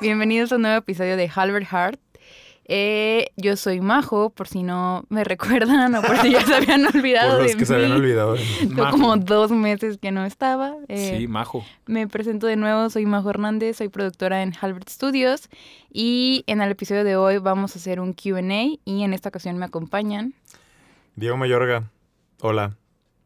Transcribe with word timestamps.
Hart. 0.00 0.02
Bienvenidos 0.02 0.52
a 0.52 0.56
un 0.56 0.62
nuevo 0.62 0.78
episodio 0.78 1.16
de 1.16 1.30
Halbert 1.34 1.66
Heart. 1.66 2.00
Eh, 2.72 3.30
yo 3.36 3.56
soy 3.56 3.80
Majo, 3.80 4.30
por 4.30 4.46
si 4.46 4.62
no 4.62 5.04
me 5.08 5.24
recuerdan 5.24 5.94
o 5.96 6.02
por 6.02 6.16
si 6.18 6.30
ya 6.32 6.40
se 6.46 6.54
habían 6.54 6.86
olvidado 6.86 7.32
Por 7.38 7.42
los 7.42 7.52
de 7.52 7.58
que 7.58 7.66
se 7.66 7.74
habían 7.74 7.90
mí. 7.90 7.96
olvidado. 7.96 8.36
Tengo 8.60 8.74
Majo. 8.84 8.90
como 8.92 9.16
dos 9.16 9.50
meses 9.50 9.98
que 9.98 10.12
no 10.12 10.24
estaba. 10.24 10.74
Eh, 10.88 11.16
Sí, 11.18 11.26
majo. 11.26 11.64
Me 11.86 12.06
presento 12.06 12.46
de 12.46 12.56
nuevo, 12.56 12.88
soy 12.90 13.06
Majo 13.06 13.28
Hernández, 13.30 13.76
soy 13.78 13.88
productora 13.88 14.42
en 14.42 14.54
Halbert 14.60 14.88
Studios 14.88 15.48
y 15.92 16.44
en 16.46 16.60
el 16.62 16.70
episodio 16.70 17.02
de 17.04 17.16
hoy 17.16 17.38
vamos 17.38 17.74
a 17.74 17.78
hacer 17.80 17.98
un 18.00 18.12
Q&A 18.12 18.78
y 18.84 19.02
en 19.02 19.12
esta 19.12 19.28
ocasión 19.30 19.58
me 19.58 19.64
acompañan. 19.66 20.34
Diego 21.16 21.36
Mayorga, 21.36 21.90
hola, 22.40 22.76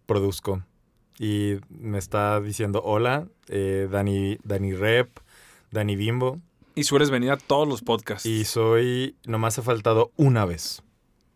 produzco. 0.06 0.62
Y 1.18 1.56
me 1.68 1.98
está 1.98 2.40
diciendo 2.40 2.80
hola, 2.84 3.28
eh, 3.48 3.88
Dani, 3.90 4.38
Dani 4.42 4.72
Rep, 4.72 5.18
Dani 5.70 5.94
Bimbo. 5.96 6.40
Y 6.74 6.84
sueles 6.84 7.10
venir 7.10 7.30
a 7.30 7.36
todos 7.36 7.68
los 7.68 7.82
podcasts. 7.82 8.26
Y 8.26 8.44
soy, 8.44 9.14
nomás 9.26 9.58
ha 9.58 9.62
faltado 9.62 10.10
una 10.16 10.44
vez. 10.44 10.82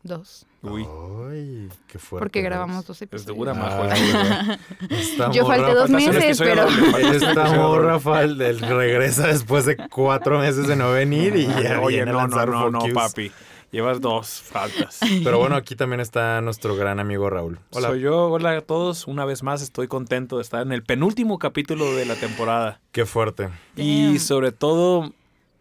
Dos, 0.02 0.46
Uy, 0.62 0.84
Ay, 1.30 1.68
qué 1.86 1.98
fuerte. 2.00 2.24
porque 2.24 2.42
grabamos 2.42 2.84
dos 2.86 2.96
es 2.96 3.02
episodios. 3.02 3.36
dura, 3.36 3.54
majo. 3.54 3.82
Ay, 3.88 4.10
güey. 4.12 5.00
Esta 5.00 5.30
Yo 5.30 5.46
falté 5.46 5.72
dos 5.74 5.90
falta- 5.90 6.12
meses, 6.12 6.38
pero... 6.38 6.66
Esta 7.12 7.52
morra 7.54 8.00
fal- 8.00 8.36
del- 8.36 8.58
regresa 8.60 9.28
después 9.28 9.66
de 9.66 9.76
cuatro 9.88 10.40
meses 10.40 10.66
de 10.66 10.74
no 10.74 10.90
venir 10.90 11.36
y 11.36 11.46
ya 11.46 11.80
Oye, 11.80 12.04
no, 12.04 12.12
no, 12.12 12.18
lanzar 12.18 12.48
no, 12.48 12.70
no, 12.70 12.80
papi. 12.92 13.30
Llevas 13.70 14.00
dos 14.00 14.40
faltas. 14.42 14.98
Pero 15.22 15.38
bueno, 15.38 15.54
aquí 15.54 15.76
también 15.76 16.00
está 16.00 16.40
nuestro 16.40 16.74
gran 16.74 16.98
amigo 17.00 17.28
Raúl. 17.28 17.60
Hola. 17.70 17.88
Soy 17.88 18.00
yo, 18.00 18.28
hola 18.30 18.56
a 18.56 18.60
todos. 18.62 19.06
Una 19.06 19.24
vez 19.26 19.42
más 19.42 19.62
estoy 19.62 19.86
contento 19.88 20.36
de 20.36 20.42
estar 20.42 20.62
en 20.62 20.72
el 20.72 20.82
penúltimo 20.82 21.38
capítulo 21.38 21.94
de 21.94 22.06
la 22.06 22.14
temporada. 22.16 22.80
Qué 22.92 23.04
fuerte. 23.04 23.50
Y 23.76 24.06
Damn. 24.06 24.18
sobre 24.20 24.52
todo, 24.52 25.12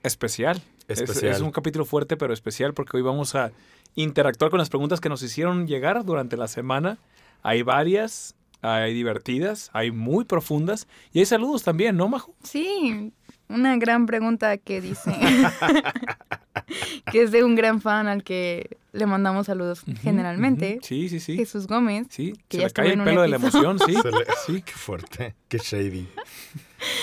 especial. 0.08 0.61
Es- 0.88 1.02
Especial. 1.02 1.33
Es, 1.33 1.41
un 1.41 1.52
capítulo 1.52 1.86
fuerte, 1.86 2.17
pero 2.17 2.33
especial 2.33 2.73
porque 2.73 2.97
hoy 2.97 3.03
vamos 3.03 3.36
a 3.36 3.52
interactuar 3.95 4.52
con 4.52 4.59
las 4.59 4.69
preguntas 4.69 5.02
que 5.02 5.09
nos 5.09 5.22
hicieron 5.23 5.67
llegar 5.67 6.03
durante 6.05 6.38
la 6.38 6.47
semana. 6.47 6.97
Hay 7.44 7.61
varias, 7.61 8.36
hay 8.61 8.94
divertidas, 8.94 9.69
hay 9.73 9.91
muy 9.91 10.25
profundas 10.25 10.88
y 11.14 11.19
hay 11.19 11.25
saludos 11.25 11.64
también, 11.64 11.97
¿no, 11.97 12.08
Majo? 12.08 12.33
Sí, 12.44 13.11
una 13.49 13.75
gran 13.77 14.05
pregunta 14.05 14.58
que 14.58 14.81
dice 14.81 15.11
que 17.11 17.21
es 17.23 17.31
de 17.31 17.44
un 17.44 17.55
gran 17.55 17.81
fan 17.81 18.08
al 18.08 18.23
que 18.23 18.77
le 18.94 19.05
mandamos 19.05 19.45
saludos 19.47 19.83
generalmente. 20.02 20.80
Sí, 20.81 21.08
sí, 21.09 21.19
sí. 21.19 21.36
Jesús 21.38 21.67
Gómez. 21.67 22.08
Sí, 22.09 22.33
que 22.47 22.58
se 22.58 22.61
ya 22.61 22.67
le 22.67 22.73
cae 22.73 22.94
el 22.94 22.99
un 22.99 23.05
pelo 23.05 23.21
de 23.21 23.27
la 23.30 23.36
emoción, 23.38 23.80
sí. 23.80 23.94
Le- 23.94 24.25
Sí. 24.45 24.61
Qué 24.66 24.71
fuerte. 24.73 25.36
Qué 25.47 25.58
shady. 25.59 26.08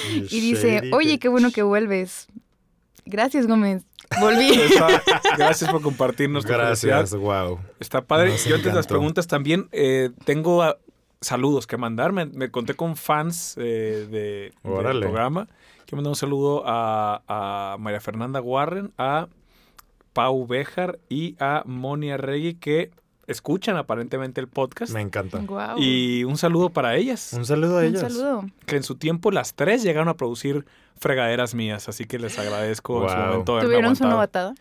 Y 0.06 0.40
dice, 0.40 0.90
oye, 0.92 1.18
qué 1.18 1.26
bueno 1.28 1.50
que 1.50 1.62
vuelves. 1.62 2.28
Gracias, 3.06 3.46
Gómez. 3.46 3.84
Volví. 4.20 4.50
Está- 4.60 5.02
Gracias 5.36 5.70
por 5.70 5.82
compartirnos. 5.82 6.44
Gracias, 6.44 7.14
wow. 7.14 7.58
Está 7.80 8.02
padre. 8.02 8.30
Nos 8.30 8.44
Yo 8.44 8.56
antes 8.56 8.70
de 8.70 8.76
las 8.76 8.86
preguntas 8.86 9.26
también 9.26 9.68
eh, 9.72 10.10
tengo 10.24 10.62
ah, 10.62 10.76
saludos 11.20 11.66
que 11.66 11.76
mandar. 11.76 12.12
Me, 12.12 12.26
me 12.26 12.50
conté 12.50 12.74
con 12.74 12.96
fans 12.96 13.56
eh, 13.58 14.06
de, 14.10 14.52
del 14.62 15.00
programa. 15.00 15.46
Quiero 15.86 15.96
mandar 15.96 16.10
un 16.10 16.16
saludo 16.16 16.62
a, 16.66 17.22
a 17.28 17.76
María 17.78 18.00
Fernanda 18.00 18.40
Warren, 18.40 18.92
a 18.98 19.28
Pau 20.12 20.46
Bejar 20.46 20.98
y 21.08 21.36
a 21.40 21.62
Monia 21.66 22.16
Regui 22.16 22.54
que 22.54 22.90
escuchan 23.26 23.76
aparentemente 23.76 24.40
el 24.40 24.48
podcast. 24.48 24.92
Me 24.92 25.00
encanta. 25.00 25.38
Guau. 25.38 25.78
Y 25.78 26.24
un 26.24 26.36
saludo 26.36 26.70
para 26.70 26.96
ellas, 26.96 27.32
Un 27.32 27.44
saludo 27.46 27.78
a 27.78 27.80
Un 27.80 27.86
ellas. 27.86 28.00
saludo. 28.12 28.44
que 28.66 28.76
en 28.76 28.82
su 28.82 28.96
tiempo 28.96 29.30
las 29.30 29.54
tres 29.54 29.82
llegaron 29.82 30.08
a 30.08 30.14
producir 30.14 30.64
fregaderas 30.96 31.54
mías, 31.54 31.88
así 31.88 32.04
que 32.04 32.18
les 32.18 32.38
agradezco 32.38 33.02
en 33.04 33.08
su 33.10 33.14
Wow. 33.16 33.26
momento 33.26 33.58
¿Tuvieron 33.60 33.96
su 33.96 34.04
novatada? 34.04 34.54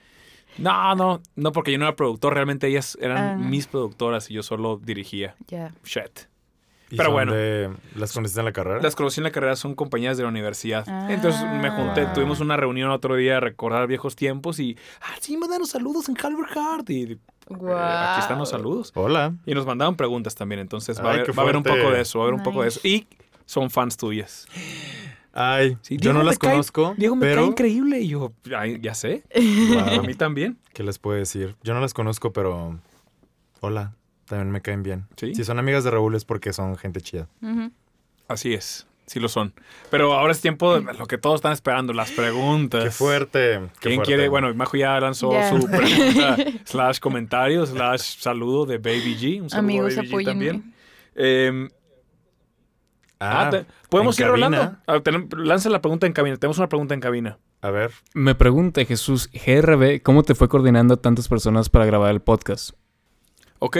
No, 0.57 0.93
no, 0.95 1.21
no, 1.35 1.51
porque 1.51 1.71
yo 1.71 1.77
no 1.79 1.85
era 1.85 1.95
productor, 1.95 2.33
realmente 2.35 2.67
ellas 2.67 2.97
eran 3.01 3.17
Ah. 3.17 3.35
mis 3.37 3.65
productoras 3.67 4.29
y 4.29 4.35
yo 4.35 4.43
solo 4.43 4.77
dirigía. 4.83 5.35
Ya. 5.47 5.71
Shit. 5.83 6.27
¿Y 6.89 6.95
Pero 6.97 7.05
son 7.07 7.13
bueno. 7.13 7.33
de- 7.33 7.71
¿Las 7.95 8.13
conociste 8.13 8.39
en 8.41 8.45
la 8.45 8.51
carrera? 8.51 8.79
Las 8.81 8.95
conocí 8.95 9.19
en 9.19 9.23
la 9.23 9.31
carrera, 9.31 9.55
son 9.55 9.73
compañeras 9.73 10.17
de 10.17 10.23
la 10.23 10.29
universidad. 10.29 10.83
Ah. 10.87 11.07
Entonces 11.09 11.41
me 11.61 11.69
junté, 11.71 12.03
Wow. 12.05 12.13
tuvimos 12.13 12.39
una 12.39 12.55
reunión 12.55 12.91
otro 12.91 13.15
día 13.15 13.37
a 13.37 13.39
recordar 13.39 13.87
viejos 13.87 14.15
tiempos 14.15 14.59
y, 14.59 14.77
ah, 15.01 15.15
sí, 15.19 15.35
mandaron 15.37 15.65
saludos 15.65 16.07
en 16.09 16.15
Calvert 16.15 16.49
Heart. 16.51 16.89
Y 16.91 17.03
eh, 17.13 17.17
Guau. 17.47 17.77
aquí 17.77 18.19
están 18.21 18.37
los 18.37 18.49
saludos. 18.49 18.91
Hola. 18.95 19.33
Y 19.45 19.55
nos 19.55 19.65
mandaban 19.65 19.95
preguntas 19.95 20.35
también, 20.35 20.59
entonces 20.59 20.99
va, 20.99 21.09
a 21.09 21.13
haber, 21.13 21.31
va 21.37 21.41
a 21.41 21.45
haber 21.45 21.57
un 21.57 21.63
poco 21.63 21.89
de 21.91 22.01
eso, 22.01 22.19
va 22.19 22.25
a 22.25 22.27
haber 22.27 22.35
un 22.39 22.43
poco 22.43 22.61
de 22.61 22.67
eso. 22.67 22.79
Y 22.83 23.07
son 23.45 23.69
fans 23.71 23.97
tuyas. 23.97 24.47
Ay, 25.35 25.77
Sí, 25.81 25.97
yo 25.97 26.13
no 26.13 26.21
las 26.21 26.37
cae- 26.37 26.51
conozco, 26.51 26.93
Diego 26.95 27.15
me 27.15 27.21
pero 27.25 27.41
cae 27.41 27.49
increíble 27.49 27.99
y 28.01 28.09
yo, 28.09 28.33
ay, 28.55 28.79
ya 28.81 28.93
sé, 28.93 29.23
a 29.33 29.95
Wow, 29.95 30.03
mí 30.05 30.13
también. 30.13 30.59
¿qué 30.73 30.83
les 30.83 30.99
puedo 30.99 31.17
decir? 31.17 31.55
Yo 31.63 31.73
no 31.73 31.79
las 31.79 31.95
conozco, 31.95 32.31
pero 32.31 32.79
hola, 33.59 33.93
también 34.25 34.51
me 34.51 34.61
caen 34.61 34.83
bien. 34.83 35.05
Sí. 35.17 35.35
Si 35.35 35.43
son 35.43 35.59
amigas 35.59 35.83
de 35.83 35.91
Raúl 35.91 36.15
es 36.15 36.25
porque 36.25 36.53
son 36.53 36.75
gente 36.77 37.01
chida. 37.01 37.27
Así 38.27 38.53
es, 38.53 38.87
sí 39.05 39.19
lo 39.19 39.27
son. 39.29 39.53
Pero 39.91 40.13
ahora 40.13 40.31
es 40.31 40.41
tiempo 40.41 40.79
de 40.79 40.93
lo 40.93 41.05
que 41.07 41.17
todos 41.17 41.35
están 41.35 41.51
esperando, 41.51 41.93
las 41.93 42.11
preguntas. 42.11 42.83
Qué 42.83 42.91
fuerte. 42.91 43.59
Qué 43.79 43.89
¿Quién 43.89 43.95
fuerte. 43.95 44.03
quiere? 44.09 44.29
Bueno, 44.29 44.53
Majo 44.55 44.77
ya 44.77 44.99
lanzó 44.99 45.31
su 45.49 45.67
pregunta, 45.67 46.37
slash 46.65 46.99
comentario, 46.99 47.65
slash 47.65 48.17
saludo 48.19 48.65
de 48.65 48.77
Baby 48.77 49.17
G. 49.19 49.41
Un 49.41 49.49
saludo 49.49 49.59
Amigos, 49.69 49.93
a 49.97 50.01
Baby 50.01 50.09
G 50.11 50.25
también. 50.25 50.73
Eh, 51.15 51.67
ah, 53.19 53.45
Ah, 53.45 53.49
te- 53.49 53.65
podemos 53.89 54.19
ir 54.19 54.27
rolando. 54.27 54.57
cabina. 54.57 54.83
Ah, 54.87 55.01
lanza 55.37 55.69
la 55.69 55.81
pregunta 55.81 56.07
en 56.07 56.13
cabina. 56.13 56.37
Tenemos 56.37 56.57
una 56.57 56.69
pregunta 56.69 56.93
en 56.93 56.99
cabina. 56.99 57.37
A 57.61 57.71
ver, 57.71 57.91
Me 58.13 58.35
pregunta 58.35 58.83
Jesús 58.83 59.29
GRB, 59.31 60.01
¿cómo 60.01 60.23
te 60.23 60.35
fue 60.35 60.49
coordinando 60.49 60.95
a 60.95 60.97
tantas 60.97 61.29
personas 61.29 61.69
para 61.69 61.85
grabar 61.85 62.11
el 62.11 62.19
podcast? 62.21 62.71
Ok. 63.59 63.77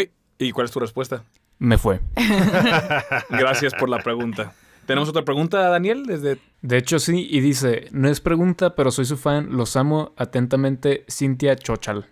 ¿Y 0.48 0.52
cuál 0.52 0.66
es 0.66 0.72
tu 0.72 0.80
respuesta? 0.80 1.24
Me 1.60 1.78
fue. 1.78 2.00
Gracias 3.30 3.74
por 3.74 3.90
la 3.90 4.00
pregunta. 4.00 4.54
Tenemos 4.86 5.08
otra 5.08 5.24
pregunta, 5.24 5.70
Daniel, 5.70 6.06
desde... 6.06 6.40
De 6.62 6.78
hecho, 6.78 7.00
sí, 7.00 7.28
y 7.30 7.40
dice, 7.40 7.88
no 7.92 8.10
es 8.10 8.20
pregunta, 8.20 8.76
pero 8.76 8.92
soy 8.92 9.06
su 9.06 9.16
fan, 9.16 9.56
los 9.56 9.78
amo 9.78 10.14
atentamente, 10.18 11.06
Cintia 11.10 11.56
Chochal. 11.56 12.06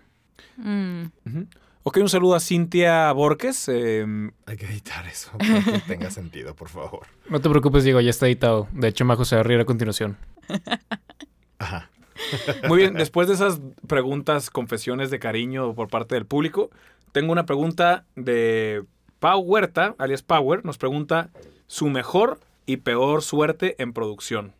Mm. 0.56 1.04
Ok, 1.82 1.98
un 1.98 2.08
saludo 2.08 2.34
a 2.34 2.40
Cintia 2.40 3.12
Borges. 3.12 3.68
eh, 3.68 4.06
hay 4.46 4.56
que 4.56 4.66
editar 4.66 5.06
eso 5.06 5.32
para 5.36 5.62
que 5.62 5.78
tenga 5.86 6.10
sentido, 6.10 6.54
por 6.54 6.68
favor. 6.68 7.06
No 7.28 7.40
te 7.40 7.50
preocupes, 7.50 7.84
Diego, 7.84 8.00
ya 8.00 8.10
está 8.10 8.26
editado. 8.26 8.68
De 8.72 8.88
hecho, 8.88 9.04
Majo 9.04 9.24
se 9.24 9.34
va 9.34 9.40
a 9.40 9.44
reír 9.44 9.60
a 9.60 9.64
continuación. 9.66 10.16
Ajá. 11.58 11.90
Muy 12.68 12.78
bien, 12.78 12.94
después 12.94 13.28
de 13.28 13.34
esas 13.34 13.60
preguntas, 13.86 14.48
confesiones 14.50 15.10
de 15.10 15.18
cariño 15.18 15.74
por 15.74 15.88
parte 15.88 16.14
del 16.14 16.24
público, 16.24 16.70
tengo 17.12 17.32
una 17.32 17.46
pregunta 17.46 18.04
de 18.16 18.84
Pau 19.20 19.40
Huerta, 19.40 19.94
alias 19.98 20.22
Power, 20.22 20.64
nos 20.64 20.78
pregunta 20.78 21.30
su 21.66 21.88
mejor 21.88 22.40
y 22.66 22.78
peor 22.78 23.22
suerte 23.22 23.76
en 23.82 23.92
producción. 23.92 24.52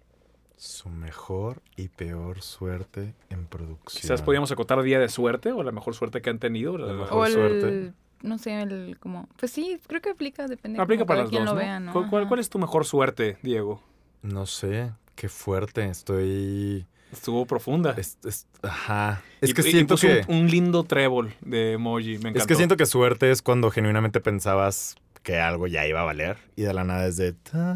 Su 0.57 0.89
mejor 0.89 1.61
y 1.77 1.89
peor 1.89 2.41
suerte 2.43 3.15
en 3.31 3.47
producción. 3.47 4.01
Quizás 4.01 4.23
podríamos 4.23 4.53
acotar 4.53 4.81
día 4.83 5.01
de 5.01 5.09
suerte 5.09 5.51
o 5.51 5.63
la 5.65 5.73
mejor 5.73 5.95
suerte 5.95 6.23
que 6.23 6.31
han 6.31 6.39
tenido. 6.39 6.79
la- 6.79 6.93
mejor. 6.93 7.19
O 7.19 7.27
el, 7.27 7.33
suerte. 7.33 7.93
no 8.23 8.39
sé, 8.39 8.63
el 8.63 8.97
como, 9.01 9.29
pues 9.39 9.51
sí, 9.51 9.81
creo 9.89 10.01
que 10.01 10.11
aplica, 10.11 10.47
depende. 10.47 10.81
Aplica 10.81 11.01
como 11.01 11.07
para 11.09 11.21
las 11.23 11.31
quien 11.31 11.45
dos, 11.45 11.55
lo 11.55 11.55
¿no? 11.57 11.61
vea, 11.67 11.81
¿no? 11.81 11.93
¿Cuál, 12.09 12.29
cuál 12.29 12.39
es 12.39 12.49
tu 12.49 12.59
mejor 12.61 12.85
suerte, 12.85 13.39
Diego? 13.43 13.83
No 14.23 14.47
sé, 14.47 14.93
qué 15.17 15.29
fuerte. 15.29 15.85
Estoy. 15.87 16.87
Estuvo 17.13 17.45
profunda. 17.47 17.95
es- 17.99 18.19
es- 18.25 18.47
ajá. 18.63 19.23
Es 19.41 19.51
Y- 19.51 19.55
que 19.55 19.63
siento 19.63 19.97
que. 19.97 20.25
Un, 20.29 20.37
un 20.37 20.51
lindo 20.51 20.83
trébol 20.85 21.35
de 21.43 21.73
emoji, 21.75 22.13
me 22.15 22.31
encantó. 22.31 22.39
Es 22.41 22.47
que 22.47 22.55
siento 22.55 22.77
que 22.77 22.87
suerte 22.87 23.31
es 23.31 23.43
cuando 23.43 23.71
genuinamente 23.71 24.21
pensabas 24.21 24.97
que 25.23 25.39
algo 25.39 25.67
ya 25.69 25.87
iba 25.87 26.01
a 26.01 26.05
valer 26.05 26.37
y 26.57 26.63
de 26.63 26.73
la 26.75 26.85
nada 26.85 27.07
es 27.07 27.17
de. 27.19 27.35
tarán, 27.35 27.75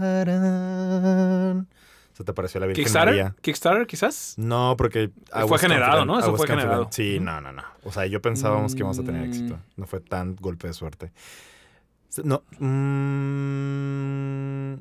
Se 2.14 2.24
te 2.24 2.32
pareció 2.32 2.58
la 2.60 2.66
Virgen 2.66 2.82
¿Kickstarter? 2.84 3.14
María. 3.14 3.34
¿Kickstarter 3.42 3.86
quizás? 3.86 4.34
No, 4.38 4.74
porque. 4.78 5.10
Fue 5.46 5.58
generado, 5.58 6.02
confident- 6.02 6.06
¿no? 6.06 6.18
Eso 6.18 6.28
fue 6.30 6.38
confident. 6.46 6.60
generado. 6.62 6.88
Sí, 6.90 7.18
no, 7.20 7.40
no, 7.42 7.52
no. 7.52 7.62
O 7.84 7.92
sea, 7.92 8.06
yo 8.06 8.22
pensábamos 8.22 8.72
que 8.74 8.78
íbamos 8.80 8.98
a 8.98 9.04
tener 9.04 9.20
Mm. 9.20 9.24
éxito. 9.30 9.58
No 9.76 9.86
fue 9.86 10.00
tan 10.00 10.34
golpe 10.36 10.66
de 10.66 10.72
suerte. 10.72 11.12
No. 12.24 12.42
mm, 12.58 14.76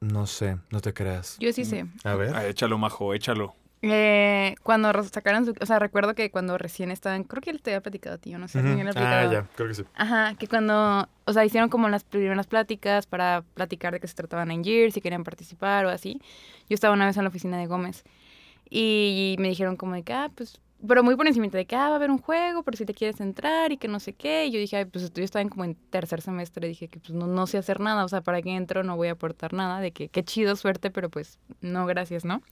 no 0.00 0.26
sé, 0.26 0.58
no 0.70 0.80
te 0.80 0.92
creas. 0.92 1.36
Yo 1.40 1.52
sí 1.52 1.64
sé. 1.64 1.86
A 2.04 2.14
ver. 2.14 2.34
Ah, 2.34 2.46
échalo, 2.46 2.78
majo, 2.78 3.14
échalo. 3.14 3.54
Eh, 3.80 4.56
cuando 4.64 4.92
sacaron 5.04 5.44
su, 5.46 5.54
o 5.60 5.66
sea, 5.66 5.78
recuerdo 5.78 6.14
que 6.16 6.32
cuando 6.32 6.58
recién 6.58 6.90
estaban, 6.90 7.22
creo 7.22 7.40
que 7.40 7.50
él 7.50 7.62
te 7.62 7.70
había 7.70 7.80
platicado 7.80 8.16
a 8.16 8.18
ti, 8.18 8.30
yo 8.30 8.38
no 8.38 8.48
sé 8.48 8.60
lo 8.60 8.68
he 8.70 8.80
Ah, 8.80 8.84
platicado. 8.92 9.32
ya, 9.32 9.42
creo 9.54 9.68
que 9.68 9.74
sí. 9.74 9.84
Ajá, 9.94 10.34
que 10.34 10.48
cuando, 10.48 11.08
o 11.26 11.32
sea, 11.32 11.44
hicieron 11.44 11.68
como 11.68 11.88
las 11.88 12.02
primeras 12.02 12.48
pláticas 12.48 13.06
para 13.06 13.44
platicar 13.54 13.92
de 13.92 14.00
qué 14.00 14.08
se 14.08 14.14
trataban 14.14 14.50
en 14.50 14.64
Gear, 14.64 14.90
si 14.90 15.00
querían 15.00 15.22
participar 15.22 15.86
o 15.86 15.90
así. 15.90 16.20
Yo 16.68 16.74
estaba 16.74 16.92
una 16.92 17.06
vez 17.06 17.16
en 17.18 17.22
la 17.22 17.28
oficina 17.28 17.56
de 17.56 17.66
Gómez 17.68 18.02
y 18.68 19.36
me 19.38 19.48
dijeron 19.48 19.76
como 19.76 19.94
de 19.94 20.02
que, 20.02 20.12
ah, 20.12 20.30
pues 20.34 20.60
pero 20.86 21.02
muy 21.02 21.16
por 21.16 21.26
encima 21.26 21.48
de 21.48 21.66
que, 21.66 21.76
ah, 21.76 21.88
va 21.88 21.94
a 21.94 21.96
haber 21.96 22.10
un 22.10 22.18
juego, 22.18 22.62
por 22.62 22.76
si 22.76 22.84
te 22.84 22.94
quieres 22.94 23.20
entrar 23.20 23.72
y 23.72 23.78
que 23.78 23.88
no 23.88 24.00
sé 24.00 24.12
qué. 24.12 24.46
Y 24.46 24.52
yo 24.52 24.60
dije, 24.60 24.76
ay, 24.76 24.84
pues 24.84 25.12
yo 25.12 25.24
estaba 25.24 25.42
en 25.42 25.48
como 25.48 25.64
en 25.64 25.74
tercer 25.74 26.20
semestre, 26.20 26.68
dije 26.68 26.88
que 26.88 27.00
pues 27.00 27.12
no, 27.12 27.26
no 27.26 27.46
sé 27.46 27.58
hacer 27.58 27.80
nada, 27.80 28.04
o 28.04 28.08
sea, 28.08 28.20
¿para 28.20 28.42
qué 28.42 28.50
entro? 28.54 28.84
No 28.84 28.96
voy 28.96 29.08
a 29.08 29.12
aportar 29.12 29.52
nada, 29.52 29.80
de 29.80 29.92
que 29.92 30.08
qué 30.08 30.24
chido, 30.24 30.54
suerte, 30.56 30.90
pero 30.90 31.10
pues 31.10 31.38
no, 31.60 31.86
gracias, 31.86 32.24
¿no? 32.24 32.42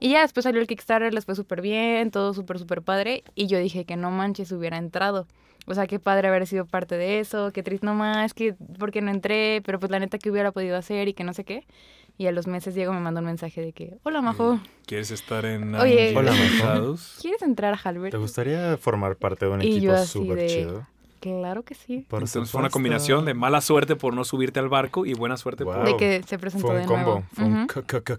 Y 0.00 0.10
ya 0.10 0.22
después 0.22 0.44
salió 0.44 0.60
el 0.60 0.66
Kickstarter, 0.66 1.14
les 1.14 1.24
fue 1.24 1.34
súper 1.34 1.62
bien, 1.62 2.10
todo 2.10 2.34
súper, 2.34 2.58
súper 2.58 2.82
padre. 2.82 3.24
Y 3.34 3.46
yo 3.46 3.58
dije 3.58 3.84
que 3.84 3.96
no 3.96 4.10
manches, 4.10 4.52
hubiera 4.52 4.76
entrado. 4.76 5.26
O 5.66 5.74
sea, 5.74 5.86
qué 5.86 5.98
padre 5.98 6.28
haber 6.28 6.46
sido 6.46 6.66
parte 6.66 6.96
de 6.98 7.20
eso, 7.20 7.50
qué 7.52 7.62
triste 7.62 7.86
nomás, 7.86 8.34
que 8.34 8.54
porque 8.78 9.00
no 9.00 9.10
entré, 9.10 9.62
pero 9.64 9.80
pues 9.80 9.90
la 9.90 9.98
neta 9.98 10.18
que 10.18 10.30
hubiera 10.30 10.52
podido 10.52 10.76
hacer 10.76 11.08
y 11.08 11.14
que 11.14 11.24
no 11.24 11.32
sé 11.32 11.44
qué. 11.44 11.66
Y 12.16 12.26
a 12.26 12.32
los 12.32 12.46
meses 12.46 12.74
Diego 12.74 12.92
me 12.92 13.00
mandó 13.00 13.20
un 13.20 13.26
mensaje 13.26 13.60
de 13.60 13.72
que, 13.72 13.96
hola 14.04 14.22
Majo, 14.22 14.60
¿Quieres 14.86 15.10
estar 15.10 15.44
en 15.46 15.74
Oye. 15.74 16.16
Hola, 16.16 16.32
Majo. 16.32 16.96
¿quieres 17.20 17.42
entrar 17.42 17.74
a 17.74 17.76
Halbert? 17.76 18.12
¿Te 18.12 18.18
gustaría 18.18 18.76
formar 18.76 19.16
parte 19.16 19.46
de 19.46 19.50
un 19.52 19.62
Y 19.62 19.76
equipo 19.78 19.96
súper 19.98 20.46
chido? 20.48 20.86
Claro 21.18 21.62
que 21.64 21.74
sí. 21.74 22.04
Por 22.08 22.22
Entonces 22.22 22.50
fue 22.50 22.60
una 22.60 22.68
combinación 22.70 23.24
de 23.24 23.32
mala 23.32 23.62
suerte 23.62 23.96
por 23.96 24.12
no 24.14 24.24
subirte 24.24 24.60
al 24.60 24.68
barco 24.68 25.06
y 25.06 25.14
buena 25.14 25.36
suerte 25.38 25.64
Wow. 25.64 25.74
por... 25.74 25.84
De 25.86 25.96
que 25.96 26.22
se 26.22 26.38
presentó 26.38 26.66
Fue 26.66 26.76
un 26.76 26.82
de 26.82 26.86
combo, 26.86 27.04
nuevo. 27.04 27.24
fue 27.32 27.44
un 27.46 27.66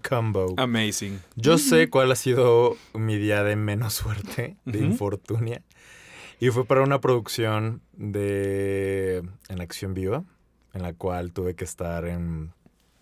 combo. 0.09 0.53
Amazing. 0.57 1.21
Yo 1.35 1.57
sé 1.59 1.89
cuál 1.89 2.11
ha 2.11 2.15
sido 2.15 2.75
mi 2.95 3.15
día 3.17 3.43
de 3.43 3.55
menos 3.55 3.93
suerte, 3.93 4.57
de 4.65 4.79
infortunia. 4.79 5.61
Y 6.39 6.49
fue 6.49 6.65
para 6.65 6.81
una 6.81 6.99
producción 6.99 7.81
de 7.93 9.23
en 9.49 9.61
acción 9.61 9.93
viva, 9.93 10.23
en 10.73 10.81
la 10.81 10.93
cual 10.93 11.31
tuve 11.31 11.53
que 11.55 11.63
estar 11.63 12.05
en 12.05 12.53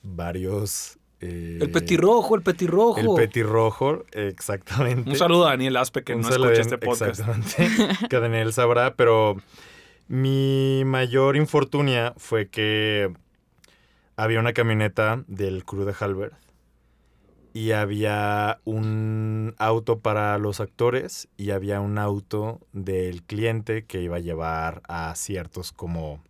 varios... 0.04 1.00
eh, 1.22 1.58
El 1.62 1.72
petirrojo, 1.72 2.36
el 2.36 2.44
petirrojo. 2.44 3.00
El 3.00 3.28
petirrojo, 3.28 4.04
exactamente. 4.12 5.10
Un 5.10 5.16
saludo 5.16 5.48
a 5.48 5.52
Daniel 5.52 5.78
Aspe 5.78 6.04
que 6.04 6.14
Un 6.14 6.22
no 6.22 6.30
escucha 6.30 6.62
este 6.62 6.78
podcast. 6.78 7.20
Exactamente. 7.22 8.08
que 8.10 8.20
Daniel 8.20 8.54
sabrá, 8.54 8.96
pero 8.96 9.38
mi 10.08 10.84
mayor 10.86 11.36
infortunia 11.38 12.14
fue 12.18 12.50
que 12.50 13.12
había 14.16 14.40
una 14.40 14.54
camioneta 14.54 15.24
del 15.28 15.66
crew 15.66 15.86
de 15.86 15.96
Halbert 16.00 16.36
y 17.56 17.72
había 17.72 18.60
un 18.66 19.56
auto 19.60 20.00
para 20.00 20.38
los 20.40 20.60
actores 20.60 21.28
y 21.38 21.52
había 21.52 21.80
un 21.82 21.98
auto 21.98 22.60
del 22.74 23.24
cliente 23.24 23.86
que 23.86 24.02
iba 24.02 24.18
a 24.18 24.20
llevar 24.20 24.82
a 24.88 25.14
ciertos 25.16 25.72
como 25.72 26.22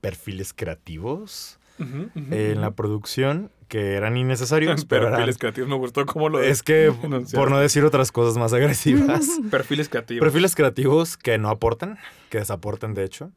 perfiles 0.00 0.52
creativos 0.54 1.58
En 1.78 2.60
la 2.60 2.70
producción 2.72 3.50
que 3.68 3.94
eran 3.94 4.16
innecesarios, 4.16 4.84
pero 4.88 5.02
eran- 5.08 5.14
Perfiles 5.14 5.38
creativos, 5.38 5.68
me 5.70 5.76
gustó 5.76 6.06
cómo 6.06 6.28
lo 6.28 6.40
es 6.42 6.62
que, 6.62 6.92
por 7.34 7.50
no 7.50 7.58
decir 7.58 7.84
otras 7.84 8.12
cosas 8.12 8.36
más 8.38 8.52
agresivas, 8.52 9.26
Perfiles 9.50 9.88
creativos. 9.88 10.20
perfiles 10.24 10.54
creativos 10.54 11.16
que 11.16 11.38
no 11.38 11.48
aportan, 11.50 11.98
que 12.30 12.38
desaportan 12.38 12.94
de 12.94 13.04
hecho. 13.04 13.30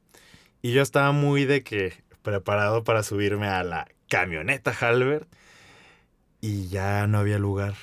Y 0.62 0.72
yo 0.74 0.82
estaba 0.82 1.12
muy 1.12 1.46
de 1.46 1.64
que 1.64 1.94
preparado 2.22 2.84
para 2.84 3.04
subirme 3.04 3.48
a 3.48 3.64
la 3.64 3.88
camioneta 4.10 4.72
Halbert 4.80 5.28
y 6.42 6.68
ya 6.68 7.08
no 7.08 7.18
había 7.20 7.40
lugar. 7.40 7.74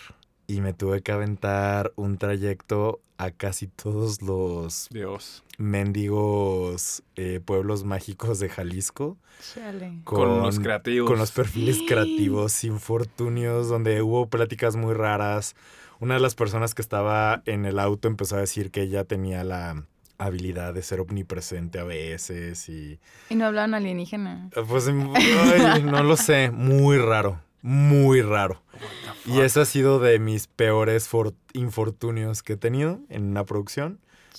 Y 0.46 0.60
me 0.60 0.72
tuve 0.72 1.00
que 1.02 1.12
aventar 1.12 1.92
un 1.96 2.18
trayecto 2.18 3.00
a 3.16 3.30
casi 3.30 3.66
todos 3.68 4.20
los 4.22 4.88
Dios. 4.90 5.42
mendigos 5.58 7.02
eh, 7.16 7.40
pueblos 7.44 7.84
mágicos 7.84 8.38
de 8.40 8.48
Jalisco. 8.48 9.16
Chale. 9.54 10.00
Con, 10.04 10.42
los 10.42 10.58
creativos. 10.58 11.08
Con 11.08 11.18
los 11.18 11.30
perfiles 11.32 11.78
creativos, 11.86 12.64
infortunios, 12.64 13.68
donde 13.68 14.02
hubo 14.02 14.28
pláticas 14.28 14.76
muy 14.76 14.94
raras. 14.94 15.54
Una 16.00 16.14
de 16.14 16.20
las 16.20 16.34
personas 16.34 16.74
que 16.74 16.82
estaba 16.82 17.42
en 17.46 17.64
el 17.64 17.78
auto 17.78 18.08
empezó 18.08 18.36
a 18.36 18.40
decir 18.40 18.70
que 18.70 18.82
ella 18.82 19.04
tenía 19.04 19.44
la 19.44 19.84
habilidad 20.18 20.74
de 20.74 20.82
ser 20.82 21.00
omnipresente 21.00 21.78
a 21.78 21.84
veces 21.84 22.68
y 22.68 22.98
Y 23.30 23.34
no 23.36 23.46
hablaban 23.46 23.74
alienígena. 23.74 24.50
pues 24.68 24.86
ay, 24.88 25.82
no 25.82 26.02
lo 26.02 26.16
sé, 26.16 26.50
muy 26.50 26.98
raro, 26.98 27.40
muy 27.64 28.20
raro. 28.20 28.60
Y 29.24 29.40
ese 29.40 29.62
ha 29.62 29.64
sido 29.64 29.98
de 29.98 30.18
mis 30.18 30.46
peores 30.48 31.08
for- 31.08 31.32
infortunios 31.54 32.42
que 32.42 32.52
he 32.52 32.56
tenido 32.58 33.00
en 33.08 33.24
una 33.24 33.44
producción, 33.44 33.98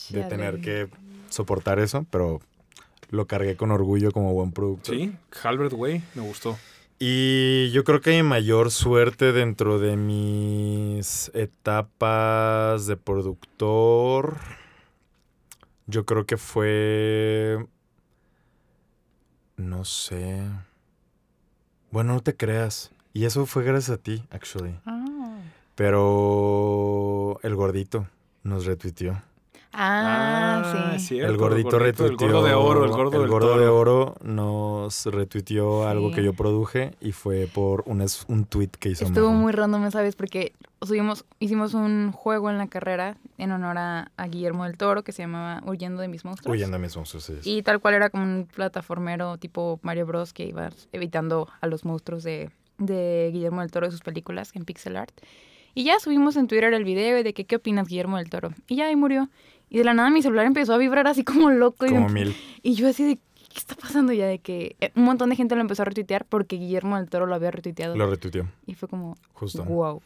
de 0.10 0.24
tener 0.26 0.62
que 0.62 0.88
soportar 1.30 1.80
eso, 1.80 2.06
pero 2.12 2.40
lo 3.10 3.26
cargué 3.26 3.56
con 3.56 3.72
orgullo 3.72 4.12
como 4.12 4.32
buen 4.34 4.52
productor. 4.52 4.96
Sí, 4.96 5.12
Halbert 5.44 5.74
Way, 5.74 6.04
me 6.14 6.22
gustó. 6.22 6.56
Y 7.00 7.72
yo 7.72 7.84
creo 7.84 8.00
que 8.00 8.12
mi 8.12 8.22
mayor 8.22 8.70
suerte 8.70 9.32
dentro 9.32 9.80
de 9.80 9.98
mis 9.98 11.32
etapas 11.34 12.86
de 12.86 12.96
productor, 12.96 14.38
yo 15.88 16.06
creo 16.06 16.28
que 16.28 16.38
fue, 16.38 17.66
no 19.58 19.84
sé, 19.84 20.44
bueno, 21.92 22.14
no 22.14 22.22
te 22.22 22.36
creas. 22.36 22.92
Y 23.16 23.24
eso 23.26 23.46
fue 23.46 23.64
gracias 23.64 23.98
a 23.98 24.02
ti, 24.02 24.22
actually. 24.30 24.76
Ah. 24.86 25.38
Pero 25.76 27.40
el 27.44 27.56
gordito 27.56 28.06
nos 28.44 28.66
retuiteó. 28.66 29.22
Ah, 29.78 30.94
sí. 30.98 31.08
cierto, 31.08 31.32
el 31.32 31.38
gordito, 31.38 31.76
El 31.78 31.84
retuiteó. 31.84 32.28
gordo 32.28 32.44
de 32.46 32.54
oro, 32.54 32.86
el 32.86 32.92
gordo, 32.92 33.20
del 33.22 33.30
toro. 33.30 33.58
de 33.60 33.68
oro 33.68 34.16
nos 34.24 35.06
retuiteó 35.06 35.88
algo 35.88 36.12
que 36.12 36.24
yo 36.24 36.34
produje 36.34 36.94
y 37.02 37.12
fue 37.12 37.48
por 37.54 37.84
un, 37.86 38.02
es- 38.02 38.26
un 38.30 38.46
tweet 38.46 38.70
que 38.80 38.90
hizo 38.90 39.04
Estuvo 39.06 39.30
Majo. 39.32 39.42
muy 39.42 39.52
random, 39.52 39.92
¿sabes? 39.92 40.16
Porque 40.16 40.54
subimos, 40.82 41.26
hicimos 41.40 41.74
un 41.74 42.12
juego 42.14 42.50
en 42.50 42.58
la 42.58 42.68
carrera 42.68 43.18
en 43.38 43.52
honor 43.52 43.78
a, 43.78 44.12
a 44.16 44.28
Guillermo 44.28 44.64
del 44.64 44.78
Toro 44.78 45.04
que 45.04 45.12
se 45.12 45.24
llamaba 45.24 45.62
Huyendo 45.66 46.02
de 46.02 46.08
mis 46.08 46.24
monstruos. 46.24 46.54
Huyendo 46.54 46.78
a 46.78 46.80
mis 46.80 46.96
monstruos. 46.96 47.26
sí. 47.26 47.34
Y 47.44 47.62
tal 47.64 47.80
cual 47.82 47.96
era 47.96 48.10
como 48.10 48.24
un 48.24 48.48
plataformero 48.54 49.38
tipo 49.38 49.80
Mario 49.84 50.06
Bros. 50.06 50.32
que 50.32 50.46
iba 50.46 50.70
evitando 50.94 51.50
a 51.60 51.68
los 51.68 51.84
monstruos 51.84 52.24
de, 52.24 52.50
de 52.78 53.30
Guillermo 53.34 53.62
del 53.62 53.72
Toro 53.72 53.88
de 53.88 53.92
sus 53.92 54.02
películas 54.02 54.52
en 54.56 54.66
pixel 54.66 54.98
art. 54.98 55.14
Y 55.74 55.84
ya 55.84 56.00
subimos 56.00 56.36
en 56.38 56.48
Twitter 56.48 56.74
el 56.74 56.84
video 56.86 57.22
de 57.24 57.34
que 57.34 57.46
qué 57.46 57.58
opinas 57.58 57.88
Guillermo 57.88 58.18
del 58.18 58.30
Toro. 58.30 58.52
Y 58.68 58.78
ya 58.78 58.86
ahí 58.88 58.96
murió. 58.96 59.30
Y 59.70 59.78
de 59.80 59.84
la 59.84 59.94
nada 59.94 60.10
mi 60.10 60.22
celular 60.22 60.46
empezó 60.46 60.74
a 60.74 60.78
vibrar 60.78 61.08
así 61.08 61.24
como 61.24 61.50
loco. 61.52 61.86
y 61.86 61.90
Como 61.90 62.08
me- 62.08 62.26
mil. 62.26 62.36
Y 62.64 62.76
yo 62.76 62.88
así 62.88 63.04
de, 63.04 63.16
¿qué 63.18 63.58
está 63.58 63.76
pasando 63.76 64.14
ya? 64.14 64.26
De 64.28 64.40
que 64.40 64.76
eh, 64.80 64.92
un 64.96 65.04
montón 65.04 65.30
de 65.30 65.36
gente 65.36 65.56
lo 65.56 65.62
empezó 65.62 65.82
a 65.82 65.86
retuitear 65.86 66.26
porque 66.26 66.56
Guillermo 66.58 66.96
del 66.98 67.10
Toro 67.10 67.26
lo 67.26 67.36
había 67.36 67.52
retuiteado. 67.52 67.96
Lo 67.96 68.10
retuiteó, 68.10 68.48
Y 68.66 68.76
fue 68.76 68.88
como, 68.88 69.18
justo. 69.34 69.64
wow. 69.66 70.02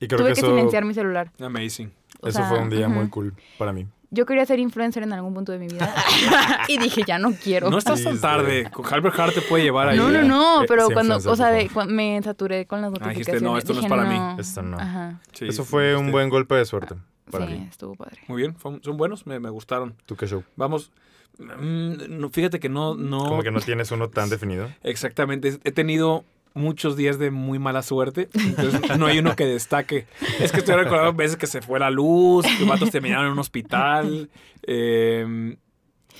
Y 0.00 0.08
creo 0.08 0.18
Tuve 0.18 0.28
que 0.30 0.34
que, 0.34 0.40
eso, 0.40 0.48
silenciar 0.50 0.84
mi 0.84 0.94
celular. 0.94 1.30
Amazing. 1.38 1.92
O 2.20 2.28
eso 2.28 2.38
sea, 2.38 2.48
fue 2.48 2.58
un 2.60 2.70
día 2.70 2.88
muy 2.88 3.02
ujú. 3.04 3.10
cool 3.10 3.34
para 3.58 3.72
mí. 3.72 3.86
Yo 4.14 4.26
quería 4.26 4.44
ser 4.44 4.58
influencer 4.58 5.02
en 5.02 5.12
algún 5.14 5.32
punto 5.32 5.52
de 5.52 5.58
mi 5.58 5.68
vida. 5.68 5.92
y 6.68 6.78
dije, 6.78 7.02
ya 7.06 7.18
no 7.18 7.32
quiero. 7.32 7.70
No 7.70 7.78
estás 7.78 8.02
tan 8.04 8.20
tarde. 8.20 8.70
Con 8.70 8.84
Halbert 8.84 9.18
Hart 9.18 9.34
te 9.34 9.40
puede 9.40 9.64
llevar 9.64 9.88
ahí. 9.88 9.96
No, 9.96 10.10
no, 10.10 10.22
no, 10.22 10.62
Eh, 10.62 10.66
pero 10.68 10.88
cuando, 10.90 11.16
o 11.16 11.34
sea, 11.36 11.48
de, 11.48 11.70
me 11.88 12.20
saturé 12.22 12.66
con 12.66 12.82
las 12.82 12.92
Ah, 13.00 13.08
dijiste, 13.08 13.40
notificaciones. 13.40 13.42
no, 13.42 13.56
esto 13.58 13.72
no 13.72 13.80
es 13.80 13.86
para 13.86 14.04
mí. 14.04 14.40
Esto 14.40 14.62
no. 14.62 14.78
Ajá. 14.78 15.20
Sí, 15.32 15.46
eso 15.48 15.64
sí, 15.64 15.70
fue 15.70 15.96
un 15.96 16.12
buen 16.12 16.28
golpe 16.28 16.54
de 16.54 16.64
suerte 16.66 16.94
para 17.30 17.46
sí, 17.46 17.52
mí. 17.54 17.66
estuvo 17.70 17.94
padre. 17.94 18.18
Muy 18.28 18.42
bien, 18.42 18.54
son 18.82 18.96
buenos, 18.98 19.26
me, 19.26 19.40
me 19.40 19.48
gustaron. 19.48 19.94
¿Tú 20.04 20.14
qué 20.14 20.26
show? 20.26 20.44
Vamos. 20.56 20.92
mm, 21.38 21.92
no, 22.20 22.28
fíjate 22.28 22.60
que 22.60 22.68
no, 22.68 22.94
no. 22.94 23.24
Como 23.24 23.42
que 23.42 23.50
no 23.50 23.60
tienes 23.60 23.90
uno 23.92 24.10
tan 24.10 24.28
definido. 24.28 24.68
Exactamente. 24.82 25.58
He 25.64 25.72
tenido 25.72 26.24
muchos 26.54 26.96
días 26.96 27.18
de 27.18 27.30
muy 27.30 27.58
mala 27.58 27.82
suerte. 27.82 28.28
Entonces 28.34 28.98
no 28.98 29.06
hay 29.06 29.18
uno 29.18 29.34
que 29.36 29.44
destaque. 29.46 30.06
Es 30.40 30.52
que 30.52 30.58
estoy 30.58 30.74
recordando 30.76 31.12
veces 31.14 31.36
que 31.36 31.46
se 31.46 31.60
fue 31.62 31.78
la 31.80 31.90
luz, 31.90 32.46
que 32.58 32.64
vatos 32.64 32.90
terminaron 32.90 33.26
en 33.26 33.32
un 33.32 33.38
hospital, 33.38 34.28
eh, 34.64 35.56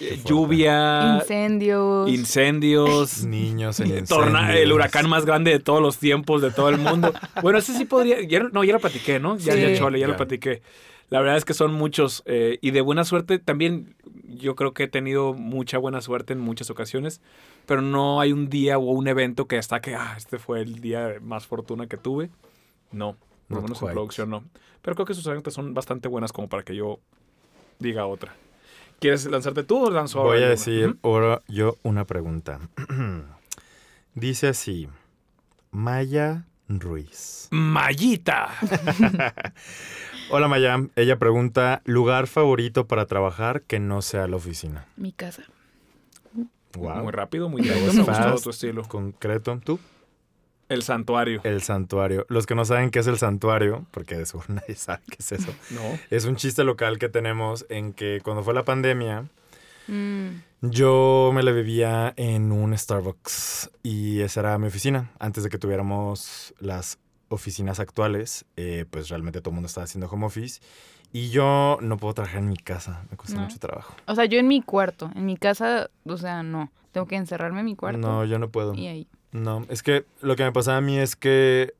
fuerte. 0.01 0.23
lluvia, 0.25 1.17
Incendios. 1.21 2.09
incendios. 2.11 3.25
Niños 3.25 3.79
en 3.81 4.07
torna- 4.07 4.55
el 4.57 4.73
huracán 4.73 5.09
más 5.09 5.25
grande 5.25 5.51
de 5.51 5.59
todos 5.61 5.81
los 5.83 5.99
tiempos, 5.99 6.43
de 6.43 6.51
todo 6.51 6.69
el 6.71 6.79
mundo. 6.79 7.12
Bueno, 7.43 7.59
ese 7.59 7.77
sí 7.77 7.85
podría. 7.85 8.21
ya- 8.23 8.49
no, 8.53 8.65
ya 8.65 8.73
lo 8.73 8.81
platiqué, 8.81 9.21
¿no? 9.21 9.37
Ya, 9.37 9.53
Sí. 9.55 9.61
ya 9.61 9.77
chole, 9.77 9.99
ya, 10.01 10.07
Ya. 10.07 10.12
lo 10.12 10.17
platiqué. 10.17 10.62
La 11.11 11.21
verdad 11.21 11.37
es 11.37 11.45
que 11.45 11.53
son 11.55 11.75
muchos. 11.75 12.23
eh, 12.25 12.59
y 12.62 12.71
de 12.71 12.81
buena 12.81 13.05
suerte 13.05 13.39
también. 13.39 13.95
Yo 14.37 14.55
creo 14.57 14.73
que 14.73 14.85
he 14.85 14.89
tenido 14.89 15.35
mucha 15.35 15.79
buena 15.79 16.01
suerte 16.01 16.33
en 16.33 16.41
muchas 16.41 16.71
ocasiones. 16.71 17.21
Pero 17.67 17.83
no 17.83 18.21
hay 18.21 18.33
un 18.33 18.49
día 18.49 18.79
o 18.79 18.83
un 18.83 19.09
evento 19.09 19.47
que 19.47 19.57
destaque. 19.57 19.95
Ah, 19.95 20.15
este 20.17 20.39
fue 20.39 20.61
el 20.61 20.81
día 20.81 21.07
de 21.07 21.21
más 21.21 21.47
fortuna 21.47 21.87
que 21.87 21.97
tuve. 21.97 22.31
No. 22.91 23.17
Por 23.49 23.59
lo 23.59 23.62
menos 23.62 23.79
en 23.79 23.87
quite. 23.87 23.93
producción 23.93 24.31
no. 24.31 24.45
Pero 24.81 24.95
creo 24.97 25.07
que 25.07 25.15
sus 25.15 25.27
anécdotas 25.27 25.55
son 25.55 25.75
bastante 25.75 26.09
buenas 26.09 26.33
como 26.33 26.49
para 26.49 26.62
que 26.62 26.75
yo 26.75 26.99
diga 27.79 28.07
otra. 28.07 28.35
¿Quieres 28.99 29.27
lanzarte 29.27 29.65
tú 29.65 29.87
o 29.87 29.91
lanzo 29.91 30.23
Voy 30.23 30.43
a 30.43 30.49
decir 30.49 30.97
ahora 31.03 31.43
yo 31.49 31.77
una 31.83 32.05
pregunta. 32.05 32.61
Dice 34.15 34.49
así: 34.49 34.89
Maya 35.71 36.47
Ruiz. 36.81 37.49
Mallita. 37.50 38.49
Hola 40.31 40.49
Maya, 40.49 40.76
ella 40.97 41.19
pregunta: 41.19 41.83
¿lugar 41.85 42.26
favorito 42.26 42.87
para 42.87 43.07
trabajar 43.07 43.62
que 43.62 43.79
no 43.81 44.02
sea 44.02 44.26
la 44.29 44.37
oficina? 44.37 44.87
Mi 44.97 45.12
casa. 45.12 45.43
Wow. 46.75 47.02
Muy 47.02 47.12
rápido, 47.12 47.49
muy 47.50 47.61
was 47.69 47.76
Me 47.95 48.02
gustó 48.02 48.05
fast. 48.07 48.45
tu 48.45 48.50
estilo. 48.50 48.83
Concreto, 48.85 49.61
¿tú? 49.62 49.79
El 50.71 50.83
santuario. 50.83 51.43
El 51.45 51.61
santuario. 51.61 52.25
Los 52.31 52.47
que 52.47 52.55
no 52.55 52.64
saben 52.64 52.91
qué 52.91 53.00
es 53.00 53.07
el 53.07 53.19
santuario, 53.19 53.85
porque 53.91 54.17
de 54.17 54.25
seguro 54.25 54.47
nadie 54.55 54.75
sabe 54.75 55.02
qué 55.11 55.17
es 55.19 55.33
eso, 55.33 55.55
No. 55.71 55.81
es 56.11 56.25
un 56.25 56.37
chiste 56.37 56.64
local 56.64 56.99
que 56.99 57.11
tenemos 57.11 57.67
en 57.69 57.93
que 57.93 58.21
cuando 58.25 58.43
fue 58.43 58.55
la 58.55 58.64
pandemia, 58.64 59.26
Mm. 59.89 60.29
yo 60.62 61.31
me 61.35 61.43
la 61.43 61.51
vivía 61.53 62.12
en 62.17 62.53
un 62.53 62.77
Starbucks 62.77 63.71
y 63.83 64.21
esa 64.21 64.41
era 64.41 64.59
mi 64.59 64.69
oficina. 64.69 65.11
Antes 65.19 65.45
de 65.45 65.51
que 65.51 65.59
tuviéramos 65.59 66.55
las 66.61 66.99
oficinas 67.29 67.81
actuales, 67.81 68.45
eh, 68.57 68.85
pues 68.91 69.09
realmente 69.09 69.41
todo 69.41 69.51
el 69.51 69.55
mundo 69.55 69.67
estaba 69.67 69.85
haciendo 69.85 70.09
home 70.09 70.27
office. 70.27 70.61
Y 71.15 71.29
yo 71.31 71.79
no 71.83 71.99
puedo 71.99 72.15
trabajar 72.15 72.39
en 72.39 72.49
mi 72.49 72.57
casa, 72.57 73.05
me 73.11 73.17
cuesta 73.17 73.37
No. 73.37 73.43
mucho 73.43 73.59
trabajo. 73.59 73.95
O 74.07 74.15
sea, 74.15 74.25
yo 74.25 74.39
en 74.39 74.49
mi 74.49 74.62
cuarto. 74.62 75.11
En 75.15 75.27
mi 75.27 75.37
casa, 75.37 75.91
o 76.05 76.17
sea, 76.17 76.43
no. 76.43 76.71
Tengo 76.93 77.07
que 77.07 77.17
encerrarme 77.17 77.61
en 77.61 77.67
mi 77.67 77.77
cuarto. 77.77 77.99
No, 77.99 78.25
yo 78.25 78.39
no 78.39 78.49
puedo. 78.49 78.75
Y 78.75 78.87
ahí. 78.87 79.09
No, 79.31 79.65
es 79.69 79.83
que 79.83 80.05
lo 80.21 80.37
que 80.37 80.45
me 80.45 80.53
pasaba 80.53 80.79
a 80.79 80.81
mí 80.83 80.99
es 80.99 81.17
que 81.17 81.75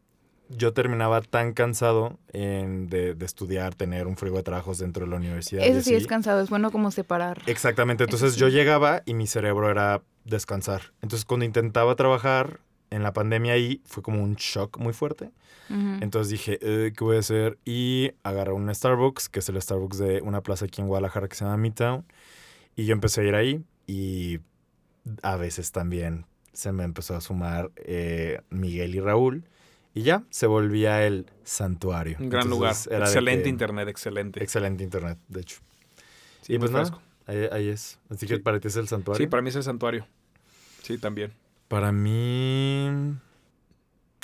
yo 0.57 0.73
terminaba 0.73 1.21
tan 1.23 1.53
cansado 1.53 2.19
en- 2.33 2.89
de, 2.89 3.15
de 3.15 3.27
estudiar, 3.27 3.75
tener 3.75 4.07
un 4.07 4.17
frigo 4.17 4.37
de 4.37 4.43
trabajos 4.43 4.79
dentro 4.79 5.05
de 5.05 5.11
la 5.11 5.17
universidad. 5.17 5.65
Eso 5.65 5.81
sí 5.83 5.95
es 5.95 6.07
cansado. 6.07 6.41
Es 6.41 6.51
bueno 6.51 6.71
como 6.71 6.91
separar. 6.91 7.43
Exactamente, 7.47 8.05
entonces 8.05 8.35
sí. 8.35 8.41
yo 8.41 8.49
llegaba 8.49 9.03
y 9.07 9.15
mi 9.15 9.27
cerebro 9.27 9.71
era 9.71 10.03
descansar. 10.25 10.93
Entonces 11.03 11.25
cuando 11.25 11.45
intentaba 11.47 11.95
trabajar 11.97 12.61
en 12.91 13.03
la 13.03 13.13
pandemia 13.13 13.55
ahí 13.55 13.81
fue 13.87 14.03
como 14.03 14.23
un 14.23 14.35
shock 14.35 14.79
muy 14.79 14.93
fuerte. 14.93 15.31
Entonces 16.03 16.31
dije, 16.31 16.59
"Eh, 16.61 16.93
¿qué 16.95 17.03
voy 17.03 17.17
a 17.17 17.21
hacer? 17.21 17.57
Y 17.65 18.11
agarré 18.25 18.53
un 18.53 18.73
Starbucks, 18.75 19.31
que 19.31 19.39
es 19.39 19.49
el 19.49 19.61
Starbucks 19.63 19.97
de 19.97 20.21
una 20.21 20.43
plaza 20.43 20.67
aquí 20.67 20.83
en 20.83 20.87
Guadalajara 20.87 21.29
que 21.29 21.35
se 21.35 21.45
llama 21.47 21.57
Midtown. 21.57 22.05
Y 22.77 22.85
yo 22.85 22.93
empecé 22.93 23.23
a 23.23 23.25
ir 23.25 23.35
ahí 23.35 23.65
y 23.87 24.41
a 25.23 25.37
veces 25.37 25.73
también 25.73 26.27
se 26.53 26.73
me 26.73 26.85
empezó 26.85 27.17
a 27.17 27.23
sumar 27.23 27.71
eh, 27.77 28.43
Miguel 28.51 28.95
y 28.95 29.01
Raúl. 29.01 29.45
Y 29.95 30.03
ya, 30.03 30.25
se 30.31 30.47
volvía 30.47 31.07
el 31.07 31.27
santuario. 31.45 32.17
Un 32.19 32.31
gran 32.31 32.45
Entonces, 32.51 32.87
lugar. 32.87 33.03
Excelente 33.03 33.43
que- 33.45 33.49
internet, 33.51 33.89
excelente. 33.89 34.43
Excelente 34.43 34.85
internet, 34.85 35.19
de 35.29 35.41
hecho. 35.41 35.59
Sí, 36.41 36.55
y 36.55 36.59
pues 36.59 36.71
nada, 36.71 36.87
fresco. 36.87 37.03
ahí, 37.27 37.49
ahí 37.53 37.69
es. 37.69 37.99
Así 38.09 38.27
que 38.27 38.37
Sí. 38.37 38.41
para 38.41 38.59
ti 38.59 38.69
es 38.69 38.77
el 38.77 38.89
santuario. 38.89 39.23
Sí, 39.23 39.29
para 39.29 39.43
mí 39.43 39.51
es 39.51 39.57
el 39.57 39.63
santuario. 39.63 40.07
Sí, 40.83 40.97
también. 40.99 41.33
Para 41.69 41.93
mí. 41.93 43.17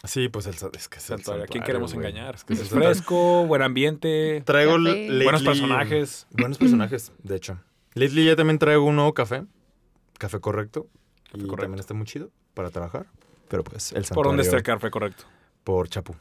Sí, 0.04 0.28
pues 0.28 0.46
el 0.46 0.54
es 0.54 0.88
que 0.88 0.98
es 0.98 1.10
el 1.10 1.16
Santuario. 1.18 1.44
¿A 1.44 1.46
quién 1.48 1.64
queremos 1.64 1.92
güey. 1.92 2.06
engañar? 2.06 2.36
Es 2.36 2.44
que 2.44 2.52
Es 2.52 2.60
es 2.60 2.64
el 2.66 2.70
santuario. 2.70 2.94
fresco, 2.94 3.46
buen 3.46 3.62
ambiente, 3.62 4.42
Traigo 4.46 4.78
lately- 4.78 5.24
buenos 5.24 5.42
personajes. 5.42 6.26
Buenos 6.30 6.56
personajes, 6.56 7.12
de 7.22 7.36
hecho. 7.36 7.58
Lately 7.94 8.24
ya 8.26 8.36
también 8.36 8.58
traigo 8.60 8.84
un 8.84 8.94
nuevo 8.96 9.12
café. 9.12 9.44
Café 10.18 10.38
correcto. 10.40 10.86
Café 11.24 11.38
y 11.38 11.40
correcto. 11.48 11.56
también 11.62 11.80
está 11.80 11.94
muy 11.94 12.06
chido 12.06 12.30
para 12.54 12.70
trabajar. 12.70 13.06
Pero 13.48 13.64
pues 13.64 13.92
el 13.92 14.04
santuario. 14.04 14.14
¿Por 14.14 14.26
dónde 14.26 14.42
está 14.44 14.56
el 14.56 14.62
café 14.62 14.90
correcto? 14.90 15.24
Por 15.68 15.86
Chapu. 15.90 16.14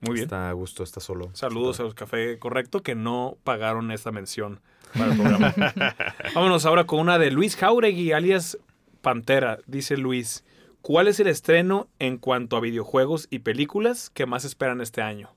Muy 0.00 0.12
bien. 0.12 0.24
Está 0.24 0.50
a 0.50 0.52
gusto, 0.52 0.82
está 0.82 1.00
solo. 1.00 1.30
Saludos 1.32 1.80
a 1.80 1.84
los 1.84 1.94
Café 1.94 2.38
Correcto 2.38 2.82
que 2.82 2.94
no 2.94 3.38
pagaron 3.42 3.90
esta 3.90 4.12
mención 4.12 4.60
para 4.92 5.10
el 5.10 5.18
programa. 5.18 5.54
Vámonos 6.34 6.66
ahora 6.66 6.84
con 6.84 7.00
una 7.00 7.18
de 7.18 7.30
Luis 7.30 7.56
Jauregui, 7.56 8.12
alias 8.12 8.58
Pantera. 9.00 9.58
Dice 9.66 9.96
Luis, 9.96 10.44
¿cuál 10.82 11.08
es 11.08 11.18
el 11.18 11.28
estreno 11.28 11.88
en 11.98 12.18
cuanto 12.18 12.58
a 12.58 12.60
videojuegos 12.60 13.26
y 13.30 13.38
películas 13.38 14.10
que 14.10 14.26
más 14.26 14.44
esperan 14.44 14.82
este 14.82 15.00
año? 15.00 15.30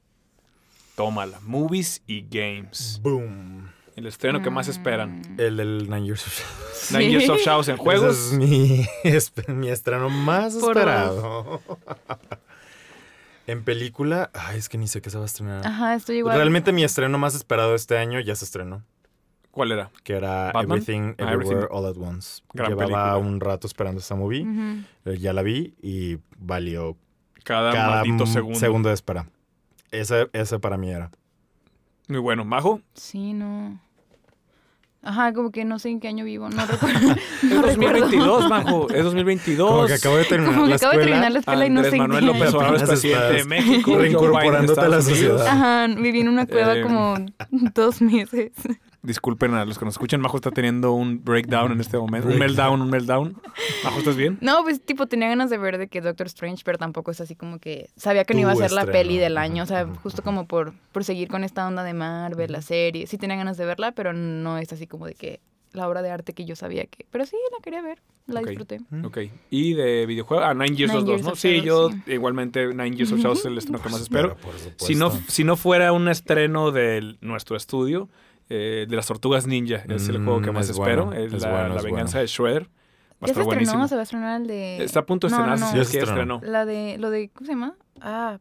Tómala, 0.97 1.39
movies 1.43 2.03
y 2.05 2.25
games. 2.29 2.99
Boom. 3.01 3.69
El 3.95 4.07
estreno 4.07 4.41
que 4.41 4.49
más 4.49 4.67
esperan. 4.67 5.21
Mm. 5.21 5.39
El 5.39 5.55
del 5.55 5.89
Nine 5.89 6.05
Years 6.05 6.27
of 6.27 6.33
Shadows. 6.37 6.91
Nine 6.91 7.11
Years 7.11 7.29
of 7.29 7.39
Shadows 7.39 7.69
en 7.69 7.77
juegos. 7.77 8.33
Ese 8.33 8.35
es 9.03 9.33
mi, 9.47 9.53
mi 9.53 9.69
estreno 9.69 10.09
más 10.09 10.53
Por 10.55 10.77
esperado. 10.77 11.61
En 13.47 13.63
película, 13.63 14.29
ay, 14.33 14.59
es 14.59 14.69
que 14.69 14.77
ni 14.77 14.87
sé 14.87 15.01
qué 15.01 15.09
se 15.09 15.17
va 15.17 15.23
a 15.23 15.25
estrenar. 15.25 15.65
Ajá, 15.65 15.95
estoy 15.95 16.17
igual. 16.17 16.35
Realmente 16.37 16.71
mi 16.71 16.83
estreno 16.83 17.17
más 17.17 17.33
esperado 17.35 17.73
este 17.73 17.97
año 17.97 18.19
ya 18.19 18.35
se 18.35 18.45
estrenó, 18.45 18.83
¿Cuál 19.51 19.71
era? 19.71 19.89
que 20.03 20.13
era 20.13 20.51
¿Batman? 20.53 20.77
Everything 20.77 21.01
Ah, 21.17 21.31
Everywhere 21.33 21.57
Everything. 21.61 21.67
All 21.75 21.85
at 21.87 21.97
Once. 21.97 22.43
Gran 22.53 22.69
Llevaba 22.69 22.85
película. 22.87 23.17
un 23.17 23.39
rato 23.39 23.65
esperando 23.65 23.99
esta 24.01 24.13
movie, 24.15 24.45
eh, 25.05 25.17
ya 25.17 25.33
la 25.33 25.41
vi 25.41 25.73
y 25.81 26.17
valió 26.37 26.95
Cada, 27.43 27.71
cada 27.71 28.03
maldito 28.03 28.25
m- 28.25 28.55
segundo. 28.55 28.89
de 28.89 28.93
espera. 28.93 29.27
Ese, 29.91 30.29
ese 30.33 30.59
para 30.59 30.77
mí 30.77 30.91
era. 30.91 31.09
Muy 32.09 32.19
bueno. 32.19 32.45
¿Majo? 32.45 32.81
Sí, 32.93 33.33
no. 33.33 33.79
Ajá, 35.03 35.31
como 35.31 35.51
que 35.51 35.63
no 35.63 35.79
sé 35.79 35.89
en 35.89 35.99
qué 36.01 36.07
año 36.09 36.25
vivo. 36.25 36.49
No 36.49 36.65
recuerdo. 36.65 37.11
Es 37.11 37.43
no 37.43 37.61
recuerdo. 37.61 37.99
2022, 38.01 38.49
Majo. 38.49 38.89
Es 38.89 39.03
2022. 39.03 39.69
Como 39.71 39.85
que 39.87 39.93
acabo 39.93 40.17
de 40.17 40.25
terminar 40.25 40.53
Como 40.55 40.65
que 40.65 40.69
la 40.71 40.75
acabo 40.75 40.91
de 40.91 40.97
escuela. 40.97 41.05
terminar 41.11 41.31
la 41.31 41.39
escuela 41.39 41.65
y 41.65 41.69
no 41.69 41.79
Andrés 41.79 41.91
sé 41.91 41.95
en 41.95 42.01
Manuel 42.01 42.19
qué 42.19 42.25
López. 42.33 42.53
Obrador 42.53 42.75
es 42.75 42.83
presidente 42.83 43.33
de 43.33 43.43
México. 43.45 43.97
Reincorporándote 43.97 44.81
a 44.81 44.87
la 44.89 45.01
sociedad. 45.01 45.47
Ajá, 45.47 45.87
viví 45.87 46.19
en 46.21 46.27
una 46.29 46.45
cueva 46.45 46.75
Eh, 46.77 46.81
como 46.81 47.15
dos 47.73 48.01
meses. 48.01 48.51
Disculpen 49.07 49.53
a 49.53 49.63
los 49.63 49.79
que 49.79 49.85
nos 49.85 49.93
escuchan, 49.93 50.19
Majo 50.19 50.35
está 50.35 50.51
teniendo 50.51 50.91
un 50.91 51.23
breakdown 51.23 51.71
en 51.71 51.79
este 51.79 51.97
momento. 51.97 52.27
Un 52.27 52.37
meltdown, 52.37 52.81
un 52.81 52.89
meltdown. 52.89 53.41
Majo, 53.85 53.99
¿estás 53.99 54.17
bien? 54.17 54.37
No, 54.41 54.63
pues 54.63 54.81
tipo 54.83 55.07
tenía 55.07 55.29
ganas 55.29 55.49
de 55.49 55.57
ver 55.57 55.77
de 55.77 55.87
que 55.87 56.01
Doctor 56.01 56.27
Strange, 56.27 56.63
pero 56.65 56.77
tampoco 56.77 57.11
es 57.11 57.21
así 57.21 57.33
como 57.33 57.57
que 57.57 57.89
sabía 57.95 58.25
que 58.25 58.33
no 58.33 58.41
iba 58.41 58.51
a 58.51 58.55
ser 58.57 58.73
la 58.73 58.85
peli 58.85 59.17
del 59.17 59.37
año, 59.37 59.63
o 59.63 59.65
sea, 59.65 59.87
justo 60.03 60.23
como 60.23 60.45
por, 60.45 60.73
por 60.91 61.05
seguir 61.05 61.29
con 61.29 61.45
esta 61.45 61.65
onda 61.65 61.85
de 61.85 61.93
Marvel, 61.93 62.51
la 62.51 62.61
serie. 62.61 63.07
Sí 63.07 63.17
tenía 63.17 63.37
ganas 63.37 63.55
de 63.55 63.65
verla, 63.65 63.93
pero 63.93 64.11
no 64.11 64.57
es 64.57 64.73
así 64.73 64.87
como 64.87 65.05
de 65.05 65.13
que 65.13 65.39
la 65.71 65.87
obra 65.87 66.01
de 66.01 66.09
arte 66.11 66.33
que 66.33 66.43
yo 66.43 66.57
sabía 66.57 66.85
que... 66.85 67.05
Pero 67.09 67.25
sí, 67.25 67.37
la 67.55 67.63
quería 67.63 67.81
ver, 67.81 67.99
la 68.25 68.41
disfruté. 68.41 68.81
Ok. 69.05 69.19
¿Y 69.49 69.73
de 69.73 70.05
videojuego? 70.05 70.43
Ah, 70.43 70.53
Nine 70.53 70.75
Years 70.75 70.91
Nine 70.91 70.99
of 71.03 71.05
Shadows, 71.05 71.07
Years 71.07 71.23
¿no? 71.23 71.31
of 71.31 71.39
Sí, 71.39 71.47
Shadows, 71.61 71.93
yo 71.93 71.97
sí. 72.05 72.11
igualmente 72.11 72.67
Nine 72.73 72.91
Years 72.95 73.13
of 73.13 73.19
Shadows 73.19 73.39
es 73.39 73.45
el 73.45 73.57
estreno 73.57 73.81
que 73.81 73.89
más 73.89 74.01
espero. 74.01 74.35
Pero, 74.35 74.41
por 74.41 74.57
supuesto. 74.57 74.85
Si 74.85 74.95
no, 74.95 75.11
si 75.29 75.43
no 75.45 75.55
fuera 75.55 75.93
un 75.93 76.09
estreno 76.09 76.71
de 76.71 77.15
nuestro 77.21 77.55
estudio, 77.55 78.09
eh, 78.49 78.85
de 78.89 78.95
las 78.95 79.05
Tortugas 79.07 79.45
Ninja, 79.47 79.83
es 79.87 80.07
el 80.09 80.19
Mm, 80.19 80.25
juego 80.25 80.41
que 80.41 80.51
más 80.51 80.65
es 80.65 80.71
espero. 80.77 81.07
bueno, 81.07 81.21
es 81.21 81.41
la, 81.41 81.49
bueno, 81.51 81.69
la 81.69 81.75
es 81.77 81.83
venganza 81.83 82.11
bueno. 82.17 82.21
de 82.21 82.27
Shredder. 82.27 82.63
Va 82.63 82.67
a 82.67 82.69
¿Ya 82.69 83.25
se 83.25 83.31
estrenó? 83.31 83.45
buenísimo. 83.45 83.87
¿Se 83.87 83.95
va 83.95 84.01
a 84.01 84.03
estrenar 84.03 84.41
el 84.41 84.47
de...? 84.47 84.83
Está 84.83 84.99
a 85.01 85.05
punto 85.05 85.27
de 85.27 85.31
No, 85.31 85.45
no, 85.45 85.53
estrenarse. 85.53 85.63
no. 85.65 85.69
si 85.71 85.75
Ya 85.77 85.81
es 85.81 85.87
se 85.89 85.99
estrenó. 86.11 86.39
La 86.43 86.65
de... 86.65 86.97
Lo 86.99 87.09
de... 87.09 87.29
¿Cómo 87.29 87.45
se 87.45 87.51
llama? 87.53 87.75
Ah, 87.99 88.37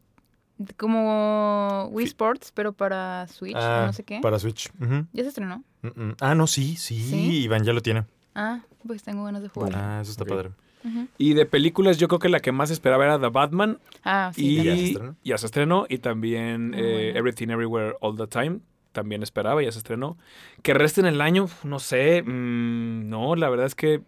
como 0.77 1.89
Wii. 1.93 2.07
Sports, 2.07 2.53
pero 2.55 2.73
para 2.73 3.27
Switch, 3.29 3.57
Ah, 3.57 3.85
no 3.87 3.93
sé 3.93 4.05
qué. 4.05 4.21
Para 4.21 4.39
Switch. 4.39 4.71
Ujú. 4.81 5.07
¿Ya 5.13 5.23
se 5.23 5.29
estrenó? 5.31 5.63
Mm, 5.83 5.89
mm. 6.03 6.15
Ah, 6.21 6.35
no, 6.35 6.47
sí, 6.47 6.77
sí, 6.77 7.01
¿Sí? 7.01 7.43
Iván 7.43 7.65
ya 7.65 7.73
lo 7.73 7.81
tiene. 7.83 8.05
Ah, 8.35 8.61
pues 8.87 9.03
tengo 9.03 9.25
ganas 9.25 9.43
de 9.43 9.49
jugar. 9.49 9.73
Ah, 9.75 9.99
eso 10.03 10.11
está 10.11 10.25
Ok. 10.25 10.29
padre. 10.31 10.51
Ujú. 10.85 11.09
Y 11.19 11.35
de 11.35 11.47
películas, 11.47 11.99
yo 11.99 12.07
creo 12.09 12.19
que 12.21 12.29
la 12.29 12.41
que 12.41 12.53
más 12.53 12.71
esperaba 12.71 13.05
era 13.05 13.19
The 13.19 13.29
Batman. 13.29 13.79
Ah, 14.05 14.31
sí. 14.35 14.59
y 14.61 14.65
¿Ya 14.65 14.77
se 14.77 14.85
estrenó? 14.85 15.17
ya 15.25 15.39
se 15.39 15.47
estrenó. 15.47 15.87
Y 15.89 15.99
también 15.99 16.71
Muy 16.71 16.81
eh. 16.81 17.17
Everything 17.19 17.49
Everywhere 17.49 17.95
All 18.01 18.17
the 18.17 18.27
Time. 18.27 18.61
También 18.97 19.23
esperaba, 19.23 19.63
ya 19.63 19.71
se 19.71 19.77
estrenó. 19.79 20.17
Que 20.63 20.73
resten 20.73 21.05
el 21.05 21.21
año, 21.21 21.49
no 21.65 21.79
sé. 21.81 22.23
mm, 22.23 23.11
no, 23.11 23.37
la 23.37 23.51
verdad 23.51 23.67
es 23.67 23.75
que 23.75 24.01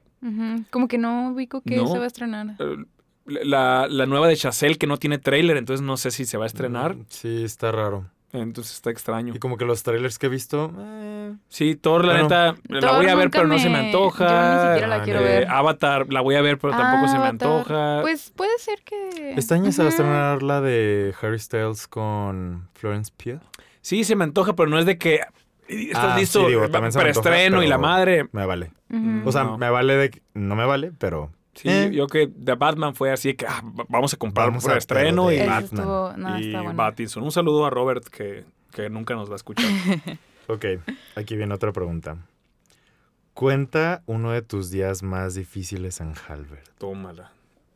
Como 0.70 0.88
que 0.88 0.96
no 0.96 1.32
ubico 1.32 1.60
que 1.60 1.76
No. 1.76 1.86
se 1.86 1.98
va 1.98 2.04
a 2.04 2.06
estrenar. 2.06 2.54
eh, 2.58 2.84
la, 3.26 3.86
la 3.90 4.06
nueva 4.06 4.28
de 4.28 4.36
Chazelle 4.36 4.78
que 4.78 4.86
no 4.86 4.96
tiene 4.96 5.18
tráiler, 5.18 5.58
entonces 5.58 5.84
no 5.84 5.98
sé 5.98 6.10
si 6.10 6.24
se 6.24 6.38
va 6.38 6.44
a 6.44 6.46
estrenar. 6.46 6.96
Sí, 7.08 7.44
está 7.44 7.70
raro. 7.70 8.06
Entonces 8.32 8.74
está 8.76 8.90
extraño. 8.90 9.34
Y 9.34 9.38
como 9.38 9.56
que 9.58 9.64
los 9.66 9.82
trailers 9.82 10.18
que 10.18 10.26
he 10.26 10.28
visto. 10.30 10.72
eh, 10.78 11.34
Sí, 11.48 11.76
Thor, 11.76 12.04
la 12.06 12.12
Bueno. 12.12 12.24
neta, 12.24 12.56
la 12.68 12.80
Thor 12.80 12.96
voy 12.96 13.06
a 13.08 13.14
ver, 13.14 13.30
pero 13.30 13.46
no 13.46 13.58
se 13.58 13.68
me 13.68 13.78
antoja. 13.78 14.26
yo 14.26 14.54
ni 14.54 14.68
siquiera 14.68 14.86
la 14.86 14.96
Ah, 14.96 15.04
quiero 15.04 15.20
ver. 15.20 15.42
Eh, 15.42 15.46
Avatar, 15.50 16.10
la 16.10 16.20
voy 16.22 16.34
a 16.36 16.40
ver, 16.42 16.58
pero 16.58 16.74
tampoco 16.74 17.04
Ah, 17.04 17.08
se 17.08 17.18
me 17.18 17.26
Avatar. 17.26 17.48
antoja. 17.48 17.98
Pues 18.02 18.30
puede 18.34 18.58
ser 18.58 18.80
que... 18.84 19.34
Este 19.36 19.52
año 19.54 19.70
se 19.72 19.82
va 19.82 19.88
a 19.88 19.90
estrenar 19.90 20.42
la 20.42 20.60
de 20.62 21.14
Harry 21.20 21.38
Styles 21.38 21.86
con 21.86 22.68
Florence 22.74 23.12
Pugh. 23.16 23.40
Sí, 23.80 24.04
se 24.04 24.16
me 24.16 24.24
antoja, 24.24 24.54
pero 24.54 24.68
no 24.68 24.78
es 24.78 24.86
de 24.86 24.98
que 24.98 25.20
"Y, 25.68 25.88
estás 25.88 26.14
Ah, 26.14 26.18
listo 26.18 26.40
sí, 26.40 26.46
digo, 26.48 26.68
también 26.70 26.92
se 26.92 26.98
me 26.98 27.04
antoja, 27.08 27.22
preestreno 27.22 27.62
y 27.62 27.66
la 27.66 27.78
madre. 27.78 28.28
Me 28.32 28.46
vale. 28.46 28.72
O 29.24 29.32
sea, 29.32 29.44
No. 29.44 29.58
me 29.58 29.68
vale 29.70 29.94
de 29.96 30.10
que- 30.10 30.22
No 30.34 30.56
me 30.56 30.64
vale, 30.64 30.92
pero. 30.98 31.30
Sí, 31.54 31.68
Eh. 31.68 31.90
yo 31.92 32.06
que 32.06 32.28
The 32.28 32.54
Batman 32.54 32.94
fue 32.94 33.10
así 33.10 33.34
que 33.34 33.46
ah, 33.46 33.62
va- 33.78 33.84
vamos 33.88 34.14
a 34.14 34.16
comprar 34.16 34.52
a 34.52 34.76
estreno 34.76 35.32
y, 35.32 35.38
Batman. 35.38 35.64
estuvo... 35.64 36.12
No, 36.16 36.38
y 36.38 36.52
bueno. 36.52 37.24
Un 37.24 37.32
saludo 37.32 37.66
a 37.66 37.70
Robert 37.70 38.04
que, 38.06 38.44
que 38.72 38.88
nunca 38.90 39.14
nos 39.14 39.28
va 39.28 39.32
a 39.34 39.36
escuchar. 39.36 39.66
Ok, 40.50 40.64
aquí 41.14 41.36
viene 41.36 41.52
otra 41.52 41.72
pregunta. 41.72 42.16
Cuenta 43.34 44.02
uno 44.06 44.32
de 44.32 44.40
tus 44.40 44.70
días 44.70 45.02
más 45.02 45.34
difíciles 45.34 46.00
en 46.00 46.14
Halbert. 46.26 46.66
Tómala. 46.78 47.32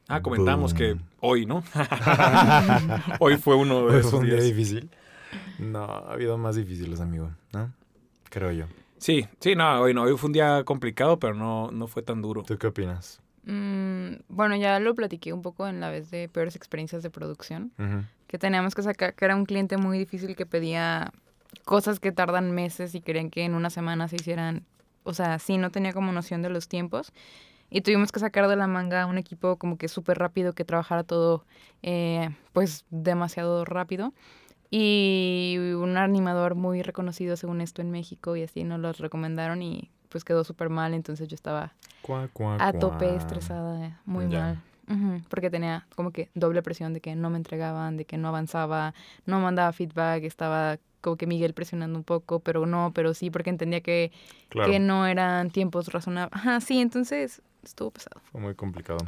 Ah, 0.09 0.23
comentamos 0.23 0.73
que 0.73 0.97
hoy, 1.21 1.45
¿no? 1.45 1.63
hoy 3.21 3.37
fue 3.37 3.57
uno 3.57 3.83
de 3.87 3.91
¿Fue 3.91 4.01
esos 4.01 4.13
un 4.15 4.25
día 4.25 4.35
días. 4.35 4.45
difícil? 4.47 4.91
No, 5.63 5.85
ha 5.85 6.13
habido 6.13 6.37
más 6.39 6.57
difíciles, 6.57 7.01
amigo. 7.01 7.31
¿No? 7.53 7.73
Creo 8.31 8.51
yo. 8.53 8.67
Sí, 8.99 9.27
sí, 9.41 9.55
no, 9.55 9.81
hoy 9.81 9.95
no. 9.95 10.03
Hoy 10.03 10.17
fue 10.17 10.29
un 10.29 10.33
día 10.33 10.65
complicado, 10.65 11.19
pero 11.19 11.35
no, 11.35 11.71
no 11.71 11.87
fue 11.87 12.03
tan 12.03 12.23
duro. 12.23 12.43
¿Tú 12.45 12.57
qué 12.57 12.69
opinas? 12.69 13.21
Mm, 13.45 14.15
bueno, 14.29 14.57
ya 14.57 14.79
lo 14.79 14.95
platiqué 14.95 15.33
un 15.33 15.43
poco 15.43 15.67
en 15.67 15.81
la 15.81 15.91
vez 15.91 16.11
de 16.11 16.29
peores 16.29 16.57
experiencias 16.57 17.03
de 17.03 17.11
producción. 17.11 17.73
Ujú. 17.79 18.05
Que 18.29 18.39
teníamos 18.39 18.75
que 18.75 18.83
sacar, 18.83 19.15
que 19.15 19.25
era 19.25 19.37
un 19.37 19.45
cliente 19.45 19.77
muy 19.77 19.99
difícil 19.99 20.37
que 20.37 20.47
pedía 20.47 21.13
cosas 21.65 22.01
que 22.01 22.13
tardan 22.13 22.53
meses 22.53 22.95
y 22.95 23.01
querían 23.01 23.31
que 23.31 23.45
en 23.45 23.55
una 23.55 23.71
semana 23.71 24.09
se 24.09 24.17
hicieran. 24.17 24.65
O 25.03 25.15
sea, 25.15 25.39
sí, 25.39 25.59
no 25.59 25.71
tenía 25.71 25.93
como 25.93 26.13
noción 26.13 26.43
de 26.43 26.51
los 26.51 26.69
tiempos. 26.69 27.13
Y 27.71 27.81
tuvimos 27.81 28.13
que 28.13 28.21
sacar 28.21 28.49
de 28.49 28.57
la 28.57 28.67
manga 28.67 29.07
un 29.07 29.17
equipo 29.17 29.57
como 29.57 29.79
que 29.79 29.89
súper 29.89 30.19
rápido 30.19 30.53
que 30.53 30.65
trabajara 30.65 31.05
todo 31.05 31.45
eh, 31.83 32.29
pues 32.53 32.85
demasiado 32.91 33.65
rápido. 33.65 34.13
Y 34.75 35.59
un 35.77 35.99
animador 35.99 36.55
muy 36.55 36.81
reconocido 36.81 37.37
según 37.37 37.61
esto 37.61 37.83
en 37.83 37.91
México 37.91 38.37
y 38.37 38.43
así 38.43 38.65
nos 38.65 38.81
los 38.81 38.99
recomendaron 38.99 39.61
y 39.61 39.91
pues 40.09 40.25
quedó 40.25 40.45
súper 40.45 40.71
mal. 40.71 40.95
Entonces 40.95 41.29
yo 41.29 41.35
estaba 41.35 41.75
Cuá, 42.01 42.29
cuá, 42.33 42.57
a 42.59 42.73
tope, 42.73 43.05
cuá. 43.09 43.17
estresada, 43.17 43.87
eh, 43.87 43.95
muy 44.07 44.29
Ya. 44.29 44.39
mal. 44.41 44.63
Porque 45.29 45.51
tenía 45.51 45.87
como 45.95 46.11
que 46.11 46.31
doble 46.35 46.63
presión 46.63 46.95
de 46.95 47.01
que 47.03 47.15
no 47.17 47.29
me 47.29 47.37
entregaban, 47.37 47.99
de 47.99 48.07
que 48.07 48.17
no 48.17 48.29
avanzaba, 48.29 48.95
no 49.27 49.41
mandaba 49.41 49.73
feedback, 49.73 50.25
estaba 50.25 50.79
como 51.03 51.17
que 51.17 51.27
Miguel 51.27 51.53
presionando 51.53 51.99
un 51.99 52.05
poco, 52.05 52.41
pero 52.41 52.65
no, 52.65 52.93
pero 52.95 53.13
sí, 53.13 53.31
porque 53.31 53.51
entendía 53.51 53.83
que, 53.83 54.11
Claro, 54.49 54.71
que 54.71 54.79
no 54.79 55.07
eran 55.07 55.51
tiempos 55.51 55.93
razonables. 55.93 56.35
Ajá, 56.35 56.61
sí, 56.63 56.81
entonces 56.81 57.43
estuvo 57.63 57.91
pesado. 57.91 58.21
fue 58.33 58.41
muy 58.41 58.55
complicado. 58.55 58.99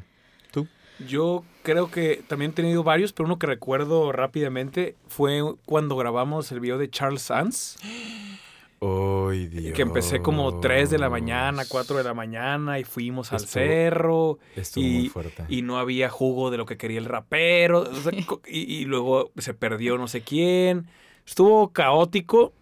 Yo 1.08 1.44
creo 1.62 1.90
que 1.90 2.22
también 2.28 2.52
he 2.52 2.54
tenido 2.54 2.82
varios, 2.84 3.12
pero 3.12 3.26
uno 3.26 3.38
que 3.38 3.46
recuerdo 3.46 4.12
rápidamente 4.12 4.94
fue 5.08 5.42
cuando 5.66 5.96
grabamos 5.96 6.52
el 6.52 6.60
video 6.60 6.78
de 6.78 6.88
Charles 6.88 7.22
Sands, 7.22 7.76
Ay, 8.80 9.46
Dios. 9.46 9.74
que 9.74 9.82
empecé 9.82 10.20
como 10.20 10.60
3 10.60 10.90
de 10.90 10.98
la 10.98 11.08
mañana, 11.08 11.64
4 11.68 11.96
de 11.96 12.04
la 12.04 12.12
mañana 12.14 12.78
y 12.78 12.84
fuimos 12.84 13.32
al 13.32 13.36
Estuvo- 13.42 13.48
cerro 13.52 14.38
Estuvo 14.54 14.84
y- 14.84 14.92
muy 14.92 15.08
fuerte. 15.08 15.44
y 15.48 15.62
no 15.62 15.78
había 15.78 16.10
jugo 16.10 16.50
de 16.50 16.58
lo 16.58 16.66
que 16.66 16.76
quería 16.76 16.98
el 16.98 17.06
rapero 17.06 17.80
o 17.80 17.94
sea, 17.94 18.12
y 18.46 18.84
luego 18.84 19.30
se 19.38 19.54
perdió 19.54 19.96
no 19.96 20.06
sé 20.06 20.20
quién. 20.20 20.86
Estuvo 21.26 21.72
caótico 21.72 22.52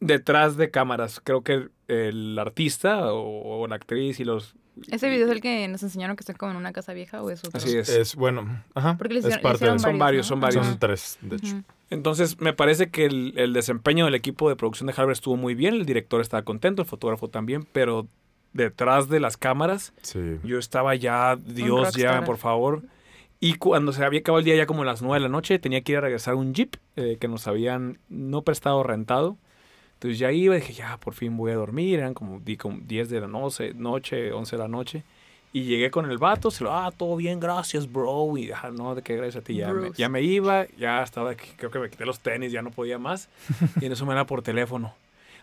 detrás 0.00 0.56
de 0.56 0.70
cámaras. 0.70 1.20
Creo 1.22 1.42
que 1.42 1.68
el 1.88 2.38
artista 2.38 3.12
o, 3.12 3.60
o 3.62 3.66
la 3.66 3.76
actriz 3.76 4.20
y 4.20 4.24
los... 4.24 4.54
¿Ese 4.92 5.08
video 5.10 5.26
es 5.26 5.32
el 5.32 5.40
que 5.40 5.66
nos 5.66 5.82
enseñaron 5.82 6.14
que 6.14 6.20
están 6.20 6.36
como 6.36 6.52
en 6.52 6.56
una 6.58 6.72
casa 6.72 6.92
vieja 6.92 7.20
o 7.20 7.30
es 7.30 7.40
otro? 7.44 7.58
Así 7.58 7.76
es. 7.76 7.88
Es 7.88 8.14
bueno, 8.14 8.62
ajá. 8.74 8.96
Porque 8.96 9.14
le 9.14 9.20
es 9.20 9.26
hicieron- 9.26 9.38
le 9.38 9.42
parte 9.42 9.56
hicieron 9.56 9.76
de 9.76 9.80
eso. 9.80 9.88
Son 9.88 9.98
varios, 9.98 10.26
¿no? 10.26 10.28
son 10.28 10.40
varios. 10.40 10.66
Son 10.66 10.78
tres, 10.78 11.18
de 11.20 11.36
hecho. 11.36 11.62
Entonces, 11.90 12.40
me 12.40 12.52
parece 12.52 12.88
que 12.90 13.06
el, 13.06 13.32
el 13.36 13.52
desempeño 13.54 14.04
del 14.04 14.14
equipo 14.14 14.48
de 14.48 14.54
producción 14.56 14.86
de 14.86 14.92
Harvard 14.96 15.12
estuvo 15.12 15.36
muy 15.36 15.54
bien, 15.56 15.74
el 15.74 15.84
director 15.86 16.20
estaba 16.20 16.42
contento, 16.42 16.82
el 16.82 16.88
fotógrafo 16.88 17.28
también, 17.28 17.66
pero 17.72 18.06
detrás 18.52 19.08
de 19.08 19.18
las 19.20 19.36
cámaras 19.36 19.92
Sí. 20.02 20.38
yo 20.44 20.58
estaba 20.58 20.94
ya, 20.94 21.36
Dios, 21.36 21.94
llame 21.96 22.24
por 22.24 22.36
favor. 22.38 22.82
Y 23.40 23.54
cuando 23.54 23.92
se 23.92 24.04
había 24.04 24.20
acabado 24.20 24.38
el 24.40 24.44
día, 24.44 24.56
ya 24.56 24.66
como 24.66 24.82
a 24.82 24.84
las 24.84 25.00
9 25.02 25.16
de 25.16 25.20
la 25.20 25.28
noche, 25.28 25.58
tenía 25.58 25.80
que 25.80 25.92
ir 25.92 25.98
a 25.98 26.02
regresar 26.02 26.34
un 26.34 26.54
jeep 26.54 26.76
eh, 26.96 27.16
que 27.20 27.26
nos 27.28 27.46
habían 27.48 27.98
no 28.08 28.42
prestado 28.42 28.82
rentado. 28.84 29.38
Entonces 29.98 30.18
ya 30.18 30.30
iba, 30.30 30.54
dije, 30.54 30.72
ya, 30.72 30.96
por 30.96 31.14
fin 31.14 31.36
voy 31.36 31.50
a 31.50 31.56
dormir. 31.56 31.98
Eran 31.98 32.14
como, 32.14 32.38
di- 32.40 32.56
como 32.56 32.78
10 32.80 33.10
de 33.10 33.20
la 33.20 33.26
noche, 33.26 33.74
noche, 33.74 34.32
11 34.32 34.56
de 34.56 34.62
la 34.62 34.68
noche. 34.68 35.02
Y 35.52 35.62
llegué 35.64 35.90
con 35.90 36.08
el 36.10 36.18
vato, 36.18 36.50
se 36.50 36.62
lo, 36.62 36.72
ah, 36.72 36.92
todo 36.96 37.16
bien, 37.16 37.40
gracias, 37.40 37.90
bro. 37.90 38.36
Y, 38.38 38.50
ah, 38.52 38.70
no, 38.72 38.94
de 38.94 39.02
qué 39.02 39.16
gracias 39.16 39.36
a 39.42 39.44
ti. 39.44 39.54
Ya 39.56 39.72
me, 39.72 39.90
ya 39.96 40.08
me 40.08 40.22
iba, 40.22 40.66
ya 40.78 41.02
estaba, 41.02 41.34
creo 41.34 41.70
que 41.70 41.78
me 41.78 41.90
quité 41.90 42.04
los 42.06 42.20
tenis, 42.20 42.52
ya 42.52 42.62
no 42.62 42.70
podía 42.70 42.98
más. 42.98 43.28
y 43.80 43.86
en 43.86 43.92
eso 43.92 44.06
me 44.06 44.12
era 44.12 44.24
por 44.26 44.42
teléfono. 44.42 44.94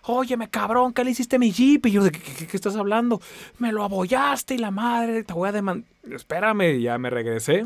Óyeme, 0.08 0.48
cabrón, 0.48 0.94
¿qué 0.94 1.04
le 1.04 1.10
hiciste 1.12 1.38
a 1.38 1.40
mi 1.40 1.52
jeep? 1.52 1.88
Y 1.88 1.92
yo, 1.92 2.04
¿de 2.04 2.12
qué, 2.12 2.20
qué- 2.20 2.48
qué 2.48 2.56
estás 2.56 2.76
hablando? 2.76 3.20
Me 3.58 3.72
lo 3.72 3.84
abollaste 3.84 4.54
y 4.54 4.58
la 4.60 4.70
madre, 4.72 5.24
te 5.24 5.34
voy 5.34 5.50
a 5.50 5.52
demandar. 5.52 5.90
Espérame, 6.10 6.76
y 6.78 6.82
ya 6.84 6.98
me 7.00 7.10
regresé. 7.10 7.66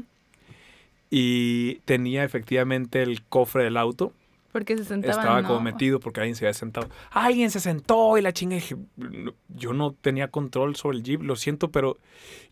Y 1.10 1.76
tenía 1.86 2.24
efectivamente 2.24 3.02
el 3.02 3.22
cofre 3.24 3.64
del 3.64 3.78
auto. 3.78 4.14
Porque 4.52 4.78
se 4.78 4.84
sentaban, 4.86 5.20
Estaba 5.20 5.42
¿no? 5.42 5.48
como 5.48 5.62
metido 5.62 6.00
porque 6.00 6.22
alguien 6.22 6.36
se 6.36 6.46
había 6.46 6.54
sentado. 6.54 6.90
Alguien 7.12 7.52
se 7.52 7.60
sentó 7.60 8.18
y 8.18 8.22
la 8.22 8.34
chinga. 8.34 8.56
y 8.56 8.60
dije, 8.60 8.76
"No, 8.98 9.34
yo 9.50 9.74
no 9.74 9.94
tenía 9.94 10.30
control 10.30 10.76
sobre 10.76 10.98
el 10.98 11.04
jeep, 11.04 11.22
lo 11.22 11.36
siento, 11.36 11.70
pero 11.72 11.98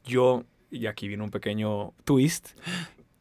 yo, 0.06 0.44
y 0.70 0.86
aquí 0.86 1.08
viene 1.08 1.24
un 1.24 1.32
pequeño 1.32 1.94
twist. 2.04 2.50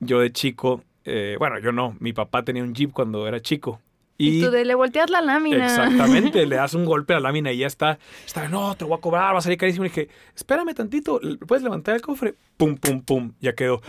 Yo 0.00 0.20
de 0.20 0.30
chico, 0.32 0.82
eh, 1.04 1.36
bueno, 1.38 1.58
yo 1.58 1.72
no, 1.72 1.96
mi 2.00 2.12
papá 2.12 2.42
tenía 2.44 2.62
un 2.62 2.74
jeep 2.74 2.92
cuando 2.92 3.26
era 3.26 3.40
chico. 3.40 3.80
Y, 4.18 4.42
tú 4.42 4.50
de 4.50 4.64
le 4.64 4.74
volteas 4.74 5.10
la 5.10 5.20
lámina. 5.20 5.66
Exactamente, 5.66 6.46
le 6.46 6.56
das 6.56 6.72
un 6.74 6.84
golpe 6.86 7.12
a 7.12 7.16
la 7.16 7.28
lámina 7.28 7.52
y 7.52 7.58
ya 7.58 7.66
está. 7.66 7.98
Está, 8.24 8.48
no, 8.48 8.74
te 8.74 8.84
voy 8.84 8.96
a 8.96 9.00
cobrar, 9.00 9.34
va 9.34 9.38
a 9.38 9.42
salir 9.42 9.58
carísimo. 9.58 9.84
Y 9.84 9.88
dije, 9.88 10.08
espérame 10.34 10.74
tantito, 10.74 11.20
¿puedes 11.46 11.62
levantar 11.62 11.94
el 11.96 12.00
cofre? 12.02 12.34
Pum, 12.56 12.76
pum, 12.76 13.02
pum, 13.02 13.32
ya 13.40 13.54
quedó. 13.54 13.80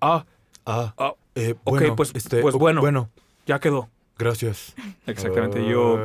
Ah, 0.00 0.24
Ah, 0.68 0.92
ah, 0.98 1.14
eh, 1.36 1.54
Ok, 1.62 1.78
bueno, 1.78 1.94
pues- 1.96 2.10
este, 2.16 2.40
pues 2.42 2.56
bueno. 2.56 2.80
Bueno, 2.80 3.08
ya 3.46 3.60
quedó. 3.60 3.88
Gracias. 4.18 4.74
Exactamente, 5.06 5.66
yo, 5.68 5.98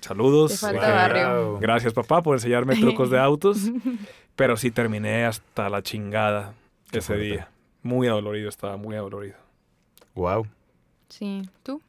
saludos. 0.00 0.52
Te 0.52 0.56
falta 0.58 0.88
barrio. 0.92 1.58
Gracias, 1.58 1.92
papá, 1.92 2.22
por 2.22 2.36
enseñarme 2.36 2.76
trucos 2.80 3.10
de 3.10 3.18
autos. 3.18 3.70
Pero 4.36 4.56
sí 4.56 4.70
terminé 4.70 5.24
hasta 5.24 5.70
la 5.70 5.82
chingada 5.82 6.52
Qué 6.90 6.98
ese 6.98 7.06
fuerte. 7.06 7.24
día. 7.24 7.48
Muy 7.82 8.06
adolorido, 8.08 8.48
estaba 8.48 8.76
muy 8.76 8.94
adolorido. 8.96 9.36
Wow. 10.14 10.46
Sí. 11.08 11.48
¿Tú? 11.62 11.80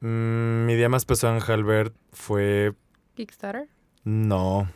Mm, 0.00 0.66
mi 0.66 0.74
día 0.74 0.88
más 0.90 1.04
pesado 1.06 1.34
en 1.36 1.42
Halbert 1.42 1.94
fue 2.12 2.74
¿Kickstarter? 3.14 3.68
No. 4.04 4.68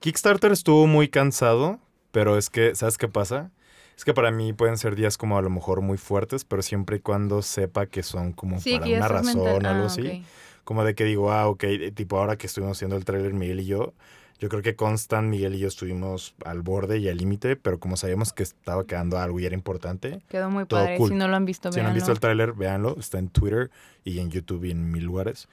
Kickstarter 0.00 0.52
estuvo 0.52 0.86
muy 0.86 1.08
cansado, 1.08 1.78
pero 2.12 2.36
es 2.36 2.50
que, 2.50 2.74
¿sabes 2.74 2.98
qué 2.98 3.08
pasa? 3.08 3.50
Es 3.98 4.04
que 4.04 4.14
para 4.14 4.30
mí 4.30 4.52
pueden 4.52 4.78
ser 4.78 4.94
días 4.94 5.18
como 5.18 5.36
a 5.36 5.42
lo 5.42 5.50
mejor 5.50 5.80
muy 5.82 5.98
fuertes, 5.98 6.44
pero 6.44 6.62
siempre 6.62 6.96
y 6.98 7.00
cuando 7.00 7.42
sepa 7.42 7.86
que 7.86 8.02
son 8.04 8.32
como 8.32 8.60
Sí, 8.60 8.78
para 8.78 8.86
una 8.96 9.08
razón 9.08 9.42
mental. 9.42 9.66
o 9.66 9.68
algo 9.68 9.82
Ah, 9.82 9.86
así. 9.86 10.24
Como 10.64 10.84
de 10.84 10.94
que 10.94 11.02
digo, 11.04 11.32
ah, 11.32 11.48
ok, 11.48 11.64
eh, 11.64 11.90
tipo 11.90 12.16
ahora 12.18 12.36
que 12.38 12.46
estuvimos 12.46 12.78
haciendo 12.78 12.94
el 12.96 13.04
trailer 13.04 13.34
Miguel 13.34 13.58
y 13.60 13.66
yo, 13.66 13.94
yo 14.38 14.48
creo 14.48 14.62
que 14.62 14.76
Constant, 14.76 15.28
Miguel 15.28 15.56
y 15.56 15.58
yo 15.58 15.66
estuvimos 15.66 16.36
al 16.44 16.62
borde 16.62 16.98
y 16.98 17.08
al 17.08 17.16
límite, 17.16 17.56
pero 17.56 17.80
como 17.80 17.96
sabíamos 17.96 18.32
que 18.32 18.44
estaba 18.44 18.86
quedando 18.86 19.18
algo 19.18 19.40
y 19.40 19.46
era 19.46 19.56
importante, 19.56 20.20
Quedó 20.28 20.48
muy 20.48 20.64
Todo 20.66 20.78
padre. 20.80 20.96
cool. 20.96 21.08
Si 21.08 21.14
no 21.16 21.26
lo 21.26 21.34
han 21.34 21.44
visto, 21.44 21.72
si 21.72 21.80
no 21.80 21.88
han 21.88 21.94
visto 21.94 22.12
el 22.12 22.18
véanlo. 22.20 22.44
tráiler, 22.44 22.52
véanlo, 22.52 22.96
está 23.00 23.18
en 23.18 23.30
Twitter 23.30 23.68
y 24.04 24.20
en 24.20 24.30
YouTube 24.30 24.62
y 24.66 24.70
en 24.70 24.92
mil 24.92 25.02
lugares. 25.02 25.48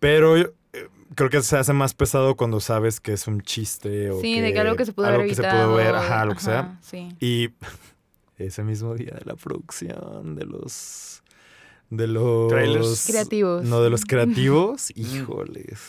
Pero 0.00 0.34
creo 1.14 1.30
que 1.30 1.42
se 1.42 1.56
hace 1.56 1.72
más 1.72 1.94
pesado 1.94 2.36
cuando 2.36 2.60
sabes 2.60 3.00
que 3.00 3.12
es 3.12 3.26
un 3.26 3.40
chiste 3.42 4.10
o 4.10 4.20
Sí, 4.20 4.40
de 4.40 4.52
que 4.52 4.60
algo 4.60 4.76
que 4.76 4.84
se 4.84 4.92
pudo 4.92 5.06
haber 5.06 5.20
algo 5.20 5.28
que 5.28 5.34
se 5.34 5.42
pudo 5.42 5.74
ver, 5.74 5.94
ajá, 5.94 6.24
lo 6.24 6.34
que 6.34 6.40
sea. 6.40 6.78
Sí. 6.82 7.08
Y 7.20 7.50
ese 8.38 8.62
mismo 8.62 8.94
día 8.94 9.14
de 9.18 9.24
la 9.24 9.36
producción 9.36 10.34
de 10.34 10.44
los 10.44 11.22
de 11.90 12.06
los 12.08 12.48
Trailers. 12.48 13.06
Creativos. 13.06 13.64
No, 13.64 13.82
de 13.82 13.90
los 13.90 14.04
creativos, 14.06 14.90
híjoles. 14.96 15.80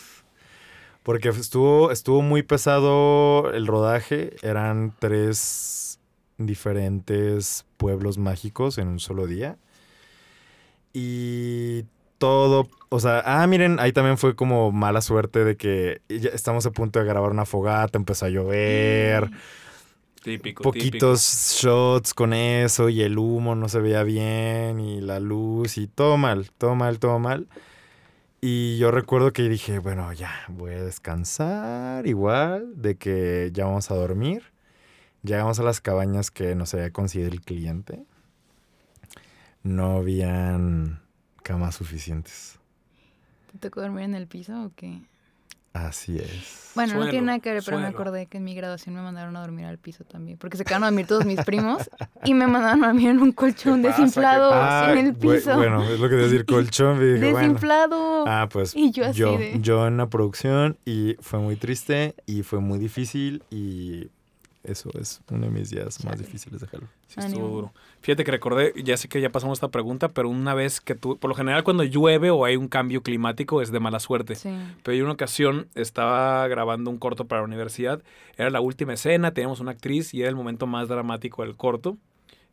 Porque 1.04 1.30
estuvo 1.30 1.92
estuvo 1.92 2.22
muy 2.22 2.44
pesado 2.44 3.52
el 3.52 3.68
rodaje, 3.68 4.36
eran 4.42 4.94
tres 5.00 6.00
diferentes 6.38 7.66
pueblos 7.78 8.18
mágicos 8.18 8.78
en 8.78 8.88
un 8.88 9.00
solo 9.00 9.28
día. 9.28 9.58
Y 10.94 11.84
todo, 12.18 12.70
o 12.96 13.00
sea, 13.00 13.22
ah, 13.26 13.46
miren, 13.48 13.80
ahí 13.80 13.92
también 13.92 14.18
fue 14.18 14.36
como 14.36 14.72
mala 14.72 15.02
suerte 15.02 15.44
de 15.44 15.58
que 15.58 16.02
ya 16.08 16.30
estamos 16.30 16.66
a 16.66 16.72
punto 16.72 17.00
de 17.00 17.06
grabar 17.06 17.32
una 17.32 17.46
fogata, 17.46 17.98
empezó 17.98 18.26
a 18.26 18.30
llover, 18.30 19.30
Típico, 20.24 20.64
poquitos 20.64 21.60
shots 21.62 22.14
con 22.14 22.34
eso 22.34 22.90
y 22.90 23.02
el 23.02 23.18
humo 23.18 23.54
no 23.54 23.70
se 23.70 23.80
veía 23.80 24.04
bien 24.04 24.80
y 24.80 25.02
la 25.02 25.20
luz 25.20 25.78
y 25.78 25.88
todo 25.88 26.18
mal, 26.18 26.50
todo 26.58 26.76
mal, 26.76 27.00
todo 27.00 27.20
mal. 27.20 27.48
Y 28.42 28.78
yo 28.78 28.92
recuerdo 28.92 29.34
que 29.34 29.50
dije, 29.50 29.80
bueno, 29.80 30.14
ya, 30.14 30.32
voy 30.48 30.74
a 30.74 30.84
descansar 30.84 32.08
igual, 32.08 32.82
de 32.82 32.96
que 32.96 33.50
ya 33.54 33.66
vamos 33.66 33.92
a 33.92 33.96
dormir. 33.96 34.44
Llegamos 35.24 35.60
a 35.60 35.64
las 35.64 35.82
cabañas 35.82 36.32
que 36.32 36.56
nos 36.56 36.74
había 36.74 36.92
conseguido 36.92 37.32
el 37.32 37.42
cliente. 37.42 38.06
No 39.64 39.98
habían 39.98 41.02
camas 41.42 41.76
suficientes. 41.76 42.60
¿Te 43.60 43.70
tocó 43.70 43.82
dormir 43.82 44.04
en 44.04 44.16
el 44.16 44.28
piso 44.28 44.66
o 44.66 44.72
qué? 44.76 45.00
Así 45.74 46.18
es. 46.18 46.72
Bueno, 46.74 46.94
no 46.96 47.10
tiene 47.10 47.26
nada 47.28 47.40
que 47.40 47.52
ver, 47.52 47.62
pero 47.66 47.78
me 47.80 47.88
acordé 47.88 48.28
que 48.28 48.38
en 48.38 48.46
mi 48.46 48.56
graduación 48.56 48.96
me 48.96 49.02
mandaron 49.02 49.36
a 49.36 49.42
dormir 49.42 49.66
al 49.66 49.78
piso 49.78 50.06
también. 50.06 50.38
Porque 50.38 50.56
se 50.56 50.64
quedaron 50.64 50.84
a 50.86 50.88
dormir 50.88 51.06
todos 51.06 51.26
mis 51.26 51.42
primos 51.44 51.90
y 52.24 52.34
me 52.34 52.48
mandaron 52.48 52.82
a 52.86 52.88
dormir 52.88 53.10
en 53.10 53.20
un 53.20 53.34
colchón 53.34 53.82
desinflado 53.82 54.52
Ah, 54.54 54.94
en 54.94 55.08
el 55.08 55.16
piso. 55.16 55.54
Bueno, 55.58 55.84
es 55.84 56.00
lo 56.00 56.08
que 56.08 56.16
decir, 56.16 56.46
colchón. 56.48 56.98
y 57.02 57.14
dije, 57.16 57.32
bueno. 57.32 57.40
desinflado. 57.40 58.24
Ah, 58.26 58.48
pues 58.50 58.74
Y 58.74 58.92
yo 58.92 59.06
así 59.06 59.20
yo, 59.20 59.38
de- 59.38 59.58
yo 59.62 59.86
en 59.88 59.98
la 59.98 60.08
producción 60.10 60.78
y 60.86 61.18
fue 61.20 61.40
muy 61.40 61.58
triste 61.58 62.16
y 62.26 62.44
fue 62.44 62.60
muy 62.62 62.80
difícil 62.80 63.44
y 63.50 64.08
eso 64.68 64.90
es 65.00 65.22
uno 65.32 65.46
de 65.46 65.52
mis 65.52 65.70
días 65.70 66.04
más 66.06 66.18
difíciles 66.20 66.62
de 66.62 66.68
Halo. 66.72 66.88
Sí, 67.08 67.20
estuvo 67.20 67.26
Ánimo. 67.44 67.48
duro. 67.56 67.74
Fíjate 68.02 68.24
que 68.24 68.32
recordé, 68.32 68.74
ya 68.84 68.98
sé 68.98 69.08
que 69.08 69.22
ya 69.22 69.32
pasamos 69.32 69.58
esta 69.58 69.70
pregunta, 69.70 70.10
pero 70.10 70.30
una 70.30 70.54
vez 70.54 70.82
que 70.82 70.96
tú, 70.96 71.18
por 71.18 71.30
lo 71.30 71.36
general 71.36 71.64
cuando 71.64 71.84
llueve 71.84 72.30
o 72.32 72.46
hay 72.46 72.56
un 72.56 72.68
cambio 72.68 73.02
climático 73.04 73.62
es 73.62 73.72
de 73.72 73.80
mala 73.80 74.00
suerte. 74.00 74.36
Sí. 74.36 74.50
Pero 74.84 74.96
yo 74.96 75.00
en 75.02 75.06
una 75.06 75.14
ocasión 75.14 75.68
estaba 75.76 76.48
grabando 76.48 76.90
un 76.90 76.98
corto 76.98 77.26
para 77.26 77.42
la 77.42 77.46
universidad, 77.48 78.02
era 78.38 78.50
la 78.50 78.62
última 78.62 78.94
escena, 78.94 79.34
teníamos 79.34 79.60
una 79.60 79.72
actriz 79.72 80.14
y 80.14 80.22
era 80.22 80.30
el 80.30 80.36
momento 80.36 80.68
más 80.68 80.88
dramático 80.88 81.44
del 81.44 81.56
corto. 81.56 81.98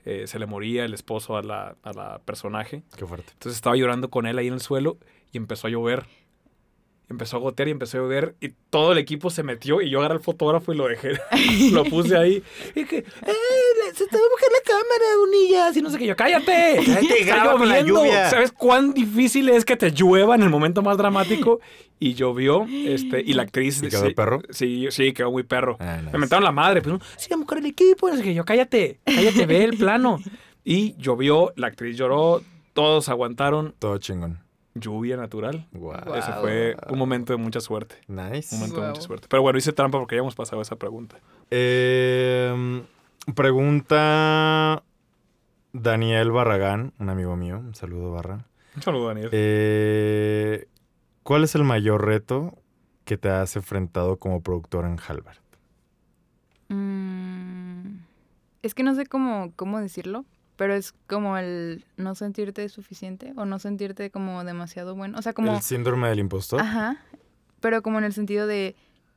Eh, 0.05 0.27
se 0.27 0.39
le 0.41 0.47
moría 0.47 0.85
el 0.85 0.95
esposo 0.95 1.37
a 1.37 1.43
la, 1.43 1.77
a 1.85 1.93
la 1.93 2.19
personaje. 2.25 2.83
Qué 2.97 3.07
fuerte. 3.07 3.31
Entonces 3.35 3.57
estaba 3.57 3.77
llorando 3.77 4.11
con 4.11 4.27
él 4.27 4.37
ahí 4.39 4.49
en 4.49 4.55
el 4.55 4.61
suelo 4.61 4.99
y 5.33 5.37
empezó 5.37 5.69
a 5.69 5.71
llover. 5.71 6.07
Empezó 7.13 7.37
a 7.37 7.41
gotear 7.41 7.69
y 7.69 7.71
empezó 7.71 7.99
a 7.99 8.01
llover 8.01 8.35
y 8.41 8.51
todo 8.71 8.93
el 8.93 8.99
equipo 8.99 9.31
se 9.31 9.43
metió 9.43 9.81
y 9.81 9.91
yo 9.91 10.01
agarré 10.01 10.17
el 10.17 10.21
fotógrafo 10.21 10.73
y 10.73 10.77
lo 10.77 10.89
dejé, 10.89 11.13
lo 11.73 11.85
puse 11.85 12.17
ahí. 12.17 12.43
Y 12.75 12.85
que, 12.85 12.99
¡eh! 12.99 13.05
Se 13.95 14.07
te 14.07 14.17
va 14.17 14.23
a 14.23 14.31
mojar 14.31 14.51
la 14.53 14.73
cámara, 14.73 15.19
unillas. 15.23 15.77
Y 15.77 15.83
no 15.83 15.91
sé 15.91 15.99
qué. 15.99 16.07
Yo, 16.07 16.17
¡cállate! 16.17 16.81
Cállate, 16.87 17.21
Está 17.21 17.37
graba 17.37 17.59
con 17.59 17.69
la 17.69 17.81
lloviendo". 17.81 18.01
lluvia. 18.05 18.31
¿Sabes 18.31 18.53
cuán 18.53 18.95
difícil 18.95 19.49
es 19.51 19.65
que 19.65 19.77
te 19.77 19.91
llueva 19.91 20.35
en 20.35 20.43
el 20.43 20.51
momento 20.51 20.83
más 20.83 20.97
dramático? 20.97 21.61
Y 22.01 22.15
llovió, 22.15 22.67
este, 22.69 23.21
y 23.21 23.33
la 23.35 23.43
actriz... 23.43 23.81
¿Y 23.83 23.89
quedó 23.89 24.07
sí, 24.07 24.15
perro? 24.15 24.43
Sí, 24.51 24.89
sí, 24.91 25.13
quedó 25.13 25.31
muy 25.31 25.45
perro. 25.45 25.77
Ah, 25.79 25.99
nice. 25.99 26.11
Me 26.13 26.19
mentaron 26.19 26.43
la 26.43 26.51
madre, 26.51 26.83
pues, 26.83 26.97
sí, 27.17 27.29
vamos 27.31 27.47
con 27.47 27.59
el 27.59 27.67
equipo. 27.67 28.09
No 28.09 28.17
sé 28.17 28.25
qué. 28.25 28.35
Yo, 28.35 28.45
cállate, 28.45 28.99
cállate, 29.05 29.47
ve 29.47 29.63
el 29.63 29.77
plano. 29.77 30.19
Y 30.65 30.97
llovió, 30.97 31.53
la 31.55 31.69
actriz 31.69 31.97
lloró, 31.97 32.43
todos 32.73 33.09
aguantaron. 33.09 33.75
Todo 33.79 33.99
chingón. 33.99 34.41
Lluvia 34.75 35.17
natural. 35.17 35.67
Wow. 35.73 36.15
Ese 36.15 36.33
fue 36.35 36.77
un 36.89 36.99
momento 36.99 37.33
de 37.33 37.37
mucha 37.37 37.61
suerte. 37.61 37.97
Nice. 38.09 38.55
Un 38.55 38.61
momento 38.61 38.81
de 38.81 38.89
mucha 38.89 39.03
suerte. 39.03 39.27
Pero 39.29 39.43
bueno, 39.43 39.59
hice 39.59 39.73
trampa 39.73 39.99
porque 39.99 40.17
ya 40.17 40.21
hemos 40.21 40.35
pasado 40.35 40.63
esa 40.63 40.77
pregunta. 40.77 41.19
Eh, 41.51 42.83
pregunta 43.35 44.83
Daniel 45.73 46.31
Barragán, 46.31 46.93
un 46.99 47.09
amigo 47.09 47.37
mío. 47.37 47.59
Un 47.59 47.75
saludo, 47.75 48.13
Barra. 48.13 48.47
Un 48.77 48.83
saludo, 48.83 49.09
Daniel. 49.09 49.29
Eh, 49.33 50.67
¿Cuál 51.23 51.45
es 51.45 51.55
el 51.55 51.65
mayor 51.65 52.05
reto 52.05 52.59
que 53.05 53.17
te 53.17 53.29
has 53.29 53.57
enfrentado 53.57 54.17
como 54.17 54.43
productor 54.43 54.85
en 54.87 54.99
Halbert? 54.99 55.41
Mm, 56.69 57.99
es 58.63 58.75
que 58.75 58.83
no 58.83 58.95
sé 58.95 59.07
cómo, 59.07 59.53
cómo 59.57 59.81
decirlo, 59.81 60.25
pero 60.57 60.75
es 60.75 60.93
como 61.07 61.37
el 61.39 61.85
no 61.97 62.15
sentirte 62.15 62.69
suficiente 62.69 63.33
o 63.37 63.45
no 63.45 63.59
sentirte 63.59 64.11
como 64.11 64.45
demasiado 64.45 64.95
bueno. 64.95 65.19
O 65.19 65.23
sea, 65.23 65.33
como... 65.33 65.55
¿El 65.57 65.63
síndrome 65.63 66.09
del 66.09 66.19
impostor? 66.21 66.61
Ajá. 66.61 66.97
Pero 67.61 67.83
como 67.83 67.99
en 67.99 68.05
el 68.05 68.13
sentido 68.13 68.47
de, 68.47 68.75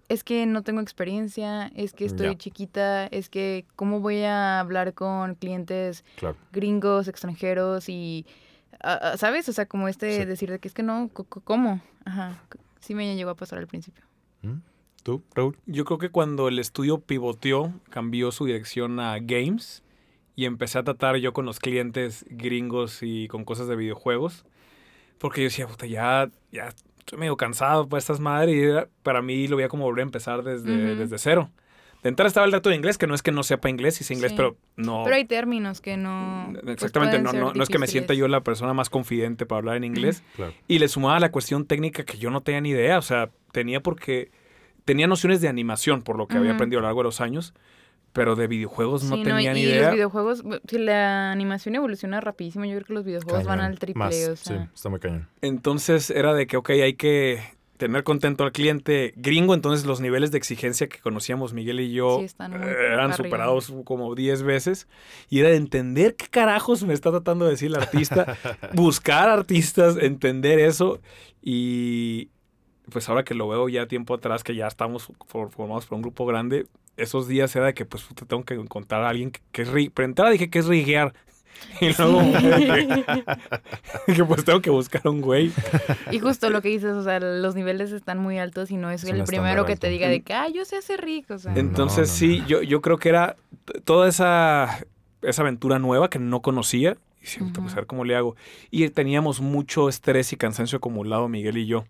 es 0.07 0.23
que 0.23 0.45
no 0.45 0.61
tengo 0.63 0.81
experiencia, 0.81 1.67
es 1.75 1.93
que 1.93 2.05
estoy 2.05 2.35
chiquita, 2.35 3.07
es 3.07 3.29
que 3.29 3.65
cómo 3.75 3.99
voy 3.99 4.21
a 4.23 4.59
hablar 4.59 4.93
con 4.93 5.35
clientes 5.35 6.03
Claro. 6.17 6.37
gringos, 6.51 7.07
extranjeros 7.07 7.89
y, 7.89 8.25
ah, 8.83 8.99
ah, 9.01 9.17
¿sabes? 9.17 9.49
O 9.49 9.53
sea, 9.53 9.65
como 9.65 9.87
este 9.87 10.19
Sí. 10.19 10.25
decir 10.25 10.49
de 10.51 10.59
que 10.59 10.67
es 10.67 10.73
que 10.73 10.83
no, 10.83 11.09
¿cómo? 11.09 11.81
Ajá. 12.05 12.39
Sí 12.79 12.93
me 12.93 13.15
llegó 13.15 13.31
a 13.31 13.35
pasar 13.35 13.57
al 13.59 13.67
principio. 13.67 14.03
¿Mm? 14.43 14.59
¿Tú, 15.01 15.23
Raúl? 15.33 15.57
Yo 15.65 15.85
creo 15.85 15.97
que 15.97 16.09
cuando 16.09 16.47
el 16.47 16.57
estudio 16.59 16.99
pivoteó, 16.99 17.73
cambió 17.89 18.31
su 18.31 18.45
dirección 18.45 18.99
a 18.99 19.17
games 19.19 19.81
y 20.35 20.45
empecé 20.45 20.77
a 20.79 20.83
tratar 20.83 21.15
yo 21.17 21.33
con 21.33 21.45
los 21.45 21.59
clientes 21.59 22.25
gringos 22.29 22.99
y 23.01 23.27
con 23.27 23.45
cosas 23.45 23.67
de 23.67 23.75
videojuegos. 23.75 24.45
Porque 25.17 25.41
yo 25.41 25.45
decía, 25.45 25.67
puta, 25.67 25.85
ya, 25.85 26.29
ya 26.51 26.69
estoy 26.99 27.19
medio 27.19 27.37
cansado 27.37 27.87
por 27.87 27.97
estas 27.99 28.19
madres. 28.19 28.55
Y 28.55 28.61
era- 28.63 28.89
para 29.03 29.21
mí 29.21 29.47
lo 29.47 29.55
veía 29.57 29.69
como 29.69 29.85
volver 29.85 30.01
a 30.01 30.07
empezar 30.07 30.43
desde, 30.43 30.91
Ujú. 30.91 30.99
desde 30.99 31.17
cero. 31.17 31.49
De 32.03 32.09
entrada 32.09 32.27
estaba 32.27 32.45
el 32.45 32.51
reto 32.51 32.69
de 32.69 32.75
inglés, 32.75 32.97
que 32.99 33.07
no 33.07 33.15
es 33.15 33.23
que 33.23 33.31
no 33.31 33.41
sepa 33.41 33.67
inglés, 33.67 33.95
sí 33.95 34.03
sé 34.03 34.13
inglés, 34.13 34.31
Sí. 34.31 34.37
pero 34.37 34.57
no... 34.75 35.01
Pero 35.05 35.15
hay 35.15 35.25
términos 35.25 35.81
que 35.81 35.97
no... 35.97 36.49
pues, 36.61 36.75
Exactamente, 36.75 37.17
pueden 37.19 37.39
no, 37.39 37.47
no, 37.47 37.53
no 37.53 37.63
es 37.63 37.69
que 37.69 37.79
me 37.79 37.87
sienta 37.87 38.13
yo 38.13 38.27
la 38.27 38.41
persona 38.41 38.73
más 38.75 38.91
confidente 38.91 39.47
para 39.47 39.57
hablar 39.59 39.77
en 39.77 39.85
inglés. 39.85 40.21
Claro. 40.35 40.53
Y 40.67 40.77
le 40.77 40.87
sumaba 40.87 41.19
la 41.19 41.31
cuestión 41.31 41.65
técnica 41.65 42.03
que 42.03 42.17
yo 42.19 42.29
no 42.29 42.41
tenía 42.41 42.61
ni 42.61 42.69
idea. 42.71 42.97
O 42.99 43.01
sea, 43.01 43.29
tenía 43.51 43.79
porque. 43.81 44.29
Tenía 44.83 45.07
nociones 45.07 45.41
de 45.41 45.47
animación, 45.47 46.03
por 46.03 46.15
lo 46.15 46.27
que 46.27 46.37
había 46.37 46.51
Ujú. 46.51 46.57
aprendido 46.57 46.77
a 46.79 46.81
lo 46.83 46.87
largo 46.89 46.99
de 46.99 47.05
los 47.05 47.21
años. 47.21 47.55
Pero 48.15 48.35
de 48.35 48.47
videojuegos 48.47 49.03
no 49.03 49.17
Sí, 49.17 49.23
tenía 49.23 49.51
y, 49.51 49.53
ni 49.55 49.59
y 49.59 49.63
idea. 49.65 49.81
los 49.83 49.93
videojuegos, 49.93 50.43
si 50.67 50.77
la 50.79 51.31
animación 51.31 51.75
evoluciona 51.75 52.19
rapidísimo, 52.21 52.65
yo 52.65 52.71
creo 52.71 52.85
que 52.85 52.93
los 52.93 53.05
videojuegos 53.05 53.43
van 53.45 53.59
al 53.59 53.77
triple, 53.77 53.99
Más, 53.99 54.15
o 54.29 54.35
sea. 54.37 54.57
Sí, 54.63 54.69
está 54.73 54.89
muy 54.89 54.99
cañón. 54.99 55.27
Entonces 55.41 56.09
era 56.09 56.33
de 56.33 56.47
que, 56.47 56.57
ok, 56.57 56.69
hay 56.71 56.93
que 56.95 57.43
tener 57.77 58.05
contento 58.05 58.45
al 58.45 58.53
cliente 58.53 59.13
gringo. 59.17 59.53
Entonces 59.53 59.85
los 59.85 59.99
niveles 59.99 60.31
de 60.31 60.37
exigencia 60.37 60.87
que 60.87 60.99
conocíamos 60.99 61.53
Miguel 61.53 61.81
y 61.81 61.91
yo 61.91 62.19
Sí, 62.19 62.23
están 62.25 62.51
muy 62.51 62.61
eh, 62.61 62.71
eran 62.71 63.11
arriba. 63.11 63.15
superados 63.17 63.73
como 63.83 64.15
10 64.15 64.43
veces. 64.43 64.87
Y 65.29 65.39
era 65.41 65.49
de 65.49 65.57
entender 65.57 66.15
qué 66.15 66.27
carajos 66.27 66.83
me 66.83 66.93
está 66.93 67.11
tratando 67.11 67.43
de 67.43 67.51
decir 67.51 67.67
el 67.67 67.75
artista. 67.75 68.37
buscar 68.73 69.27
artistas, 69.27 69.97
entender 69.97 70.59
eso. 70.59 71.01
Y 71.41 72.29
pues 72.91 73.09
ahora 73.09 73.23
que 73.23 73.33
lo 73.33 73.47
veo 73.49 73.67
ya 73.67 73.87
tiempo 73.87 74.13
atrás, 74.13 74.43
que 74.43 74.55
ya 74.55 74.67
estamos 74.67 75.11
for- 75.27 75.51
formados 75.51 75.85
por 75.85 75.97
un 75.97 76.01
grupo 76.01 76.25
grande, 76.25 76.67
esos 76.97 77.27
días 77.27 77.55
era 77.55 77.65
de 77.67 77.73
que 77.73 77.85
pues 77.85 78.03
puta, 78.03 78.25
tengo 78.25 78.43
que 78.43 78.53
encontrar 78.55 79.03
a 79.03 79.09
alguien 79.09 79.31
que, 79.31 79.41
que 79.51 79.61
es 79.63 79.71
ri- 79.71 79.91
Pero 79.93 80.05
entrada 80.07 80.31
dije 80.31 80.49
que 80.49 80.59
es 80.59 80.65
riguear. 80.65 81.13
Y 81.79 81.93
luego 81.97 82.19
que 84.07 84.23
pues 84.27 84.43
tengo 84.45 84.61
que 84.61 84.69
buscar 84.69 85.01
a 85.05 85.09
un 85.09 85.21
güey. 85.21 85.51
Y 86.11 86.19
justo 86.19 86.49
lo 86.49 86.61
que 86.61 86.69
dices, 86.69 86.91
o 86.93 87.03
sea, 87.03 87.19
los 87.19 87.55
niveles 87.55 87.91
están 87.91 88.17
muy 88.19 88.37
altos 88.39 88.71
y 88.71 88.77
no 88.77 88.91
es, 88.91 89.03
Es 89.03 89.09
el 89.09 89.23
primero 89.23 89.65
que 89.65 89.75
te 89.77 89.89
diga 89.89 90.07
de 90.09 90.21
que, 90.21 90.33
ah, 90.33 90.47
yo 90.49 90.65
sé 90.65 90.77
hacer 90.77 91.01
rico, 91.01 91.35
o 91.35 91.39
sea. 91.39 91.53
En- 91.53 91.59
Entonces 91.59 92.07
no, 92.09 92.13
no. 92.13 92.17
sí, 92.17 92.43
yo, 92.47 92.61
yo 92.61 92.81
creo 92.81 92.97
que 92.97 93.09
era 93.09 93.35
toda 93.85 94.07
esa, 94.09 94.85
esa 95.21 95.41
aventura 95.41 95.79
nueva 95.79 96.09
que 96.09 96.19
no 96.19 96.41
conocía. 96.41 96.97
Y 97.21 97.25
decía, 97.25 97.39
"Puta, 97.47 97.61
pues 97.61 97.73
a 97.73 97.77
ver 97.77 97.85
cómo 97.87 98.03
le 98.05 98.15
hago. 98.15 98.35
Y 98.69 98.87
teníamos 98.89 99.41
mucho 99.41 99.89
estrés 99.89 100.31
y 100.33 100.37
cansancio 100.37 100.77
acumulado, 100.77 101.27
Miguel 101.29 101.57
y 101.57 101.65
yo. 101.65 101.85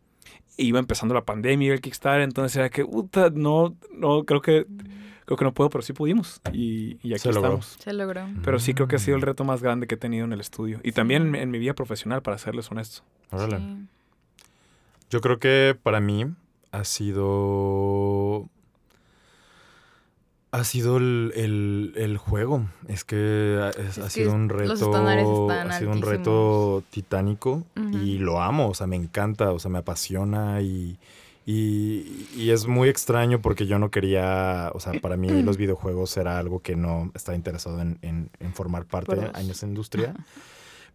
Iba 0.58 0.80
empezando 0.80 1.14
la 1.14 1.26
pandemia 1.26 1.68
y 1.68 1.72
el 1.72 1.82
Kickstarter, 1.82 2.22
entonces 2.22 2.56
era 2.56 2.70
que, 2.70 2.86
puta, 2.86 3.30
no, 3.30 3.76
no, 3.92 4.24
creo 4.24 4.42
que, 4.42 4.66
creo 5.26 5.38
que 5.38 5.44
no 5.44 5.54
puedo, 5.54 5.70
pero 5.70 5.82
sí 5.82 5.92
pudimos. 5.94 6.40
Y, 6.54 6.98
y 7.04 7.14
aquí 7.14 7.20
Se 7.24 7.30
logró. 7.34 7.42
estamos. 7.60 7.66
Se 7.80 7.94
logró. 7.94 8.28
Pero 8.44 8.60
sí 8.60 8.74
creo 8.74 8.88
que 8.88 8.96
ha 8.96 9.00
sido 9.00 9.18
el 9.18 9.22
Mm. 9.24 9.26
reto 9.26 9.44
más 9.44 9.62
grande 9.62 9.86
que 9.88 9.96
he 9.96 9.98
tenido 9.98 10.24
en 10.26 10.32
el 10.34 10.40
estudio. 10.40 10.80
Y 10.84 10.92
también 10.94 11.28
en, 11.28 11.36
en 11.36 11.52
mi 11.52 11.60
vida 11.60 11.74
profesional, 11.74 12.22
para 12.22 12.38
serles 12.38 12.72
honestos. 12.72 13.04
Órale. 13.32 13.58
Sí. 13.58 13.88
Yo 15.10 15.22
creo 15.22 15.40
que 15.40 15.78
para 15.82 16.00
mí 16.00 16.26
ha 16.72 16.84
sido. 16.86 18.50
Ha 20.60 20.64
sido 20.64 20.98
el, 20.98 21.32
el- 21.36 21.94
el 21.96 22.18
juego. 22.18 22.66
Es 22.88 23.04
que 23.04 23.60
ha, 23.62 23.70
es- 23.72 23.98
Es 23.98 24.00
ha 24.00 24.04
que 24.04 24.10
sido 24.10 24.34
un 24.34 24.48
los 24.48 24.58
reto. 24.58 24.74
estándares 24.74 25.28
están 25.28 25.72
ha 25.72 25.78
sido 25.80 25.92
un 25.92 26.02
reto 26.02 26.84
titánico. 26.90 27.64
Y 27.92 28.18
lo 28.20 28.42
amo. 28.42 28.70
O 28.70 28.74
sea, 28.74 28.88
me 28.88 28.96
encanta. 28.96 29.52
O 29.52 29.60
sea, 29.60 29.70
me 29.72 29.80
apasiona. 29.80 30.62
Y, 30.62 30.98
y, 31.46 32.28
y 32.36 32.50
es 32.52 32.68
muy 32.68 32.90
extraño 32.90 33.42
porque 33.42 33.68
yo 33.68 33.80
no 33.80 33.92
quería. 33.92 34.72
O 34.74 34.80
sea, 34.80 34.94
para 35.02 35.18
mí 35.18 35.28
los 35.44 35.58
videojuegos 35.58 36.16
era 36.18 36.40
algo 36.40 36.62
que 36.62 36.76
no 36.76 37.12
estaba 37.14 37.36
interesado 37.36 37.82
en, 37.82 37.98
en- 38.02 38.30
en 38.40 38.54
formar 38.54 38.86
parte 38.86 39.16
Por 39.16 39.20
de 39.32 39.38
años 39.38 39.60
de 39.62 39.68
industria. 39.68 40.14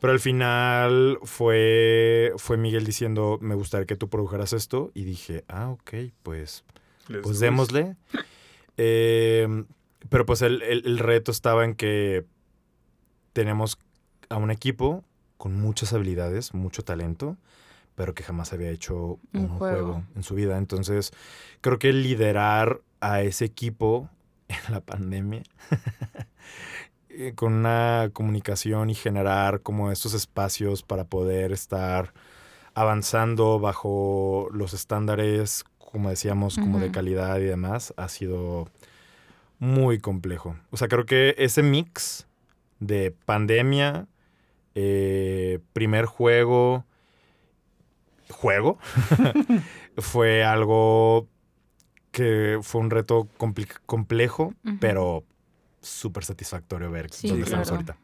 Pero 0.00 0.14
al 0.14 0.20
final 0.20 1.18
fue, 1.24 2.32
fue 2.38 2.56
Miguel 2.56 2.84
diciendo, 2.86 3.36
me 3.42 3.54
gustaría 3.54 3.84
que 3.86 3.96
tú 3.96 4.08
produjeras 4.08 4.54
esto. 4.54 4.90
Y 4.94 5.04
dije, 5.04 5.44
ah, 5.48 5.68
ok, 5.68 5.92
pues, 6.22 6.64
Les 7.08 7.20
pues 7.20 7.38
démosle. 7.38 7.96
Eh, 8.82 9.46
pero 10.08 10.24
pues 10.24 10.40
el, 10.40 10.62
el- 10.62 10.86
el 10.86 10.98
reto 10.98 11.30
estaba 11.30 11.66
en 11.66 11.74
que 11.74 12.24
tenemos 13.34 13.78
a 14.30 14.36
un 14.38 14.50
equipo 14.50 15.04
con 15.36 15.60
muchas 15.60 15.92
habilidades, 15.92 16.54
mucho 16.54 16.82
talento, 16.82 17.36
pero 17.94 18.14
que 18.14 18.22
jamás 18.22 18.52
había 18.54 18.70
hecho 18.70 19.18
un, 19.34 19.42
Un 19.42 19.48
juego. 19.48 19.86
juego. 19.92 20.04
en 20.16 20.22
su 20.22 20.34
vida. 20.34 20.56
Entonces, 20.56 21.12
creo 21.60 21.78
que 21.78 21.92
liderar 21.92 22.80
a 23.00 23.20
ese 23.22 23.44
equipo 23.44 24.08
en 24.48 24.72
la 24.72 24.80
pandemia 24.80 25.42
eh, 27.10 27.32
con 27.34 27.52
una 27.52 28.10
comunicación 28.12 28.88
y 28.90 28.94
generar 28.94 29.60
como 29.60 29.90
estos 29.90 30.14
espacios 30.14 30.82
para 30.82 31.04
poder 31.04 31.52
estar 31.52 32.12
avanzando 32.74 33.58
bajo 33.58 34.48
los 34.52 34.72
estándares, 34.74 35.64
como 35.92 36.10
decíamos, 36.10 36.56
como 36.58 36.78
de 36.78 36.90
calidad 36.90 37.38
y 37.38 37.44
demás, 37.44 37.92
ha 37.96 38.08
sido 38.08 38.68
muy 39.58 39.98
complejo. 39.98 40.56
O 40.70 40.76
sea, 40.76 40.88
creo 40.88 41.04
que 41.06 41.34
ese 41.38 41.62
mix 41.62 42.26
de 42.78 43.10
pandemia, 43.26 44.06
eh, 44.74 45.58
primer 45.72 46.06
juego, 46.06 46.84
juego, 48.30 48.78
fue 49.98 50.44
algo 50.44 51.28
que 52.12 52.58
fue 52.62 52.80
un 52.80 52.90
reto 52.90 53.28
complejo, 53.86 54.54
pero 54.80 55.24
súper 55.80 56.24
satisfactorio 56.24 56.90
ver 56.90 57.10
Sí, 57.12 57.28
dónde 57.28 57.44
estamos 57.44 57.70
ahorita. 57.70 57.96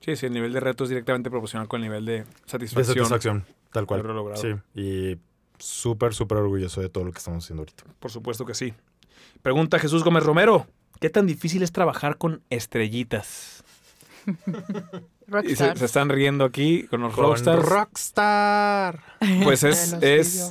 Sí, 0.00 0.16
sí, 0.16 0.26
el 0.26 0.32
nivel 0.32 0.52
de 0.52 0.58
reto 0.60 0.82
es 0.84 0.90
directamente 0.90 1.30
proporcional 1.30 1.68
con 1.68 1.80
el 1.80 1.88
nivel 1.88 2.04
de 2.04 2.12
De 2.20 2.26
satisfacción. 2.46 2.86
satisfacción, 2.96 3.44
tal 3.72 3.86
cual. 3.86 4.02
logrado. 4.02 4.40
Sí, 4.40 4.54
y 4.74 5.18
súper, 5.62 6.12
súper 6.14 6.38
orgulloso 6.38 6.80
de 6.80 6.88
todo 6.88 7.04
lo 7.04 7.12
que 7.12 7.18
estamos 7.18 7.44
haciendo 7.44 7.62
ahorita. 7.62 7.84
Por 8.00 8.10
supuesto 8.10 8.44
que 8.44 8.54
sí. 8.54 8.74
Pregunta 9.42 9.78
Jesús 9.78 10.02
Gómez 10.02 10.24
Romero. 10.24 10.66
¿Qué 11.00 11.10
tan 11.10 11.26
difícil 11.26 11.62
es 11.62 11.72
trabajar 11.72 12.18
con 12.18 12.42
estrellitas? 12.50 13.64
Y 15.44 15.56
se, 15.56 15.70
están 15.70 16.10
riendo 16.10 16.44
aquí 16.44 16.86
con 16.88 17.00
los 17.00 17.16
rockstars. 17.16 17.64
Rockstar. 17.64 19.02
pues 19.44 19.62
es, 19.62 19.94
es, 20.02 20.50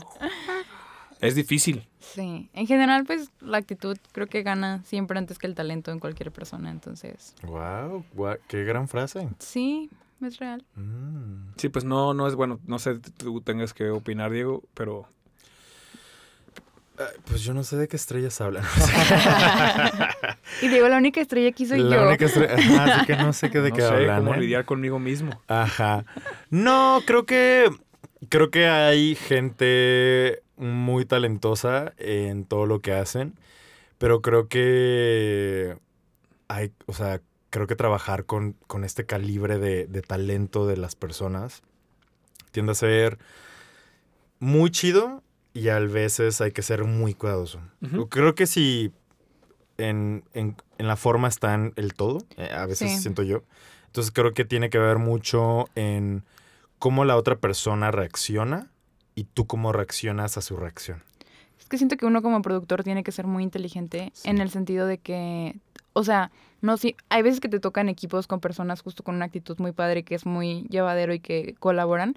es 1.20 1.36
difícil. 1.36 1.88
Sí. 2.00 2.50
En 2.54 2.66
general, 2.66 3.06
pues, 3.06 3.30
la 3.42 3.58
actitud 3.58 3.98
creo 4.12 4.26
que 4.26 4.42
gana 4.42 4.82
siempre 4.84 5.20
antes 5.20 5.38
que 5.38 5.46
el 5.46 5.54
talento 5.54 5.92
en 5.92 6.00
cualquier 6.00 6.32
persona, 6.32 6.72
entonces... 6.72 7.36
Wow, 7.44 8.04
qué 8.48 8.64
gran 8.64 8.88
frase. 8.88 9.30
Sí, 9.38 9.92
es 10.28 10.38
real. 10.40 10.66
Mm. 10.76 11.54
Sí, 11.58 11.70
pues 11.70 11.86
no, 11.86 12.14
no 12.14 12.28
es 12.28 12.36
bueno. 12.36 12.60
No 12.66 12.80
sé, 12.80 13.00
tú 13.00 13.42
tengas 13.42 13.74
que 13.74 13.90
opinar, 13.90 14.32
Diego, 14.32 14.64
pero 14.74 15.08
Pues 17.26 17.42
yo 17.44 17.54
no 17.54 17.64
sé 17.64 17.78
de 17.78 17.88
qué 17.88 17.96
estrellas 17.96 18.40
hablan. 18.42 18.64
y 20.62 20.68
digo, 20.68 20.88
la 20.88 20.98
única 20.98 21.20
estrella 21.22 21.52
que 21.52 21.66
soy 21.66 21.80
la 21.80 21.96
yo. 21.96 22.08
Única 22.08 22.26
estrella... 22.26 22.54
Ajá, 22.56 22.96
así 22.96 23.06
que 23.08 23.16
no 23.18 23.34
sé 23.34 23.50
qué 23.50 23.60
de 23.62 23.70
no 23.72 23.76
qué 23.76 23.82
sé 23.82 23.88
hablan. 23.88 24.20
cómo 24.24 24.36
¿eh? 24.36 24.40
lidiar 24.40 24.66
conmigo 24.66 25.00
mismo. 25.00 25.42
Ajá. 25.48 26.06
No, 26.50 27.02
creo 27.06 27.26
que 27.26 27.70
creo 28.30 28.52
que 28.52 28.68
hay 28.68 29.16
gente 29.16 30.44
muy 30.58 31.06
talentosa 31.06 31.94
en 31.98 32.46
todo 32.46 32.68
lo 32.68 32.82
que 32.82 32.94
hacen, 32.94 33.34
pero 33.98 34.22
creo 34.22 34.48
que 34.48 35.76
hay, 36.48 36.72
o 36.86 36.94
sea, 36.94 37.22
creo 37.52 37.68
que 37.68 37.76
trabajar 37.76 38.26
con, 38.26 38.54
con 38.66 38.84
este 38.84 39.06
calibre 39.06 39.60
de, 39.60 39.86
de 39.86 40.02
talento 40.02 40.66
de 40.66 40.78
las 40.78 40.96
personas 40.96 41.62
tiende 42.52 42.72
a 42.72 42.76
ser 42.76 43.20
muy 44.40 44.72
chido 44.72 45.22
y 45.54 45.70
a 45.70 45.80
veces 45.80 46.42
hay 46.42 46.52
que 46.52 46.62
ser 46.62 46.84
muy 46.86 47.14
cuidadoso. 47.14 47.60
Creo 48.10 48.36
que 48.36 48.48
si 48.48 48.92
en, 49.78 50.24
en- 50.34 50.56
en 50.78 50.88
la 50.88 50.96
forma 50.96 51.28
está 51.28 51.54
en 51.54 51.74
el 51.76 51.94
todo, 51.94 52.20
eh, 52.38 52.50
a 52.52 52.66
veces 52.66 52.92
Sí. 52.92 52.98
siento 53.00 53.22
yo. 53.24 53.44
Entonces 53.88 54.12
creo 54.12 54.34
que 54.34 54.46
tiene 54.46 54.70
que 54.70 54.80
ver 54.80 54.98
mucho 54.98 55.66
en 55.76 56.24
cómo 56.80 57.04
la 57.06 57.18
otra 57.18 57.36
persona 57.38 57.92
reacciona 57.92 58.72
y 59.14 59.26
tú 59.26 59.46
cómo 59.46 59.74
reaccionas 59.74 60.38
a 60.38 60.42
su 60.42 60.56
reacción. 60.56 61.04
Es 61.60 61.68
que 61.68 61.78
siento 61.78 61.98
que 61.98 62.06
uno 62.06 62.22
como 62.22 62.42
productor 62.42 62.84
tiene 62.84 63.04
que 63.04 63.12
ser 63.12 63.28
muy 63.28 63.44
inteligente 63.44 64.12
Sí. 64.14 64.30
en 64.30 64.40
el 64.40 64.50
sentido 64.50 64.88
de 64.88 64.98
que, 64.98 65.60
o 65.94 66.04
sea, 66.04 66.32
no 66.62 66.78
si 66.78 66.96
hay 67.10 67.22
veces 67.22 67.40
que 67.40 67.50
te 67.50 67.60
tocan 67.60 67.90
equipos 67.90 68.28
con 68.28 68.40
personas 68.40 68.82
justo 68.82 69.04
con 69.04 69.16
una 69.16 69.26
actitud 69.26 69.58
muy 69.60 69.72
padre 69.72 70.04
que 70.04 70.16
es 70.16 70.26
muy 70.26 70.64
llevadero 70.70 71.14
y 71.14 71.20
que 71.20 71.56
colaboran, 71.60 72.16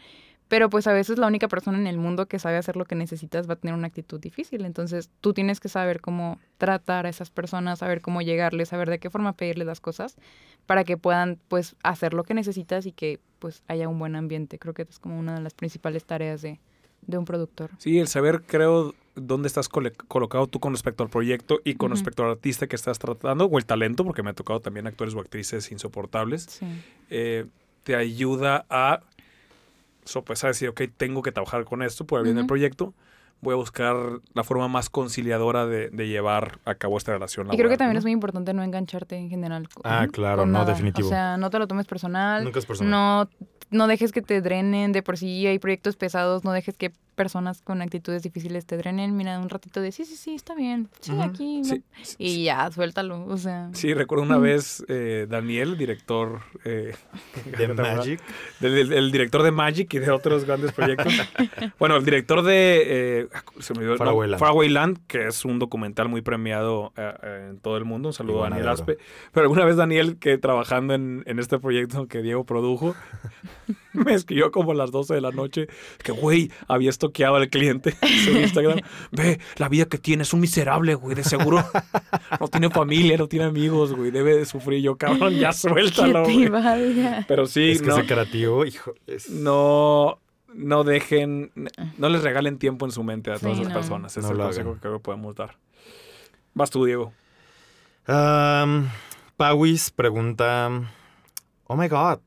pero 0.48 0.68
pues 0.68 0.86
a 0.86 0.92
veces 0.92 1.18
la 1.18 1.26
única 1.26 1.48
persona 1.48 1.78
en 1.78 1.86
el 1.86 1.96
mundo 1.96 2.26
que 2.26 2.38
sabe 2.38 2.58
hacer 2.58 2.76
lo 2.76 2.84
que 2.84 2.94
necesitas 2.94 3.48
va 3.48 3.54
a 3.54 3.56
tener 3.56 3.74
una 3.74 3.86
actitud 3.86 4.20
difícil, 4.20 4.64
entonces 4.64 5.10
tú 5.20 5.32
tienes 5.32 5.58
que 5.58 5.68
saber 5.68 6.00
cómo 6.00 6.38
tratar 6.58 7.06
a 7.06 7.08
esas 7.08 7.30
personas, 7.30 7.78
saber 7.78 8.02
cómo 8.02 8.20
llegarles, 8.22 8.68
saber 8.68 8.90
de 8.90 8.98
qué 8.98 9.10
forma 9.10 9.32
pedirles 9.32 9.66
las 9.66 9.80
cosas 9.80 10.16
para 10.66 10.84
que 10.84 10.96
puedan 10.96 11.38
pues 11.48 11.76
hacer 11.82 12.14
lo 12.14 12.24
que 12.24 12.34
necesitas 12.34 12.86
y 12.86 12.92
que 12.92 13.20
pues 13.38 13.62
haya 13.68 13.88
un 13.88 13.98
buen 13.98 14.16
ambiente. 14.16 14.58
Creo 14.58 14.74
que 14.74 14.82
es 14.82 14.98
como 14.98 15.18
una 15.18 15.34
de 15.34 15.40
las 15.40 15.54
principales 15.54 16.04
tareas 16.04 16.42
de, 16.42 16.60
de 17.02 17.18
un 17.18 17.24
productor. 17.24 17.70
Sí, 17.78 17.98
el 17.98 18.08
saber, 18.08 18.42
creo, 18.46 18.94
dónde 19.16 19.46
estás 19.48 19.68
colocado 19.68 20.46
tú 20.48 20.58
con 20.60 20.72
respecto 20.72 21.02
al 21.04 21.10
proyecto 21.10 21.60
y 21.64 21.74
con 21.74 21.90
respecto 21.92 22.24
al 22.24 22.30
artista 22.32 22.66
que 22.66 22.76
estás 22.76 22.98
tratando, 22.98 23.44
o 23.46 23.58
el 23.58 23.64
talento, 23.66 24.04
porque 24.04 24.22
me 24.22 24.30
ha 24.30 24.34
tocado 24.34 24.60
también 24.60 24.86
actores 24.86 25.14
o 25.14 25.20
actrices 25.20 25.70
insoportables, 25.70 26.42
Sí. 26.44 26.66
eh, 27.10 27.46
te 27.84 27.94
ayuda 27.96 28.66
a 28.70 29.00
sopesar, 30.04 30.50
decir, 30.50 30.68
ok, 30.68 30.82
tengo 30.96 31.22
que 31.22 31.32
trabajar 31.32 31.64
con 31.64 31.82
esto 31.82 32.06
por 32.06 32.18
el 32.20 32.24
bien 32.24 32.36
del 32.36 32.42
Ujú. 32.44 32.48
proyecto. 32.48 32.94
Voy 33.40 33.52
a 33.52 33.56
buscar 33.56 33.96
la 34.32 34.42
forma 34.44 34.68
más 34.68 34.88
conciliadora 34.88 35.66
de, 35.66 35.90
de 35.90 36.08
llevar 36.08 36.58
a 36.64 36.74
cabo 36.76 36.96
esta 36.96 37.12
relación. 37.12 37.46
Y 37.46 37.50
creo 37.50 37.58
que 37.58 37.62
laboral, 37.62 37.78
también 37.78 37.94
¿no? 37.94 37.98
es 37.98 38.04
muy 38.04 38.12
importante 38.12 38.54
no 38.54 38.62
engancharte 38.62 39.16
en 39.16 39.28
general. 39.28 39.68
con- 39.68 39.82
Ah, 39.84 40.06
claro, 40.10 40.42
con 40.42 40.52
no, 40.52 40.60
nada. 40.60 40.70
definitivo. 40.72 41.08
O 41.08 41.10
sea, 41.10 41.36
no 41.36 41.50
te 41.50 41.58
lo 41.58 41.66
tomes 41.66 41.86
personal. 41.86 42.44
Nunca 42.44 42.58
es 42.58 42.66
personal. 42.66 42.90
No, 42.90 43.28
no 43.70 43.86
dejes 43.86 44.12
que 44.12 44.22
te 44.22 44.40
drenen 44.40 44.92
de 44.92 45.02
por 45.02 45.18
sí. 45.18 45.46
Hay 45.46 45.58
proyectos 45.58 45.96
pesados. 45.96 46.42
No 46.44 46.52
dejes 46.52 46.76
que 46.78 46.92
personas 47.14 47.62
con 47.62 47.80
actitudes 47.82 48.22
difíciles 48.22 48.66
te 48.66 48.76
drenen. 48.76 49.16
Mira, 49.16 49.38
un 49.38 49.48
ratito 49.48 49.80
de 49.80 49.92
sí, 49.92 50.04
sí, 50.04 50.16
sí, 50.16 50.34
está 50.34 50.54
bien. 50.54 50.88
Sí, 51.00 51.12
aquí. 51.20 51.58
no". 51.62 51.64
Sí, 51.64 51.82
Y 52.18 52.44
ya, 52.44 52.70
suéltalo. 52.70 53.24
O 53.26 53.36
sea. 53.36 53.70
sí, 53.72 53.94
recuerdo 53.94 54.24
una 54.24 54.38
vez 54.38 54.84
eh, 54.88 55.26
Daniel, 55.28 55.76
director 55.78 56.40
eh, 56.64 56.94
De 57.58 57.68
Magic. 57.74 58.20
del, 58.60 58.74
del- 58.74 58.92
el 58.92 59.12
director 59.12 59.42
de 59.42 59.50
Magic 59.50 59.92
y 59.94 59.98
de 59.98 60.10
otros 60.10 60.44
grandes 60.44 60.72
proyectos. 60.72 61.12
bueno, 61.78 61.96
el 61.96 62.04
director 62.04 62.42
de 62.42 62.82
eh, 63.22 63.28
se 63.60 63.72
me 63.74 63.78
olvidó, 63.80 63.92
no, 63.92 63.98
Faraway 63.98 64.28
Land. 64.30 64.40
Faraway 64.40 64.68
Land, 64.68 64.98
que 65.06 65.26
es 65.28 65.44
un 65.44 65.58
documental 65.58 66.08
muy 66.08 66.22
premiado 66.22 66.92
eh, 66.96 67.12
eh, 67.22 67.46
en 67.50 67.58
todo 67.60 67.76
el 67.76 67.84
mundo. 67.84 68.08
Un 68.08 68.12
saludo 68.12 68.44
a 68.44 68.50
Daniel. 68.50 68.68
Aspe. 68.68 68.98
Pero 69.32 69.44
alguna 69.44 69.64
vez 69.64 69.76
Daniel, 69.76 70.18
que 70.18 70.36
trabajando 70.38 70.94
en, 70.94 71.22
en 71.26 71.38
este 71.38 71.58
proyecto 71.58 72.06
que 72.08 72.22
Diego 72.22 72.44
produjo, 72.44 72.94
me 74.04 74.14
escribió 74.14 74.50
como 74.50 74.72
a 74.72 74.74
las 74.74 74.90
12 74.90 75.14
de 75.14 75.20
la 75.20 75.30
noche 75.30 75.66
que, 76.02 76.12
güey, 76.12 76.50
había 76.68 76.90
estoqueado 76.90 77.36
al 77.36 77.48
cliente 77.48 77.96
en 78.02 78.08
su 78.24 78.30
Instagram. 78.32 78.80
Ve, 79.12 79.40
la 79.56 79.68
vida 79.68 79.86
que 79.86 79.98
tiene 79.98 80.24
es 80.24 80.32
un 80.32 80.40
miserable, 80.40 80.94
güey, 80.94 81.14
de 81.16 81.24
seguro. 81.24 81.64
No 82.40 82.48
tiene 82.48 82.68
familia, 82.70 83.16
no 83.16 83.28
tiene 83.28 83.44
amigos, 83.46 83.92
güey, 83.94 84.10
debe 84.10 84.36
de 84.36 84.44
sufrir. 84.44 84.82
Yo, 84.82 84.96
cabrón, 84.96 85.34
ya 85.34 85.52
suéltalo, 85.52 86.24
güey. 86.24 86.50
Pero 87.28 87.46
sí, 87.46 87.70
es 87.72 87.80
que 87.82 87.88
no, 87.88 87.96
ese 87.98 88.06
creativo, 88.06 88.64
hijo. 88.66 88.92
es- 89.06 89.30
no, 89.30 90.18
no 90.52 90.84
dejen, 90.84 91.52
no 91.96 92.08
les 92.08 92.22
regalen 92.22 92.58
tiempo 92.58 92.84
en 92.86 92.92
su 92.92 93.02
mente 93.04 93.30
a 93.30 93.38
todas 93.38 93.56
Sí, 93.56 93.62
esas 93.62 93.72
no. 93.72 93.78
personas. 93.78 94.16
Es 94.16 94.24
No 94.24 94.32
el 94.32 94.38
consejo 94.38 94.68
hagan. 94.68 94.74
que 94.74 94.80
creo 94.80 94.92
que 94.94 95.02
podemos 95.02 95.34
dar. 95.36 95.56
Vas 96.54 96.70
tú, 96.70 96.84
Diego. 96.84 97.12
Am, 98.06 98.88
Pawis 99.36 99.90
pregunta: 99.90 100.70
Oh 101.66 101.76
my 101.76 101.88
god, 101.88 102.18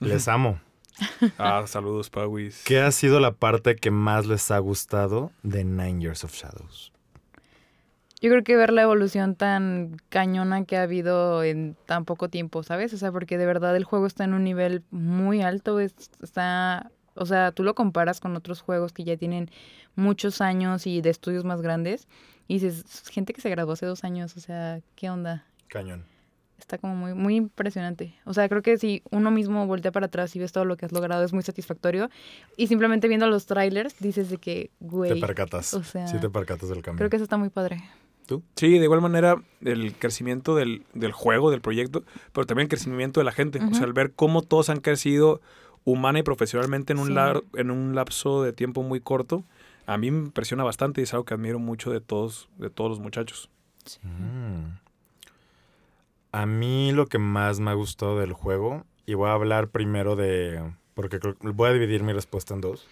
les 0.00 0.28
amo. 0.28 0.60
Ah, 1.38 1.64
saludos, 1.66 2.10
Pauis. 2.10 2.62
¿Qué 2.64 2.80
ha 2.80 2.90
sido 2.90 3.20
la 3.20 3.32
parte 3.32 3.76
que 3.76 3.90
más 3.90 4.26
les 4.26 4.50
ha 4.50 4.58
gustado 4.58 5.30
de 5.42 5.64
Nine 5.64 6.00
Years 6.00 6.24
of 6.24 6.32
Shadows? 6.34 6.92
Yo 8.20 8.30
creo 8.30 8.42
que 8.42 8.56
ver 8.56 8.72
la 8.72 8.82
evolución 8.82 9.36
tan 9.36 9.96
cañona 10.08 10.64
que 10.64 10.76
ha 10.76 10.82
habido 10.82 11.44
en 11.44 11.76
tan 11.86 12.04
poco 12.04 12.28
tiempo, 12.28 12.64
¿sabes? 12.64 12.92
O 12.92 12.96
sea, 12.96 13.12
porque 13.12 13.38
de 13.38 13.46
verdad 13.46 13.76
el 13.76 13.84
juego 13.84 14.06
está 14.06 14.24
en 14.24 14.34
un 14.34 14.42
nivel 14.42 14.82
muy 14.90 15.40
alto. 15.42 15.78
es- 15.78 15.94
está, 16.20 16.90
o 17.14 17.26
sea, 17.26 17.52
tú 17.52 17.62
lo 17.62 17.74
comparas 17.76 18.18
con 18.18 18.34
otros 18.34 18.60
juegos 18.60 18.92
que 18.92 19.04
ya 19.04 19.16
tienen 19.16 19.50
muchos 19.94 20.40
años 20.40 20.86
y 20.88 21.00
de 21.00 21.10
estudios 21.10 21.44
más 21.44 21.62
grandes. 21.62 22.08
Y 22.48 22.54
dices, 22.58 23.08
gente 23.08 23.32
que 23.34 23.40
se 23.40 23.50
graduó 23.50 23.74
hace 23.74 23.86
dos 23.86 24.02
años, 24.02 24.36
o 24.36 24.40
sea, 24.40 24.80
¿qué 24.96 25.10
onda? 25.10 25.44
Cañón. 25.68 26.04
Está 26.58 26.76
como 26.78 26.94
muy, 26.96 27.14
muy 27.14 27.36
impresionante. 27.36 28.14
O 28.24 28.34
sea, 28.34 28.48
creo 28.48 28.62
que 28.62 28.76
si 28.78 29.02
uno 29.10 29.30
mismo 29.30 29.66
voltea 29.66 29.92
para 29.92 30.06
atrás 30.06 30.34
y 30.36 30.38
ves 30.38 30.52
todo 30.52 30.64
lo 30.64 30.76
que 30.76 30.86
has 30.86 30.92
logrado, 30.92 31.24
es 31.24 31.32
muy 31.32 31.42
satisfactorio. 31.42 32.10
Y 32.56 32.66
simplemente 32.66 33.08
viendo 33.08 33.26
los 33.28 33.46
trailers, 33.46 33.94
dices 34.00 34.28
de 34.28 34.38
que, 34.38 34.70
güey, 34.80 35.14
Te 35.14 35.20
percatas. 35.20 35.72
o 35.74 35.82
sea, 35.84 36.06
sí, 36.08 36.18
te 36.20 36.28
percatas 36.28 36.68
del 36.68 36.82
cambio. 36.82 36.98
creo 36.98 37.10
que 37.10 37.16
eso 37.16 37.22
está 37.24 37.36
muy 37.36 37.48
padre. 37.50 37.82
Sí, 38.56 38.78
de 38.78 38.84
igual 38.84 39.00
manera, 39.00 39.42
el 39.62 39.94
crecimiento 39.94 40.54
del, 40.54 40.84
del 40.92 41.12
juego, 41.12 41.50
del 41.50 41.62
proyecto, 41.62 42.04
pero 42.34 42.46
también 42.46 42.64
el 42.66 42.68
crecimiento 42.68 43.20
de 43.20 43.24
la 43.24 43.32
gente. 43.32 43.58
O 43.64 43.72
sea, 43.74 43.86
el 43.86 43.94
ver 43.94 44.12
cómo 44.12 44.42
todos 44.42 44.68
han 44.68 44.80
crecido 44.80 45.40
humana 45.84 46.18
y 46.18 46.22
profesionalmente 46.22 46.92
en 46.92 46.98
un, 46.98 47.06
Sí. 47.06 47.12
lar- 47.14 47.42
en 47.54 47.70
un 47.70 47.94
lapso 47.94 48.42
de 48.42 48.52
tiempo 48.52 48.82
muy 48.82 49.00
corto, 49.00 49.44
a 49.86 49.96
mí 49.96 50.10
me 50.10 50.18
impresiona 50.26 50.62
bastante 50.62 51.00
y 51.00 51.04
es 51.04 51.14
algo 51.14 51.24
que 51.24 51.32
admiro 51.32 51.58
mucho 51.58 51.90
de 51.90 52.02
todos, 52.02 52.50
de 52.58 52.68
todos 52.68 52.90
los 52.90 53.00
muchachos. 53.00 53.48
Mm. 54.02 54.76
A 56.32 56.46
mí 56.46 56.92
lo 56.92 57.06
que 57.06 57.18
más 57.18 57.58
me 57.60 57.70
ha 57.70 57.74
gustado 57.74 58.18
del 58.18 58.32
juego, 58.32 58.84
y 59.06 59.14
voy 59.14 59.28
a 59.30 59.32
hablar 59.32 59.68
primero 59.68 60.14
de. 60.16 60.62
Porque 60.94 61.18
creo- 61.20 61.36
voy 61.40 61.70
a 61.70 61.72
dividir 61.72 62.02
mi 62.02 62.12
respuesta 62.12 62.54
en 62.54 62.60
dos. 62.60 62.86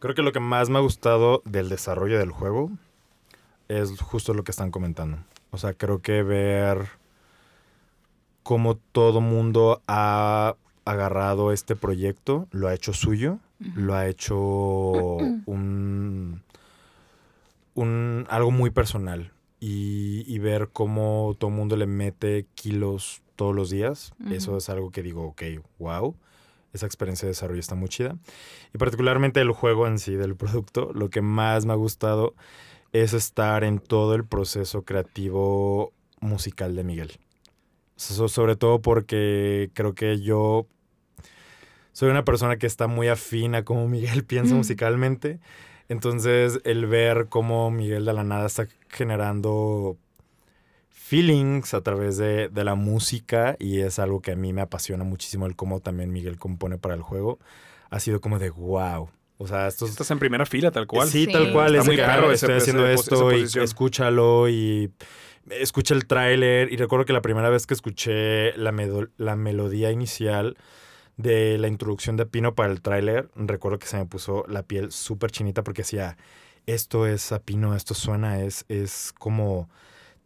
Creo 0.00 0.14
que 0.14 0.22
lo 0.22 0.32
que 0.32 0.40
más 0.40 0.68
me 0.68 0.78
ha 0.78 0.82
gustado 0.82 1.42
del 1.44 1.68
desarrollo 1.68 2.18
del 2.18 2.30
juego 2.30 2.70
es 3.68 4.00
justo 4.00 4.34
lo 4.34 4.44
que 4.44 4.50
están 4.50 4.70
comentando. 4.70 5.18
O 5.50 5.58
sea, 5.58 5.72
creo 5.72 6.00
que 6.02 6.22
ver 6.22 6.88
cómo 8.42 8.76
todo 8.76 9.20
mundo 9.20 9.82
ha 9.88 10.54
agarrado 10.84 11.52
este 11.52 11.74
proyecto, 11.76 12.46
lo 12.50 12.68
ha 12.68 12.74
hecho 12.74 12.92
suyo, 12.92 13.38
lo 13.74 13.94
ha 13.94 14.06
hecho 14.06 14.36
un, 15.46 16.42
un 17.74 18.26
algo 18.30 18.50
muy 18.50 18.70
personal 18.70 19.32
y, 19.60 20.24
y 20.26 20.38
ver 20.38 20.68
cómo 20.72 21.34
todo 21.38 21.50
el 21.50 21.56
mundo 21.56 21.76
le 21.76 21.86
mete 21.86 22.46
kilos 22.54 23.22
todos 23.36 23.54
los 23.54 23.70
días, 23.70 24.12
eso 24.30 24.50
Ujú. 24.52 24.58
es 24.58 24.68
algo 24.68 24.90
que 24.90 25.02
digo, 25.02 25.24
ok, 25.26 25.42
wow, 25.78 26.16
esa 26.72 26.86
experiencia 26.86 27.26
de 27.26 27.30
desarrollo 27.30 27.60
está 27.60 27.74
muy 27.74 27.88
chida. 27.88 28.16
Y 28.74 28.78
particularmente 28.78 29.40
el 29.40 29.52
juego 29.52 29.86
en 29.86 29.98
sí, 29.98 30.14
del 30.14 30.36
producto, 30.36 30.92
lo 30.92 31.08
que 31.10 31.22
más 31.22 31.66
me 31.66 31.72
ha 31.72 31.76
gustado 31.76 32.34
es 32.92 33.12
estar 33.14 33.64
en 33.64 33.78
todo 33.78 34.14
el 34.14 34.24
proceso 34.24 34.82
creativo 34.82 35.92
musical 36.20 36.74
de 36.74 36.84
Miguel. 36.84 37.12
So- 37.96 38.28
sobre 38.28 38.56
todo 38.56 38.80
porque 38.80 39.70
creo 39.74 39.94
que 39.94 40.20
yo 40.20 40.66
soy 41.92 42.10
una 42.10 42.24
persona 42.24 42.56
que 42.58 42.66
está 42.66 42.86
muy 42.86 43.08
afín 43.08 43.54
a 43.54 43.64
cómo 43.64 43.88
Miguel 43.88 44.24
piensa 44.24 44.54
Mm. 44.54 44.58
musicalmente. 44.58 45.40
Entonces, 45.88 46.60
el 46.64 46.86
ver 46.86 47.26
cómo 47.28 47.70
Miguel 47.70 48.04
de 48.04 48.12
la 48.12 48.24
nada 48.24 48.46
está 48.46 48.66
generando 48.88 49.96
feelings 50.90 51.72
a 51.74 51.80
través 51.82 52.16
de, 52.18 52.48
de 52.48 52.64
la 52.64 52.74
música 52.74 53.56
y 53.58 53.80
es 53.80 53.98
algo 53.98 54.20
que 54.20 54.32
a 54.32 54.36
mí 54.36 54.52
me 54.52 54.60
apasiona 54.60 55.04
muchísimo 55.04 55.46
el 55.46 55.56
cómo 55.56 55.80
también 55.80 56.12
Miguel 56.12 56.38
compone 56.38 56.76
para 56.78 56.94
el 56.94 57.02
juego, 57.02 57.38
ha 57.90 58.00
sido 58.00 58.20
como 58.20 58.38
de 58.38 58.50
wow. 58.50 59.08
O 59.38 59.46
sea, 59.46 59.68
estos... 59.68 59.88
Estás 59.90 60.10
en 60.10 60.18
primera 60.18 60.44
fila, 60.46 60.70
tal 60.72 60.86
cual. 60.86 61.08
Sí, 61.08 61.26
Sí. 61.26 61.32
tal 61.32 61.52
cual. 61.52 61.68
Está 61.76 61.80
es 61.82 61.86
muy 61.86 61.96
perro 61.96 62.28
ah, 62.28 62.34
estoy 62.34 62.50
ese- 62.50 62.58
haciendo 62.58 62.86
esto 62.88 63.32
y 63.32 63.44
escúchalo 63.62 64.48
y 64.48 64.90
escucha 65.48 65.94
el 65.94 66.06
tráiler. 66.06 66.72
Y 66.72 66.76
recuerdo 66.76 67.04
que 67.04 67.12
la 67.12 67.22
primera 67.22 67.48
vez 67.48 67.64
que 67.66 67.72
escuché 67.74 68.52
la, 68.56 68.74
la 69.16 69.36
melodía 69.36 69.92
inicial 69.92 70.56
de 71.18 71.58
la 71.58 71.68
introducción 71.68 72.16
de 72.16 72.24
Pino 72.24 72.54
para 72.54 72.72
el 72.72 72.80
tráiler, 72.80 73.28
recuerdo 73.34 73.78
que 73.78 73.86
se 73.86 73.98
me 73.98 74.06
puso 74.06 74.44
la 74.48 74.62
piel 74.62 74.90
súper 74.92 75.30
chinita 75.30 75.62
porque 75.62 75.82
decía, 75.82 76.16
esto 76.66 77.06
es 77.06 77.22
sapino, 77.22 77.74
esto 77.74 77.94
suena, 77.94 78.40
es, 78.42 78.64
es 78.68 79.12
como 79.18 79.68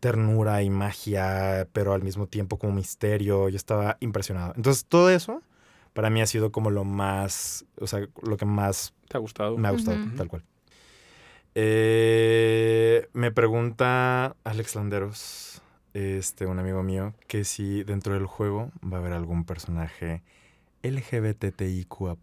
ternura 0.01 0.63
y 0.63 0.71
magia, 0.71 1.69
pero 1.73 1.95
al 1.95 2.03
mismo 2.03 2.27
tiempo 2.27 2.59
como 2.59 2.73
misterio. 2.73 3.49
Yo 3.49 3.57
estaba 3.57 3.97
impresionado. 4.01 4.53
Entonces, 4.57 4.85
todo 4.85 5.11
eso 5.11 5.43
para 5.93 6.11
mí 6.11 6.21
ha 6.21 6.27
sido 6.27 6.51
como 6.51 6.71
lo 6.71 6.85
más, 6.85 7.65
o 7.79 7.87
sea, 7.87 8.09
lo 8.23 8.37
que 8.37 8.45
más 8.45 8.95
¿Te 9.09 9.17
ha 9.17 9.21
gustado? 9.21 9.57
me 9.57 9.69
ha 9.69 9.71
gustado, 9.71 9.99
tal 10.17 10.29
cual. 10.29 10.43
Eh, 11.55 13.09
me 13.13 13.31
pregunta 13.31 14.35
Alex 14.43 14.75
Landeros, 14.75 15.63
este, 15.95 16.47
un 16.47 16.59
amigo 16.59 16.83
mío, 16.83 17.15
que 17.29 17.45
si 17.45 17.85
dentro 17.85 18.15
del 18.15 18.27
juego 18.27 18.73
va 18.83 18.97
a 18.97 19.01
haber 19.01 19.13
algún 19.13 19.45
personaje 19.45 20.23
LGBTIQA+. 20.83 22.17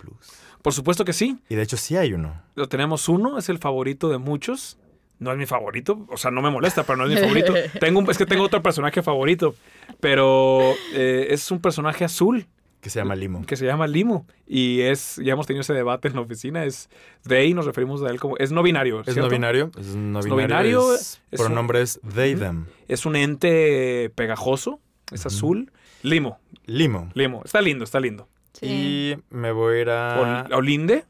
Por 0.61 0.73
supuesto 0.73 1.05
que 1.05 1.13
sí. 1.13 1.37
Y 1.49 1.55
de 1.55 1.61
hecho 1.63 1.77
sí 1.77 1.95
hay 1.97 2.13
uno. 2.13 2.41
Lo 2.55 2.67
tenemos 2.69 3.07
uno, 3.09 3.37
es 3.37 3.49
el 3.49 3.57
favorito 3.57 4.09
de 4.09 4.17
muchos. 4.17 4.77
No 5.19 5.31
es 5.33 5.37
mi 5.37 5.45
favorito, 5.45 6.05
o 6.09 6.15
sea, 6.15 6.31
no 6.31 6.41
me 6.41 6.49
molesta, 6.49 6.83
pero 6.83 6.95
no 6.97 7.05
es 7.05 7.09
mi 7.13 7.17
favorito. 7.17 7.53
tengo 7.81 7.99
un- 7.99 8.09
es 8.09 8.17
que 8.17 8.25
tengo 8.25 8.43
otro 8.43 8.61
personaje 8.61 9.01
favorito, 9.03 9.53
pero 9.99 10.73
eh, 10.93 11.27
es 11.31 11.51
un 11.51 11.59
personaje 11.59 12.05
azul 12.05 12.47
Que 12.79 12.89
se 12.89 12.99
llama 12.99 13.15
Limo. 13.17 13.45
que 13.45 13.57
se 13.57 13.65
llama 13.65 13.85
Limo 13.85 14.25
y 14.47 14.79
es 14.79 15.17
ya 15.21 15.33
hemos 15.33 15.45
tenido 15.45 15.59
ese 15.59 15.73
debate 15.73 16.07
en 16.07 16.15
la 16.15 16.21
oficina, 16.21 16.63
es 16.63 16.89
de 17.25 17.35
ahí 17.37 17.53
nos 17.53 17.65
referimos 17.65 18.01
a 18.03 18.09
él 18.09 18.17
como 18.21 18.37
es 18.37 18.53
no 18.53 18.63
binario, 18.63 19.01
¿Es 19.05 19.17
no 19.17 19.27
binario? 19.27 19.71
Es 19.77 19.87
no 19.87 20.21
no 20.21 20.21
binario. 20.21 20.37
binario, 20.47 20.93
es- 20.95 21.21
es 21.31 21.39
un- 21.41 21.45
pronombres 21.47 21.99
they, 22.15 22.35
them. 22.35 22.67
Es 22.87 23.05
un 23.05 23.17
ente 23.17 24.09
pegajoso, 24.15 24.79
es 25.11 25.25
azul, 25.25 25.69
Limo, 26.01 26.39
Limo. 26.65 27.09
Limo, 27.13 27.41
está 27.43 27.59
lindo, 27.61 27.83
está 27.83 27.99
lindo. 27.99 28.29
Sí. 28.53 28.65
Y 28.65 29.17
me 29.29 29.51
voy 29.51 29.77
a 29.77 29.81
ir 29.81 29.89
a... 29.89 30.47
O, 30.51 30.61
linde. 30.61 31.05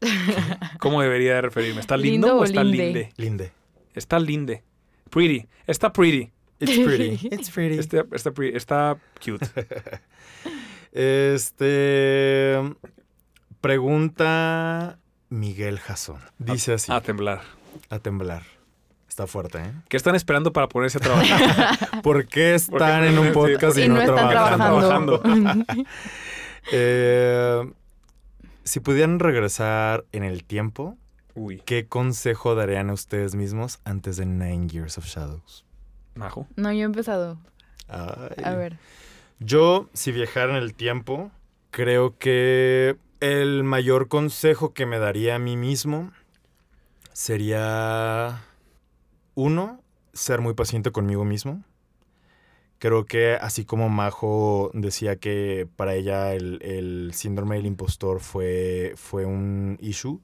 ¿Cómo 0.78 1.02
debería 1.02 1.34
de 1.34 1.42
referirme? 1.42 1.80
¿Está 1.80 1.96
lindo, 1.96 2.28
¿Lindo 2.28 2.36
o 2.38 2.40
o 2.40 2.44
está 2.44 2.62
linde? 2.62 2.84
linde? 2.84 3.12
Linde. 3.16 3.52
Está 3.94 4.18
linde. 4.18 4.62
Pretty. 5.10 5.48
Está 5.66 5.92
pretty. 5.92 6.30
It's 6.60 6.78
pretty. 6.78 7.28
It's 7.32 7.50
pretty. 7.50 7.78
Está, 7.78 8.04
está, 8.12 8.30
pretty. 8.32 8.56
está 8.56 8.96
cute. 9.24 9.46
Este. 10.92 12.56
Pregunta 13.60 14.98
Miguel 15.28 15.78
Jason. 15.78 16.20
Dice 16.38 16.74
así: 16.74 16.90
A 16.90 17.00
temblar. 17.00 17.42
a 17.90 17.98
temblar. 17.98 18.42
Está 19.08 19.26
fuerte, 19.26 19.58
¿eh? 19.58 19.72
¿Qué 19.88 19.96
están 19.96 20.14
esperando 20.14 20.52
para 20.52 20.68
ponerse 20.68 20.98
a 20.98 21.00
trabajar? 21.00 22.02
¿Por 22.02 22.26
qué 22.26 22.54
están 22.54 23.04
en 23.04 23.18
un 23.18 23.32
podcast 23.32 23.76
y, 23.76 23.82
y 23.82 23.88
no, 23.88 23.94
no 23.96 24.00
están 24.02 24.28
trabajan? 24.28 24.58
trabajando. 24.58 25.22
Eh, 26.72 27.72
si 28.64 28.80
pudieran 28.80 29.18
regresar 29.18 30.04
en 30.12 30.24
el 30.24 30.44
tiempo, 30.44 30.96
Uy, 31.34 31.62
¿qué 31.64 31.86
consejo 31.86 32.54
darían 32.54 32.90
a 32.90 32.92
ustedes 32.92 33.34
mismos 33.34 33.80
antes 33.84 34.16
de 34.16 34.26
Nine 34.26 34.68
Years 34.68 34.98
of 34.98 35.06
Shadows? 35.06 35.64
majo. 36.14 36.46
no, 36.56 36.72
yo 36.72 36.80
he 36.80 36.82
empezado. 36.82 37.38
Ay. 37.88 38.44
A 38.44 38.54
ver. 38.54 38.76
Yo, 39.38 39.88
si 39.94 40.12
viajara 40.12 40.56
en 40.56 40.62
el 40.62 40.74
tiempo, 40.74 41.30
creo 41.70 42.18
que 42.18 42.96
el 43.20 43.64
mayor 43.64 44.08
consejo 44.08 44.74
que 44.74 44.84
me 44.84 44.98
daría 44.98 45.36
a 45.36 45.38
mí 45.38 45.56
mismo 45.56 46.10
sería, 47.12 48.42
uno, 49.34 49.80
ser 50.12 50.40
muy 50.40 50.54
paciente 50.54 50.90
conmigo 50.90 51.24
mismo. 51.24 51.62
Creo 52.78 53.06
que 53.06 53.34
así 53.34 53.64
como 53.64 53.88
Majo 53.88 54.70
decía 54.72 55.16
que 55.16 55.68
para 55.76 55.94
ella 55.94 56.32
el, 56.34 56.62
el 56.62 57.10
síndrome 57.12 57.56
del 57.56 57.66
impostor 57.66 58.20
fue, 58.20 58.94
fue 58.96 59.24
un 59.24 59.78
issue, 59.80 60.20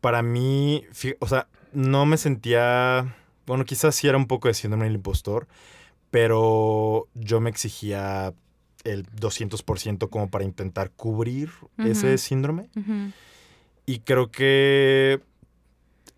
para 0.00 0.22
mí, 0.22 0.84
o 1.20 1.28
sea, 1.28 1.46
no 1.72 2.04
me 2.06 2.16
sentía, 2.16 3.14
bueno, 3.46 3.64
quizás 3.64 3.94
sí 3.94 4.08
era 4.08 4.18
un 4.18 4.26
poco 4.26 4.48
de 4.48 4.54
síndrome 4.54 4.86
del 4.86 4.96
impostor, 4.96 5.46
pero 6.10 7.06
yo 7.14 7.40
me 7.40 7.48
exigía 7.48 8.34
el 8.82 9.06
200% 9.06 10.10
como 10.10 10.28
para 10.28 10.44
intentar 10.44 10.90
cubrir 10.90 11.50
ese 11.78 12.08
Ujú. 12.14 12.18
síndrome. 12.18 12.68
Ujú. 12.76 13.12
Y 13.86 14.00
creo 14.00 14.30
que 14.32 15.20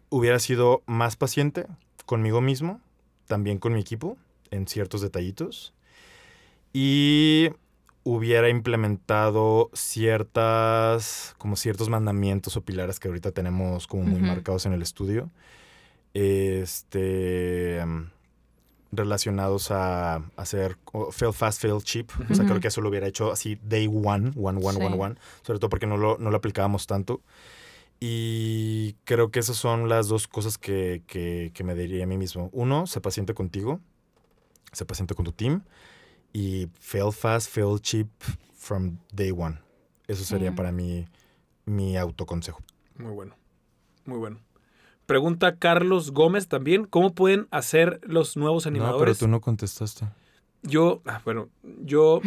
hubiera 0.08 0.38
sido 0.38 0.82
más 0.86 1.16
paciente 1.16 1.66
conmigo 2.06 2.40
mismo, 2.40 2.80
también 3.26 3.58
con 3.58 3.74
mi 3.74 3.80
equipo, 3.80 4.16
en 4.54 4.66
ciertos 4.66 5.00
detallitos. 5.00 5.74
Y 6.72 7.50
hubiera 8.02 8.48
implementado 8.48 9.70
ciertas, 9.72 11.34
como 11.38 11.56
ciertos 11.56 11.88
mandamientos 11.88 12.56
o 12.56 12.62
pilares 12.62 13.00
que 13.00 13.08
ahorita 13.08 13.32
tenemos 13.32 13.86
como 13.86 14.02
muy 14.04 14.20
marcados 14.20 14.66
en 14.66 14.72
el 14.72 14.82
estudio. 14.82 15.30
Este 16.12 17.82
relacionados 18.92 19.72
a 19.72 20.22
hacer 20.36 20.76
fail 21.10 21.32
fast, 21.32 21.60
fail 21.60 21.82
cheap. 21.82 22.10
O 22.30 22.34
sea, 22.34 22.44
creo 22.44 22.60
que 22.60 22.68
eso 22.68 22.80
lo 22.80 22.88
hubiera 22.90 23.08
hecho 23.08 23.32
así 23.32 23.58
day 23.64 23.88
one, 23.88 24.30
one, 24.36 24.60
one, 24.62 24.78
Sí. 24.78 24.84
one, 24.84 24.96
one. 24.96 25.14
Sobre 25.42 25.58
todo 25.58 25.68
porque 25.68 25.86
no 25.88 25.96
lo, 25.96 26.16
no 26.18 26.30
lo 26.30 26.36
aplicábamos 26.36 26.86
tanto. 26.86 27.20
Y 27.98 28.94
creo 29.04 29.30
que 29.32 29.40
esas 29.40 29.56
son 29.56 29.88
las 29.88 30.06
dos 30.08 30.28
cosas 30.28 30.58
que, 30.58 31.02
que, 31.08 31.50
que 31.54 31.64
me 31.64 31.74
diría 31.74 32.04
a 32.04 32.06
mí 32.06 32.18
mismo. 32.18 32.50
Uno, 32.52 32.86
sé 32.86 33.00
paciente 33.00 33.34
contigo, 33.34 33.80
sé 34.74 34.84
paciente 34.84 35.14
con 35.14 35.24
tu 35.24 35.32
team. 35.32 35.62
Y 36.32 36.68
fail 36.80 37.12
fast, 37.12 37.50
fail 37.50 37.80
cheap 37.80 38.08
from 38.54 38.98
day 39.12 39.30
one. 39.30 39.58
Eso 40.08 40.24
sería 40.24 40.50
Sí. 40.50 40.56
para 40.56 40.72
mí 40.72 41.06
mi 41.64 41.96
autoconsejo. 41.96 42.60
Muy 42.98 43.12
bueno. 43.12 43.34
Muy 44.04 44.18
bueno. 44.18 44.38
Pregunta 45.06 45.56
Carlos 45.56 46.10
Gómez 46.12 46.48
también. 46.48 46.84
¿Cómo 46.86 47.14
pueden 47.14 47.46
hacer 47.50 48.00
los 48.04 48.36
nuevos 48.36 48.66
No, 48.66 48.72
pero 48.72 48.84
animadores? 48.84 49.18
tú 49.18 49.28
no 49.28 49.40
contestaste. 49.40 50.06
Yo, 50.62 51.02
ah, 51.04 51.20
bueno, 51.26 51.50
yo 51.82 52.20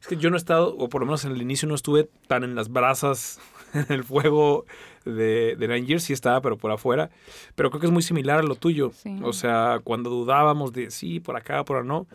Es 0.00 0.06
que 0.06 0.16
yo 0.16 0.30
no 0.30 0.36
he 0.36 0.38
estado, 0.38 0.76
o 0.76 0.88
por 0.88 1.00
lo 1.00 1.06
menos 1.06 1.24
en 1.24 1.32
el 1.32 1.42
inicio 1.42 1.68
no 1.68 1.74
estuve 1.74 2.08
tan 2.28 2.44
en 2.44 2.54
las 2.54 2.68
brasas, 2.68 3.40
en 3.74 3.86
el 3.92 4.04
fuego 4.04 4.64
de, 5.04 5.56
de 5.56 5.68
Nine 5.68 5.86
Years, 5.86 6.04
sí 6.04 6.12
estaba, 6.12 6.40
pero 6.40 6.56
por 6.56 6.70
afuera. 6.70 7.10
Pero 7.54 7.70
creo 7.70 7.80
que 7.80 7.86
es 7.86 7.92
muy 7.92 8.02
similar 8.02 8.38
a 8.38 8.42
lo 8.42 8.54
tuyo. 8.54 8.92
Sí. 8.94 9.18
O 9.22 9.32
sea, 9.32 9.80
cuando 9.82 10.10
dudábamos 10.10 10.72
de 10.72 10.90
sí, 10.90 11.20
por 11.20 11.36
acá, 11.36 11.64
por 11.64 11.84
no. 11.84 12.06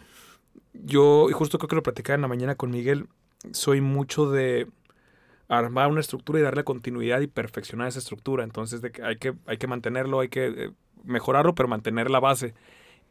Yo, 0.74 1.30
y 1.30 1.34
justo 1.34 1.58
creo 1.58 1.70
que 1.70 1.76
lo 1.76 1.84
platicaba 1.84 2.16
en 2.16 2.22
la 2.22 2.28
mañana 2.28 2.56
con 2.56 2.72
Miguel, 2.72 3.08
soy 3.52 3.82
mucho 3.82 4.30
de 4.30 4.68
armar 5.48 5.90
una 5.90 6.02
estructura 6.02 6.40
y 6.40 6.42
darle 6.42 6.64
continuidad 6.64 7.22
y 7.22 7.28
perfeccionar 7.28 7.88
esa 7.88 8.00
estructura. 8.00 8.44
Entonces, 8.44 8.82
de 8.82 8.92
que 8.92 9.04
hay 9.04 9.18
que, 9.18 9.34
hay 9.46 9.58
que 9.58 9.68
mantenerlo, 9.68 10.20
hay 10.20 10.30
que 10.30 10.48
eh, 10.48 10.72
mejorarlo, 11.04 11.56
pero 11.56 11.70
mantener 11.70 12.10
la 12.10 12.20
base. 12.20 12.54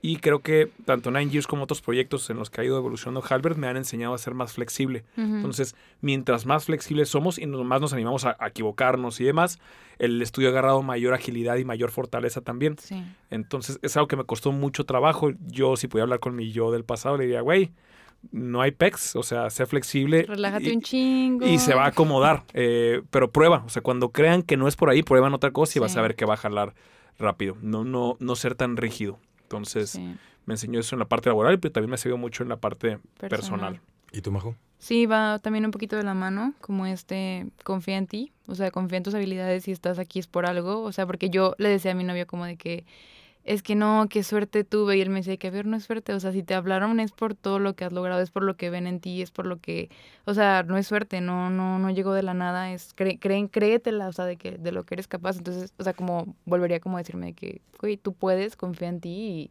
Y 0.07 0.17
creo 0.17 0.41
que 0.41 0.71
tanto 0.85 1.11
Nine 1.11 1.31
Years 1.31 1.47
como 1.47 1.63
otros 1.65 1.81
proyectos 1.81 2.29
en 2.29 2.37
los 2.37 2.51
que 2.51 2.61
ha 2.61 2.65
ido 2.65 2.77
evolucionando 2.77 3.23
Halbert 3.27 3.57
me 3.57 3.69
han 3.69 3.79
enseñado 3.79 4.13
a 4.13 4.19
ser 4.19 4.35
más 4.35 4.53
flexible. 4.53 5.03
Entonces, 5.17 5.75
mientras 6.03 6.45
más 6.45 6.67
flexibles 6.67 7.09
somos 7.09 7.39
y 7.39 7.47
más 7.47 7.81
nos 7.81 7.95
animamos 7.95 8.27
a, 8.27 8.37
a 8.39 8.49
equivocarnos 8.49 9.19
y 9.21 9.25
demás, 9.25 9.61
el 9.99 10.21
estudio 10.21 10.49
ha 10.49 10.51
agarrado 10.51 10.83
mayor 10.83 11.15
agilidad 11.15 11.57
y 11.57 11.65
mayor 11.65 11.91
fortaleza 11.91 12.43
también. 12.43 12.77
Sí. 12.79 13.03
Entonces, 13.31 13.79
es 13.81 13.97
algo 13.97 14.07
que 14.07 14.17
me 14.17 14.25
costó 14.25 14.53
mucho 14.53 14.85
trabajo. 14.85 15.31
Yo, 15.47 15.75
si 15.77 15.89
pudiera 15.89 16.03
hablar 16.05 16.21
con 16.21 16.37
mi 16.37 16.53
yo 16.53 16.71
del 16.71 16.85
pasado, 16.85 17.17
le 17.17 17.25
diría, 17.25 17.41
güey, 17.41 17.73
no 18.31 18.61
hay 18.61 18.73
pecs, 18.73 19.17
o 19.17 19.23
sea, 19.23 19.49
sé 19.49 19.65
flexible. 19.65 20.25
Relájate 20.29 20.69
y- 20.69 20.75
un 20.75 20.83
chingo. 20.83 21.47
y 21.47 21.59
se 21.59 21.75
va 21.75 21.85
a 21.85 21.89
acomodar, 21.89 22.43
eh, 22.53 23.01
pero 23.11 23.31
prueba, 23.31 23.63
o 23.65 23.71
sea, 23.71 23.81
cuando 23.81 24.11
crean 24.11 24.43
que 24.43 24.59
no 24.59 24.69
es 24.69 24.77
por 24.77 24.91
ahí, 24.91 25.03
prueban 25.03 25.33
otra 25.33 25.51
cosa 25.51 25.79
y 25.79 25.81
vas 25.81 25.97
a 25.97 26.03
ver 26.03 26.15
que 26.15 26.27
va 26.27 26.35
a 26.35 26.37
jalar 26.37 26.75
rápido, 27.19 27.57
no, 27.63 27.85
no, 27.85 28.19
no 28.21 28.37
ser 28.37 28.55
tan 28.55 28.77
rígido. 28.77 29.19
Entonces, 29.45 29.91
Sí, 29.91 30.17
me 30.47 30.55
enseñó 30.55 30.81
eso 30.81 30.95
en 30.95 30.99
la 30.99 31.07
parte 31.07 31.29
laboral, 31.29 31.59
pero 31.59 31.73
también 31.73 31.91
me 31.91 31.97
sirvió 31.97 32.19
mucho 32.19 32.43
en 32.43 32.49
la 32.49 32.57
parte 32.57 32.99
personal. 33.19 33.81
¿Y 34.13 34.21
tú, 34.21 34.31
Majo? 34.31 34.55
Sí, 34.79 35.07
va 35.07 35.39
también 35.39 35.65
un 35.65 35.71
poquito 35.71 35.97
de 35.97 36.03
la 36.03 36.15
mano, 36.15 36.55
como 36.61 36.85
este, 36.85 37.47
confía 37.65 37.97
en 37.97 38.07
ti, 38.07 38.33
o 38.47 38.55
sea, 38.55 38.71
confía 38.71 38.99
en 38.99 39.03
tus 39.03 39.15
habilidades, 39.15 39.65
si 39.65 39.73
estás 39.73 39.99
aquí 39.99 40.19
es 40.19 40.27
por 40.27 40.45
algo, 40.45 40.83
o 40.83 40.93
sea, 40.93 41.07
porque 41.07 41.31
yo 41.31 41.55
le 41.59 41.71
decía 41.71 41.93
a 41.93 41.95
mi 41.95 42.05
novio 42.05 42.27
como 42.27 42.45
de 42.45 42.57
que, 42.57 42.85
es 43.45 43.63
que 43.63 43.75
no, 43.75 44.07
qué 44.09 44.23
suerte 44.23 44.65
tuve, 44.65 44.97
y 44.97 45.03
él 45.03 45.11
me 45.11 45.17
decía 45.17 45.37
que 45.37 45.49
a 45.49 45.51
ver, 45.51 45.67
no 45.67 45.77
es 45.77 45.85
suerte, 45.85 46.15
o 46.15 46.21
sea, 46.21 46.33
si 46.33 46.43
te 46.43 46.55
hablaron 46.55 46.99
es 46.99 47.13
por 47.13 47.35
todo 47.35 47.59
lo 47.59 47.75
que 47.75 47.85
has 47.85 47.93
logrado, 47.93 48.23
es 48.23 48.31
por 48.31 48.43
lo 48.43 48.57
que 48.57 48.71
ven 48.71 48.87
en 48.87 49.01
ti, 49.01 49.21
es 49.21 49.31
por 49.31 49.47
lo 49.47 49.59
que, 49.61 49.91
o 50.25 50.33
sea, 50.33 50.63
no 50.63 50.79
es 50.79 50.87
suerte, 50.87 51.21
no, 51.21 51.51
no, 51.51 51.79
no 51.79 51.91
llegó 51.91 52.15
de 52.15 52.23
la 52.23 52.33
nada, 52.33 52.73
es, 52.73 52.93
cree, 52.95 53.19
creen, 53.19 53.49
créetela, 53.49 54.09
o 54.09 54.13
sea, 54.13 54.25
de 54.25 54.37
que, 54.37 54.53
de 54.53 54.73
lo 54.73 54.85
que 54.85 54.95
eres 54.95 55.09
capaz, 55.09 55.37
entonces, 55.37 55.75
o 55.79 55.85
sea, 55.85 55.93
como, 55.93 56.35
volvería 56.47 56.81
como 56.81 56.97
a 56.97 57.01
decirme 57.01 57.27
de 57.27 57.33
que, 57.35 57.61
güey, 57.79 57.99
tú 57.99 58.15
puedes, 58.15 58.57
confía 58.57 58.89
en 58.89 59.01
ti 59.01 59.11
y... 59.11 59.51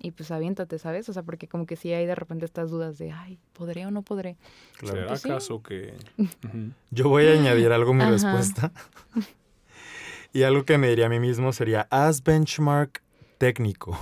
Y 0.00 0.12
pues 0.12 0.30
aviéntate, 0.30 0.78
¿sabes? 0.78 1.08
O 1.08 1.12
sea, 1.12 1.24
porque 1.24 1.48
como 1.48 1.66
que 1.66 1.74
sí 1.74 1.92
hay 1.92 2.06
de 2.06 2.14
repente 2.14 2.44
estas 2.44 2.70
dudas 2.70 2.98
de, 2.98 3.10
ay, 3.10 3.36
¿podré 3.52 3.84
o 3.84 3.90
no 3.90 4.02
podré? 4.02 4.36
¿Será 4.80 5.08
Pues 5.08 5.22
sí. 5.22 5.28
acaso 5.28 5.60
que...? 5.60 5.92
Yo 6.92 7.08
voy 7.08 7.26
a 7.26 7.32
añadir 7.32 7.72
algo 7.72 7.90
a 7.90 7.94
mi 7.94 8.02
Ajá. 8.02 8.12
respuesta. 8.12 8.72
y 10.32 10.44
algo 10.44 10.64
que 10.64 10.78
me 10.78 10.88
diría 10.88 11.06
a 11.06 11.08
mí 11.08 11.18
mismo 11.18 11.52
sería, 11.52 11.88
haz 11.90 12.22
benchmark 12.22 13.02
técnico, 13.38 13.98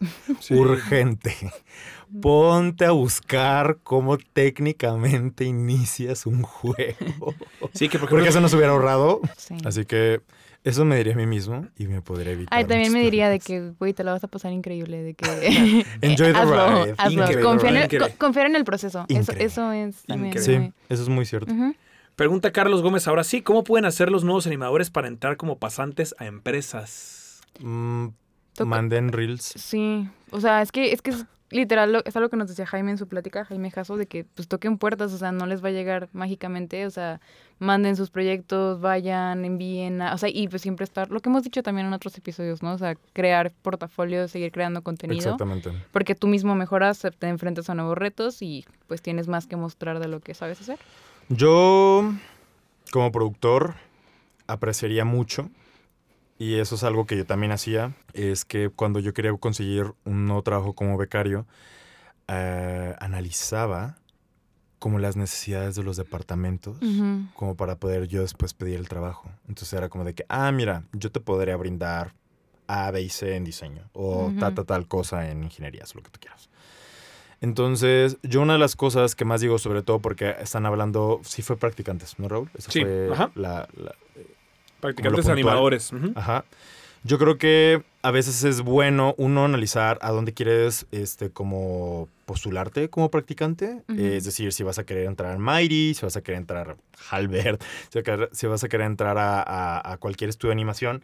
Sí. 0.40 0.54
urgente. 0.54 1.34
Ponte 2.22 2.86
a 2.86 2.92
buscar 2.92 3.78
cómo 3.82 4.16
técnicamente 4.18 5.44
inicias 5.44 6.24
un 6.26 6.42
juego. 6.42 7.34
Sí, 7.74 7.88
que 7.88 7.98
por 7.98 8.08
Creo 8.08 8.22
que 8.22 8.28
ejemplo, 8.28 8.28
eso 8.30 8.40
nos 8.40 8.54
hubiera 8.54 8.72
ahorrado. 8.72 9.20
Sí. 9.36 9.56
Así 9.64 9.84
que 9.84 10.22
Eso 10.64 10.84
me 10.84 10.96
diría 10.96 11.12
a 11.12 11.16
mí 11.16 11.26
mismo 11.26 11.66
y 11.78 11.86
me 11.86 12.02
podría 12.02 12.32
evitar. 12.32 12.56
Ay, 12.58 12.64
también 12.64 12.92
me 12.92 13.00
diría 13.00 13.28
de 13.28 13.38
que, 13.38 13.72
güey, 13.78 13.92
te 13.94 14.02
la 14.04 14.12
vas 14.12 14.24
a 14.24 14.28
pasar 14.28 14.52
increíble, 14.52 15.02
de 15.02 15.14
que... 15.14 15.26
Enjoy 16.00 16.32
the 16.32 16.38
hazlo, 16.38 16.84
ride. 16.84 16.94
hazlo. 16.98 17.40
Confiar, 17.42 17.76
en, 17.92 18.12
confiar 18.18 18.46
el 18.56 18.64
proceso. 18.64 19.04
Eso, 19.08 19.32
es 19.72 20.02
también 20.06 20.28
Increíble. 20.34 20.58
muy- 20.58 20.68
Sí, 20.68 20.72
eso 20.88 21.02
es 21.04 21.08
muy 21.08 21.24
cierto. 21.26 21.54
Pregunta 22.16 22.50
Carlos 22.52 22.82
Gómez 22.82 23.06
ahora 23.06 23.22
sí, 23.22 23.42
¿cómo 23.42 23.62
pueden 23.64 23.84
hacer 23.84 24.10
los 24.10 24.24
nuevos 24.24 24.46
animadores 24.48 24.90
para 24.90 25.06
entrar 25.08 25.36
como 25.36 25.58
pasantes 25.58 26.14
a 26.18 26.26
empresas? 26.26 27.40
Mm, 27.60 28.08
Manden 28.66 29.12
reels. 29.12 29.42
Sí, 29.56 30.08
o 30.30 30.40
sea, 30.40 30.62
es 30.62 30.72
que 30.72 30.92
es 30.92 31.02
que 31.02 31.10
es 31.10 31.26
literal, 31.50 31.92
lo- 31.94 32.04
es 32.04 32.14
algo 32.14 32.28
que 32.28 32.36
nos 32.36 32.48
decía 32.48 32.66
Jaime 32.66 32.90
en 32.90 32.98
su 32.98 33.08
plática, 33.08 33.42
Jaime 33.46 33.70
Jasso, 33.70 33.96
de 33.96 34.06
que 34.06 34.24
pues 34.24 34.48
toquen 34.48 34.76
puertas, 34.76 35.14
o 35.14 35.18
sea, 35.18 35.32
no 35.32 35.46
les 35.46 35.64
va 35.64 35.68
a 35.68 35.72
llegar 35.72 36.10
mágicamente, 36.12 36.84
o 36.84 36.90
sea, 36.90 37.22
manden 37.58 37.96
sus 37.96 38.10
proyectos, 38.10 38.82
vayan, 38.82 39.46
envíen, 39.46 40.02
a- 40.02 40.12
o 40.12 40.18
sea, 40.18 40.28
y 40.28 40.46
pues 40.48 40.60
siempre 40.60 40.84
estar, 40.84 41.10
lo 41.10 41.20
que 41.20 41.30
hemos 41.30 41.42
dicho 41.44 41.62
también 41.62 41.86
en 41.86 41.94
otros 41.94 42.18
episodios, 42.18 42.62
¿no? 42.62 42.72
O 42.74 42.78
sea, 42.78 42.96
crear 43.14 43.50
portafolios, 43.62 44.30
seguir 44.30 44.52
creando 44.52 44.82
contenido, 44.82 45.20
Exactamente. 45.20 45.72
porque 45.90 46.14
tú 46.14 46.26
mismo 46.28 46.54
mejoras, 46.54 47.00
te 47.18 47.28
enfrentas 47.28 47.70
a 47.70 47.74
nuevos 47.74 47.96
retos 47.96 48.42
y 48.42 48.66
pues 48.86 49.00
tienes 49.00 49.26
más 49.26 49.46
que 49.46 49.56
mostrar 49.56 50.00
de 50.00 50.08
lo 50.08 50.20
que 50.20 50.34
sabes 50.34 50.60
hacer. 50.60 50.78
Yo, 51.30 52.12
como 52.92 53.10
productor, 53.10 53.74
apreciaría 54.46 55.06
mucho, 55.06 55.48
y 56.38 56.54
eso 56.54 56.74
es 56.76 56.84
algo 56.84 57.06
que 57.06 57.16
yo 57.16 57.26
también 57.26 57.52
hacía, 57.52 57.94
es 58.12 58.44
que 58.44 58.68
cuando 58.70 59.00
yo 59.00 59.12
quería 59.12 59.32
conseguir 59.36 59.92
un 60.04 60.26
nuevo 60.26 60.42
trabajo 60.42 60.74
como 60.74 60.96
becario, 60.96 61.46
eh, 62.28 62.94
analizaba 63.00 63.96
como 64.78 64.98
las 64.98 65.16
necesidades 65.16 65.74
de 65.74 65.82
los 65.82 65.96
departamentos. 65.96 66.76
Como 67.34 67.56
para 67.56 67.76
poder 67.76 68.08
yo 68.08 68.22
después 68.22 68.52
pedir 68.52 68.78
el 68.80 68.88
trabajo. 68.88 69.30
Entonces 69.46 69.72
era 69.72 69.88
como 69.88 70.04
de 70.04 70.12
que, 70.14 70.24
ah, 70.28 70.50
mira, 70.50 70.82
yo 70.92 71.12
te 71.12 71.20
podría 71.20 71.56
brindar 71.56 72.12
A, 72.66 72.90
B 72.90 73.00
y 73.02 73.08
C 73.10 73.36
en 73.36 73.44
diseño 73.44 73.88
o 73.92 74.26
Ujú. 74.28 74.38
ta, 74.38 74.52
tal 74.52 74.88
cosa 74.88 75.30
en 75.30 75.44
ingenierías, 75.44 75.94
lo 75.94 76.02
que 76.02 76.10
tú 76.10 76.18
quieras. 76.20 76.48
Entonces, 77.40 78.16
yo 78.24 78.42
una 78.42 78.54
de 78.54 78.58
las 78.58 78.74
cosas 78.74 79.14
que 79.14 79.24
más 79.24 79.40
digo, 79.40 79.58
sobre 79.58 79.82
todo 79.82 80.00
porque 80.00 80.34
están 80.40 80.66
hablando, 80.66 81.20
sí 81.22 81.42
fue 81.42 81.56
practicantes, 81.56 82.18
¿no, 82.18 82.28
Raúl? 82.28 82.50
Esa 82.58 82.72
Sí, 82.72 82.80
fue 82.80 83.08
ajá. 83.12 83.30
la- 83.36 83.68
la, 83.76 83.94
Practicantes 84.80 85.26
animadores. 85.32 85.90
Ajá. 86.14 86.44
Yo 87.04 87.16
creo 87.18 87.38
que 87.38 87.82
a 88.02 88.10
veces 88.10 88.42
es 88.44 88.60
bueno 88.60 89.14
uno 89.18 89.44
analizar 89.44 89.98
a 90.02 90.10
dónde 90.10 90.34
quieres 90.34 90.86
este 90.90 91.30
como 91.30 92.08
postularte 92.26 92.90
como 92.90 93.10
practicante. 93.10 93.82
Es 93.88 94.24
decir, 94.24 94.52
si 94.52 94.62
vas 94.64 94.78
a 94.78 94.84
querer 94.84 95.06
entrar 95.06 95.30
al 95.32 95.38
Mighty, 95.38 95.94
si 95.94 96.04
vas 96.04 96.16
a 96.16 96.22
querer 96.22 96.38
entrar 96.40 96.70
a 96.70 96.76
Halbert, 97.16 97.62
si, 97.90 97.98
vas 97.98 98.02
a 98.02 98.02
querer- 98.02 98.28
si 98.32 98.46
vas 98.48 98.64
a 98.64 98.68
querer 98.68 98.86
entrar 98.86 99.16
a, 99.16 99.40
a- 99.42 99.92
a 99.92 99.96
cualquier 99.98 100.28
estudio 100.30 100.50
de 100.50 100.54
animación. 100.54 101.02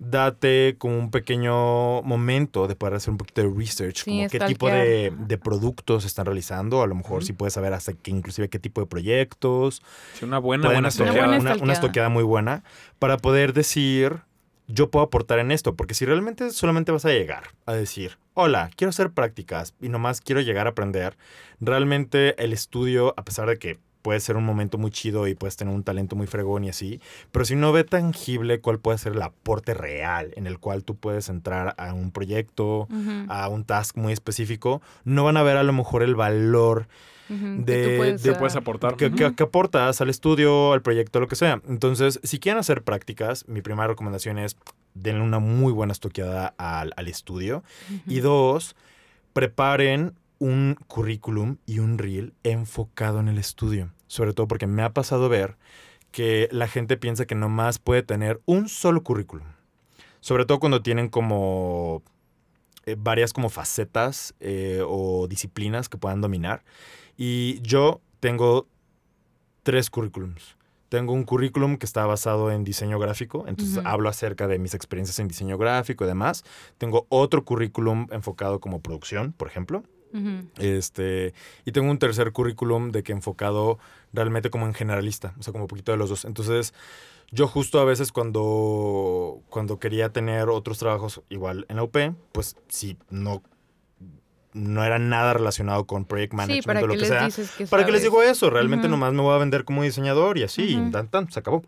Date 0.00 0.76
como 0.78 0.96
un 0.98 1.10
pequeño 1.10 2.02
momento 2.02 2.68
de 2.68 2.76
poder 2.76 2.94
hacer 2.94 3.10
un 3.10 3.18
poquito 3.18 3.42
de 3.42 3.52
research, 3.54 4.04
Sí, 4.04 4.10
como 4.10 4.28
qué 4.28 4.38
tipo 4.40 4.68
de, 4.70 5.12
de 5.26 5.38
productos 5.38 6.04
están 6.04 6.26
realizando. 6.26 6.82
A 6.82 6.86
lo 6.86 6.94
mejor 6.94 7.18
Ujú. 7.18 7.26
si 7.26 7.32
puedes 7.32 7.54
saber 7.54 7.72
hasta 7.72 7.92
que 7.92 8.10
inclusive 8.10 8.48
qué 8.48 8.58
tipo 8.58 8.80
de 8.80 8.86
proyectos 8.86 9.82
Sí, 10.14 10.24
una 10.24 10.38
buena, 10.38 10.68
buena 10.70 10.88
hacer 10.88 11.02
Una 11.02 11.10
estoqueada. 11.12 11.36
buena 11.38 11.62
una, 11.62 11.72
estoqueada 11.72 12.08
muy 12.08 12.22
buena 12.22 12.62
para 12.98 13.16
poder 13.16 13.52
decir, 13.52 14.20
yo 14.68 14.90
puedo 14.90 15.04
aportar 15.04 15.38
en 15.40 15.50
esto, 15.50 15.74
porque 15.74 15.94
si 15.94 16.04
realmente 16.04 16.50
solamente 16.50 16.92
vas 16.92 17.04
a 17.04 17.10
llegar 17.10 17.44
a 17.66 17.72
decir, 17.72 18.18
hola, 18.34 18.70
quiero 18.76 18.90
hacer 18.90 19.10
prácticas 19.10 19.74
y 19.80 19.88
nomás 19.88 20.20
quiero 20.20 20.40
llegar 20.40 20.66
a 20.66 20.70
aprender, 20.70 21.16
realmente 21.60 22.40
el 22.42 22.52
estudio, 22.52 23.14
a 23.16 23.24
pesar 23.24 23.48
de 23.48 23.58
que 23.58 23.78
puede 24.08 24.20
ser 24.20 24.38
un 24.38 24.44
momento 24.46 24.78
muy 24.78 24.90
chido 24.90 25.26
y 25.28 25.34
puedes 25.34 25.56
tener 25.58 25.74
un 25.74 25.82
talento 25.82 26.16
muy 26.16 26.26
fregón 26.26 26.64
y 26.64 26.70
así, 26.70 26.98
pero 27.30 27.44
si 27.44 27.56
no 27.56 27.72
ve 27.72 27.84
tangible 27.84 28.58
cuál 28.62 28.78
puede 28.78 28.96
ser 28.96 29.12
el 29.12 29.20
aporte 29.20 29.74
real 29.74 30.32
en 30.36 30.46
el 30.46 30.58
cual 30.58 30.82
tú 30.82 30.94
puedes 30.96 31.28
entrar 31.28 31.74
a 31.76 31.92
un 31.92 32.10
proyecto, 32.10 32.88
a 33.28 33.48
un 33.48 33.64
task 33.64 33.98
muy 33.98 34.14
específico, 34.14 34.80
no 35.04 35.24
van 35.24 35.36
a 35.36 35.42
ver 35.42 35.58
a 35.58 35.62
lo 35.62 35.74
mejor 35.74 36.02
el 36.02 36.14
valor 36.14 36.86
de- 37.28 37.64
que 37.82 37.90
tú 37.90 37.96
puedes 37.98 38.22
de- 38.22 38.30
dar. 38.30 38.38
Puedes 38.38 38.56
aportar. 38.56 38.96
que, 38.96 39.10
que- 39.12 39.34
que 39.34 39.42
aportas 39.42 40.00
al 40.00 40.08
estudio, 40.08 40.72
al 40.72 40.80
proyecto, 40.80 41.20
lo 41.20 41.28
que 41.28 41.36
sea. 41.36 41.60
Entonces, 41.68 42.18
si 42.22 42.38
quieren 42.38 42.58
hacer 42.60 42.82
prácticas, 42.84 43.46
mi 43.46 43.60
primera 43.60 43.88
recomendación 43.88 44.38
es 44.38 44.56
denle 44.94 45.22
una 45.22 45.38
muy 45.38 45.70
buena 45.74 45.92
estoqueada 45.92 46.54
al, 46.56 46.94
al 46.96 47.08
estudio. 47.08 47.62
Y 48.06 48.20
dos, 48.20 48.74
preparen 49.34 50.14
un 50.40 50.76
currículum 50.86 51.56
y 51.66 51.80
un 51.80 51.98
reel 51.98 52.32
enfocado 52.44 53.20
en 53.20 53.28
el 53.28 53.38
estudio. 53.38 53.90
Sobre 54.08 54.32
todo 54.32 54.48
porque 54.48 54.66
me 54.66 54.82
ha 54.82 54.92
pasado 54.92 55.28
ver 55.28 55.56
que 56.10 56.48
la 56.50 56.66
gente 56.66 56.96
piensa 56.96 57.26
que 57.26 57.34
nomás 57.34 57.78
puede 57.78 58.02
tener 58.02 58.40
un 58.44 58.68
solo 58.68 59.02
currículum. 59.02 59.46
Sobre 60.20 60.44
todo 60.44 60.58
cuando 60.58 60.82
tienen 60.82 61.08
como 61.08 62.02
eh, 62.86 62.96
varias 62.98 63.32
como 63.32 63.50
facetas 63.50 64.34
eh, 64.40 64.82
o 64.86 65.28
disciplinas 65.28 65.88
que 65.88 65.98
puedan 65.98 66.20
dominar. 66.20 66.64
Y 67.16 67.60
yo 67.60 68.00
tengo 68.20 68.66
tres 69.62 69.90
currículums. 69.90 70.56
Tengo 70.88 71.12
un 71.12 71.24
currículum 71.24 71.76
que 71.76 71.84
está 71.84 72.06
basado 72.06 72.50
en 72.50 72.64
diseño 72.64 72.98
gráfico, 72.98 73.44
entonces 73.46 73.78
hablo 73.84 74.08
acerca 74.08 74.48
de 74.48 74.58
mis 74.58 74.72
experiencias 74.72 75.18
en 75.18 75.28
diseño 75.28 75.58
gráfico 75.58 76.04
y 76.04 76.06
demás. 76.06 76.44
Tengo 76.78 77.06
otro 77.10 77.44
currículum 77.44 78.06
enfocado 78.10 78.58
como 78.58 78.80
producción, 78.80 79.34
por 79.34 79.48
ejemplo. 79.48 79.82
Este, 80.58 81.34
y 81.64 81.72
tengo 81.72 81.90
un 81.90 81.98
tercer 81.98 82.32
currículum 82.32 82.90
de 82.90 83.02
que 83.02 83.12
enfocado 83.12 83.78
realmente 84.12 84.50
como 84.50 84.66
en 84.66 84.74
generalista, 84.74 85.34
o 85.38 85.42
sea, 85.42 85.52
como 85.52 85.64
un 85.64 85.68
poquito 85.68 85.92
de 85.92 85.98
los 85.98 86.10
dos. 86.10 86.24
Entonces, 86.24 86.74
yo 87.30 87.46
justo 87.46 87.80
a 87.80 87.84
veces 87.84 88.12
cuando, 88.12 89.42
cuando 89.50 89.78
quería 89.78 90.10
tener 90.10 90.48
otros 90.48 90.78
trabajos 90.78 91.22
igual 91.28 91.66
en 91.68 91.76
la 91.76 91.82
UP, 91.82 91.96
pues 92.32 92.56
sí, 92.68 92.96
no, 93.10 93.42
no 94.54 94.84
era 94.84 94.98
nada 94.98 95.34
relacionado 95.34 95.86
con 95.86 96.04
project 96.04 96.32
management 96.32 96.82
o 96.82 96.86
lo 96.86 96.94
que 96.94 97.04
sea. 97.04 97.28
que 97.56 97.66
¿Para 97.66 97.84
qué 97.84 97.92
les 97.92 98.02
digo 98.02 98.22
eso? 98.22 98.50
Realmente 98.50 98.88
nomás 98.88 99.12
me 99.12 99.22
voy 99.22 99.34
a 99.34 99.38
vender 99.38 99.64
como 99.64 99.82
diseñador 99.82 100.38
y 100.38 100.42
así, 100.42 100.74
y 100.74 100.90
tan, 100.90 101.08
tan, 101.08 101.30
se 101.30 101.40
acabó. 101.40 101.62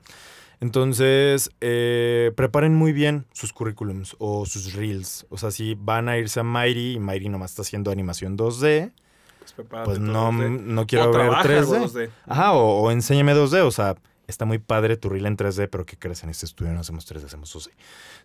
Entonces, 0.60 1.50
eh, 1.60 2.32
preparen 2.36 2.74
muy 2.74 2.92
bien 2.92 3.26
sus 3.32 3.52
currículums 3.52 4.14
o 4.18 4.44
sus 4.44 4.74
reels. 4.74 5.26
O 5.30 5.38
sea, 5.38 5.50
si 5.50 5.74
van 5.74 6.08
a 6.08 6.18
irse 6.18 6.40
a 6.40 6.42
Mighty 6.42 6.92
y 6.94 6.98
Mighty 7.00 7.28
nomás 7.30 7.52
está 7.52 7.62
haciendo 7.62 7.90
animación 7.90 8.36
2D, 8.36 8.92
Pues, 9.40 9.54
pues 9.84 9.98
no, 9.98 10.30
no 10.32 10.86
quiero 10.86 11.06
O 11.06 11.12
ver 11.12 11.22
trabaja 11.22 11.42
3D. 11.48 11.58
algo 11.58 11.86
2D. 11.88 12.10
Ajá, 12.26 12.52
o, 12.52 12.82
o 12.82 12.90
enséñame 12.90 13.34
2D. 13.34 13.62
O 13.62 13.70
sea, 13.70 13.96
está 14.26 14.44
muy 14.44 14.58
padre 14.58 14.96
tu 14.98 15.08
reel 15.08 15.26
en 15.26 15.36
3D, 15.36 15.68
pero 15.70 15.86
¿qué 15.86 15.96
crees? 15.98 16.22
En 16.24 16.30
este 16.30 16.44
estudio 16.44 16.72
no 16.72 16.80
hacemos 16.80 17.10
3D, 17.10 17.24
hacemos 17.24 17.54
2D. 17.54 17.70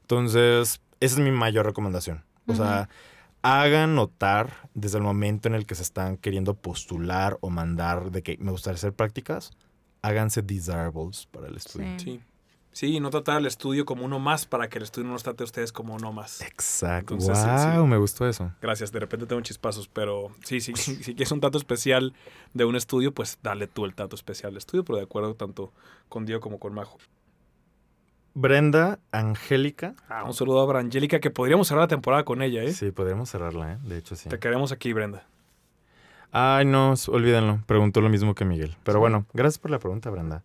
Entonces, 0.02 0.82
esa 1.00 1.16
es 1.16 1.20
mi 1.20 1.32
mayor 1.32 1.66
recomendación. 1.66 2.26
O 2.48 2.54
sea, 2.54 2.90
hagan 3.42 3.96
notar 3.96 4.70
desde 4.74 4.98
el 4.98 5.04
momento 5.04 5.48
en 5.48 5.56
el 5.56 5.66
que 5.66 5.74
se 5.76 5.84
están 5.84 6.18
queriendo 6.18 6.54
postular 6.54 7.38
o 7.42 7.50
mandar 7.50 8.12
de 8.12 8.22
que 8.24 8.38
me 8.40 8.52
gustaría 8.52 8.76
hacer 8.76 8.94
prácticas, 8.94 9.52
háganse 10.06 10.42
desirables 10.42 11.28
para 11.32 11.48
el 11.48 11.56
estudio. 11.56 12.00
Sí. 12.00 12.22
Sí. 12.72 12.96
Y 12.96 13.00
no 13.00 13.10
tratar 13.10 13.38
al 13.38 13.46
estudio 13.46 13.86
como 13.86 14.04
uno 14.04 14.20
más 14.20 14.46
para 14.46 14.68
que 14.68 14.80
el 14.80 14.84
estudio 14.84 15.08
no 15.08 15.14
los 15.14 15.24
trate 15.24 15.44
a 15.44 15.46
ustedes 15.46 15.72
como 15.72 15.96
uno 15.96 16.12
más. 16.12 16.42
Exacto. 16.42 17.14
Entonces, 17.14 17.46
wow, 17.46 17.84
sí. 17.84 17.90
me 17.90 17.98
gustó 17.98 18.28
eso. 18.28 18.52
Gracias, 18.62 18.92
de 18.92 19.00
repente 19.00 19.26
tengo 19.26 19.42
chispazos, 19.42 19.88
pero 19.88 20.32
sí, 20.44 20.60
sí, 20.60 20.74
sí, 20.76 20.96
si 20.98 21.16
quieres 21.16 21.32
un 21.32 21.40
dato 21.40 21.58
especial 21.58 22.14
de 22.54 22.66
un 22.66 22.76
estudio, 22.76 23.14
pues 23.14 23.40
dale 23.42 23.68
tú 23.68 23.86
el 23.86 23.96
dato 23.96 24.16
especial 24.16 24.52
al 24.52 24.58
estudio, 24.58 24.84
pero 24.84 24.98
de 24.98 25.04
acuerdo 25.04 25.36
tanto 25.36 25.72
con 26.10 26.26
Diego 26.26 26.42
como 26.42 26.60
con 26.60 26.74
Majo. 26.74 26.98
Brenda 28.34 29.00
Angélica. 29.14 29.96
Un 30.26 30.34
saludo 30.34 30.60
a 30.60 30.66
Brangélica, 30.66 31.22
que 31.22 31.32
podríamos 31.32 31.70
cerrar 31.70 31.84
la 31.84 31.88
temporada 31.88 32.26
con 32.26 32.42
ella, 32.42 32.62
¿eh? 32.64 32.74
Sí, 32.74 32.92
podríamos 32.92 33.30
cerrarla, 33.30 33.74
¿eh? 33.74 33.78
De 33.84 33.98
hecho, 33.98 34.18
sí. 34.18 34.28
Te 34.28 34.38
queremos 34.38 34.74
aquí, 34.74 34.92
Brenda. 34.92 35.26
Ay, 36.38 36.66
no, 36.66 36.96
olvídenlo. 37.08 37.62
Preguntó 37.66 38.02
lo 38.02 38.10
mismo 38.10 38.36
que 38.36 38.44
Miguel. 38.44 38.76
Pero 38.84 38.98
Sí. 38.98 39.00
bueno, 39.00 39.26
gracias 39.34 39.58
por 39.58 39.72
la 39.72 39.80
pregunta, 39.80 40.10
Brenda. 40.10 40.44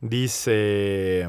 Dice, 0.00 1.28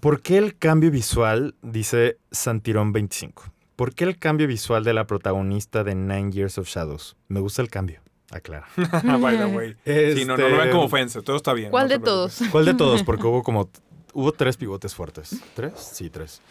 ¿por 0.00 0.20
qué 0.22 0.38
el 0.38 0.58
cambio 0.58 0.90
visual, 0.90 1.54
dice 1.62 2.18
Santirón 2.32 2.92
25? 2.92 3.44
¿Por 3.76 3.94
qué 3.94 4.02
el 4.04 4.18
cambio 4.18 4.48
visual 4.48 4.82
de 4.82 4.92
la 4.92 5.06
protagonista 5.06 5.84
de 5.84 5.94
Nine 5.94 6.32
Years 6.32 6.58
of 6.58 6.66
Shadows? 6.66 7.16
Me 7.28 7.38
gusta 7.38 7.62
el 7.62 7.68
cambio, 7.70 8.00
aclara. 8.32 8.66
By 9.20 9.38
the 9.38 9.46
way. 9.46 9.76
Sí, 10.16 10.24
no, 10.24 10.36
no 10.36 10.48
lo 10.48 10.58
ven 10.58 10.70
como 10.70 10.82
ofensa, 10.84 11.22
todo 11.22 11.36
está 11.36 11.52
bien. 11.52 11.70
¿Cuál 11.70 11.84
no 11.88 11.90
de 11.90 11.98
todos? 12.00 12.40
¿Cuál 12.50 12.64
de 12.64 12.74
todos? 12.74 13.02
Porque 13.04 13.24
hubo 13.24 13.44
como, 13.44 13.70
hubo 14.14 14.32
tres 14.32 14.56
pivotes 14.56 14.96
fuertes. 14.96 15.40
¿Tres? 15.54 15.74
Sí, 15.76 16.10
tres. 16.10 16.42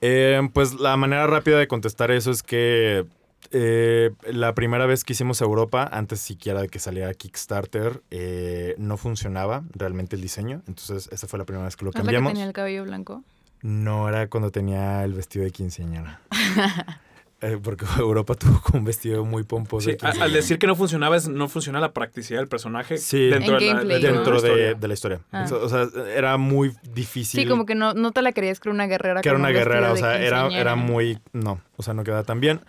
Eh, 0.00 0.40
pues 0.52 0.74
la 0.78 0.96
manera 0.96 1.26
rápida 1.26 1.58
de 1.58 1.66
contestar 1.66 2.12
eso 2.12 2.30
es 2.30 2.44
que 2.44 3.04
eh, 3.52 4.10
la 4.30 4.54
primera 4.54 4.86
vez 4.86 5.04
que 5.04 5.12
hicimos 5.14 5.40
Europa, 5.40 5.88
antes 5.90 6.20
siquiera 6.20 6.60
de 6.60 6.68
que 6.68 6.78
saliera 6.78 7.12
Kickstarter, 7.14 8.02
eh, 8.10 8.74
no 8.78 8.96
funcionaba 8.96 9.64
realmente 9.74 10.16
el 10.16 10.22
diseño. 10.22 10.62
Entonces, 10.68 11.08
esa 11.12 11.26
fue 11.26 11.38
la 11.38 11.44
primera 11.44 11.64
vez 11.64 11.76
que 11.76 11.84
lo 11.84 11.88
¿No 11.88 11.92
que 11.92 11.98
cambiamos. 11.98 12.32
tenía 12.32 12.46
el 12.46 12.52
cabello 12.52 12.84
blanco? 12.84 13.24
No 13.62 14.08
era 14.08 14.28
cuando 14.28 14.50
tenía 14.50 15.04
el 15.04 15.14
vestido 15.14 15.44
de 15.44 15.50
quinceañera. 15.50 16.20
eh, 17.40 17.58
porque 17.62 17.84
Europa 17.98 18.34
tuvo 18.34 18.60
como 18.62 18.78
un 18.80 18.84
vestido 18.84 19.24
muy 19.24 19.42
pomposo. 19.42 19.90
Sí, 19.90 19.96
al 20.02 20.32
decir 20.32 20.58
que 20.58 20.66
no 20.66 20.76
funcionaba, 20.76 21.16
es, 21.16 21.28
no 21.28 21.48
funciona 21.48 21.80
la 21.80 21.92
practicidad 21.92 22.38
del 22.40 22.48
personaje 22.48 22.98
Sí. 22.98 23.28
dentro, 23.28 23.58
En 23.58 23.78
de 23.78 23.84
la, 23.84 23.98
dentro 23.98 24.34
¿no? 24.34 24.40
de 24.40 24.48
de, 24.48 24.54
historia. 24.54 24.74
de 24.74 24.88
la 24.88 24.94
historia. 24.94 25.20
Ah. 25.32 25.46
O 25.50 25.68
sea, 25.68 25.88
era 26.14 26.36
muy 26.36 26.72
difícil. 26.94 27.40
Sí, 27.40 27.46
como 27.48 27.66
que 27.66 27.74
no, 27.74 27.94
no 27.94 28.12
te 28.12 28.22
la 28.22 28.32
creías 28.32 28.60
que 28.60 28.68
era 28.68 28.74
una 28.74 28.86
guerrera. 28.86 29.20
que 29.22 29.28
era 29.28 29.38
una 29.38 29.50
guerrera, 29.50 29.92
o 29.92 29.96
sea, 29.96 30.20
era, 30.22 30.46
era 30.48 30.76
muy... 30.76 31.18
No, 31.32 31.60
o 31.76 31.82
sea, 31.82 31.94
no 31.94 32.04
quedaba 32.04 32.22
tan 32.22 32.40
bien. 32.40 32.60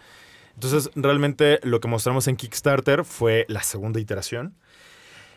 Entonces, 0.54 0.90
realmente 0.96 1.60
lo 1.64 1.80
que 1.80 1.88
mostramos 1.88 2.28
en 2.28 2.36
Kickstarter 2.36 3.04
fue 3.06 3.46
la 3.48 3.64
segunda 3.64 4.00
iteración. 4.00 4.54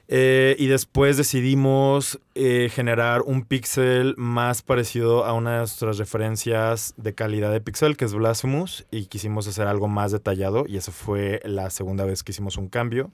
Eh, 0.07 0.55
y 0.59 0.67
después 0.67 1.17
decidimos 1.17 2.21
eh, 2.35 2.69
generar 2.71 3.23
un 3.23 3.43
pixel 3.45 4.15
más 4.19 4.61
parecido 4.61 5.25
a 5.25 5.33
una 5.33 5.53
de 5.53 5.59
nuestras 5.61 5.97
referencias 5.97 6.93
de 6.99 7.15
calidad 7.15 7.51
de 7.51 7.62
pixel, 7.62 7.97
que 7.97 8.05
es 8.05 8.12
Blasphemous, 8.12 8.85
y 8.91 9.07
quisimos 9.07 9.49
hacer 9.49 9.67
algo 9.67 9.89
más 9.89 10.12
detallado, 10.12 10.67
y 10.69 10.77
esa 10.77 10.93
fue 10.93 11.41
la 11.45 11.71
segunda 11.71 12.05
vez 12.05 12.23
que 12.23 12.33
hicimos 12.33 12.59
un 12.59 12.69
cambio. 12.69 13.12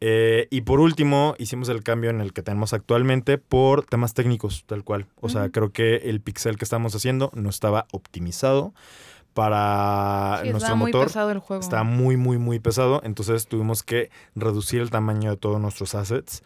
Eh, 0.00 0.48
y 0.50 0.62
por 0.62 0.80
último, 0.80 1.34
hicimos 1.38 1.68
el 1.68 1.84
cambio 1.84 2.10
en 2.10 2.20
el 2.20 2.32
que 2.32 2.42
tenemos 2.42 2.72
actualmente 2.72 3.38
por 3.38 3.84
temas 3.84 4.14
técnicos, 4.14 4.64
tal 4.66 4.82
cual. 4.82 5.06
O 5.20 5.28
sea, 5.28 5.42
Ujú. 5.42 5.52
creo 5.52 5.72
que 5.72 5.96
el 5.96 6.20
pixel 6.20 6.56
que 6.56 6.64
estamos 6.64 6.94
haciendo 6.94 7.30
no 7.34 7.50
estaba 7.50 7.86
optimizado 7.92 8.72
para 9.34 10.38
Sí, 10.42 10.50
nuestro 10.50 10.56
estaba 10.58 10.74
muy 10.76 10.92
motor. 10.92 11.06
pesado 11.08 11.30
el 11.30 11.38
juego. 11.38 11.60
Está 11.62 11.82
muy, 11.82 12.16
muy, 12.16 12.38
muy 12.38 12.58
pesado. 12.58 13.00
Entonces 13.04 13.46
tuvimos 13.46 13.82
que 13.82 14.10
reducir 14.34 14.80
el 14.80 14.90
tamaño 14.90 15.30
de 15.30 15.36
todos 15.36 15.60
nuestros 15.60 15.94
assets. 15.94 16.42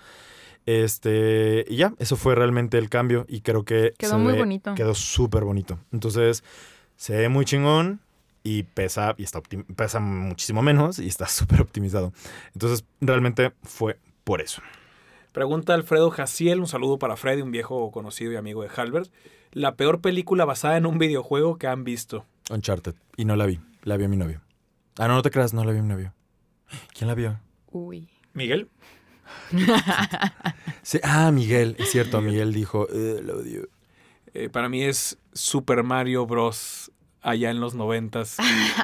Este, 0.67 1.65
y 1.69 1.77
ya, 1.77 1.93
eso 1.99 2.17
fue 2.17 2.35
realmente 2.35 2.79
el 2.79 2.89
cambio. 2.89 3.27
Y 3.29 3.41
creo 3.41 3.65
que 3.65 3.93
Quedó 3.99 4.19
muy 4.19 4.33
ve- 4.33 4.39
bonito. 4.39 4.75
Quedó 4.75 4.95
súper 4.95 5.45
bonito. 5.45 5.79
Entonces, 5.93 6.43
se 6.97 7.17
ve 7.17 7.29
muy 7.29 7.45
chingón 7.45 8.01
y 8.43 8.63
pesa, 8.65 9.15
y 9.19 9.23
está 9.25 9.41
pesa 9.77 10.01
muchísimo 10.01 10.63
menos 10.63 10.99
y 10.99 11.09
está 11.09 11.27
súper 11.29 11.61
optimizado. 11.61 12.13
Entonces, 12.55 12.85
realmente 13.01 13.53
fue 13.63 13.99
por 14.25 14.41
eso. 14.41 14.63
Pregunta 15.33 15.75
Alfredo 15.75 16.11
Jaciel, 16.11 16.61
un 16.61 16.69
saludo 16.69 16.99
para 16.99 17.17
Freddy, 17.17 17.43
un 17.43 17.51
viejo 17.51 17.91
conocido 17.91 18.33
y 18.33 18.37
amigo 18.37 18.63
de 18.63 18.71
Halbert. 18.75 19.11
La 19.53 19.75
peor 19.75 20.01
película 20.01 20.45
basada 20.45 20.77
en 20.77 20.87
un 20.87 20.99
videojuego 20.99 21.59
que 21.59 21.67
han 21.67 21.85
visto. 21.85 22.25
Uncharted. 22.51 22.95
Y 23.17 23.25
no 23.25 23.37
la 23.37 23.47
vi. 23.47 23.61
La 23.83 23.97
vi 23.97 24.05
a 24.05 24.09
mi 24.09 24.17
novio. 24.17 24.41
Ah, 24.99 25.09
no, 25.09 25.15
no 25.15 25.23
te 25.23 25.31
creas, 25.31 25.53
no 25.55 25.65
la 25.65 25.73
vi 25.73 25.79
a 25.79 25.83
mi 25.83 25.89
novio. 25.89 26.13
¿Quién 26.97 27.09
la 27.09 27.15
vio? 27.15 27.39
Uy. 27.71 28.09
Miguel. 28.33 28.69
Sí, 30.83 30.99
ah, 31.03 31.31
Miguel. 31.31 31.77
Es 31.79 31.91
cierto, 31.91 32.21
Miguel 32.21 32.53
dijo, 32.53 32.87
"Eh, 32.93 33.21
la 33.25 33.35
odio. 33.35 33.69
Eh, 34.35 34.49
para 34.51 34.69
mí 34.69 34.83
es 34.83 35.19
Super 35.33 35.83
Mario 35.83 36.27
Bros. 36.27 36.91
allá 37.23 37.51
en 37.51 37.59
los 37.59 37.75
noventas. 37.75 38.37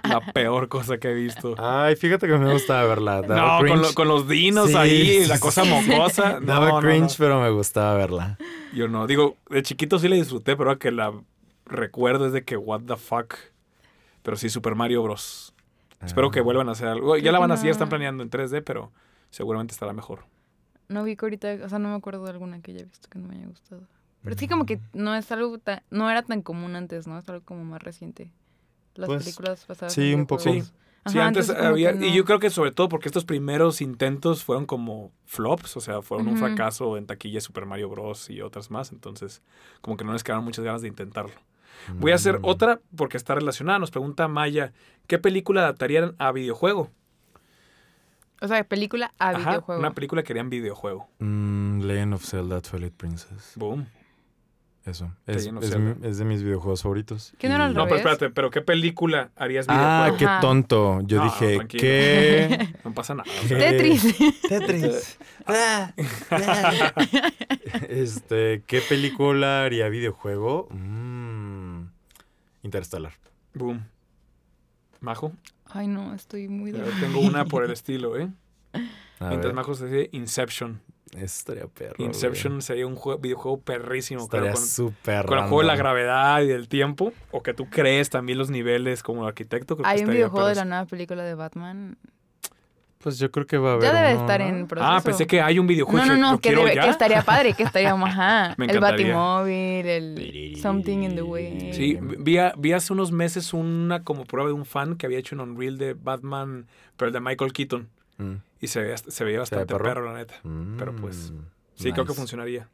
la 0.02 0.20
peor 0.32 0.68
cosa 0.68 0.96
que 0.96 1.08
he 1.10 1.14
visto. 1.14 1.54
Ay, 1.58 1.94
fíjate 1.96 2.26
que 2.26 2.38
me 2.38 2.50
gustaba 2.50 2.84
verla. 2.84 3.20
Daba 3.20 3.60
No, 3.60 3.68
con, 3.68 3.82
lo- 3.82 3.92
con 3.94 4.08
los 4.08 4.26
dinos 4.28 4.70
Sí, 4.70 4.76
ahí, 4.76 5.20
sí, 5.22 5.26
la 5.28 5.38
cosa 5.38 5.62
mocosa. 5.64 6.40
Daba 6.40 6.68
no, 6.70 6.80
cringe, 6.80 7.10
no. 7.10 7.16
pero 7.18 7.40
me 7.42 7.50
gustaba 7.50 7.94
verla. 7.96 8.38
Yo 8.72 8.88
no. 8.88 9.06
Digo, 9.06 9.36
de 9.50 9.62
chiquito 9.62 9.98
sí 9.98 10.08
la 10.08 10.16
disfruté, 10.16 10.56
pero 10.56 10.70
ahora 10.70 10.78
que 10.78 10.90
la 10.90 11.12
recuerdo 11.70 12.26
es 12.26 12.32
de 12.32 12.44
que, 12.44 12.56
what 12.56 12.82
the 12.86 12.96
fuck. 12.96 13.34
Pero 14.22 14.36
sí, 14.36 14.48
Super 14.50 14.74
Mario 14.74 15.02
Bros. 15.02 15.54
Espero 16.02 16.28
Ah. 16.28 16.30
que 16.30 16.40
vuelvan 16.40 16.68
a 16.68 16.72
hacer 16.72 16.88
algo. 16.88 17.16
Ya 17.16 17.32
la 17.32 17.38
van 17.38 17.50
a 17.50 17.54
hacer, 17.54 17.64
ya 17.66 17.70
no. 17.70 17.72
están 17.72 17.88
planeando 17.88 18.22
en 18.22 18.30
3D, 18.30 18.62
pero 18.62 18.92
seguramente 19.30 19.72
estará 19.72 19.92
mejor. 19.92 20.24
No 20.88 21.04
vi 21.04 21.16
que 21.16 21.24
ahorita, 21.24 21.58
o 21.64 21.68
sea, 21.68 21.78
no 21.78 21.88
me 21.90 21.94
acuerdo 21.94 22.24
de 22.24 22.30
alguna 22.30 22.60
que 22.60 22.72
haya 22.72 22.84
visto 22.84 23.08
que 23.08 23.18
no 23.18 23.28
me 23.28 23.36
haya 23.36 23.46
gustado. 23.46 23.82
Pero 24.22 24.36
sí 24.36 24.48
como 24.48 24.66
que 24.66 24.78
no 24.92 25.14
es 25.14 25.30
algo 25.32 25.58
tan, 25.58 25.82
no 25.90 26.10
era 26.10 26.22
tan 26.22 26.42
común 26.42 26.76
antes, 26.76 27.06
¿no? 27.06 27.18
Es 27.18 27.28
algo 27.28 27.42
como 27.44 27.64
más 27.64 27.82
reciente. 27.82 28.30
Las 28.94 29.06
Pues, 29.06 29.24
películas 29.24 29.64
pasadas. 29.64 29.92
sí, 29.94 30.12
un 30.12 30.26
poco. 30.26 30.42
Sí. 30.42 30.62
Sí, 31.06 31.18
antes 31.18 31.48
había. 31.48 31.92
Y 31.94 32.12
yo 32.14 32.26
creo 32.26 32.38
que 32.40 32.50
sobre 32.50 32.72
todo 32.72 32.90
porque 32.90 33.08
estos 33.08 33.24
primeros 33.24 33.80
intentos 33.80 34.44
fueron 34.44 34.66
como 34.66 35.12
flops, 35.24 35.76
o 35.78 35.80
sea, 35.80 36.02
fueron 36.02 36.28
un 36.28 36.36
fracaso 36.36 36.98
en 36.98 37.06
taquilla 37.06 37.40
Super 37.40 37.64
Mario 37.64 37.88
Bros. 37.88 38.28
y 38.28 38.42
otras 38.42 38.70
más. 38.70 38.92
Entonces, 38.92 39.42
como 39.80 39.96
que 39.96 40.04
no 40.04 40.12
les 40.12 40.22
quedaron 40.22 40.44
muchas 40.44 40.62
ganas 40.64 40.82
de 40.82 40.88
intentarlo. 40.88 41.32
Voy 41.94 42.12
a 42.12 42.16
hacer 42.16 42.38
Mm. 42.40 42.44
otra 42.44 42.80
porque 42.96 43.16
está 43.16 43.34
relacionada. 43.34 43.78
Nos 43.78 43.90
pregunta 43.90 44.28
Maya: 44.28 44.72
¿qué 45.06 45.18
película 45.18 45.62
adaptarían 45.62 46.14
a 46.18 46.30
videojuego? 46.32 46.90
O 48.42 48.48
sea, 48.48 48.62
película 48.64 49.12
a 49.18 49.30
Ajá, 49.30 49.50
videojuego. 49.50 49.80
Una 49.80 49.92
película 49.92 50.22
que 50.22 50.32
harían 50.32 50.48
videojuego. 50.50 51.08
Mm, 51.18 51.80
Legend 51.82 52.14
of 52.14 52.24
Zelda 52.24 52.60
Twilight 52.60 52.94
Princess. 52.94 53.52
Boom. 53.56 53.86
Eso. 54.86 55.12
Es, 55.26 55.46
es 55.60 55.76
es 56.02 56.18
de 56.18 56.24
mis 56.24 56.42
videojuegos 56.42 56.82
favoritos. 56.82 57.34
¿Qué 57.38 57.48
no 57.50 57.56
era 57.56 57.70
Y- 57.70 57.74
No, 57.74 57.84
pero 57.84 57.96
espérate, 57.96 58.30
¿pero 58.30 58.50
qué 58.50 58.62
película 58.62 59.30
harías 59.36 59.66
Ah, 59.68 59.74
videojuego? 60.06 60.16
qué 60.16 60.24
Ajá. 60.24 60.40
tonto. 60.40 61.00
Yo 61.02 61.18
No, 61.18 61.24
dije, 61.24 61.56
tranquilo. 61.56 61.80
¿qué? 61.82 62.68
No 62.84 62.94
pasa 62.94 63.14
nada. 63.14 63.30
¿Qué? 63.46 63.54
Tetris. 63.56 64.16
Tetris. 64.48 65.18
Ah, 65.46 65.92
ah. 66.30 66.94
este, 67.88 68.62
¿qué 68.66 68.80
película 68.80 69.64
haría 69.64 69.88
videojuego? 69.90 70.68
Mm, 70.70 71.09
Interstellar. 72.62 73.12
boom. 73.54 73.86
Majo. 75.00 75.32
Ay, 75.66 75.86
no, 75.86 76.14
estoy 76.14 76.48
muy 76.48 76.72
de... 76.72 76.80
tengo 77.00 77.20
una 77.20 77.44
por 77.46 77.64
el 77.64 77.70
estilo, 77.70 78.18
¿eh? 78.18 78.28
A 79.18 79.28
Mientras 79.28 79.46
ver, 79.46 79.54
Majo 79.54 79.74
se 79.74 79.86
dice 79.86 80.08
Inception. 80.12 80.80
eso 81.12 81.22
estaría 81.24 81.66
perro. 81.66 81.94
güey. 81.98 82.08
Inception 82.08 82.60
sería 82.60 82.86
un 82.86 82.96
jue- 82.96 83.20
videojuego 83.20 83.60
perrísimo. 83.60 84.22
Estaría 84.24 84.52
con, 84.52 84.62
súper 84.66 85.24
con 85.26 85.38
el 85.38 85.44
juego 85.44 85.60
de 85.62 85.66
la 85.68 85.76
gravedad 85.76 86.42
y 86.42 86.48
del 86.48 86.68
tiempo. 86.68 87.12
O 87.30 87.42
que 87.42 87.54
tú 87.54 87.68
crees 87.70 88.10
también 88.10 88.36
los 88.38 88.50
niveles 88.50 89.02
como 89.02 89.26
arquitecto. 89.26 89.76
creo 89.76 89.84
que 89.84 89.90
Hay 89.90 90.04
un 90.04 90.10
videojuego 90.10 90.48
de 90.48 90.54
la 90.56 90.64
nueva 90.64 90.84
película 90.86 91.22
de 91.24 91.34
Batman. 91.34 91.96
Pues 93.02 93.18
yo 93.18 93.30
creo 93.30 93.46
que 93.46 93.56
va 93.56 93.70
a 93.70 93.72
haber 93.74 93.84
Ya 93.84 93.94
debe 93.94 94.12
uno, 94.12 94.20
estar 94.20 94.40
¿no? 94.40 94.46
en 94.46 94.66
proceso. 94.66 94.90
Ah, 94.92 95.00
pensé 95.02 95.26
que 95.26 95.40
hay 95.40 95.58
un 95.58 95.66
videojuego. 95.66 96.04
No, 96.04 96.12
no, 96.12 96.14
que 96.16 96.20
no, 96.20 96.32
lo 96.32 96.38
que, 96.38 96.48
quiero 96.50 96.62
debe- 96.64 96.74
ya. 96.74 96.82
que 96.82 96.90
estaría 96.90 97.22
padre, 97.22 97.54
que 97.54 97.62
estaríamos, 97.62 98.10
ajá. 98.10 98.54
Me 98.58 98.66
el. 98.66 98.78
Batimóvil, 98.78 99.86
el 99.88 100.56
Something 100.60 100.98
in 101.04 101.14
the 101.14 101.22
Way. 101.22 101.72
Sí, 101.72 101.98
vi, 102.18 102.36
vi 102.58 102.72
hace 102.72 102.92
unos 102.92 103.10
meses 103.10 103.54
una 103.54 104.04
como 104.04 104.26
prueba 104.26 104.48
de 104.48 104.52
un 104.54 104.66
fan 104.66 104.96
que 104.96 105.06
había 105.06 105.18
hecho 105.18 105.34
en 105.34 105.40
Unreal 105.40 105.78
de 105.78 105.94
Batman, 105.94 106.66
pero 106.98 107.06
el 107.08 107.14
de 107.14 107.20
Michael 107.20 107.54
Keaton. 107.54 107.88
Mm. 108.18 108.34
Y 108.60 108.66
se 108.66 108.80
veía, 108.82 108.98
se 108.98 109.04
veía 109.06 109.12
¿Se 109.14 109.24
ve 109.24 109.38
bastante 109.38 109.66
perro? 109.74 109.84
perro, 109.84 110.12
la 110.12 110.18
neta. 110.18 110.34
Pero 110.78 110.94
pues, 110.96 111.32
Sí, 111.76 111.92
creo 111.92 112.04
que 112.04 112.12
funcionaría. 112.12 112.68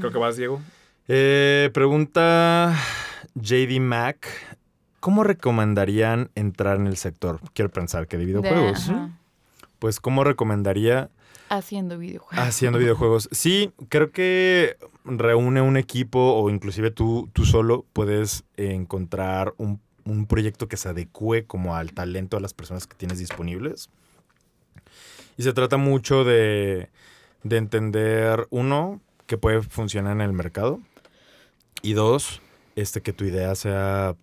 Creo 0.00 0.10
que 0.10 0.18
vas, 0.18 0.36
Diego. 0.38 0.62
Eh, 1.08 1.68
pregunta 1.74 2.74
JD 3.34 3.80
Mac. 3.80 4.26
¿Cómo 5.00 5.24
recomendarían 5.24 6.30
entrar 6.36 6.76
en 6.78 6.86
el 6.86 6.96
sector? 6.96 7.40
Quiero 7.52 7.70
pensar 7.70 8.06
que 8.06 8.16
de 8.16 8.24
De- 8.24 8.32
videojuegos. 8.32 8.88
ajá. 8.88 9.10
Pues, 9.82 9.98
¿cómo 9.98 10.22
recomendaría 10.22 11.10
Haciendo 11.48 11.98
videojuegos. 11.98 12.46
haciendo 12.46 12.78
videojuegos? 12.78 13.28
Sí, 13.32 13.72
creo 13.88 14.12
que 14.12 14.76
reúne 15.04 15.60
un 15.60 15.76
equipo 15.76 16.20
o 16.20 16.50
inclusive 16.50 16.92
tú, 16.92 17.28
tú 17.32 17.44
solo 17.44 17.84
puedes 17.92 18.44
encontrar 18.56 19.54
un, 19.56 19.80
un 20.04 20.26
proyecto 20.26 20.68
que 20.68 20.76
se 20.76 20.88
adecue 20.88 21.46
como 21.46 21.74
al 21.74 21.94
talento 21.94 22.36
de 22.36 22.42
las 22.42 22.54
personas 22.54 22.86
que 22.86 22.94
tienes 22.94 23.18
disponibles. 23.18 23.90
Y 25.36 25.42
se 25.42 25.52
trata 25.52 25.78
mucho 25.78 26.22
de, 26.22 26.88
de 27.42 27.56
entender, 27.56 28.46
uno, 28.50 29.00
que 29.26 29.36
puede 29.36 29.62
funcionar 29.62 30.12
en 30.12 30.20
el 30.20 30.32
mercado. 30.32 30.78
Y 31.82 31.94
dos, 31.94 32.40
este, 32.76 33.00
que 33.00 33.12
tu 33.12 33.24
idea 33.24 33.56
sea, 33.56 34.14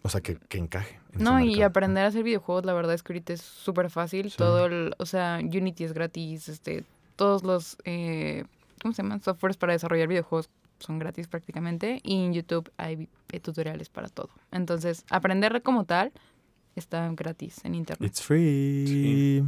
o 0.00 0.08
sea, 0.08 0.22
que, 0.22 0.38
que 0.48 0.56
encaje. 0.56 0.98
En 1.14 1.24
No, 1.24 1.40
y 1.40 1.62
aprender 1.62 2.04
a 2.04 2.08
hacer 2.08 2.22
videojuegos, 2.22 2.64
la 2.64 2.72
verdad 2.72 2.94
es 2.94 3.02
que 3.02 3.12
ahorita 3.12 3.32
es 3.32 3.40
súper 3.40 3.90
fácil. 3.90 4.30
Sí. 4.30 4.36
Todo 4.36 4.66
el, 4.66 4.94
o 4.98 5.06
sea, 5.06 5.38
Unity 5.42 5.84
es 5.84 5.92
gratis, 5.92 6.48
este, 6.48 6.84
todos 7.16 7.42
los, 7.42 7.76
eh, 7.84 8.44
¿cómo 8.82 8.94
se 8.94 9.02
llaman? 9.02 9.22
Softwares 9.22 9.56
para 9.56 9.72
desarrollar 9.72 10.08
videojuegos 10.08 10.50
son 10.78 10.98
gratis 10.98 11.28
prácticamente. 11.28 12.00
Y 12.02 12.24
en 12.24 12.34
YouTube 12.34 12.70
hay 12.76 13.08
eh, 13.32 13.40
tutoriales 13.40 13.88
para 13.88 14.08
todo. 14.08 14.30
Entonces, 14.50 15.04
aprender 15.10 15.62
como 15.62 15.84
tal 15.84 16.12
está 16.76 17.10
gratis 17.12 17.64
en 17.64 17.74
internet. 17.74 18.10
It's 18.10 18.22
free. 18.22 19.44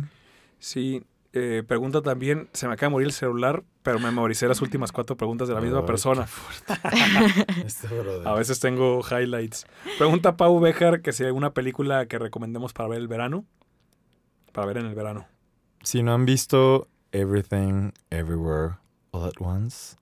Sí, 0.58 1.02
eh, 1.32 1.62
pregunta 1.66 2.00
también, 2.00 2.48
se 2.52 2.66
me 2.66 2.74
acaba 2.74 2.88
de 2.88 2.92
morir 2.92 3.06
el 3.08 3.12
celular, 3.12 3.62
pero 3.86 4.00
me 4.00 4.06
memoricé 4.06 4.48
las 4.48 4.60
últimas 4.62 4.90
cuatro 4.90 5.16
preguntas 5.16 5.46
de 5.46 5.54
la 5.54 5.60
misma 5.60 5.78
Ay, 5.78 5.86
persona. 5.86 6.26
Este. 7.64 7.86
A 8.24 8.34
veces 8.34 8.58
tengo 8.58 9.00
highlights. 9.08 9.64
Pregunta 9.96 10.36
Pau 10.36 10.58
Bejar 10.58 11.02
que 11.02 11.12
si 11.12 11.22
hay 11.22 11.28
alguna 11.28 11.54
película 11.54 12.06
que 12.06 12.18
recomendemos 12.18 12.72
para 12.72 12.88
ver 12.88 12.98
el 12.98 13.06
verano. 13.06 13.44
Para 14.52 14.66
ver 14.66 14.78
en 14.78 14.86
el 14.86 14.96
verano. 14.96 15.28
Si 15.84 16.02
no 16.02 16.14
han 16.14 16.26
visto 16.26 16.88
Everything, 17.12 17.92
Everywhere, 18.10 18.74
All 19.12 19.22
at 19.26 19.34
Once, 19.38 19.96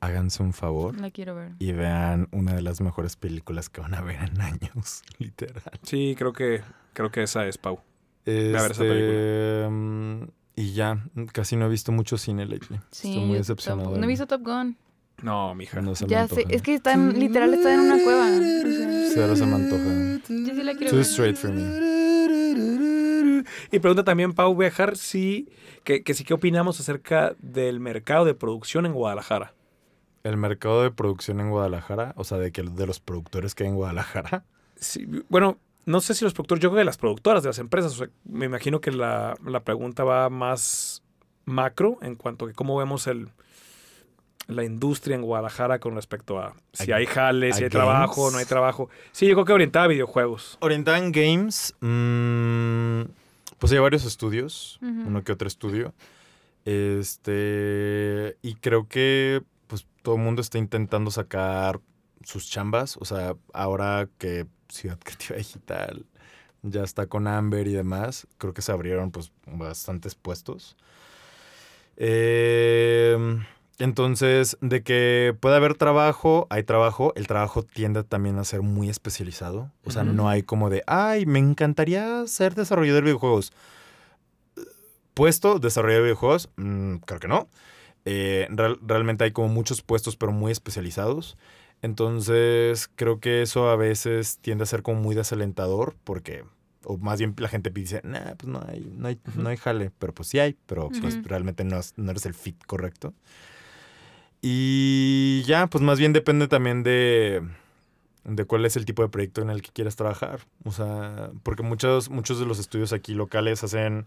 háganse 0.00 0.42
un 0.42 0.52
favor 0.52 1.00
La 1.00 1.12
quiero 1.12 1.36
ver. 1.36 1.52
y 1.60 1.70
vean 1.70 2.26
una 2.32 2.56
de 2.56 2.62
las 2.62 2.80
mejores 2.80 3.14
películas 3.14 3.68
que 3.68 3.82
van 3.82 3.94
a 3.94 4.00
ver 4.00 4.20
en 4.20 4.40
años, 4.40 5.04
literal. 5.18 5.62
Sí, 5.84 6.16
creo 6.18 6.32
que, 6.32 6.62
creo 6.92 7.12
que 7.12 7.22
esa 7.22 7.46
es 7.46 7.56
Pau. 7.56 7.76
a 7.76 8.30
ver 8.30 8.56
esa 8.72 8.84
Este, 8.84 9.68
mm, 9.70 10.22
y 10.56 10.72
ya, 10.72 11.04
casi 11.32 11.56
no 11.56 11.66
he 11.66 11.68
visto 11.68 11.92
mucho 11.92 12.18
cine 12.18 12.46
lately. 12.46 12.78
Sí, 12.90 13.08
Estoy 13.10 13.24
muy 13.26 13.38
decepcionado. 13.38 13.96
No 13.96 14.04
he 14.04 14.06
visto 14.06 14.26
Top 14.26 14.42
Gun. 14.42 14.76
No, 15.22 15.54
mija. 15.54 15.80
No 15.80 15.94
se 15.94 16.04
me 16.04 16.10
Ya 16.10 16.22
antoja. 16.22 16.40
sé, 16.42 16.46
es 16.54 16.62
que 16.62 16.74
está 16.74 16.92
en, 16.94 17.18
literal 17.18 17.52
está 17.54 17.72
en 17.74 17.80
una 17.80 18.02
cueva. 18.02 18.26
o 18.26 18.30
sea, 18.30 19.10
Cero 19.14 19.36
se 19.36 19.46
me 19.46 19.54
antoja. 19.54 20.22
yo 20.28 20.54
sí 20.54 20.62
la 20.62 20.72
quiero 20.74 20.90
Too 20.90 20.96
ver. 20.96 21.06
straight 21.06 21.36
for 21.36 21.50
me. 21.52 23.42
Y 23.70 23.78
pregunta 23.78 24.04
también 24.04 24.32
Pau 24.32 24.54
Bejar 24.54 24.96
si, 24.96 25.48
que, 25.84 26.02
que 26.02 26.14
sí, 26.14 26.24
¿qué 26.24 26.34
opinamos 26.34 26.78
acerca 26.80 27.34
del 27.40 27.80
mercado 27.80 28.24
de 28.24 28.34
producción 28.34 28.86
en 28.86 28.92
Guadalajara? 28.92 29.54
El 30.24 30.36
mercado 30.36 30.82
de 30.82 30.90
producción 30.90 31.40
en 31.40 31.50
Guadalajara, 31.50 32.12
o 32.16 32.24
sea, 32.24 32.38
de 32.38 32.52
que 32.52 32.62
de 32.62 32.86
los 32.86 33.00
productores 33.00 33.54
que 33.54 33.64
hay 33.64 33.70
en 33.70 33.76
Guadalajara. 33.76 34.44
Sí, 34.76 35.06
bueno, 35.28 35.58
no 35.86 36.00
sé 36.00 36.14
si 36.14 36.24
los 36.24 36.32
productores, 36.34 36.62
yo 36.62 36.70
creo 36.70 36.80
que 36.80 36.84
las 36.84 36.98
productoras 36.98 37.42
de 37.42 37.48
las 37.50 37.58
empresas, 37.58 37.92
o 37.92 37.96
sea, 37.96 38.08
me 38.24 38.46
imagino 38.46 38.80
que 38.80 38.90
la, 38.92 39.34
la 39.44 39.60
pregunta 39.60 40.04
va 40.04 40.28
más 40.30 41.02
macro 41.44 41.98
en 42.02 42.14
cuanto 42.16 42.44
a 42.44 42.48
que 42.48 42.54
cómo 42.54 42.76
vemos 42.76 43.06
el, 43.06 43.28
la 44.46 44.64
industria 44.64 45.16
en 45.16 45.22
Guadalajara 45.22 45.78
con 45.80 45.94
respecto 45.94 46.38
a 46.38 46.54
si 46.72 46.92
A- 46.92 46.96
hay 46.96 47.06
jale, 47.06 47.52
si 47.52 47.64
hay 47.64 47.70
trabajo, 47.70 48.30
no 48.30 48.38
hay 48.38 48.44
trabajo. 48.44 48.88
Sí, 49.12 49.26
yo 49.26 49.34
creo 49.34 49.44
que 49.44 49.52
orientada 49.52 49.84
a 49.86 49.88
videojuegos. 49.88 50.58
Orientada 50.60 50.98
en 50.98 51.10
games, 51.12 51.74
mm, 51.80 53.02
pues 53.58 53.72
hay 53.72 53.78
varios 53.78 54.04
estudios, 54.04 54.78
uno 54.82 55.22
que 55.24 55.32
otro 55.32 55.48
estudio. 55.48 55.94
Este, 56.64 58.36
y 58.42 58.54
creo 58.56 58.86
que 58.88 59.42
pues 59.66 59.86
todo 60.02 60.16
el 60.16 60.20
mundo 60.22 60.40
está 60.42 60.58
intentando 60.58 61.10
sacar 61.10 61.80
sus 62.24 62.48
chambas, 62.50 62.96
o 62.98 63.04
sea, 63.04 63.34
ahora 63.52 64.08
que 64.18 64.46
Ciudad 64.68 64.98
Creativa 65.04 65.36
Digital 65.36 66.06
ya 66.62 66.82
está 66.84 67.06
con 67.06 67.26
Amber 67.26 67.66
y 67.66 67.72
demás, 67.72 68.26
creo 68.38 68.54
que 68.54 68.62
se 68.62 68.70
abrieron 68.72 69.10
pues 69.10 69.32
bastantes 69.46 70.14
puestos. 70.14 70.76
Eh, 71.96 73.16
entonces, 73.78 74.56
de 74.60 74.82
que 74.82 75.36
puede 75.40 75.56
haber 75.56 75.74
trabajo, 75.74 76.46
hay 76.50 76.62
trabajo, 76.62 77.12
el 77.16 77.26
trabajo 77.26 77.62
tiende 77.64 78.04
también 78.04 78.38
a 78.38 78.44
ser 78.44 78.62
muy 78.62 78.88
especializado. 78.88 79.70
O 79.84 79.90
sea, 79.90 80.04
no 80.04 80.28
hay 80.28 80.42
como 80.42 80.70
de, 80.70 80.82
ay, 80.86 81.26
me 81.26 81.38
encantaría 81.40 82.26
ser 82.26 82.54
desarrollador 82.54 83.02
de 83.02 83.06
videojuegos. 83.10 83.52
Puesto, 85.14 85.58
desarrollador 85.58 86.02
de 86.02 86.08
videojuegos, 86.10 86.48
Mm, 86.56 86.96
creo 86.98 87.20
que 87.20 87.28
no. 87.28 87.48
Eh, 88.04 88.46
real- 88.50 88.78
realmente 88.82 89.24
hay 89.24 89.32
como 89.32 89.48
muchos 89.48 89.82
puestos, 89.82 90.16
pero 90.16 90.32
muy 90.32 90.50
especializados. 90.52 91.36
Entonces, 91.82 92.88
creo 92.94 93.18
que 93.20 93.42
eso 93.42 93.68
a 93.68 93.76
veces 93.76 94.38
tiende 94.40 94.62
a 94.62 94.66
ser 94.66 94.82
como 94.82 95.00
muy 95.02 95.14
desalentador, 95.14 95.96
porque, 96.04 96.44
o 96.84 96.96
más 96.96 97.18
bien 97.18 97.34
la 97.38 97.48
gente 97.48 97.70
dice, 97.70 98.00
nah, 98.04 98.34
pues 98.36 98.46
no 98.52 98.64
hay, 98.66 98.80
no 98.96 99.08
hay, 99.08 99.18
no 99.36 99.48
hay 99.48 99.56
jale, 99.56 99.90
pero 99.98 100.14
pues 100.14 100.28
sí 100.28 100.38
hay, 100.38 100.56
pero 100.66 100.90
pues 101.00 101.18
realmente 101.24 101.64
no, 101.64 101.78
es- 101.78 101.92
no 101.96 102.10
eres 102.12 102.24
el 102.26 102.34
fit 102.34 102.56
correcto. 102.66 103.12
Y 104.40 105.42
ya, 105.46 105.66
pues 105.68 105.82
más 105.82 105.98
bien 105.98 106.12
depende 106.12 106.48
también 106.48 106.82
de, 106.82 107.42
de 108.24 108.44
cuál 108.44 108.64
es 108.64 108.76
el 108.76 108.84
tipo 108.84 109.02
de 109.02 109.08
proyecto 109.08 109.40
en 109.42 109.50
el 109.50 109.62
que 109.62 109.70
quieres 109.70 109.94
trabajar. 109.96 110.40
O 110.64 110.72
sea, 110.72 111.30
porque 111.42 111.62
muchos, 111.62 112.10
muchos 112.10 112.38
de 112.40 112.46
los 112.46 112.58
estudios 112.58 112.92
aquí 112.92 113.14
locales 113.14 113.62
hacen 113.62 114.06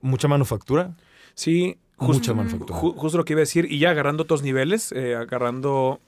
mucha 0.00 0.28
manufactura. 0.28 0.96
Sí, 1.34 1.78
justo, 1.96 2.32
Mucha 2.32 2.34
manufactura. 2.34 2.78
ju- 2.78 2.94
justo 2.96 3.18
lo 3.18 3.24
que 3.26 3.34
iba 3.34 3.40
a 3.40 3.42
decir. 3.48 3.66
Y 3.70 3.78
ya 3.78 3.90
agarrando 3.90 4.22
otros 4.22 4.42
niveles, 4.42 4.92
eh, 4.92 5.14
agarrando 5.14 6.00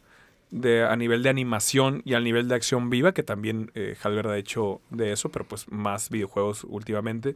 de, 0.52 0.84
a 0.84 0.94
nivel 0.96 1.22
de 1.22 1.30
animación 1.30 2.02
y 2.04 2.14
al 2.14 2.22
nivel 2.22 2.46
de 2.46 2.54
acción 2.54 2.90
viva, 2.90 3.12
que 3.12 3.22
también 3.22 3.72
eh, 3.74 3.96
ha 4.04 4.36
hecho 4.36 4.82
de 4.90 5.12
eso, 5.12 5.30
pero 5.30 5.48
pues 5.48 5.66
más 5.70 6.10
videojuegos 6.10 6.64
últimamente. 6.64 7.34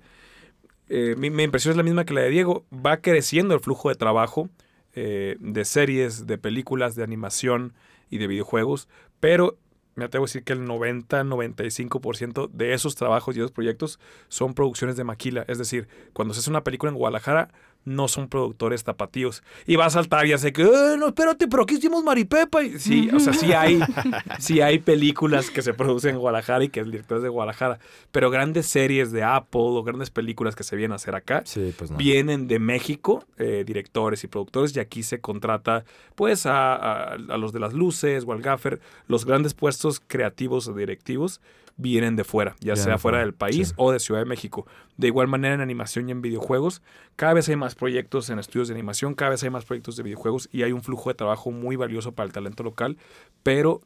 Eh, 0.89 1.17
mi, 1.17 1.31
mi 1.31 1.43
impresión 1.43 1.73
es 1.73 1.77
la 1.77 1.83
misma 1.83 2.05
que 2.05 2.15
la 2.15 2.21
de 2.21 2.31
Diego. 2.31 2.65
Va 2.73 2.99
creciendo 2.99 3.55
el 3.55 3.61
flujo 3.61 3.89
de 3.89 3.95
trabajo 3.95 4.51
eh, 4.95 5.37
de 5.41 5.65
series, 5.65 6.27
de 6.27 6.39
películas, 6.39 6.95
de 6.95 7.03
animación 7.03 7.73
y 8.11 8.19
de 8.19 8.27
videojuegos, 8.27 8.87
pero 9.19 9.59
me 9.95 10.05
atrevo 10.05 10.25
a 10.25 10.29
decir 10.29 10.45
que 10.45 10.53
el 10.53 10.67
90-95% 10.67 12.51
de 12.53 12.75
esos 12.75 12.97
trabajos 12.97 13.35
y 13.35 13.41
esos 13.41 13.51
proyectos 13.51 13.99
son 14.29 14.53
producciones 14.53 14.95
de 14.97 15.05
maquila. 15.05 15.47
Es 15.49 15.57
decir, 15.57 15.89
cuando 16.13 16.35
se 16.35 16.41
hace 16.41 16.51
una 16.51 16.65
película 16.65 16.93
en 16.93 16.99
Guadalajara, 16.99 17.49
no 17.87 18.09
son 18.09 18.29
productores 18.29 18.85
tapatíos. 18.85 19.43
Y 19.67 19.77
va 19.77 19.87
a 19.87 19.91
saltar 19.91 20.27
y 20.27 20.35
hace 20.35 20.53
que, 20.53 20.63
"Eh, 20.65 20.97
no, 20.99 21.07
espérate, 21.09 21.49
pero 21.49 21.63
aquí 21.63 21.77
hicimos 21.77 22.05
Maripepa. 22.05 22.63
Y 22.63 22.79
sí, 22.79 23.09
o 23.15 23.19
sea, 23.21 23.33
sí 23.33 23.53
hay, 23.55 23.81
sí 24.39 24.61
hay 24.61 24.79
películas 24.81 25.51
que 25.51 25.63
se 25.63 25.73
producen 25.73 26.17
en 26.17 26.21
Guadalajara 26.21 26.65
y 26.65 26.69
que 26.69 26.81
el 26.81 26.91
director 26.91 27.17
es 27.17 27.23
de 27.23 27.29
Guadalajara. 27.31 27.79
Pero 28.13 28.31
grandes 28.31 28.67
series 28.67 29.13
de 29.13 29.23
Apple 29.23 29.61
o 29.63 29.83
grandes 29.83 30.11
películas 30.11 30.55
que 30.55 30.65
se 30.65 30.77
vienen 30.77 30.93
a 30.93 30.97
hacer 30.97 31.15
acá, 31.15 31.43
Sí, 31.47 31.73
pues 31.79 31.91
no. 31.91 31.97
vienen 31.97 32.49
de 32.49 32.59
México, 32.59 33.25
eh, 33.39 33.65
directores 33.67 34.23
y 34.25 34.27
productores, 34.27 34.77
y 34.77 34.81
aquí 34.81 35.03
se 35.03 35.21
contrata 35.21 35.85
pues 36.15 36.45
a, 36.45 36.75
a- 36.75 37.13
a 37.15 37.37
los 37.39 37.53
de 37.53 37.61
las 37.61 37.73
luces 37.73 38.25
o 38.27 38.33
al 38.33 38.43
gaffer. 38.43 38.81
Los 39.07 39.25
grandes 39.25 39.55
puestos 39.55 40.01
creativos 40.05 40.67
o 40.69 40.75
directivos 40.75 41.41
vienen 41.79 42.17
de 42.17 42.25
fuera, 42.25 42.57
ya 42.61 42.75
sea 42.75 42.85
fuera 42.85 42.99
fuera, 42.99 43.19
del 43.19 43.35
país 43.35 43.69
sí. 43.69 43.75
o 43.77 43.93
de 43.93 44.01
Ciudad 44.01 44.21
de 44.23 44.25
México. 44.27 44.67
De 44.97 45.09
igual 45.09 45.29
manera 45.29 45.55
en 45.55 45.61
animación 45.61 46.09
y 46.09 46.13
en 46.13 46.23
videojuegos, 46.23 46.81
cada 47.17 47.35
vez 47.35 47.49
hay 47.51 47.57
más 47.57 47.75
proyectos 47.79 48.31
en 48.31 48.39
estudios 48.39 48.69
de 48.69 48.75
animación, 48.75 49.15
cada 49.15 49.31
vez 49.33 49.43
hay 49.43 49.51
más 49.51 49.65
proyectos 49.65 49.97
de 49.97 50.03
videojuegos 50.03 50.49
y 50.53 50.63
hay 50.63 50.73
un 50.73 50.83
flujo 50.83 51.11
de 51.11 51.15
trabajo 51.15 51.51
muy 51.51 51.77
valioso 51.77 52.13
para 52.13 52.27
el 52.27 52.33
talento 52.33 52.63
local, 52.63 52.97
pero 53.43 53.83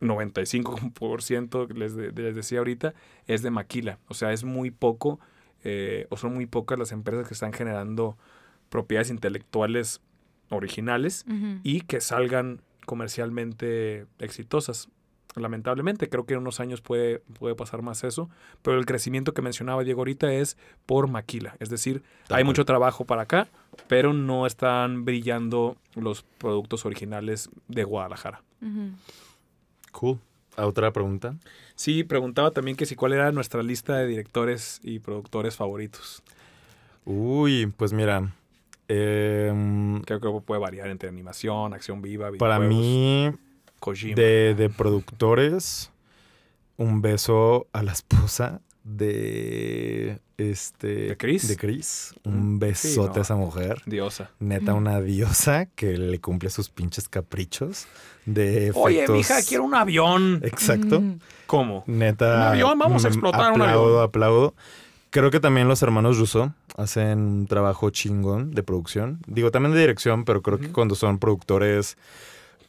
95% 0.00 1.68
les, 1.74 1.94
de- 1.96 2.12
les 2.12 2.34
decía 2.34 2.58
ahorita 2.58 2.94
es 3.26 3.42
de 3.42 3.50
maquila, 3.50 3.98
o 4.08 4.14
sea, 4.14 4.32
es 4.32 4.44
muy 4.44 4.70
poco 4.70 5.20
eh, 5.64 6.06
o 6.10 6.16
son 6.16 6.34
muy 6.34 6.46
pocas 6.46 6.78
las 6.78 6.92
empresas 6.92 7.26
que 7.26 7.34
están 7.34 7.52
generando 7.52 8.18
propiedades 8.68 9.10
intelectuales 9.10 10.00
originales 10.50 11.24
y 11.62 11.80
que 11.82 12.00
salgan 12.00 12.60
comercialmente 12.86 14.06
exitosas. 14.18 14.88
Lamentablemente, 15.36 16.08
creo 16.08 16.26
que 16.26 16.34
en 16.34 16.40
unos 16.40 16.60
años 16.60 16.80
puede, 16.80 17.18
puede 17.38 17.54
pasar 17.56 17.82
más 17.82 18.04
eso, 18.04 18.30
pero 18.62 18.78
el 18.78 18.86
crecimiento 18.86 19.34
que 19.34 19.42
mencionaba 19.42 19.82
Diego 19.82 20.00
ahorita 20.02 20.32
es 20.32 20.56
por 20.86 21.08
maquila, 21.08 21.56
es 21.58 21.70
decir, 21.70 22.02
Tal 22.28 22.36
hay 22.38 22.42
cual. 22.42 22.44
mucho 22.44 22.64
trabajo 22.64 23.04
para 23.04 23.22
acá, 23.22 23.48
pero 23.88 24.12
no 24.12 24.46
están 24.46 25.04
brillando 25.04 25.76
los 25.96 26.22
productos 26.38 26.86
originales 26.86 27.50
de 27.68 27.82
Guadalajara. 27.84 28.42
Cool. 29.92 30.18
¿A 30.56 30.66
otra 30.66 30.92
pregunta? 30.92 31.34
Sí, 31.74 32.04
preguntaba 32.04 32.52
también 32.52 32.76
que 32.76 32.86
si 32.86 32.94
cuál 32.94 33.12
era 33.12 33.32
nuestra 33.32 33.62
lista 33.62 33.96
de 33.96 34.06
directores 34.06 34.80
y 34.84 35.00
productores 35.00 35.56
favoritos. 35.56 36.22
Uy, 37.04 37.66
pues 37.76 37.92
mira. 37.92 38.32
em, 38.86 40.00
Creo 40.02 40.20
que 40.20 40.40
puede 40.46 40.60
variar 40.60 40.88
entre 40.88 41.08
animación, 41.08 41.74
acción 41.74 42.00
viva, 42.02 42.30
para 42.38 42.60
mí, 42.60 43.30
Kojima. 43.80 44.14
de, 44.14 44.54
de 44.54 44.70
productores, 44.70 45.90
un 46.76 47.02
beso 47.02 47.66
a 47.72 47.82
la 47.82 47.92
esposa 47.92 48.60
de 48.84 50.20
este 50.36 50.88
¿De 51.08 51.16
Chris? 51.16 51.48
de 51.48 51.56
Chris. 51.56 52.14
Mm, 52.24 52.28
Un 52.28 52.52
sí, 52.52 52.58
besote 52.58 53.14
no. 53.14 53.18
a 53.18 53.22
esa 53.22 53.36
mujer. 53.36 53.82
Diosa. 53.86 54.30
Neta, 54.40 54.74
Mm. 54.74 54.76
una 54.76 55.00
diosa 55.00 55.66
que 55.66 55.96
le 55.96 56.20
cumple 56.20 56.50
sus 56.50 56.68
pinches 56.70 57.08
caprichos 57.08 57.86
de 58.26 58.64
efectos. 58.68 58.82
Oye, 58.84 59.08
mija, 59.08 59.42
quiero 59.42 59.64
un 59.64 59.74
avión. 59.74 60.40
Exacto. 60.42 60.98
Ujú. 60.98 61.18
¿Cómo? 61.46 61.84
Neta. 61.86 62.34
Un 62.34 62.42
avión, 62.42 62.78
vamos 62.78 63.04
a 63.04 63.08
mm, 63.08 63.12
explotar 63.12 63.52
un 63.52 63.62
aplaudo, 63.62 63.84
avión. 63.86 64.02
aplaudo. 64.02 64.54
Creo 65.10 65.30
que 65.30 65.38
también 65.40 65.68
los 65.68 65.80
hermanos 65.82 66.18
Russo 66.18 66.52
hacen 66.76 67.18
un 67.20 67.46
trabajo 67.46 67.90
chingón 67.90 68.50
de 68.52 68.62
producción. 68.64 69.20
Digo, 69.28 69.50
también 69.52 69.72
de 69.72 69.80
dirección, 69.80 70.24
pero 70.24 70.42
creo 70.42 70.58
que 70.58 70.72
cuando 70.72 70.96
son 70.96 71.18
productores, 71.20 71.96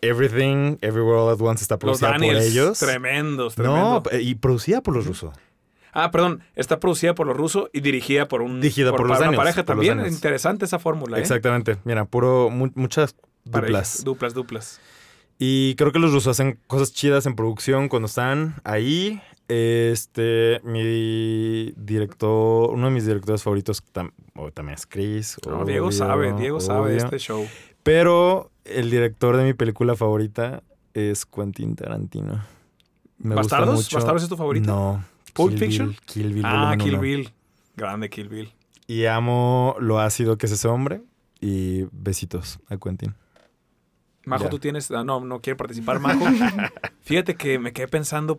Everything, 0.01 0.77
Everywhere 0.81 1.19
All 1.19 1.29
at 1.33 1.41
Once 1.41 1.61
está 1.63 1.75
Los 1.81 1.99
producida 1.99 2.13
por 2.13 2.23
ellos. 2.43 2.79
Tremendos, 2.79 3.57
No, 3.57 4.01
tremendos. 4.03 4.27
y 4.27 4.35
producida 4.35 4.81
por 4.81 4.95
los 4.95 5.05
Russo. 5.05 5.33
Ah, 5.97 6.11
perdón. 6.11 6.41
Está 6.55 6.79
producida 6.79 7.15
por 7.15 7.25
los 7.25 7.37
rusos 7.37 7.69
y 7.71 7.79
dirigida 7.79 8.27
por 8.27 8.41
un 8.41 8.59
Dirigida 8.59 8.91
por 8.91 9.01
los 9.07 9.17
para 9.17 9.29
una 9.29 9.37
Daniels, 9.37 9.39
pareja 9.39 9.65
por 9.65 9.75
los 9.77 9.85
también. 9.85 9.97
Daniels. 9.99 10.15
Interesante 10.15 10.65
esa 10.65 10.77
fórmula, 10.77 11.17
¿eh? 11.17 11.21
Exactamente. 11.21 11.77
Mira, 11.85 12.03
puro, 12.05 12.49
mu- 12.49 12.71
muchas 12.75 13.15
Parejas, 13.49 14.03
duplas. 14.03 14.03
Duplas, 14.03 14.33
duplas. 14.33 14.81
Y 15.39 15.75
creo 15.75 15.91
que 15.93 15.99
los 15.99 16.11
rusos 16.11 16.27
hacen 16.31 16.59
cosas 16.67 16.91
chidas 16.93 17.25
en 17.25 17.35
producción 17.35 17.87
cuando 17.87 18.07
están 18.07 18.55
ahí. 18.65 19.21
Este, 19.47 20.59
mi 20.63 21.71
director, 21.77 22.71
uno 22.71 22.87
de 22.87 22.91
mis 22.93 23.05
directores 23.05 23.43
favoritos 23.43 23.83
tam- 23.93 24.11
o 24.35 24.51
también 24.51 24.75
es 24.75 24.85
Chris. 24.85 25.37
No, 25.47 25.63
Diego 25.65 25.91
sabe, 25.91 26.33
Diego 26.33 26.59
sabe 26.59 26.91
de 26.91 26.97
este 26.97 27.19
show. 27.19 27.45
Pero 27.85 28.49
el 28.63 28.89
director 28.89 29.37
de 29.37 29.43
mi 29.43 29.53
película 29.53 29.95
favorita 29.95 30.63
es 30.95 31.23
Quentin 31.23 31.75
Tarantino. 31.75 32.43
Me 33.19 33.35
gusta 33.35 33.57
¿Bastardos? 33.57 33.75
mucho. 33.75 33.97
¿Bastardos 33.97 34.23
es 34.23 34.29
tu 34.29 34.35
favorito? 34.35 34.65
No. 34.65 35.05
¿Pulp 35.33 35.51
Kill 35.51 35.59
Fiction? 35.59 35.87
Bill, 35.89 35.99
Kill 36.07 36.33
Bill 36.33 36.45
ah, 36.47 36.75
Kill 36.79 36.93
uno. 36.93 37.01
Bill. 37.01 37.33
Grande 37.75 38.09
Kill 38.09 38.27
Bill. 38.27 38.51
Y 38.87 39.05
amo 39.05 39.75
lo 39.79 39.99
ácido 39.99 40.35
que 40.39 40.47
es 40.47 40.51
ese 40.51 40.67
hombre. 40.67 41.03
Y 41.39 41.83
besitos 41.91 42.57
a 42.69 42.77
Quentin. 42.77 43.13
Majo, 44.25 44.45
Ya. 44.45 44.49
tú 44.49 44.57
tienes. 44.57 44.89
ah, 44.89 45.03
no, 45.03 45.19
no 45.19 45.39
quiere 45.41 45.55
participar, 45.55 45.99
Majo. 45.99 46.25
Fíjate 47.01 47.35
que 47.35 47.59
me 47.59 47.71
quedé 47.71 47.87
pensando. 47.87 48.35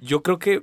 Yo 0.00 0.22
creo 0.22 0.38
que 0.38 0.62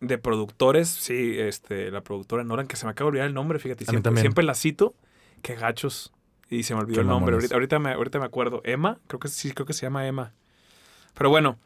de 0.00 0.18
productores, 0.18 0.88
sí, 0.88 1.36
este, 1.38 1.92
la 1.92 2.00
productora 2.00 2.42
Noran, 2.42 2.66
que 2.66 2.74
se 2.74 2.84
me 2.84 2.90
acaba 2.90 3.06
de 3.06 3.10
olvidar 3.10 3.28
el 3.28 3.34
nombre, 3.34 3.60
fíjate. 3.60 3.84
Siempre 3.84 4.42
la 4.42 4.54
cito. 4.54 4.94
Qué 5.42 5.54
gachos. 5.54 6.12
Y 6.50 6.62
se 6.62 6.74
me 6.74 6.80
olvidó 6.80 7.00
el 7.02 7.06
nombre. 7.06 7.34
Ahorita, 7.34 7.54
ahorita, 7.54 7.78
me, 7.78 7.92
ahorita 7.92 8.18
me 8.18 8.24
acuerdo. 8.24 8.60
¿Emma? 8.64 8.98
Creo 9.06 9.20
que 9.20 9.28
sí, 9.28 9.52
creo 9.52 9.66
que 9.66 9.72
se 9.74 9.82
llama 9.86 10.06
Emma. 10.06 10.32
Pero 11.14 11.28
bueno, 11.30 11.58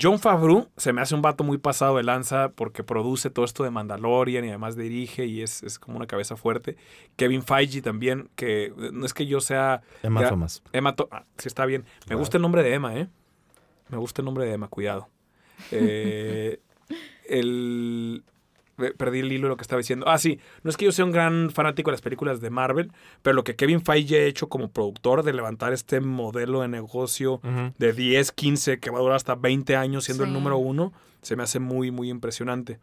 John 0.00 0.18
Favreau 0.18 0.68
se 0.76 0.92
me 0.92 1.00
hace 1.00 1.14
un 1.14 1.22
vato 1.22 1.42
muy 1.44 1.58
pasado 1.58 1.96
de 1.96 2.02
lanza 2.04 2.50
porque 2.50 2.82
produce 2.84 3.28
todo 3.30 3.44
esto 3.44 3.64
de 3.64 3.70
Mandalorian 3.70 4.44
y 4.44 4.48
además 4.48 4.76
dirige 4.76 5.26
y 5.26 5.42
es, 5.42 5.62
es 5.62 5.78
como 5.78 5.96
una 5.96 6.06
cabeza 6.06 6.36
fuerte. 6.36 6.76
Kevin 7.16 7.42
Feige 7.42 7.82
también, 7.82 8.28
que 8.36 8.72
no 8.92 9.04
es 9.06 9.14
que 9.14 9.26
yo 9.26 9.40
sea 9.40 9.82
Emma 10.02 10.20
Ya. 10.22 10.28
Thomas. 10.30 10.62
Emma, 10.72 10.94
To- 10.96 11.08
ah, 11.12 11.24
sí 11.38 11.48
está 11.48 11.66
bien. 11.66 11.84
Me 12.08 12.14
Wow. 12.14 12.20
gusta 12.22 12.38
el 12.38 12.42
nombre 12.42 12.62
de 12.62 12.74
Emma, 12.74 12.96
¿eh? 12.96 13.08
Me 13.88 13.98
gusta 13.98 14.22
el 14.22 14.26
nombre 14.26 14.44
de 14.46 14.52
Emma, 14.52 14.68
cuidado. 14.68 15.08
Eh, 15.72 16.60
el... 17.28 18.22
Perdí 18.96 19.20
el 19.20 19.32
hilo 19.32 19.44
de 19.44 19.48
lo 19.50 19.56
que 19.56 19.62
estaba 19.62 19.78
diciendo. 19.78 20.06
Ah, 20.08 20.18
sí. 20.18 20.38
No 20.62 20.70
es 20.70 20.76
que 20.76 20.84
yo 20.86 20.92
sea 20.92 21.04
un 21.04 21.12
gran 21.12 21.50
fanático 21.50 21.90
de 21.90 21.94
las 21.94 22.00
películas 22.00 22.40
de 22.40 22.50
Marvel, 22.50 22.92
pero 23.22 23.34
lo 23.34 23.44
que 23.44 23.56
Kevin 23.56 23.82
Feige 23.82 24.20
ha 24.20 24.24
hecho 24.24 24.48
como 24.48 24.70
productor 24.70 25.22
de 25.22 25.32
levantar 25.32 25.72
este 25.72 26.00
modelo 26.00 26.60
de 26.62 26.68
negocio 26.68 27.40
de 27.78 27.92
10, 27.92 28.32
15, 28.32 28.78
que 28.80 28.90
va 28.90 28.98
a 28.98 29.02
durar 29.02 29.16
hasta 29.16 29.34
20 29.34 29.76
años 29.76 30.04
siendo 30.04 30.24
el 30.24 30.32
número 30.32 30.58
uno, 30.58 30.92
se 31.22 31.36
me 31.36 31.42
hace 31.42 31.58
muy, 31.60 31.90
muy 31.90 32.08
impresionante. 32.10 32.78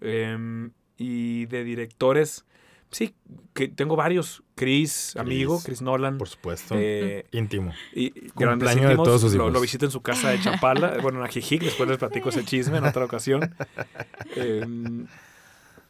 Em, 0.00 0.70
y 0.98 1.46
de 1.46 1.64
directores, 1.64 2.44
sí, 2.90 3.14
que 3.54 3.68
tengo 3.68 3.96
varios. 3.96 4.42
Chris, 4.54 5.16
amigo, 5.16 5.60
Chris 5.64 5.80
Nolan. 5.82 6.18
Por 6.18 6.28
supuesto. 6.28 6.74
eh, 6.78 7.24
Íntimo. 7.32 7.72
y 7.94 8.10
Cumpleaños 8.10 8.34
grandes 8.36 8.74
de 8.74 8.82
íntimos, 8.82 9.04
todos 9.06 9.20
sus 9.20 9.32
lo, 9.34 9.44
hijos. 9.44 9.52
lo 9.54 9.60
visito 9.60 9.84
en 9.86 9.90
su 9.90 10.02
casa 10.02 10.30
de 10.30 10.40
Chapala, 10.40 10.98
bueno, 11.02 11.18
en 11.20 11.24
Ajijic, 11.24 11.62
después 11.62 11.88
les 11.88 11.98
platico 11.98 12.28
ese 12.28 12.44
chisme 12.44 12.78
en 12.78 12.84
otra 12.84 13.04
ocasión. 13.04 13.54
Eh, 14.36 14.64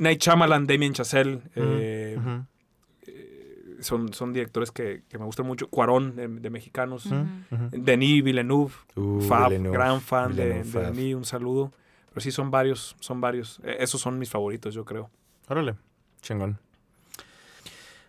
Night 0.03 0.21
Shyamalan, 0.21 0.67
Damien 0.67 0.93
Chazelle, 0.93 1.41
eh, 1.55 2.17
Ujú. 2.19 2.45
son, 3.81 4.13
son 4.13 4.33
directores 4.33 4.71
que, 4.71 5.03
que 5.09 5.19
me 5.19 5.25
gustan 5.25 5.47
mucho. 5.47 5.69
Cuarón, 5.69 6.17
de, 6.17 6.29
de 6.29 6.51
mexicanos. 6.51 7.09
Denis 7.71 8.23
Villeneuve, 8.23 8.73
Uh, 8.97 9.21
Fab, 9.23 9.51
Villeneuve. 9.51 9.77
gran 9.77 10.01
fan 10.01 10.35
de, 10.37 10.43
Villeneuve, 10.45 10.65
de 10.65 10.71
Fab. 10.87 10.95
Denis, 10.95 11.15
un 11.15 11.25
saludo. 11.25 11.73
Pero 12.11 12.21
sí, 12.21 12.31
son 12.31 12.51
varios, 12.51 12.95
son 13.01 13.21
varios. 13.21 13.61
Eh, 13.65 13.77
esos 13.81 14.01
son 14.01 14.19
mis 14.19 14.29
favoritos, 14.31 14.75
yo 14.75 14.85
creo. 14.85 15.11
Órale, 15.49 15.75
chingón. 16.21 16.59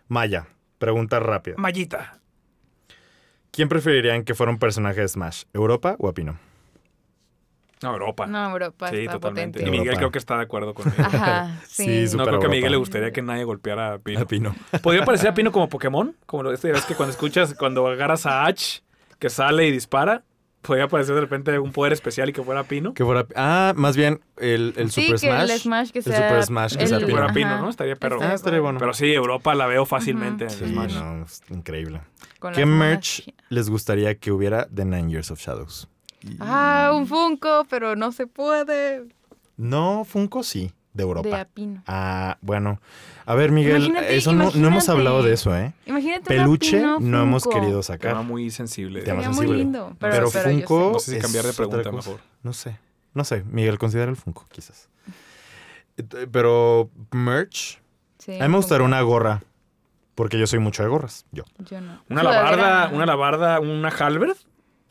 Maya, 0.08 0.46
pregunta 0.78 1.18
rápida. 1.20 1.54
Mayita. 1.58 2.20
¿Quién 3.50 3.68
preferirían 3.68 4.24
que 4.24 4.34
fuera 4.34 4.50
un 4.52 4.58
personaje 4.58 5.00
de 5.00 5.08
Smash? 5.08 5.44
¿Europa 5.52 5.96
o 5.98 6.08
Apino? 6.08 6.38
No, 7.84 7.92
Europa. 7.92 8.26
No, 8.26 8.50
Europa 8.50 8.88
sí, 8.88 8.96
está 9.00 9.12
totalmente. 9.12 9.58
potente. 9.60 9.68
Y 9.68 9.70
Miguel 9.70 9.86
Europa. 9.88 9.98
creo 9.98 10.10
que 10.10 10.18
está 10.18 10.36
de 10.36 10.42
acuerdo 10.42 10.74
conmigo. 10.74 10.96
Ajá, 11.04 11.60
Sí, 11.68 12.08
sí. 12.08 12.16
No 12.16 12.24
creo 12.26 12.40
que 12.40 12.46
a 12.46 12.50
Miguel 12.50 12.72
le 12.72 12.76
gustaría 12.78 13.12
que 13.12 13.22
nadie 13.22 13.44
golpeara 13.44 13.94
a 13.94 13.98
Pino. 13.98 14.20
Apino. 14.20 14.54
¿Podría 14.82 15.04
parecer 15.06 15.28
a 15.28 15.34
Pino 15.34 15.52
como 15.52 15.68
Pokémon? 15.68 16.16
Como 16.26 16.42
lo 16.42 16.52
este, 16.52 16.72
ves 16.72 16.84
que 16.84 16.94
cuando 16.94 17.12
escuchas, 17.12 17.54
cuando 17.54 17.86
agarras 17.86 18.26
a 18.26 18.46
Ash, 18.46 18.78
que 19.18 19.30
sale 19.30 19.66
y 19.66 19.70
dispara, 19.70 20.22
podría 20.62 20.88
parecer 20.88 21.14
de 21.14 21.20
repente 21.20 21.58
un 21.58 21.72
poder 21.72 21.92
especial 21.92 22.28
y 22.30 22.32
que 22.32 22.42
fuera 22.42 22.64
Pino. 22.64 22.94
Que 22.94 23.04
fuera... 23.04 23.26
Ah, 23.36 23.74
más 23.76 23.96
bien 23.98 24.20
el, 24.38 24.72
el 24.78 24.90
sí, 24.90 25.02
Super 25.02 25.20
que 25.20 25.26
Smash. 25.28 25.50
el 25.50 25.58
Smash 25.60 25.90
que 25.90 25.98
el. 25.98 26.04
Super 26.06 26.42
Smash 26.42 26.72
que 26.72 26.78
Que 26.78 26.86
sea 26.86 26.96
el- 26.98 27.04
Pino. 27.04 27.18
fuera 27.18 27.32
Pino. 27.34 27.58
¿no? 27.60 27.68
Estaría 27.68 27.96
perro. 27.96 28.18
Ah, 28.22 28.32
estaría 28.32 28.60
bueno. 28.60 28.78
Pero 28.78 28.94
sí, 28.94 29.12
Europa 29.12 29.54
la 29.54 29.66
veo 29.66 29.84
fácilmente 29.84 30.44
en 30.44 30.50
Smash. 30.50 30.94
no, 30.94 31.24
es 31.24 31.42
increíble. 31.50 32.00
Con 32.38 32.54
¿Qué 32.54 32.64
merch 32.66 33.30
les 33.50 33.68
gustaría 33.70 34.14
que 34.16 34.32
hubiera 34.32 34.66
de 34.70 34.84
Nine 34.86 35.10
Years 35.10 35.30
of 35.30 35.38
Shadows? 35.38 35.88
Ah, 36.40 36.92
un 36.94 37.06
Funko, 37.06 37.66
pero 37.68 37.96
no 37.96 38.12
se 38.12 38.26
puede. 38.26 39.04
No, 39.56 40.04
Funko 40.04 40.42
sí, 40.42 40.72
de 40.92 41.02
Europa. 41.02 41.28
De 41.28 41.34
Apino. 41.36 41.82
Ah, 41.86 42.38
bueno. 42.40 42.80
A 43.26 43.34
ver, 43.34 43.50
Miguel, 43.52 43.84
Imagínate, 43.86 44.16
eso 44.16 44.32
no, 44.32 44.50
no 44.54 44.68
hemos 44.68 44.88
hablado 44.88 45.22
de 45.22 45.32
eso, 45.32 45.56
¿eh? 45.56 45.72
Imagínate 45.86 46.20
un 46.20 46.26
Peluche 46.42 46.76
Apino 46.78 47.00
no 47.00 47.22
hemos 47.22 47.44
querido 47.44 47.80
Tema 47.80 47.82
sacar. 47.82 48.16
muy 48.24 48.50
sensible. 48.50 49.00
Tema 49.02 49.16
Sería 49.22 49.28
muy 49.28 49.36
sensible. 49.36 49.58
lindo. 49.58 49.96
Pero, 49.98 50.30
Pero, 50.30 50.30
Funko 50.30 50.90
No 50.94 50.98
sé 50.98 51.10
si 51.12 51.16
es 51.18 51.22
cambiar 51.22 51.44
de 51.44 51.52
pregunta 51.52 51.92
mejor. 51.92 52.20
No 52.42 52.52
sé. 52.52 52.78
No 53.14 53.24
sé. 53.24 53.44
Miguel, 53.44 53.78
considera 53.78 54.10
el 54.10 54.16
Funko, 54.16 54.44
quizás. 54.50 54.88
Pero 56.32 56.90
merch. 57.12 57.80
Sí, 58.18 58.32
A 58.40 58.44
mí 58.44 58.48
me 58.48 58.56
gustaría 58.56 58.84
una 58.84 59.00
gorra. 59.02 59.42
Porque 60.14 60.38
yo 60.38 60.46
soy 60.46 60.58
mucho 60.60 60.82
de 60.82 60.88
gorras. 60.88 61.26
Yo. 61.32 61.42
Yo 61.58 61.80
no. 61.80 62.00
Una 62.08 62.22
labarda, 62.22 62.90
una 62.92 63.06
labarda, 63.06 63.60
una 63.60 63.88
halberd. 63.88 64.36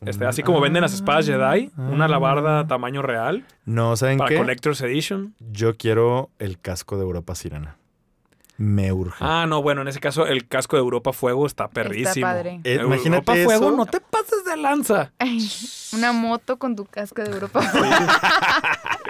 Este, 0.05 0.25
así 0.25 0.43
como 0.43 0.59
venden 0.61 0.81
las 0.81 0.93
espadas 0.93 1.25
Jedi, 1.25 1.71
una 1.77 2.07
labarda 2.07 2.67
tamaño 2.67 3.01
real 3.01 3.45
No, 3.65 3.95
¿saben 3.95 4.17
para 4.17 4.29
qué? 4.29 4.37
Collector's 4.37 4.81
Edition. 4.81 5.33
Yo 5.39 5.75
quiero 5.75 6.29
el 6.39 6.59
casco 6.59 6.97
de 6.97 7.03
Europa 7.03 7.35
Sirena. 7.35 7.77
Me 8.55 8.91
urge. 8.93 9.17
Ah, 9.19 9.45
no, 9.47 9.63
bueno, 9.63 9.81
en 9.81 9.87
ese 9.87 9.99
caso 9.99 10.27
el 10.27 10.47
casco 10.47 10.75
de 10.75 10.81
Europa 10.83 11.11
Fuego 11.11 11.47
está 11.47 11.67
perrísimo. 11.69 12.27
Está 12.27 12.33
padre. 12.37 12.59
Eh, 12.63 12.75
Europa 12.79 13.33
Fuego, 13.43 13.71
no 13.71 13.87
te 13.87 13.99
pases 13.99 14.45
de 14.45 14.55
lanza. 14.57 15.11
Ay, 15.17 15.39
una 15.93 16.13
moto 16.13 16.57
con 16.59 16.75
tu 16.75 16.85
casco 16.85 17.21
de 17.23 17.31
Europa. 17.31 17.61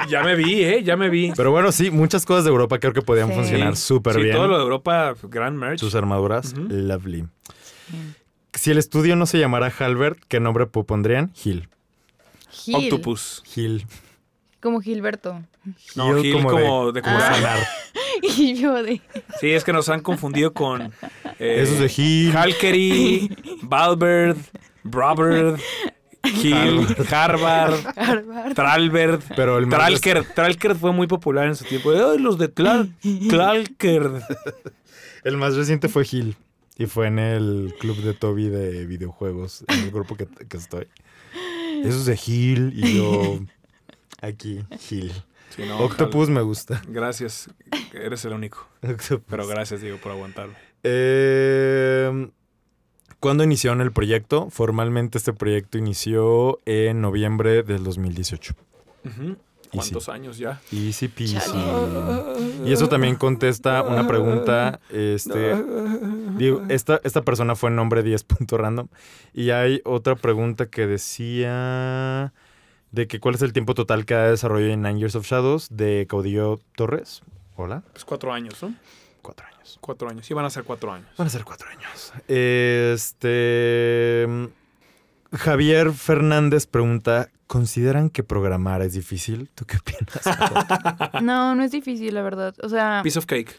Ya 0.09 0.21
me 0.21 0.35
vi, 0.35 0.63
¿eh? 0.63 0.83
Ya 0.83 0.97
me 0.97 1.07
vi. 1.09 1.31
Pero 1.35 1.51
bueno, 1.51 1.71
sí, 1.71 1.89
muchas 1.89 2.25
cosas 2.25 2.43
de 2.43 2.49
Europa 2.49 2.77
creo 2.79 2.91
que 2.93 3.01
podían 3.01 3.29
Sí. 3.29 3.35
funcionar 3.35 3.77
súper 3.77 4.15
sí, 4.15 4.23
bien. 4.23 4.35
todo 4.35 4.47
lo 4.47 4.57
de 4.57 4.63
Europa, 4.63 5.13
gran 5.23 5.55
merch. 5.55 5.79
Sus 5.79 5.95
armaduras, 5.95 6.53
lovely. 6.57 7.25
Si 8.54 8.72
el 8.72 8.78
estudio 8.78 9.16
no 9.16 9.26
se 9.26 9.39
llamara 9.39 9.72
Halbert, 9.78 10.20
¿qué 10.28 10.39
nombre 10.39 10.66
pondrían? 10.68 11.32
Gil. 11.34 11.68
Gil. 12.51 12.76
Octopus. 12.76 13.41
Gil. 13.45 13.86
Como 14.62 14.80
Gilberto. 14.80 15.41
No, 15.95 16.22
Gil 16.22 16.34
como 16.34 16.91
de 16.91 17.01
como 17.01 17.20
sanar. 17.20 17.60
Y 18.22 18.54
yo 18.56 18.82
de... 18.82 19.01
Sí, 19.41 19.51
es 19.51 19.64
que 19.66 19.74
nos 19.74 19.89
han 19.89 19.99
confundido 19.99 20.54
con. 20.54 20.93
eh, 21.39 21.58
Esos 21.62 21.80
de 21.80 21.89
Gil. 21.89 22.32
Halkery, 22.36 23.36
Valbert, 23.64 24.38
Brobert, 24.84 25.60
Gil, 26.24 26.86
Harvard, 27.12 27.74
Harvard. 27.97 28.54
Tralbert. 28.54 29.24
Pero 29.36 29.58
el 29.58 29.66
más 29.68 29.78
Tralker, 29.78 30.24
Tralker 30.34 30.76
fue 30.76 30.93
muy 30.93 31.08
popular 31.08 31.47
en 31.47 31.56
su 31.56 31.66
tiempo. 31.66 31.91
Ay, 31.91 32.20
los 32.20 32.38
de 32.38 32.47
Tralker. 32.47 34.12
El 35.26 35.38
más 35.38 35.56
reciente 35.56 35.89
fue 35.89 36.06
Gil. 36.06 36.36
Y 36.78 36.88
fue 36.88 37.07
en 37.07 37.19
el 37.19 37.76
club 37.80 37.97
de 37.97 38.13
Toby 38.13 38.49
de 38.49 38.86
videojuegos, 38.86 39.63
en 39.67 39.80
el 39.80 39.91
grupo 39.91 40.15
que, 40.15 40.28
que 40.28 40.57
estoy. 40.57 40.88
Eso 41.84 41.97
es 41.99 42.05
de 42.05 42.17
Gil 42.17 42.74
y 42.76 42.97
yo 42.97 43.39
aquí, 44.21 44.63
Gil. 44.80 45.11
Sí, 45.55 45.63
no, 45.67 45.80
Octopus 45.80 46.30
me 46.30 46.41
gusta. 46.41 46.82
Gracias. 46.88 47.49
Eres 47.93 48.26
el 48.26 48.34
único. 48.34 48.67
Octopus. 48.82 49.26
Pero 49.30 49.47
gracias, 49.47 49.82
digo, 49.82 49.97
por 49.97 50.11
aguantarlo. 50.11 50.55
Eh, 50.82 52.30
¿Cuándo 53.19 53.43
iniciaron 53.43 53.82
el 53.82 53.91
proyecto? 53.91 54.49
Formalmente 54.49 55.17
este 55.17 55.32
proyecto 55.32 55.78
inició 55.78 56.59
en 56.65 57.01
noviembre 57.01 57.63
del 57.63 57.84
2018. 57.84 58.55
Ujú. 59.05 59.38
¿Cuántos 59.74 60.09
años 60.09 60.38
ya? 60.38 60.61
Easy 60.71 61.07
peasy. 61.07 61.38
Chale. 61.38 62.65
Y 62.65 62.71
eso 62.71 62.88
también 62.88 63.15
contesta 63.15 63.84
una 63.84 64.07
pregunta. 64.07 64.80
Este, 64.89 65.55
digo, 66.38 66.63
esta, 66.69 67.01
esta 67.03 67.21
persona 67.21 67.55
fue 67.55 67.71
nombre 67.71 68.03
10.random. 68.03 68.88
Y 69.34 69.49
hay 69.49 69.82
otra 69.84 70.15
pregunta 70.15 70.67
que 70.67 70.88
decía 70.88 72.34
de 72.91 73.07
que 73.07 73.19
cuál 73.19 73.36
es 73.36 73.41
el 73.41 73.53
tiempo 73.53 73.74
total 73.74 74.05
que 74.05 74.13
ha 74.13 74.30
desarrollado 74.30 74.71
en 74.71 74.84
Nine 74.84 74.99
Years 74.99 75.15
of 75.15 75.26
Shadows 75.26 75.67
de 75.71 76.05
Caudillo 76.07 76.59
Torres. 76.76 77.24
Hola. 77.55 77.84
Pues 77.91 78.05
cuatro 78.05 78.32
años, 78.32 78.61
¿no? 78.61 78.74
Cuatro 79.21 79.45
años. 79.47 79.78
Cuatro 79.82 80.09
años. 80.09 80.26
Sí, 80.26 80.34
van 80.34 80.45
a 80.45 80.49
ser 80.49 80.63
cuatro 80.63 80.91
años. 80.91 81.07
Van 81.17 81.28
a 81.28 81.30
ser 81.30 81.43
cuatro 81.43 81.67
años. 81.69 82.13
Este. 82.28 84.28
Javier 85.34 85.91
Fernández 85.91 86.67
pregunta: 86.67 87.30
¿Consideran 87.54 88.10
que 88.10 88.24
programar 88.24 88.82
es 88.82 88.93
difícil? 88.93 89.47
¿Tú 89.56 89.66
qué 89.66 89.78
opinas? 89.78 91.22
No, 91.22 91.54
no 91.54 91.62
es 91.64 91.70
difícil, 91.70 92.12
la 92.16 92.24
verdad. 92.24 92.56
O 92.64 92.68
sea, 92.68 93.01
Piece 93.04 93.20
of 93.20 93.28
cake. 93.28 93.56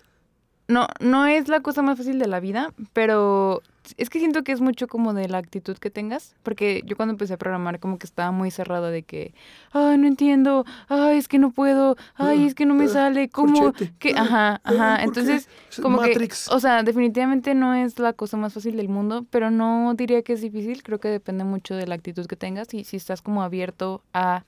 no, 0.66 0.88
no 0.98 1.26
es 1.28 1.46
la 1.46 1.60
cosa 1.60 1.80
más 1.82 1.96
fácil 1.96 2.18
de 2.18 2.26
la 2.26 2.40
vida, 2.40 2.74
pero 2.92 3.62
es 3.96 4.10
que 4.10 4.18
siento 4.18 4.42
que 4.44 4.52
es 4.52 4.60
mucho 4.60 4.88
como 4.88 5.14
de 5.14 5.28
la 5.28 5.38
actitud 5.38 5.76
que 5.76 5.90
tengas. 5.90 6.34
Porque 6.42 6.82
yo 6.86 6.96
cuando 6.96 7.12
empecé 7.12 7.34
a 7.34 7.36
programar 7.38 7.80
como 7.80 7.98
que 7.98 8.06
estaba 8.06 8.30
muy 8.30 8.50
cerrada 8.50 8.90
de 8.90 9.02
que, 9.02 9.34
ay, 9.72 9.98
no 9.98 10.06
entiendo, 10.06 10.64
ay, 10.88 11.18
es 11.18 11.28
que 11.28 11.38
no 11.38 11.50
puedo, 11.50 11.96
ay, 12.14 12.46
es 12.46 12.54
que 12.54 12.66
no 12.66 12.74
me 12.74 12.84
sale, 12.92 13.28
¿cómo? 13.28 13.72
Que 13.98 14.10
Ajá, 14.16 14.60
ajá. 14.64 14.96
Entonces, 15.04 15.48
como 15.82 15.98
que, 16.08 16.12
o 16.50 16.60
sea, 16.60 16.82
definitivamente 16.82 17.54
no 17.54 17.74
es 17.74 17.98
la 17.98 18.12
cosa 18.12 18.36
más 18.36 18.52
fácil 18.54 18.76
del 18.76 18.88
mundo, 18.88 19.24
pero 19.30 19.50
no 19.50 19.94
diría 19.94 20.22
que 20.22 20.32
es 20.34 20.40
difícil, 20.40 20.82
creo 20.82 20.98
que 21.00 21.08
depende 21.08 21.44
mucho 21.44 21.74
de 21.74 21.86
la 21.86 21.94
actitud 21.94 22.26
que 22.26 22.36
tengas 22.36 22.72
y 22.74 22.84
si 22.84 22.96
estás 22.96 23.22
como 23.22 23.42
abierto 23.42 24.02
a 24.12 24.44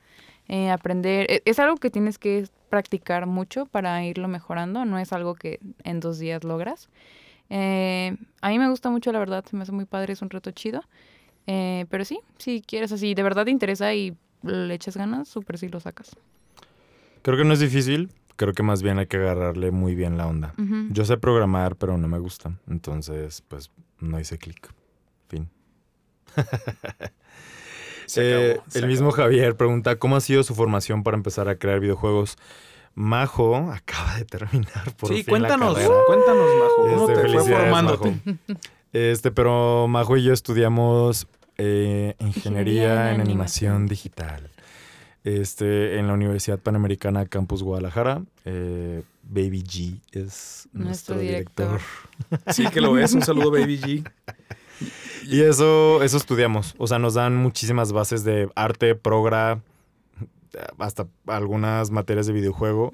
eh, 0.48 0.70
aprender. 0.70 1.30
E- 1.30 1.42
Es 1.44 1.58
algo 1.58 1.76
que 1.76 1.90
tienes 1.90 2.18
que 2.18 2.46
practicar 2.70 3.26
mucho 3.26 3.66
para 3.66 4.04
irlo 4.04 4.28
mejorando, 4.28 4.84
no 4.84 4.98
es 4.98 5.12
algo 5.12 5.34
que 5.34 5.58
en 5.84 6.00
dos 6.00 6.18
días 6.18 6.44
logras. 6.44 6.88
Eh, 7.50 8.16
a 8.40 8.48
mí 8.48 8.58
me 8.58 8.68
gusta 8.68 8.90
mucho, 8.90 9.12
la 9.12 9.18
verdad, 9.18 9.44
se 9.48 9.56
me 9.56 9.62
hace 9.62 9.72
muy 9.72 9.84
padre, 9.84 10.12
es 10.12 10.22
un 10.22 10.30
reto 10.30 10.50
chido. 10.50 10.82
Eh, 11.46 11.86
pero 11.90 12.04
sí, 12.04 12.20
si 12.38 12.60
quieres 12.60 12.92
así, 12.92 13.14
de 13.14 13.22
verdad 13.22 13.44
te 13.44 13.50
interesa 13.50 13.94
y 13.94 14.16
le 14.42 14.74
echas 14.74 14.96
ganas, 14.96 15.28
súper 15.28 15.58
sí 15.58 15.68
lo 15.68 15.80
sacas. 15.80 16.16
Creo 17.22 17.36
que 17.36 17.44
no 17.44 17.52
es 17.52 17.60
difícil. 17.60 18.10
Creo 18.36 18.52
que 18.52 18.62
más 18.62 18.82
bien 18.82 18.98
hay 18.98 19.06
que 19.06 19.16
agarrarle 19.16 19.70
muy 19.70 19.94
bien 19.94 20.18
la 20.18 20.26
onda. 20.26 20.54
Yo 20.90 21.04
sé 21.06 21.16
programar, 21.16 21.76
pero 21.76 21.96
no 21.96 22.06
me 22.06 22.18
gusta. 22.18 22.52
Entonces, 22.68 23.42
pues 23.48 23.70
no 23.98 24.20
hice 24.20 24.36
clic. 24.36 24.70
Fin. 25.28 25.48
Se 28.06 28.52
Eh, 28.52 28.60
se 28.68 28.78
el 28.78 28.86
mismo. 28.86 29.10
Javier 29.10 29.56
pregunta, 29.56 29.96
¿cómo 29.96 30.14
ha 30.16 30.20
sido 30.20 30.44
su 30.44 30.54
formación 30.54 31.02
para 31.02 31.16
empezar 31.16 31.48
a 31.48 31.56
crear 31.56 31.80
videojuegos? 31.80 32.36
Majo 32.96 33.56
acaba 33.70 34.16
de 34.16 34.24
terminar 34.24 34.92
por 34.96 35.10
Sí, 35.10 35.22
fin 35.22 35.42
la 35.42 35.48
cuéntanos, 35.48 35.78
cuéntanos, 36.06 36.46
Majo. 36.58 36.76
¿Cómo 36.76 37.10
Este, 37.10 37.22
te 37.22 37.28
fue 37.38 37.52
formándote? 37.52 38.10
Majo. 38.24 38.60
Este, 38.92 39.30
pero 39.30 39.86
Majo 39.86 40.16
y 40.16 40.24
yo 40.24 40.32
estudiamos 40.32 41.28
eh, 41.58 42.14
ingeniería, 42.18 42.26
Ingeniería 42.28 43.08
en 43.10 43.14
en 43.16 43.20
animación 43.20 43.86
digital. 43.86 44.50
Este, 45.24 45.98
en 45.98 46.06
la 46.06 46.14
Universidad 46.14 46.58
Panamericana 46.58 47.26
Campus 47.26 47.62
Guadalajara. 47.62 48.22
Eh, 48.44 49.02
Baby 49.24 49.62
G 49.64 50.00
es 50.12 50.68
nuestro, 50.72 51.16
Nuestro 51.16 51.18
director. 51.18 51.80
director. 52.28 52.44
Sí 52.54 52.66
que 52.68 52.80
lo 52.80 52.96
es. 52.98 53.12
Un 53.12 53.22
saludo, 53.22 53.50
Baby 53.50 53.78
G. 53.78 54.10
Y 55.26 55.40
eso, 55.42 56.02
eso 56.02 56.16
estudiamos. 56.16 56.74
O 56.78 56.86
sea, 56.86 56.98
nos 56.98 57.14
dan 57.14 57.36
muchísimas 57.36 57.92
bases 57.92 58.22
de 58.24 58.48
arte, 58.54 58.94
progra, 58.94 59.60
hasta 60.78 61.06
algunas 61.26 61.90
materias 61.90 62.26
de 62.26 62.32
videojuego. 62.32 62.92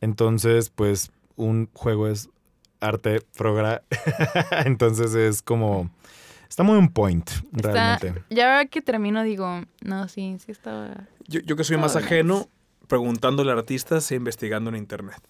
Entonces, 0.00 0.70
pues, 0.70 1.10
un 1.36 1.68
juego 1.72 2.08
es 2.08 2.28
arte, 2.80 3.20
progra. 3.36 3.82
Entonces 4.64 5.14
es 5.14 5.42
como. 5.42 5.90
Está 6.48 6.64
muy 6.64 6.76
on 6.78 6.88
point, 6.88 7.30
Está- 7.54 7.72
realmente. 7.72 8.24
Ya 8.28 8.46
ahora 8.50 8.66
que 8.66 8.82
termino 8.82 9.22
digo, 9.22 9.62
no, 9.82 10.08
sí, 10.08 10.36
sí 10.44 10.50
estaba... 10.50 11.06
Yo, 11.28 11.38
yo 11.42 11.54
que 11.54 11.62
soy 11.62 11.76
más 11.76 11.94
ajeno, 11.94 12.48
preguntándole 12.88 13.52
a 13.52 13.54
artistas 13.54 14.10
e 14.10 14.16
investigando 14.16 14.68
en 14.68 14.74
internet. 14.74 15.20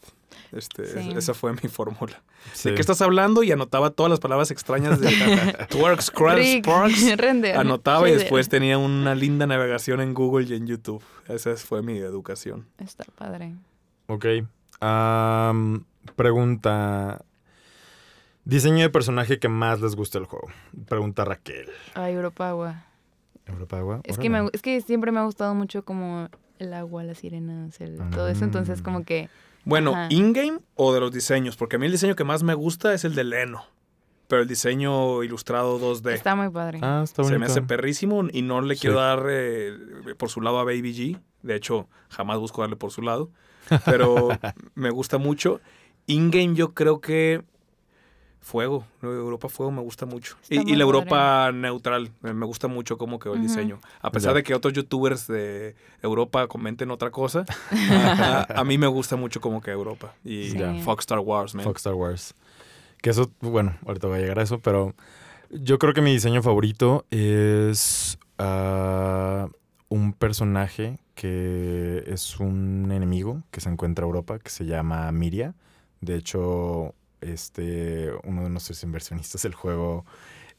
Este, 0.53 0.87
Sí. 0.87 1.13
Esa 1.17 1.35
fue 1.35 1.53
mi 1.53 1.69
fórmula. 1.69 2.23
Sí. 2.53 2.71
¿De 2.71 2.75
qué 2.75 2.81
estás 2.81 3.01
hablando? 3.03 3.43
Y 3.43 3.53
anotaba 3.53 3.91
todas 3.91 4.11
las 4.11 4.21
palabras 4.21 4.51
extrañas 4.51 5.01
de 5.01 5.09
Twerks, 5.71 6.11
Crabs, 6.11 6.39
Rick, 6.39 6.65
Sparks. 6.65 7.17
render, 7.17 7.57
Anotaba 7.57 8.09
y 8.09 8.13
después 8.13 8.49
tenía 8.49 8.79
una 8.79 9.15
linda 9.15 9.47
navegación 9.47 10.01
en 10.01 10.15
Google 10.15 10.47
y 10.49 10.55
en 10.55 10.67
YouTube. 10.67 11.03
Esa 11.29 11.55
fue 11.57 11.83
mi 11.83 11.99
educación. 11.99 12.67
Está 12.79 13.05
padre. 13.17 13.55
Ok. 14.09 14.27
Am, 14.81 15.85
pregunta. 16.17 17.25
Diseño 18.45 18.79
de 18.79 18.91
personaje 18.91 19.39
que 19.39 19.49
más 19.49 19.81
les 19.81 19.95
gusta 19.95 20.19
el 20.19 20.25
juego. 20.25 20.49
Pregunta 20.89 21.25
Raquel. 21.25 21.69
Ay, 21.95 22.15
Europa 22.15 22.49
Agua. 22.49 22.85
¿Europa 23.47 23.79
Agua? 23.79 24.01
Es 24.05 24.19
que, 24.19 24.31
me, 24.31 24.49
es 24.53 24.63
que 24.63 24.81
siempre 24.81 25.13
me 25.13 25.21
ha 25.21 25.25
gustado 25.25 25.55
mucho 25.55 25.85
como 25.85 26.29
el 26.59 26.73
agua, 26.73 27.05
las 27.05 27.19
sirenas, 27.19 27.81
el, 27.81 27.99
todo 28.11 28.29
eso. 28.29 28.45
Entonces, 28.45 28.83
como 28.83 29.05
que... 29.05 29.29
Bueno, 29.65 29.91
Ajá. 29.93 30.07
¿in-game 30.11 30.59
o 30.75 30.93
de 30.93 31.01
los 31.01 31.13
diseños? 31.13 31.57
Porque 31.57 31.77
a 31.77 31.79
mí 31.79 31.87
el 31.87 31.93
diseño 31.93 32.17
que 32.17 32.25
más 32.25 32.43
me 32.43 32.55
gusta 32.55 32.95
es 32.95 33.05
el 33.05 33.15
de 33.15 33.25
Leno. 33.25 33.65
Pero 34.29 34.43
el 34.43 34.49
diseño 34.49 35.23
ilustrado 35.25 35.79
2D. 35.81 36.13
Está 36.13 36.37
muy 36.37 36.49
padre. 36.51 36.79
Ah, 36.83 37.01
está 37.05 37.25
Se 37.25 37.37
me 37.39 37.47
hace 37.47 37.63
perrísimo 37.63 38.25
y 38.33 38.43
no 38.43 38.61
le 38.61 38.77
Sí. 38.77 38.83
quiero 38.83 38.97
dar 39.01 39.25
eh, 39.29 39.77
por 40.17 40.29
su 40.31 40.41
lado 40.41 40.59
a 40.61 40.65
Baby 40.65 40.95
G. 40.95 41.21
De 41.43 41.57
hecho, 41.57 41.89
jamás 42.11 42.39
busco 42.39 42.61
darle 42.63 42.77
por 42.77 42.93
su 42.93 43.03
lado. 43.03 43.31
Pero 43.85 44.29
me 44.75 44.91
gusta 44.91 45.19
mucho. 45.19 45.61
In-game 46.07 46.55
yo 46.55 46.75
creo 46.75 47.01
que 47.01 47.43
Fuego. 48.41 48.87
Europa 49.03 49.49
Fuego 49.49 49.71
me 49.71 49.83
gusta 49.83 50.07
mucho. 50.07 50.37
Está 50.49 50.69
Y, 50.69 50.75
la 50.75 50.85
Europa 50.85 51.53
neutral. 51.53 52.11
Me 52.23 52.33
me 52.33 52.47
gusta 52.47 52.69
mucho 52.69 52.97
cómo 52.99 53.19
quedó 53.19 53.35
el 53.35 53.43
diseño. 53.43 53.81
A 54.01 54.11
pesar 54.11 54.35
de 54.35 54.43
que 54.43 54.55
otros 54.55 54.73
youtubers 54.73 55.27
de 55.27 55.77
Europa 56.03 56.47
comenten 56.49 56.91
otra 56.91 57.11
cosa, 57.11 57.45
a, 57.71 58.47
a 58.61 58.65
mí 58.65 58.79
me 58.79 58.87
gusta 58.87 59.17
mucho 59.17 59.41
cómo 59.41 59.61
quedó 59.61 59.75
Europa. 59.75 60.15
Y. 60.25 60.55
Fox 60.83 61.03
Star 61.03 61.19
Wars, 61.21 61.55
man. 61.55 61.65
Fox 61.65 61.81
Star 61.81 61.95
Wars. 61.95 62.35
Que 63.03 63.11
eso, 63.11 63.31
bueno, 63.41 63.77
ahorita 63.87 64.09
voy 64.09 64.19
a 64.19 64.21
llegar 64.21 64.39
a 64.39 64.43
eso, 64.43 64.59
pero 64.59 64.95
yo 65.51 65.79
creo 65.79 65.95
que 65.95 66.03
mi 66.03 66.13
diseño 66.13 66.43
favorito 66.43 67.07
es 67.11 68.19
ah, 68.39 69.49
un 69.89 70.13
personaje 70.13 70.99
que 71.15 72.05
es 72.07 72.39
un 72.41 72.91
enemigo 72.93 73.43
que 73.51 73.61
se 73.61 73.69
encuentra 73.69 74.05
en 74.05 74.09
Europa, 74.09 74.39
que 74.39 74.51
se 74.51 74.65
llama 74.65 75.11
Miria. 75.13 75.55
De 76.01 76.17
hecho, 76.17 76.95
este, 77.21 78.11
uno 78.25 78.43
de 78.45 78.51
nuestros 78.51 78.83
inversionistas 78.83 79.43
del 79.43 79.55
juego 79.55 80.05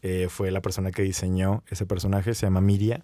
eh, 0.01 0.27
fue 0.29 0.51
la 0.51 0.61
persona 0.61 0.91
que 0.91 1.01
diseñó 1.03 1.63
ese 1.67 1.85
personaje, 1.85 2.33
se 2.33 2.45
llama 2.45 2.61
Miria. 2.61 3.03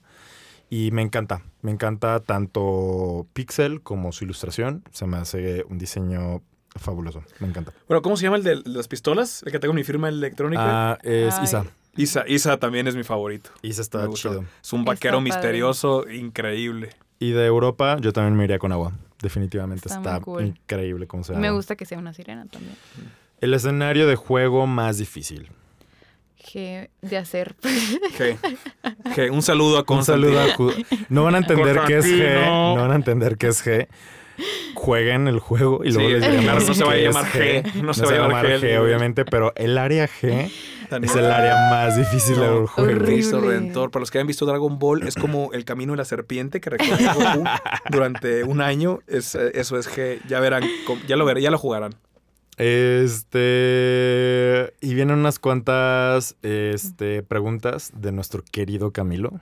Y 0.69 0.91
me 0.91 1.01
encanta, 1.01 1.41
me 1.61 1.71
encanta 1.71 2.19
tanto 2.19 3.25
Pixel 3.33 3.81
como 3.81 4.11
su 4.11 4.25
ilustración. 4.25 4.83
Se 4.91 5.05
me 5.07 5.17
hace 5.17 5.63
un 5.69 5.77
diseño 5.77 6.41
fabuloso, 6.75 7.23
me 7.39 7.47
encanta. 7.47 7.71
Bueno, 7.87 8.01
¿cómo 8.01 8.17
se 8.17 8.23
llama 8.23 8.37
el 8.37 8.43
de 8.43 8.61
las 8.65 8.87
pistolas? 8.87 9.43
El 9.43 9.51
que 9.51 9.59
tengo 9.59 9.73
mi 9.73 9.83
firma 9.83 10.09
electrónica. 10.09 10.91
Ah, 10.93 10.97
es 11.03 11.33
Ay. 11.35 11.43
Isa. 11.45 11.65
Isa, 11.95 12.23
Isa 12.27 12.57
también 12.57 12.87
es 12.87 12.95
mi 12.95 13.03
favorito. 13.03 13.49
Isa 13.63 13.81
está 13.81 14.07
chido. 14.11 14.43
Es 14.61 14.73
un 14.73 14.81
Está 14.81 14.91
vaquero 14.91 15.17
padre. 15.17 15.23
misterioso, 15.23 16.07
increíble. 16.09 16.89
Y 17.17 17.31
de 17.31 17.45
Europa, 17.47 17.97
yo 17.99 18.13
también 18.13 18.35
me 18.35 18.43
iría 18.43 18.59
con 18.59 18.71
agua. 18.71 18.91
Definitivamente 19.21 19.87
Está 19.87 19.97
está, 19.97 20.13
muy 20.15 20.21
cool. 20.21 20.45
increíble 20.45 21.07
cómo 21.07 21.23
se 21.23 21.33
Me 21.33 21.49
gusta 21.49 21.75
que 21.75 21.85
sea 21.85 21.97
una 21.97 22.13
sirena 22.13 22.45
también. 22.45 22.75
El 23.39 23.53
escenario 23.53 24.07
de 24.07 24.15
juego 24.15 24.65
más 24.67 24.97
difícil. 24.97 25.49
G 26.43 26.89
de 27.01 27.17
hacer. 27.17 27.55
G. 27.61 28.37
G. 29.15 29.31
Un 29.31 29.41
saludo 29.41 29.77
a 29.79 29.93
Un 29.93 30.03
saludo 30.05 30.39
a 30.39 30.47
Ju- 30.47 30.85
No 31.09 31.23
van 31.23 31.35
a 31.35 31.39
entender 31.39 31.79
qué 31.87 31.97
es 31.97 32.05
G. 32.05 32.45
No 32.75 32.81
van 32.81 32.91
a 32.91 32.95
entender 32.95 33.37
qué 33.37 33.47
es 33.47 33.65
G. 33.65 33.87
Jueguen 34.75 35.27
el 35.27 35.39
juego 35.39 35.83
y 35.83 35.91
luego 35.91 36.07
Sí, 36.09 36.13
les 36.15 36.23
es- 36.23 36.31
diremos 36.39 36.67
no 36.67 36.73
se 36.75 36.83
va 36.83 36.91
a 36.93 36.97
llamar 36.97 37.25
G, 37.25 37.73
no 37.81 37.93
se 37.95 38.05
va 38.05 38.11
a 38.11 38.15
llamar 38.15 38.45
G, 38.45 38.59
G, 38.61 38.77
obviamente, 38.79 39.25
pero 39.25 39.51
el 39.55 39.77
área 39.79 40.07
G 40.07 40.51
es 41.01 41.15
el 41.15 41.31
área 41.31 41.69
más 41.71 41.97
difícil 41.97 42.37
No, 42.37 42.43
del 42.59 42.67
juego. 42.67 43.03
Cristo 43.03 43.41
Redentor. 43.41 43.89
Para 43.89 44.01
los 44.01 44.11
que 44.11 44.19
hayan 44.19 44.27
visto 44.27 44.45
Dragon 44.45 44.77
Ball, 44.77 45.07
es 45.07 45.15
como 45.15 45.51
el 45.53 45.65
camino 45.65 45.93
de 45.93 45.97
la 45.97 46.05
serpiente 46.05 46.61
que 46.61 46.69
recorrió 46.69 47.13
Goku 47.15 47.43
durante 47.91 48.43
un 48.43 48.61
año. 48.61 48.99
Es, 49.07 49.33
eh, 49.33 49.51
eso 49.55 49.77
es 49.79 49.89
G. 49.89 50.19
Ya 50.27 50.39
verán, 50.39 50.63
ya 51.07 51.15
lo 51.17 51.25
verán, 51.25 51.41
ya 51.41 51.49
lo 51.51 51.57
jugarán. 51.57 51.95
Este. 52.57 54.73
Y 54.81 54.93
vienen 54.93 55.19
unas 55.19 55.39
cuantas 55.39 56.35
este, 56.41 57.23
preguntas 57.23 57.91
de 57.95 58.11
nuestro 58.11 58.43
querido 58.51 58.91
Camilo. 58.91 59.39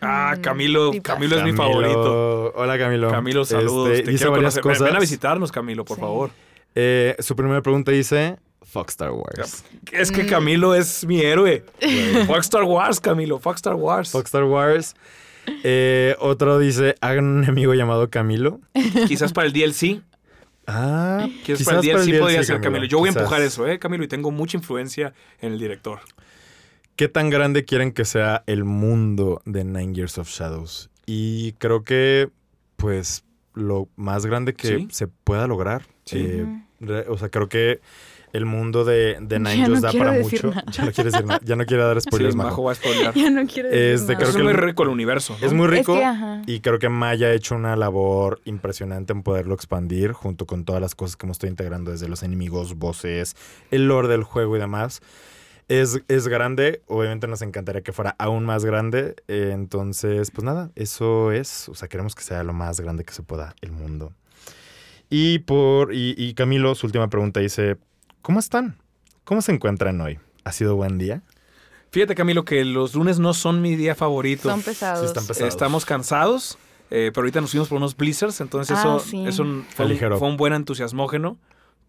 Ah, 0.00 0.34
Mm, 0.36 0.40
Camilo, 0.40 0.92
sí, 0.92 1.00
Camilo 1.00 1.36
es 1.36 1.44
mi 1.44 1.52
Camilo- 1.52 1.56
favorito. 1.56 2.52
Hola, 2.56 2.76
Camilo. 2.78 3.10
Camilo, 3.10 3.44
saludos. 3.44 3.90
Este, 3.90 4.02
Te 4.04 4.10
dice 4.10 4.24
quiero 4.24 4.32
varias 4.32 4.54
conocer. 4.54 4.62
Ven- 4.64 4.72
cosas. 4.74 4.86
Ven 4.88 4.96
a 4.96 5.00
visitarnos, 5.00 5.52
Camilo, 5.52 5.84
por 5.84 5.96
Sí. 5.96 6.00
favor. 6.00 6.30
Eh, 6.74 7.14
su 7.20 7.36
primera 7.36 7.62
pregunta 7.62 7.92
dice: 7.92 8.36
Fox 8.62 8.92
Star 8.94 9.12
Wars. 9.12 9.64
Es 9.92 10.10
que 10.10 10.24
Mm. 10.24 10.28
Camilo 10.28 10.74
es 10.74 11.04
mi 11.06 11.20
héroe. 11.20 11.64
Fox 12.26 12.46
Star 12.46 12.64
Wars, 12.64 12.98
Camilo. 13.00 13.38
Fox 13.38 13.56
Star 13.58 13.74
Wars. 13.76 14.10
Fox 14.10 14.24
Star 14.26 14.44
Wars. 14.44 14.96
Eh, 15.62 16.16
otro 16.18 16.58
dice: 16.58 16.96
Hagan 17.00 17.26
un 17.26 17.44
amigo 17.44 17.74
llamado 17.74 18.10
Camilo. 18.10 18.58
Quizás 19.06 19.32
para 19.32 19.46
el 19.46 19.52
DLC. 19.52 20.00
Ah, 20.66 21.28
Quizás, 21.44 21.64
para 21.64 21.78
el 21.80 21.84
DLC 21.86 22.04
DLC, 22.06 22.18
podría 22.20 22.42
ser 22.44 22.60
Camilo. 22.60 22.84
Yo 22.84 22.98
voy 22.98 23.08
a 23.08 23.12
empujar 23.12 23.42
eso, 23.42 23.66
¿eh, 23.66 23.78
Camilo? 23.78 24.04
Y 24.04 24.08
tengo 24.08 24.30
mucha 24.30 24.56
influencia 24.56 25.12
en 25.40 25.52
el 25.52 25.58
director. 25.58 26.00
¿Qué 26.96 27.08
tan 27.08 27.30
grande 27.30 27.64
quieren 27.64 27.92
que 27.92 28.04
sea 28.04 28.44
el 28.46 28.64
mundo 28.64 29.40
de 29.44 29.64
Nine 29.64 29.94
Years 29.94 30.18
of 30.18 30.28
Shadows? 30.28 30.90
Y 31.06 31.52
creo 31.54 31.82
que, 31.82 32.28
pues, 32.76 33.24
lo 33.54 33.88
más 33.96 34.24
grande 34.26 34.54
que 34.54 34.68
Sí. 34.68 34.88
se 34.90 35.08
pueda 35.08 35.46
lograr. 35.46 35.82
Sí. 36.04 36.18
Eh, 36.18 37.04
o 37.08 37.18
sea, 37.18 37.28
creo 37.28 37.48
que 37.48 37.80
el 38.32 38.46
mundo 38.46 38.84
de, 38.84 39.18
de 39.20 39.38
Nine 39.38 39.68
no 39.68 39.80
da 39.80 39.90
quiero 39.90 40.06
para 40.06 40.16
decir 40.18 40.44
mucho. 40.44 40.54
nada. 40.56 40.72
Ya 40.72 40.84
no 40.84 40.92
quiere 40.92 41.10
decir 41.10 41.26
nada. 41.26 41.40
Ya 41.44 41.56
no 41.56 41.66
quiere 41.66 41.82
dar 41.82 42.00
spoilers, 42.00 42.32
sí, 42.32 42.36
Majo. 42.38 42.48
Majo 42.50 42.62
va 42.64 42.72
a 42.72 42.74
spoilear. 42.74 43.14
ya 43.14 43.30
no 43.30 43.46
quiero 43.46 43.68
decir 43.68 43.82
Este, 43.84 44.06
nada. 44.12 44.16
creo 44.16 44.28
es 44.30 44.36
que 44.36 44.42
muy 44.42 44.52
rico 44.54 44.82
el 44.84 44.88
universo. 44.88 45.36
¿no? 45.40 45.46
Es 45.46 45.52
muy 45.52 45.66
Es 45.66 45.70
rico. 45.70 45.94
que, 45.94 46.04
ajá. 46.04 46.42
Y 46.46 46.60
creo 46.60 46.78
que 46.78 46.88
Maya 46.88 47.26
ha 47.28 47.32
hecho 47.32 47.54
una 47.54 47.76
labor 47.76 48.40
impresionante 48.46 49.12
en 49.12 49.22
poderlo 49.22 49.54
expandir 49.54 50.12
junto 50.12 50.46
con 50.46 50.64
todas 50.64 50.80
las 50.80 50.94
cosas 50.94 51.16
que 51.16 51.26
hemos 51.26 51.34
estado 51.36 51.50
integrando 51.50 51.90
desde 51.90 52.08
los 52.08 52.22
enemigos, 52.22 52.74
voces, 52.76 53.36
el 53.70 53.86
lore 53.88 54.08
del 54.08 54.22
juego 54.24 54.56
y 54.56 54.60
demás. 54.60 55.00
Es, 55.68 56.00
es 56.08 56.28
grande, 56.28 56.82
obviamente 56.86 57.26
nos 57.28 57.40
encantaría 57.40 57.82
que 57.82 57.92
fuera 57.92 58.14
aún 58.18 58.44
más 58.44 58.64
grande. 58.64 59.14
eh, 59.28 59.50
entonces, 59.54 60.30
pues 60.30 60.44
nada, 60.44 60.70
eso 60.74 61.32
es. 61.32 61.68
O 61.68 61.74
sea, 61.74 61.88
queremos 61.88 62.14
que 62.14 62.22
sea 62.22 62.42
lo 62.44 62.52
más 62.52 62.80
grande 62.80 63.04
que 63.04 63.12
se 63.14 63.22
pueda 63.22 63.54
el 63.62 63.72
mundo. 63.72 64.12
Y 65.08 65.40
por 65.40 65.94
y, 65.94 66.14
y 66.18 66.34
Camilo, 66.34 66.74
su 66.74 66.86
última 66.86 67.08
pregunta 67.08 67.40
dice: 67.40 67.76
¿Cómo 68.22 68.38
están? 68.38 68.76
¿Cómo 69.24 69.42
se 69.42 69.52
encuentran 69.52 70.00
hoy? 70.00 70.18
¿Ha 70.44 70.52
sido 70.52 70.76
buen 70.76 70.98
día? 70.98 71.22
Fíjate, 71.90 72.14
Camilo, 72.14 72.44
que 72.44 72.64
los 72.64 72.94
lunes 72.94 73.18
no 73.18 73.34
son 73.34 73.60
mi 73.60 73.76
día 73.76 73.94
favorito. 73.94 74.48
Son 74.48 74.62
pesados. 74.62 75.00
Sí, 75.00 75.06
están 75.06 75.26
pesados. 75.26 75.52
Estamos 75.52 75.84
cansados, 75.84 76.58
eh, 76.90 77.10
pero 77.12 77.22
ahorita 77.24 77.40
nos 77.40 77.50
fuimos 77.50 77.68
por 77.68 77.76
unos 77.76 77.96
blizzards, 77.96 78.40
entonces 78.40 78.76
Ah, 78.78 78.80
eso, 78.80 78.98
sí. 79.00 79.24
eso 79.26 79.42
un- 79.42 79.64
Fue 79.74 79.86
ligero. 79.88 80.18
fue 80.18 80.28
un 80.28 80.36
buen 80.36 80.52
entusiasmógeno. 80.52 81.38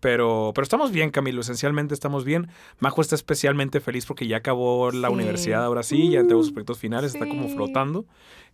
Pero, 0.01 0.51
pero 0.53 0.63
estamos 0.63 0.91
bien, 0.91 1.11
Camilo. 1.11 1.39
Esencialmente 1.39 1.93
estamos 1.93 2.25
bien. 2.25 2.49
Majo 2.79 2.99
está 2.99 3.15
especialmente 3.15 3.79
feliz 3.79 4.05
porque 4.05 4.27
ya 4.27 4.35
acabó 4.37 4.91
la 4.91 5.07
Sí. 5.07 5.13
universidad 5.13 5.63
ahora 5.63 5.81
sí, 5.81 6.09
ya 6.11 6.19
entregó 6.19 6.43
sus 6.43 6.51
proyectos 6.51 6.77
finales, 6.77 7.13
está 7.13 7.25
como 7.25 7.47
flotando. 7.47 8.05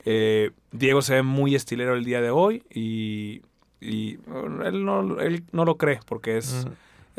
Eh, 0.06 0.52
Diego 0.72 1.02
se 1.02 1.16
ve 1.16 1.24
muy 1.24 1.56
estilero 1.56 1.96
el 1.96 2.06
día 2.06 2.22
de 2.22 2.30
hoy 2.30 2.62
y, 2.72 3.42
él, 3.82 4.20
no, 4.86 5.20
él 5.20 5.44
no 5.52 5.66
lo 5.66 5.78
cree 5.78 6.00
porque 6.06 6.38
es. 6.38 6.68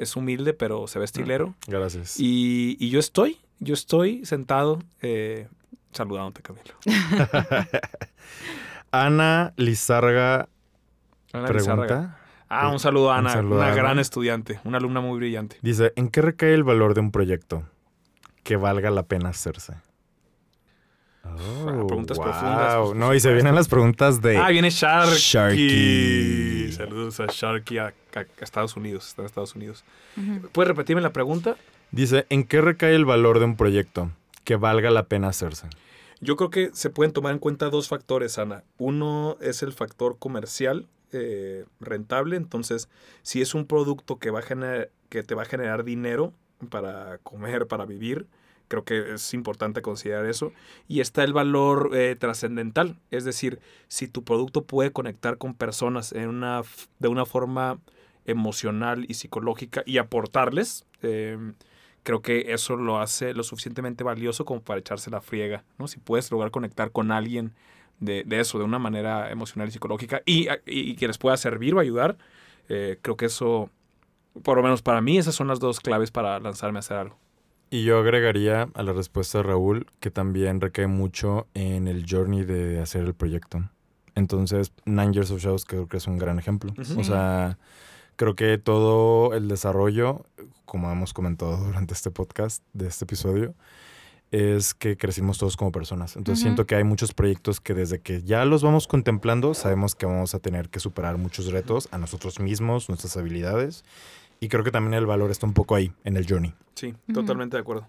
Es 0.01 0.17
humilde, 0.17 0.55
pero 0.55 0.87
se 0.87 0.99
ve 0.99 1.05
estilero. 1.05 1.55
Gracias. 1.67 2.19
Y, 2.19 2.77
y 2.81 2.89
yo 2.91 2.99
estoy, 2.99 3.39
yo 3.59 3.75
estoy 3.75 4.25
sentado 4.25 4.79
eh, 5.03 5.47
saludándote, 5.93 6.41
Camilo. 6.43 6.75
Ana 8.93 9.53
Lizarga 9.57 10.49
Ana 11.33 11.47
pregunta. 11.47 12.17
Ah, 12.49 12.69
un 12.71 12.81
saludo 12.81 13.13
a 13.13 13.15
Un 13.15 13.27
Ana, 13.27 13.31
saludo 13.35 13.55
una 13.57 13.65
a 13.67 13.69
Ana. 13.69 13.77
gran 13.77 13.99
estudiante, 14.01 14.59
una 14.65 14.79
alumna 14.79 15.01
muy 15.01 15.17
brillante. 15.19 15.57
Dice, 15.63 15.93
¿en 15.95 16.09
qué 16.09 16.21
recae 16.23 16.53
el 16.55 16.65
valor 16.65 16.95
de 16.95 17.01
un 17.01 17.13
proyecto 17.13 17.63
que 18.43 18.57
valga 18.57 18.91
la 18.91 19.05
pena 19.05 19.29
hacerse? 19.29 19.75
Oh, 21.23 21.87
preguntas 21.87 22.17
wow. 22.17 22.25
profundas, 22.27 22.77
pues, 22.77 22.95
no, 22.97 23.15
y 23.15 23.21
se 23.21 23.33
vienen 23.33 23.55
las 23.55 23.69
preguntas 23.69 24.21
de... 24.23 24.37
Ah, 24.39 24.49
viene 24.49 24.71
Sharky. 24.71 25.17
Sharky. 25.19 26.73
Saludos 26.73 27.21
a 27.21 27.27
Sharky 27.27 27.79
a, 27.79 27.87
a- 28.15 28.19
a 28.21 28.25
Estados 28.41 28.77
Unidos. 28.77 29.09
Está 29.09 29.23
en 29.23 29.27
Estados 29.27 29.55
Unidos. 29.55 29.85
Ujú. 30.17 30.49
¿Puedes 30.53 30.69
repetirme 30.69 31.03
la 31.03 31.13
pregunta? 31.13 31.57
Dice, 31.91 32.27
¿en 32.31 32.45
qué 32.45 32.61
recae 32.61 32.95
el 32.95 33.05
valor 33.05 33.39
de 33.39 33.45
un 33.45 33.57
proyecto 33.57 34.11
que 34.45 34.57
valga 34.57 34.91
la 34.91 35.05
pena 35.07 35.29
hacerse? 35.29 35.69
Yo 36.21 36.37
creo 36.37 36.51
que 36.51 36.71
se 36.73 36.91
pueden 36.91 37.13
tomar 37.13 37.33
en 37.33 37.39
cuenta 37.39 37.71
dos 37.71 37.89
factores, 37.89 38.39
Ana. 38.39 38.63
Uno 38.79 39.37
es 39.41 39.63
el 39.63 39.73
factor 39.73 40.19
comercial 40.19 40.87
eh, 41.13 41.65
rentable. 41.81 42.37
Entonces, 42.37 42.89
si 43.23 43.41
es 43.43 43.55
un 43.55 43.67
producto 43.67 44.19
que, 44.19 44.31
va 44.31 44.41
a 44.41 44.43
generar, 44.43 44.91
que 45.09 45.23
te 45.23 45.35
va 45.35 45.43
a 45.43 45.47
generar 45.47 45.85
dinero 45.85 46.33
para 46.71 47.19
comer, 47.19 47.67
para 47.67 47.87
vivir, 47.87 48.27
creo 48.71 48.85
que 48.85 49.15
es 49.15 49.35
importante 49.35 49.83
considerar 49.83 50.25
eso. 50.27 50.53
Y 50.89 51.01
está 51.01 51.25
el 51.25 51.33
valor 51.33 51.91
eh, 51.93 52.17
trascendental. 52.17 52.97
Es 53.11 53.25
decir, 53.25 53.59
si 53.89 54.07
tu 54.07 54.23
producto 54.23 54.63
puede 54.63 54.93
conectar 54.93 55.39
con 55.39 55.55
personas 55.55 56.13
en 56.13 56.29
una, 56.29 56.63
de 57.01 57.09
una 57.09 57.27
forma 57.27 57.81
emocional 58.27 59.07
y 59.09 59.15
psicológica 59.15 59.83
y 59.87 59.99
aportarles, 59.99 60.87
eh, 61.03 61.37
creo 62.05 62.23
que 62.23 62.53
eso 62.53 62.77
lo 62.77 63.01
hace 63.01 63.35
lo 63.35 63.43
suficientemente 63.43 64.05
valioso 64.05 64.45
como 64.45 64.63
para 64.63 64.79
echarse 64.79 65.11
la 65.11 65.21
friega, 65.21 65.65
¿no? 65.77 65.89
Si 65.89 65.99
puedes 65.99 66.31
lograr 66.31 66.53
conectar 66.53 66.93
con 66.93 67.11
alguien 67.11 67.53
de, 67.99 68.23
de 68.25 68.39
eso, 68.39 68.59
de 68.59 68.65
una 68.65 68.79
manera 68.79 69.33
emocional 69.33 69.69
y 69.69 69.73
psicológica, 69.73 70.23
y, 70.25 70.47
y 70.65 70.95
que 70.95 71.09
les 71.09 71.19
pueda 71.19 71.37
servir 71.37 71.75
o 71.75 71.81
ayudar, 71.81 72.19
eh, 72.69 72.99
creo 73.03 73.17
que 73.17 73.27
eso, 73.27 73.69
por 74.45 74.57
lo 74.57 74.63
menos 74.63 74.81
para 74.81 75.01
mí, 75.01 75.19
esas 75.19 75.35
son 75.35 75.49
las 75.49 75.59
dos 75.59 75.81
claves 75.81 76.13
para 76.13 76.39
lanzarme 76.39 76.79
a 76.79 76.81
hacer 76.81 76.97
algo. 76.99 77.19
Y 77.71 77.85
yo 77.85 77.99
agregaría 77.99 78.69
a 78.75 78.83
la 78.83 78.93
respuesta 78.93 79.39
de 79.39 79.45
Raúl 79.45 79.87
que 80.01 80.11
también 80.11 80.61
recae 80.61 80.89
mucho 80.89 81.47
en 81.55 81.87
el 81.87 82.05
journey 82.09 82.45
de 82.45 82.81
hacer 82.81 83.05
el 83.05 83.15
proyecto. 83.15 83.71
Entonces, 84.17 84.73
Nine 84.85 85.13
Years 85.13 85.31
of 85.31 85.41
Shadows 85.41 85.65
creo 85.65 85.87
que 85.87 85.99
es 85.99 86.09
un 86.09 86.19
gran 86.19 86.41
ejemplo. 86.41 86.75
O 86.97 87.05
sea, 87.05 87.59
creo 88.17 88.35
que 88.35 88.59
todo 88.59 89.35
el 89.35 89.47
desarrollo, 89.47 90.27
como 90.65 90.91
hemos 90.91 91.13
comentado 91.13 91.57
durante 91.65 91.95
este 91.95 92.11
podcast, 92.11 92.65
de 92.73 92.89
este 92.89 93.05
episodio, 93.05 93.55
es 94.33 94.75
que 94.75 94.97
crecimos 94.97 95.39
todos 95.39 95.57
como 95.57 95.73
personas. 95.73 96.17
Entonces 96.17 96.43
siento 96.43 96.67
que 96.67 96.75
hay 96.75 96.85
muchos 96.85 97.15
proyectos 97.15 97.61
que 97.61 97.75
desde 97.75 98.01
que 98.01 98.23
ya 98.23 98.45
los 98.45 98.63
vamos 98.63 98.87
contemplando, 98.87 99.55
sabemos 99.55 99.95
que 99.95 100.07
vamos 100.07 100.35
a 100.35 100.39
tener 100.39 100.71
que 100.71 100.81
superar 100.81 101.19
muchos 101.19 101.51
retos 101.53 101.89
a 101.91 101.99
nosotros 101.99 102.41
mismos, 102.41 102.89
nuestras 102.89 103.17
habilidades. 103.17 103.85
Y 104.41 104.49
creo 104.49 104.65
que 104.65 104.71
también 104.71 104.95
el 104.95 105.07
valor 105.07 105.31
está 105.31 105.47
un 105.47 105.53
poco 105.53 105.75
ahí, 105.75 105.93
en 106.05 106.17
el 106.17 106.27
journey. 106.27 106.55
Sí, 106.75 106.95
totalmente 107.13 107.57
de 107.57 107.61
acuerdo. 107.61 107.87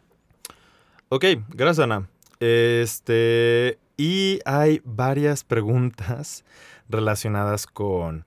Ok, 1.10 1.26
gracias 1.50 1.80
Ana. 1.86 2.08
Este, 2.40 3.80
y 3.98 4.40
hay 4.46 4.82
varias 4.84 5.44
preguntas 5.44 6.44
relacionadas 6.90 7.68
con 7.68 8.26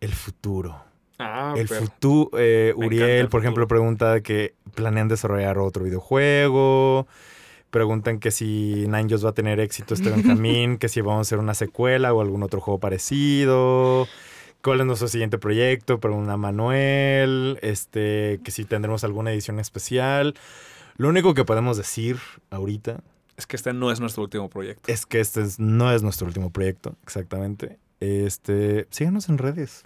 el 0.00 0.12
futuro. 0.12 0.84
Ah, 1.18 1.54
el 1.56 1.68
pero- 1.68 1.80
futuro, 1.82 2.30
eh, 2.38 2.74
Me 2.76 2.86
encanta 2.86 2.86
Uriel, 2.86 3.20
el 3.20 3.28
por 3.28 3.40
ejemplo, 3.40 3.64
futuro. 3.64 3.68
pregunta 3.68 4.20
que 4.20 4.54
planean 4.74 5.08
desarrollar 5.08 5.58
otro 5.58 5.84
videojuego. 5.84 7.06
Preguntan 7.70 8.20
que 8.20 8.30
si 8.30 8.84
Ninjas 8.88 9.24
va 9.24 9.30
a 9.30 9.34
tener 9.34 9.58
éxito 9.58 9.94
este 9.94 10.10
Benjamín, 10.10 10.78
que 10.78 10.88
si 10.88 11.00
vamos 11.00 11.18
a 11.18 11.20
hacer 11.22 11.38
una 11.38 11.54
secuela 11.54 12.12
o 12.12 12.20
algún 12.20 12.42
otro 12.44 12.60
juego 12.60 12.78
parecido. 12.78 14.06
¿Cuál 14.64 14.80
es 14.80 14.86
nuestro 14.86 15.08
siguiente 15.08 15.36
proyecto? 15.36 16.00
Pregunta 16.00 16.38
Manuel. 16.38 17.58
Este, 17.60 18.40
que 18.42 18.50
si 18.50 18.64
tendremos 18.64 19.04
alguna 19.04 19.30
edición 19.30 19.60
especial. 19.60 20.34
Lo 20.96 21.10
único 21.10 21.34
que 21.34 21.44
podemos 21.44 21.76
decir 21.76 22.16
ahorita 22.50 23.02
es 23.36 23.46
que 23.46 23.56
este 23.56 23.74
no 23.74 23.92
es 23.92 24.00
nuestro 24.00 24.22
último 24.22 24.48
proyecto. 24.48 24.90
es 24.90 25.04
que 25.04 25.20
este 25.20 25.42
es- 25.42 25.58
no 25.60 25.92
es 25.92 26.02
nuestro 26.02 26.26
último 26.26 26.48
proyecto, 26.50 26.96
exactamente. 27.02 27.78
Este, 28.00 28.86
síganos 28.90 29.28
en 29.28 29.36
redes. 29.38 29.82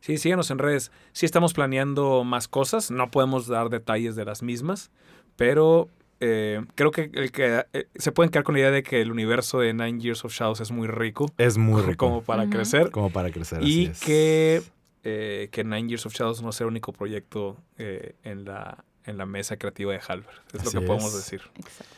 Sí, 0.00 0.18
síguenos 0.18 0.50
en 0.50 0.58
redes. 0.58 0.92
Sí 1.12 1.24
estamos 1.24 1.54
planeando 1.54 2.22
más 2.24 2.48
cosas, 2.48 2.90
no 2.90 3.10
podemos 3.10 3.46
dar 3.46 3.70
detalles 3.70 4.14
de 4.14 4.24
las 4.26 4.42
mismas, 4.42 4.90
pero 5.36 5.88
eh, 6.20 6.60
creo 6.74 6.90
que, 6.90 7.10
el 7.14 7.30
que 7.32 7.64
eh, 7.72 7.86
se 7.94 8.12
pueden 8.12 8.30
quedar 8.30 8.44
con 8.44 8.54
la 8.54 8.60
idea 8.60 8.70
de 8.70 8.82
que 8.82 9.00
el 9.00 9.10
universo 9.12 9.60
de 9.60 9.72
Nine 9.72 10.00
Years 10.00 10.24
of 10.24 10.32
Shadows 10.32 10.60
es 10.60 10.70
muy 10.70 10.88
rico, 10.88 11.26
Es 11.38 11.56
muy 11.58 11.82
rico. 11.82 12.06
como 12.06 12.22
para 12.22 12.48
crecer, 12.48 12.90
Como 12.90 13.10
para 13.10 13.30
crecer. 13.30 13.58
así 13.60 13.82
y 13.82 13.86
es. 13.86 14.00
que, 14.00 14.62
eh, 15.04 15.48
que 15.52 15.64
Nine 15.64 15.88
Years 15.88 16.06
of 16.06 16.12
Shadows 16.14 16.42
no 16.42 16.52
sea 16.52 16.64
el 16.64 16.70
único 16.70 16.92
proyecto 16.92 17.56
eh, 17.78 18.14
en, 18.24 18.44
la, 18.44 18.84
en 19.04 19.16
la 19.18 19.26
mesa 19.26 19.56
creativa 19.56 19.92
de 19.92 20.00
Halbert. 20.06 20.36
Es 20.54 20.64
lo 20.64 20.80
que 20.80 20.86
podemos 20.86 21.12
es. 21.14 21.16
decir. 21.24 21.40
Exacto. 21.56 21.94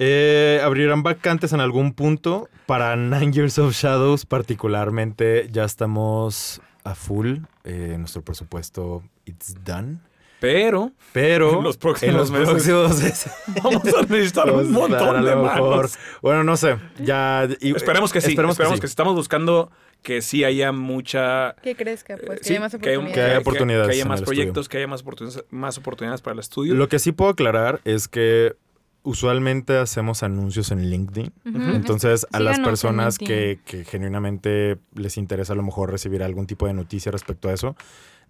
Eh, 0.00 0.60
¿Abrirán 0.62 1.02
vacantes 1.02 1.52
en 1.52 1.58
algún 1.60 1.92
punto? 1.92 2.48
Para 2.66 2.94
Nine 2.94 3.32
Years 3.32 3.58
of 3.58 3.72
Shadows 3.74 4.26
particularmente 4.26 5.48
ya 5.50 5.64
estamos 5.64 6.60
a 6.84 6.94
full. 6.94 7.38
Eh, 7.64 7.96
nuestro 7.98 8.22
presupuesto, 8.22 9.02
it's 9.26 9.54
done. 9.64 10.00
Pero 10.40 10.92
Pero 11.12 11.58
En 11.58 11.64
los 11.64 11.76
próximos 11.76 12.10
en 12.12 12.16
los 12.16 12.30
meses. 12.30 12.48
próximos 12.48 13.02
meses 13.02 13.32
vamos 13.62 13.82
a 13.94 14.02
necesitar 14.02 14.50
un 14.50 14.70
montón 14.72 15.16
a 15.16 15.22
de 15.22 15.34
lo 15.34 15.42
mejor- 15.42 15.70
manos. 15.76 15.98
Bueno, 16.22 16.44
no 16.44 16.56
sé. 16.56 16.76
Ya, 17.02 17.48
y- 17.60 17.74
Esperemos 17.74 18.12
que 18.12 18.20
sí. 18.20 18.28
Esperemos, 18.30 18.54
Esperemos, 18.54 18.76
que, 18.78 18.82
que 18.82 18.86
sí. 18.86 18.92
Estamos 18.92 19.14
buscando 19.16 19.70
que 20.02 20.22
sí 20.22 20.44
haya 20.44 20.70
mucha 20.70 21.56
Que 21.60 21.74
crezca, 21.74 22.16
pues, 22.16 22.38
Eh, 22.38 22.40
que 22.40 22.44
sí, 22.44 22.52
haya 22.52 22.60
más 22.60 22.74
oportunidades. 22.74 23.14
que 23.14 23.20
haya 23.20 23.38
oportunidades 23.40 23.86
Que, 23.88 23.92
haya 23.94 24.02
en 24.02 24.08
más 24.08 24.22
proyectos, 24.22 24.62
estudio. 24.66 24.68
que 24.70 24.76
haya 24.78 24.86
más 24.86 25.00
oportunidades, 25.02 25.44
más 25.50 25.78
oportunidades 25.78 26.20
para 26.22 26.34
el 26.34 26.38
estudio. 26.40 26.74
Lo 26.74 26.88
que 26.88 26.98
sí 27.00 27.10
puedo 27.10 27.30
aclarar 27.32 27.80
es 27.84 28.06
que 28.06 28.54
usualmente 29.02 29.76
hacemos 29.78 30.22
anuncios 30.22 30.70
en 30.70 30.88
LinkedIn. 30.90 31.32
Entonces, 31.74 32.26
a 32.32 32.40
las 32.40 32.58
personas 32.60 33.18
que, 33.18 33.58
que 33.64 33.84
genuinamente 33.84 34.78
les 34.94 35.16
interesa 35.16 35.54
a 35.54 35.56
lo 35.56 35.62
mejor 35.62 35.90
recibir 35.90 36.22
algún 36.22 36.46
tipo 36.46 36.66
de 36.66 36.74
noticia 36.74 37.10
respecto 37.10 37.48
a 37.48 37.54
eso, 37.54 37.74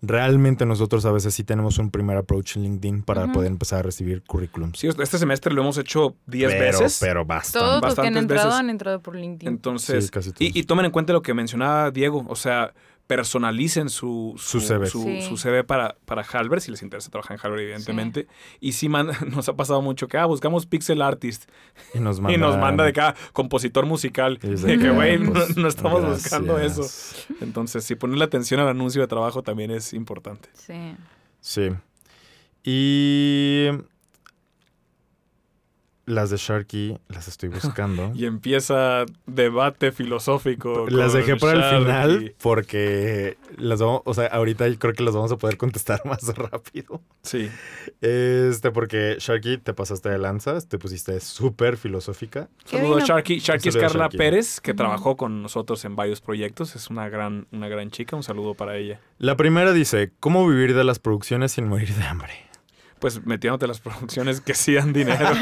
realmente 0.01 0.65
nosotros 0.67 1.05
a 1.05 1.13
veces 1.13 1.35
sí 1.35 1.45
tenemos 1.45 1.79
un 1.79 1.91
primer 1.91 2.17
approach 2.17 2.57
en 2.57 2.63
LinkedIn 2.63 3.03
para 3.03 3.33
poder 3.33 3.51
empezar 3.51 3.81
a 3.81 3.83
recibir 3.83 4.23
currículums. 4.23 4.79
Sí, 4.79 4.89
este 4.89 5.19
semestre 5.19 5.53
lo 5.53 5.63
hemos 5.63 5.79
hecho 5.79 6.17
10 6.27 6.53
pero, 6.53 6.65
veces. 6.65 6.99
Pero 7.01 7.25
bastante. 7.25 7.67
Todos 7.67 7.83
los 7.83 7.95
que 7.95 8.07
han 8.07 8.17
entrado 8.17 8.49
veces. 8.49 8.61
han 8.61 8.71
entrado 8.71 9.01
por 9.01 9.17
LinkedIn. 9.17 9.49
Entonces, 9.49 10.05
Sí, 10.07 10.11
casi 10.11 10.31
todos. 10.33 10.41
y, 10.41 10.59
y 10.59 10.63
tomen 10.65 10.87
en 10.87 10.93
cuenta 10.93 11.13
lo 11.13 11.23
que 11.23 11.35
mencionaba 11.35 11.91
Diego, 11.91 12.25
o 12.29 12.37
sea, 12.37 12.73
personalicen 13.09 13.89
su, 13.89 14.35
Su 14.39 14.61
CV. 14.61 14.87
su, 14.87 15.03
Sí. 15.03 15.23
su 15.23 15.37
CV 15.37 15.65
para, 15.65 15.97
para 16.05 16.23
Halbert, 16.23 16.63
si 16.63 16.71
les 16.71 16.83
interesa 16.83 17.11
trabajar 17.11 17.37
en 17.37 17.41
Halbert, 17.45 17.63
evidentemente. 17.63 18.29
Y 18.61 18.73
sí 18.73 18.89
man- 18.89 19.11
nos 19.35 19.49
ha 19.49 19.57
pasado 19.57 19.83
mucho 19.83 20.07
que, 20.07 20.19
ah, 20.19 20.27
buscamos 20.27 20.67
pixel 20.67 21.03
artist 21.03 21.51
Y 21.95 21.99
nos 21.99 22.19
y 22.21 22.21
manda, 22.21 22.39
nos 22.39 22.57
manda 22.59 22.85
de 22.85 22.93
cada 22.93 23.17
compositor 23.33 23.87
musical. 23.87 24.39
y 24.43 24.49
De 24.51 24.79
que, 24.79 24.89
"Ah, 24.89 24.93
güey, 24.93 25.19
no, 25.19 25.33
pues, 25.33 25.57
no 25.57 25.67
estamos 25.67 26.05
buscando 26.07 26.55
gracias". 26.55 27.25
eso. 27.27 27.35
Entonces, 27.41 27.83
sí, 27.83 27.97
ponerle 27.97 28.25
atención 28.25 28.61
al 28.61 28.69
anuncio 28.69 29.01
de 29.01 29.09
trabajo 29.09 29.43
también 29.43 29.71
es 29.73 29.93
importante. 29.95 30.49
Sí. 30.53 30.95
Sí. 31.41 31.71
Y 32.63 33.69
las 36.09 36.31
de 36.31 36.39
Sharky 36.39 36.99
las 37.09 37.29
estoy 37.29 37.51
buscando. 37.51 38.13
Y 38.19 38.25
empieza 38.25 39.05
debate 39.27 39.93
filosófico. 39.93 40.87
Las 40.89 41.13
dejé 41.13 41.37
para 41.37 41.71
el 41.71 41.83
final 41.83 42.35
porque 42.43 43.37
las 43.57 43.81
vamos, 43.81 44.03
o 44.05 44.15
sea, 44.15 44.27
ahorita 44.27 44.65
creo 44.79 44.95
que 44.95 45.03
las 45.03 45.15
vamos 45.15 45.31
a 45.31 45.37
poder 45.37 45.57
contestar 45.57 46.01
más 46.05 46.27
rápido. 46.37 47.01
Sí. 47.23 47.51
Este, 48.01 48.71
porque 48.71 49.17
Sharky 49.19 49.59
te 49.59 49.75
pasaste 49.75 50.09
de 50.09 50.19
lanzas, 50.19 50.69
te 50.69 50.79
pusiste 50.79 51.21
súper 51.21 51.77
filosófica. 51.77 52.49
Qué 52.69 52.79
Saludo 52.79 52.97
a. 52.97 53.05
Sharky. 53.05 53.39
Sharky 53.39 53.69
es 53.69 53.77
Carla 53.77 54.05
Sharky. 54.05 54.17
Pérez, 54.17 54.61
que 54.61 54.75
trabajó 54.75 55.17
con 55.17 55.43
nosotros 55.43 55.85
en 55.85 55.95
varios 55.95 56.21
proyectos. 56.21 56.75
Es 56.75 56.89
una 56.89 57.09
gran, 57.09 57.47
una 57.53 57.69
gran 57.69 57.91
chica. 57.91 58.17
Un 58.17 58.23
saludo 58.23 58.55
para 58.55 58.77
ella. 58.77 59.01
La 59.19 59.37
primera 59.37 59.73
dice, 59.73 60.13
¿cómo 60.21 60.49
vivir 60.49 60.75
de 60.75 60.85
las 60.85 60.99
producciones 60.99 61.53
sin 61.53 61.69
morir 61.69 61.95
de 61.95 62.05
hambre? 62.05 62.48
Pues 62.99 63.25
metiéndote 63.27 63.67
las 63.67 63.81
producciones 63.81 64.41
que 64.41 64.55
sí 64.55 64.75
dan 64.75 64.93
dinero. 64.93 65.27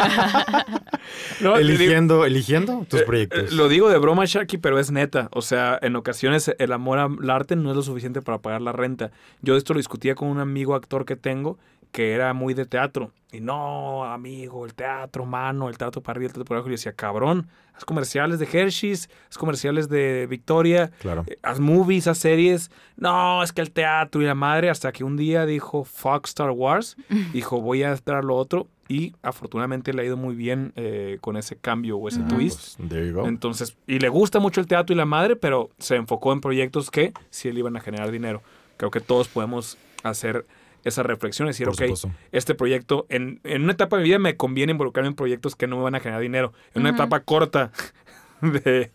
No, 1.41 1.57
digo- 1.57 1.59
eligiendo, 1.59 2.25
eligiendo 2.25 2.85
tus 2.89 3.01
eh, 3.01 3.05
proyectos. 3.05 3.53
eh, 3.53 3.55
lo 3.55 3.69
digo 3.69 3.89
de 3.91 3.99
broma, 3.99 4.25
Sharky, 4.27 4.59
pero 4.59 4.79
es 4.79 4.91
neta. 4.91 5.29
O 5.33 5.41
sea, 5.43 5.79
en 5.81 5.95
ocasiones 5.95 6.53
el 6.59 6.73
amor 6.73 6.99
al 6.99 7.31
arte 7.31 7.55
no 7.57 7.71
es 7.71 7.77
lo 7.77 7.83
suficiente 7.83 8.23
para 8.23 8.39
pagar 8.39 8.61
la 8.63 8.73
renta. 8.73 9.11
Yo 9.43 9.57
esto 9.57 9.73
lo 9.75 9.79
discutía 9.79 10.15
con 10.15 10.29
un 10.29 10.41
amigo 10.41 10.75
actor 10.75 11.05
que 11.05 11.15
tengo 11.15 11.59
que 11.97 12.13
era 12.13 12.35
muy 12.35 12.53
de 12.53 12.67
teatro. 12.67 13.11
Y 13.33 13.41
no, 13.41 14.05
amigo, 14.05 14.67
el 14.67 14.75
teatro, 14.75 15.25
mano, 15.25 15.71
el 15.71 15.79
teatro 15.79 16.03
para 16.03 16.19
arriba, 16.19 16.27
el 16.27 16.33
teatro 16.35 16.45
para 16.45 16.59
abajo. 16.59 16.69
Y 16.69 16.73
yo 16.73 16.77
decía, 16.77 16.93
cabrón, 16.93 17.49
haz 17.75 17.87
comerciales 17.87 18.39
de 18.39 18.45
Hershey's, 18.53 19.09
haz 19.31 19.39
comerciales 19.39 19.89
de 19.89 20.27
Victoria, 20.29 20.91
Claro. 21.01 21.25
eh, 21.27 21.39
haz 21.43 21.59
movies, 21.59 22.07
haz 22.07 22.19
series. 22.19 22.71
No, 22.99 23.43
es 23.43 23.55
que 23.55 23.63
el 23.63 23.71
teatro 23.71 24.21
y 24.21 24.27
la 24.27 24.35
madre, 24.35 24.69
hasta 24.69 24.93
que 24.93 25.05
un 25.05 25.17
día 25.17 25.47
dijo 25.47 25.85
Fox 25.85 26.29
Star 26.31 26.51
Wars, 26.51 26.99
dijo, 27.33 27.63
voy 27.63 27.83
a 27.83 27.93
estar 27.95 28.23
lo 28.27 28.37
otro. 28.37 28.67
Y 28.89 29.15
afortunadamente 29.23 29.95
le 29.95 30.03
ha 30.03 30.05
ido 30.05 30.19
muy 30.19 30.35
bien 30.35 30.73
eh, 30.77 31.17
con 31.23 31.39
ese 31.39 31.57
cambio 31.57 31.97
o 31.97 32.09
ese 32.09 32.21
twist. 32.21 32.77
Pues, 32.77 32.89
there 32.91 33.09
you 33.09 33.15
go. 33.15 33.27
Entonces, 33.27 33.75
y 33.87 34.01
le 34.01 34.11
gusta 34.11 34.39
mucho 34.39 34.61
el 34.61 34.67
teatro 34.67 34.93
y 34.95 34.99
la 34.99 35.07
madre, 35.07 35.35
pero 35.35 35.71
se 35.79 35.97
enfocó 35.97 36.35
en 36.35 36.43
proyectos 36.43 36.91
que 36.91 37.15
sí 37.31 37.51
le 37.53 37.61
iban 37.61 37.75
a 37.77 37.81
generar 37.81 38.11
dinero. 38.11 38.43
Creo 38.77 38.91
que 38.91 39.01
todos 39.01 39.29
podemos 39.29 39.79
hacer 40.03 40.47
esa 40.89 41.03
reflexión 41.03 41.49
y 41.49 41.51
decir, 41.51 41.67
Por 41.67 41.75
ok, 41.75 41.81
supuesto. 41.83 42.11
este 42.33 42.55
proyecto, 42.55 43.07
en, 43.09 43.41
en 43.45 43.63
una 43.63 43.73
etapa 43.73 43.97
de 43.97 44.03
mi 44.03 44.09
vida 44.11 44.19
me 44.19 44.37
conviene 44.37 44.73
involucrarme 44.73 45.09
en 45.09 45.15
proyectos 45.15 45.57
que 45.57 45.67
no 45.67 45.77
me 45.77 45.83
van 45.83 45.95
a 45.95 46.01
generar 46.01 46.21
dinero. 46.23 46.53
En 46.75 46.83
una 46.83 46.91
etapa 46.91 47.21
corta 47.21 47.73
de, 48.41 48.91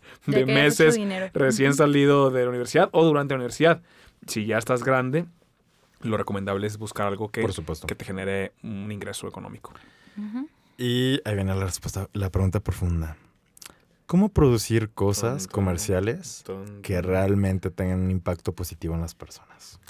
meses, 0.46 0.98
recién 1.34 1.74
salido 1.74 2.30
de 2.30 2.42
la 2.44 2.48
universidad 2.50 2.88
o 2.92 3.04
durante 3.04 3.34
la 3.34 3.36
universidad. 3.38 3.82
Si 4.26 4.46
ya 4.46 4.58
estás 4.58 4.84
grande, 4.84 5.26
lo 6.00 6.16
recomendable 6.16 6.66
es 6.66 6.78
buscar 6.78 7.06
algo 7.08 7.28
que, 7.28 7.42
Por 7.42 7.52
supuesto. 7.52 7.86
que 7.86 7.94
te 7.94 8.04
genere 8.04 8.52
un 8.62 8.90
ingreso 8.90 9.26
económico. 9.28 9.72
Y 10.78 11.20
ahí 11.24 11.34
viene 11.34 11.54
la 11.54 11.64
respuesta, 11.64 12.08
la 12.12 12.30
pregunta 12.30 12.60
profunda. 12.60 13.16
¿Cómo 14.06 14.28
producir 14.28 14.90
cosas 14.90 15.46
comerciales 15.46 16.44
que 16.82 17.00
realmente 17.00 17.70
tengan 17.70 18.00
un 18.00 18.10
impacto 18.10 18.52
positivo 18.52 18.94
en 18.94 19.00
las 19.00 19.14
personas? 19.14 19.80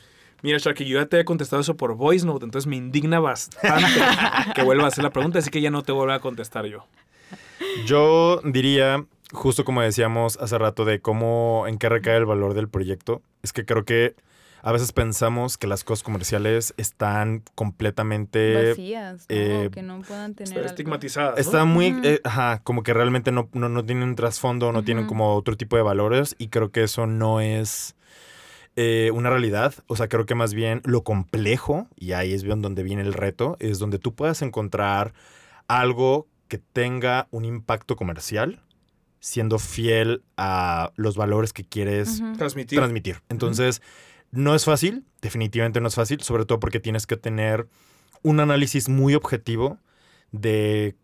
Mira, 0.43 0.59
Sharky, 0.59 0.84
yo 0.84 0.99
ya 0.99 1.07
te 1.07 1.20
he 1.20 1.24
contestado 1.24 1.62
eso 1.62 1.76
por 1.76 1.95
voice 1.95 2.26
note, 2.26 2.45
entonces 2.45 2.66
me 2.66 2.76
indigna 2.76 3.20
bastante 3.20 4.01
que 4.55 4.62
vuelva 4.62 4.84
a 4.84 4.88
hacer 4.88 5.05
la 5.05 5.11
pregunta, 5.11 5.38
así 5.38 5.51
que 5.51 5.61
ya 5.61 5.70
no 5.70 5.82
te 5.82 5.93
vuelvo 5.93 6.12
a 6.12 6.20
contestar 6.20 6.66
yo. 6.66 6.84
Yo 7.86 8.40
diría, 8.45 9.05
justo 9.32 9.64
como 9.64 9.82
decíamos 9.82 10.36
hace 10.40 10.59
rato, 10.59 10.84
de 10.84 11.01
cómo, 11.01 11.64
en 11.68 11.78
qué 11.78 11.88
recae 11.88 12.16
el 12.16 12.26
valor 12.26 12.55
del 12.55 12.68
proyecto, 12.68 13.22
es 13.43 13.53
que 13.53 13.64
creo 13.64 13.84
que 13.84 14.16
a 14.64 14.70
veces 14.70 14.93
pensamos 14.93 15.59
que 15.59 15.66
las 15.66 15.82
cosas 15.82 16.05
comerciales 16.05 16.72
están 16.76 17.43
completamente... 17.55 18.70
Vacías, 18.70 19.26
¿no? 19.28 19.36
eh, 19.36 19.70
que 19.72 19.82
no 19.82 20.01
puedan 20.03 20.34
tener 20.34 20.49
Está 20.49 20.61
algo. 20.61 20.70
estigmatizada. 20.70 21.30
¿no? 21.32 21.36
Están 21.36 21.68
muy, 21.68 21.99
eh, 22.05 22.20
ajá, 22.22 22.61
como 22.62 22.82
que 22.84 22.95
realmente 22.95 23.32
no, 23.32 23.49
no, 23.55 23.68
no 23.68 23.84
tienen 23.84 24.09
un 24.11 24.14
trasfondo, 24.14 24.70
no 24.70 24.84
tienen 24.84 25.07
como 25.07 25.34
otro 25.34 25.57
tipo 25.57 25.76
de 25.76 25.82
valores 25.82 26.36
y 26.38 26.49
creo 26.49 26.70
que 26.70 26.84
eso 26.84 27.07
no 27.09 27.40
es 27.40 27.97
eh, 28.77 29.11
una 29.12 29.31
realidad. 29.31 29.75
O 29.87 29.97
sea, 29.97 30.09
creo 30.09 30.27
que 30.27 30.35
más 30.35 30.55
bien 30.55 30.81
lo 30.85 31.05
complejo, 31.05 31.89
y 31.97 32.12
ahí 32.12 32.33
es 32.33 32.43
bien 32.43 32.62
donde 32.62 32.83
viene 32.83 33.03
el 33.03 33.12
reto, 33.12 33.57
es 33.61 33.79
donde 33.79 33.99
tú 33.99 34.14
puedas 34.14 34.43
encontrar 34.43 35.12
algo 35.68 36.27
que 36.49 36.59
tenga 36.59 37.29
un 37.31 37.45
impacto 37.45 37.97
comercial 37.97 38.61
siendo 39.20 39.59
fiel 39.59 40.25
a 40.37 40.93
los 40.97 41.16
valores 41.16 41.53
que 41.53 41.64
quieres. 41.64 42.20
Transmitir. 42.37 42.79
transmitir. 42.79 43.23
Entonces, 43.29 43.81
no 44.33 44.55
es 44.55 44.64
fácil, 44.64 45.05
definitivamente 45.20 45.81
no 45.81 45.89
es 45.89 45.95
fácil, 45.95 46.20
sobre 46.23 46.45
todo 46.45 46.59
porque 46.59 46.81
tienes 46.81 47.07
que 47.07 47.16
tener 47.16 47.68
un 48.23 48.41
análisis 48.41 48.89
muy 48.89 49.14
objetivo 49.14 49.79
de 50.33 50.97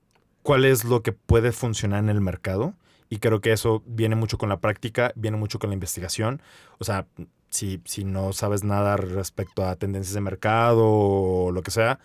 cuál 0.43 0.65
es 0.65 0.85
lo 0.85 1.03
que 1.03 1.13
puede 1.13 1.53
funcionar 1.53 2.03
en 2.03 2.09
el 2.09 2.21
mercado. 2.21 2.75
Y 3.09 3.19
creo 3.19 3.41
que 3.41 3.53
eso 3.53 3.83
viene 3.87 4.17
mucho 4.17 4.37
con 4.37 4.49
la 4.49 4.61
práctica, 4.61 5.13
viene 5.15 5.37
mucho 5.37 5.59
con 5.59 5.71
la 5.71 5.75
investigación. 5.75 6.43
O 6.79 6.85
sea, 6.85 7.07
si, 7.51 7.81
si 7.85 8.05
no 8.05 8.33
sabes 8.33 8.65
nada 8.65 8.97
respecto 8.97 9.65
a 9.65 9.77
tendencias 9.77 10.15
de 10.15 10.21
mercado 10.21 10.85
o 10.87 11.51
lo 11.53 11.63
que 11.63 11.71
sea, 11.71 11.99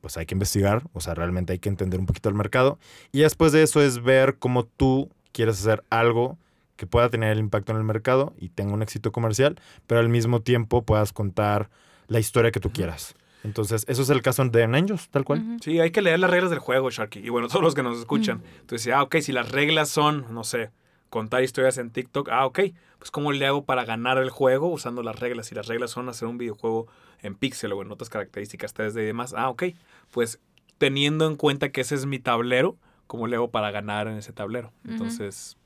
pues 0.00 0.16
hay 0.16 0.26
que 0.26 0.34
investigar. 0.34 0.82
O 0.92 1.00
sea, 1.00 1.14
realmente 1.14 1.52
hay 1.52 1.58
que 1.58 1.68
entender 1.68 2.00
un 2.00 2.06
poquito 2.06 2.28
el 2.28 2.34
mercado. 2.34 2.78
Y 3.12 3.20
después 3.20 3.52
de 3.52 3.62
eso 3.62 3.80
es 3.80 4.02
ver 4.02 4.36
cómo 4.38 4.64
tú 4.64 5.10
quieres 5.32 5.60
hacer 5.60 5.84
algo 5.90 6.38
que 6.76 6.86
pueda 6.86 7.08
tener 7.08 7.32
el 7.32 7.38
impacto 7.38 7.72
en 7.72 7.78
el 7.78 7.84
mercado 7.84 8.34
y 8.38 8.48
tenga 8.48 8.74
un 8.74 8.82
éxito 8.82 9.12
comercial, 9.12 9.60
pero 9.86 10.00
al 10.00 10.08
mismo 10.08 10.40
tiempo 10.40 10.82
puedas 10.82 11.12
contar 11.12 11.70
la 12.08 12.18
historia 12.18 12.50
que 12.50 12.60
tú 12.60 12.72
quieras. 12.72 13.14
Entonces, 13.44 13.84
eso 13.88 14.02
es 14.02 14.10
el 14.10 14.22
caso 14.22 14.44
de 14.44 14.64
Angels, 14.64 15.08
tal 15.08 15.24
cual. 15.24 15.58
Sí, 15.60 15.80
hay 15.80 15.90
que 15.90 16.02
leer 16.02 16.18
las 16.20 16.30
reglas 16.30 16.50
del 16.50 16.60
juego, 16.60 16.90
Sharky. 16.90 17.20
Y 17.20 17.28
bueno, 17.28 17.48
todos 17.48 17.62
los 17.62 17.74
que 17.74 17.82
nos 17.82 17.98
escuchan. 17.98 18.42
Entonces, 18.60 18.92
ah, 18.92 19.02
ok, 19.02 19.16
si 19.18 19.32
las 19.32 19.50
reglas 19.50 19.88
son, 19.88 20.32
no 20.32 20.44
sé, 20.44 20.70
contar 21.12 21.44
historias 21.44 21.76
en 21.76 21.90
TikTok, 21.90 22.30
ah, 22.30 22.46
ok, 22.46 22.60
pues 22.98 23.10
¿cómo 23.10 23.32
le 23.32 23.46
hago 23.46 23.66
para 23.66 23.84
ganar 23.84 24.16
el 24.16 24.30
juego 24.30 24.68
usando 24.68 25.02
las 25.02 25.20
reglas? 25.20 25.46
Si 25.46 25.54
las 25.54 25.66
reglas 25.66 25.90
son 25.90 26.08
hacer 26.08 26.26
un 26.26 26.38
videojuego 26.38 26.86
en 27.20 27.34
pixel 27.34 27.74
o 27.74 27.82
en 27.82 27.92
otras 27.92 28.08
características 28.08 28.74
3D 28.74 29.02
y 29.02 29.04
demás, 29.04 29.34
ah, 29.36 29.50
ok, 29.50 29.64
pues 30.10 30.40
teniendo 30.78 31.26
en 31.26 31.36
cuenta 31.36 31.68
que 31.68 31.82
ese 31.82 31.96
es 31.96 32.06
mi 32.06 32.18
tablero, 32.18 32.78
¿cómo 33.06 33.26
le 33.26 33.36
hago 33.36 33.50
para 33.50 33.70
ganar 33.70 34.08
en 34.08 34.16
ese 34.16 34.32
tablero? 34.32 34.72
Entonces... 34.88 35.58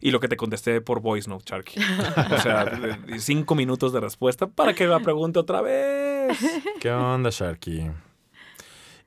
Y 0.00 0.10
lo 0.10 0.20
que 0.20 0.28
te 0.28 0.36
contesté 0.36 0.80
por 0.80 1.00
voice 1.00 1.28
note, 1.28 1.44
Sharky. 1.46 1.80
O 2.32 2.38
sea, 2.38 3.00
cinco 3.18 3.56
minutos 3.56 3.92
de 3.92 4.00
respuesta 4.00 4.46
para 4.46 4.72
que 4.72 4.86
la 4.86 5.00
pregunte 5.00 5.40
otra 5.40 5.62
vez. 5.62 6.38
¿Qué 6.80 6.90
onda, 6.92 7.30
Sharky? 7.32 7.90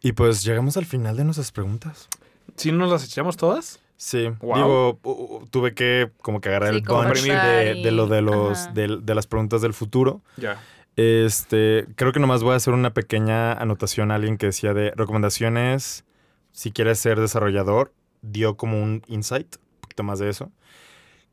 Y 0.02 0.12
pues 0.12 0.44
llegamos 0.44 0.76
al 0.76 0.86
final 0.86 1.16
de 1.16 1.24
nuestras 1.24 1.54
preguntas. 1.54 2.10
¿Sí 2.58 2.72
nos 2.74 2.92
las 2.92 3.06
echamos 3.06 3.38
todas? 3.38 3.80
Sí, 4.02 4.30
Wow. 4.40 4.56
digo, 4.56 5.48
tuve 5.52 5.74
que 5.74 6.10
como 6.22 6.40
que 6.40 6.48
agarrar 6.48 6.70
Sí, 6.70 6.76
el 6.78 6.82
bunch 6.84 6.88
conversar 6.88 7.76
de, 7.76 7.92
lo 7.92 8.08
de 8.08 8.22
los 8.22 8.74
de, 8.74 8.98
de 9.02 9.14
las 9.14 9.28
preguntas 9.28 9.62
del 9.62 9.74
futuro. 9.74 10.22
Ya. 10.38 10.58
Este, 10.96 11.86
creo 11.96 12.14
que 12.14 12.22
nomás 12.22 12.42
voy 12.42 12.54
a 12.54 12.56
hacer 12.56 12.74
una 12.74 12.94
pequeña 12.94 13.52
anotación 13.54 14.12
a 14.12 14.16
alguien 14.16 14.38
que 14.38 14.46
decía 14.48 14.74
de 14.74 14.92
recomendaciones 14.96 16.06
si 16.54 16.72
quieres 16.72 16.98
ser 17.00 17.20
desarrollador, 17.20 17.94
dio 18.22 18.56
como 18.56 18.82
un 18.82 19.04
insight, 19.08 19.58
un 19.58 19.82
poquito 19.82 20.04
más 20.04 20.20
de 20.20 20.30
eso, 20.30 20.50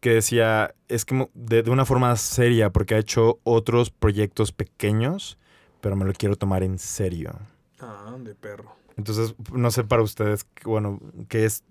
que 0.00 0.10
decía, 0.10 0.74
es 0.88 1.04
que 1.04 1.28
de, 1.34 1.62
de 1.62 1.70
una 1.70 1.84
forma 1.84 2.14
seria, 2.16 2.70
porque 2.70 2.96
ha 2.96 2.98
hecho 2.98 3.38
otros 3.44 3.90
proyectos 3.90 4.50
pequeños, 4.50 5.38
pero 5.80 5.94
me 5.94 6.04
lo 6.04 6.12
quiero 6.12 6.34
tomar 6.36 6.62
en 6.64 6.78
serio. 6.80 7.32
Ah, 7.80 8.14
de 8.18 8.34
perro. 8.34 8.74
Entonces, 8.96 9.34
no 9.52 9.70
sé 9.70 9.84
para 9.84 10.02
ustedes, 10.02 10.46
bueno, 10.64 11.00
qué 11.28 11.44
es, 11.44 11.64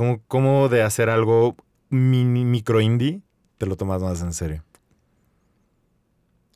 cómo, 0.00 0.22
cómo 0.28 0.70
de 0.70 0.80
hacer 0.82 1.10
algo 1.10 1.54
mini, 1.90 2.42
micro 2.46 2.80
indie, 2.80 3.20
te 3.58 3.66
lo 3.66 3.76
tomas 3.76 4.00
más 4.00 4.22
en 4.22 4.32
serio. 4.32 4.64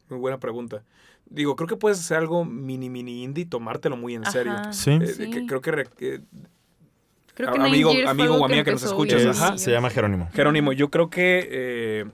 Muy 0.08 0.18
buena 0.18 0.40
pregunta. 0.40 0.82
Digo, 1.28 1.54
creo 1.54 1.68
que 1.68 1.76
puedes 1.76 1.98
hacer 2.00 2.16
algo 2.16 2.46
mini, 2.46 2.88
mini 2.88 3.22
indie 3.22 3.42
y 3.42 3.46
tomártelo 3.46 3.98
muy 3.98 4.14
en 4.14 4.24
serio. 4.24 4.52
Ajá, 4.52 4.72
Sí. 4.72 4.92
Eh, 4.92 5.06
sí. 5.08 5.30
que- 5.30 5.44
creo 5.44 5.60
que, 5.60 5.70
re- 5.72 5.88
Creo 7.34 7.50
amigo- 7.50 7.92
amigo 8.08 8.34
o 8.36 8.44
amiga 8.46 8.64
que 8.64 8.70
nos 8.70 8.82
escuchas, 8.82 9.20
Es- 9.20 9.38
ajá. 9.42 9.58
se 9.58 9.72
llama 9.72 9.90
Jerónimo. 9.90 10.30
Jerónimo, 10.32 10.72
yo 10.72 10.88
creo 10.90 11.10
que 11.10 11.46
eh, 11.50 12.04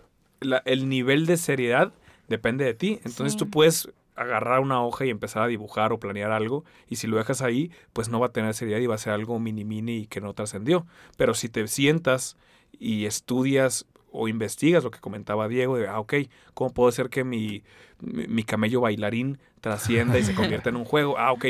la- 0.40 0.62
el 0.64 0.88
nivel 0.88 1.26
de 1.26 1.36
seriedad 1.36 1.92
depende 2.28 2.64
de 2.64 2.74
ti. 2.74 2.98
Entonces 3.04 3.34
Sí. 3.34 3.38
tú 3.38 3.48
puedes 3.50 3.88
agarrar 4.20 4.60
una 4.60 4.84
hoja 4.84 5.06
y 5.06 5.10
empezar 5.10 5.42
a 5.42 5.46
dibujar 5.46 5.92
o 5.92 5.98
planear 5.98 6.30
algo. 6.30 6.64
Y 6.88 6.96
si 6.96 7.06
lo 7.06 7.16
dejas 7.16 7.40
ahí, 7.40 7.70
pues 7.94 8.10
no 8.10 8.20
va 8.20 8.26
a 8.26 8.32
tener 8.32 8.52
seriedad 8.52 8.78
y 8.78 8.86
va 8.86 8.94
a 8.94 8.98
ser 8.98 9.14
algo 9.14 9.38
mini, 9.38 9.64
mini 9.64 9.96
y 9.98 10.06
que 10.06 10.20
no 10.20 10.34
trascendió. 10.34 10.86
Pero 11.16 11.34
si 11.34 11.48
te 11.48 11.66
sientas 11.66 12.36
y 12.78 13.06
estudias 13.06 13.86
o 14.12 14.28
investigas 14.28 14.84
lo 14.84 14.90
que 14.90 15.00
comentaba 15.00 15.48
Diego, 15.48 15.78
de, 15.78 15.88
ah, 15.88 16.00
ok, 16.00 16.14
¿cómo 16.52 16.74
puedo 16.74 16.88
hacer 16.90 17.08
que 17.08 17.24
mi, 17.24 17.62
mi, 18.00 18.42
camello 18.42 18.82
bailarín 18.82 19.38
trascienda 19.60 20.18
y 20.18 20.22
se 20.22 20.34
convierta 20.34 20.68
en 20.68 20.76
un 20.76 20.84
juego? 20.84 21.16
Ah, 21.18 21.32
ok. 21.32 21.46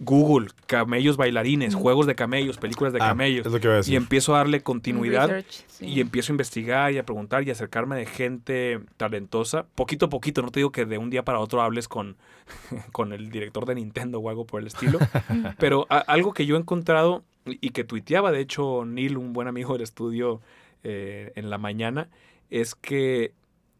Google, 0.00 0.48
camellos 0.66 1.16
bailarines, 1.16 1.74
juegos 1.74 2.06
de 2.06 2.14
camellos, 2.14 2.56
películas 2.58 2.92
de 2.92 3.00
Ah, 3.02 3.08
camellos. 3.08 3.44
Es 3.46 3.52
lo 3.52 3.58
que 3.58 3.66
iba 3.66 3.76
a 3.78 3.82
Y 3.84 3.96
empiezo 3.96 4.34
a 4.34 4.38
darle 4.38 4.62
continuidad 4.62 5.28
research, 5.28 5.64
sí. 5.66 5.86
y 5.86 6.00
empiezo 6.00 6.32
a 6.32 6.34
investigar 6.34 6.92
y 6.92 6.98
a 6.98 7.04
preguntar 7.04 7.42
y 7.46 7.50
acercarme 7.50 7.96
de 7.96 8.06
gente 8.06 8.78
talentosa. 8.96 9.66
Poquito 9.74 10.06
a 10.06 10.08
poquito, 10.08 10.40
no 10.42 10.50
te 10.50 10.60
digo 10.60 10.70
que 10.70 10.84
de 10.84 10.98
un 10.98 11.10
día 11.10 11.24
para 11.24 11.40
otro 11.40 11.62
hables 11.62 11.88
con, 11.88 12.16
con 12.92 13.12
el 13.12 13.30
director 13.30 13.66
de 13.66 13.74
Nintendo 13.74 14.20
o 14.20 14.28
algo 14.30 14.46
por 14.46 14.60
el 14.60 14.68
estilo, 14.68 14.98
pero 15.58 15.86
a- 15.90 15.98
algo 15.98 16.32
que 16.32 16.46
yo 16.46 16.56
he 16.56 16.58
encontrado 16.60 17.24
y 17.44 17.58
y 17.60 17.70
que 17.70 17.82
tuiteaba, 17.82 18.30
de 18.30 18.40
hecho, 18.40 18.84
Neil, 18.84 19.16
un 19.16 19.32
buen 19.32 19.48
amigo 19.48 19.72
del 19.72 19.82
estudio 19.82 20.42
eh, 20.84 21.32
en 21.34 21.48
la 21.50 21.56
mañana, 21.58 22.08
es 22.50 22.74
que 22.74 23.32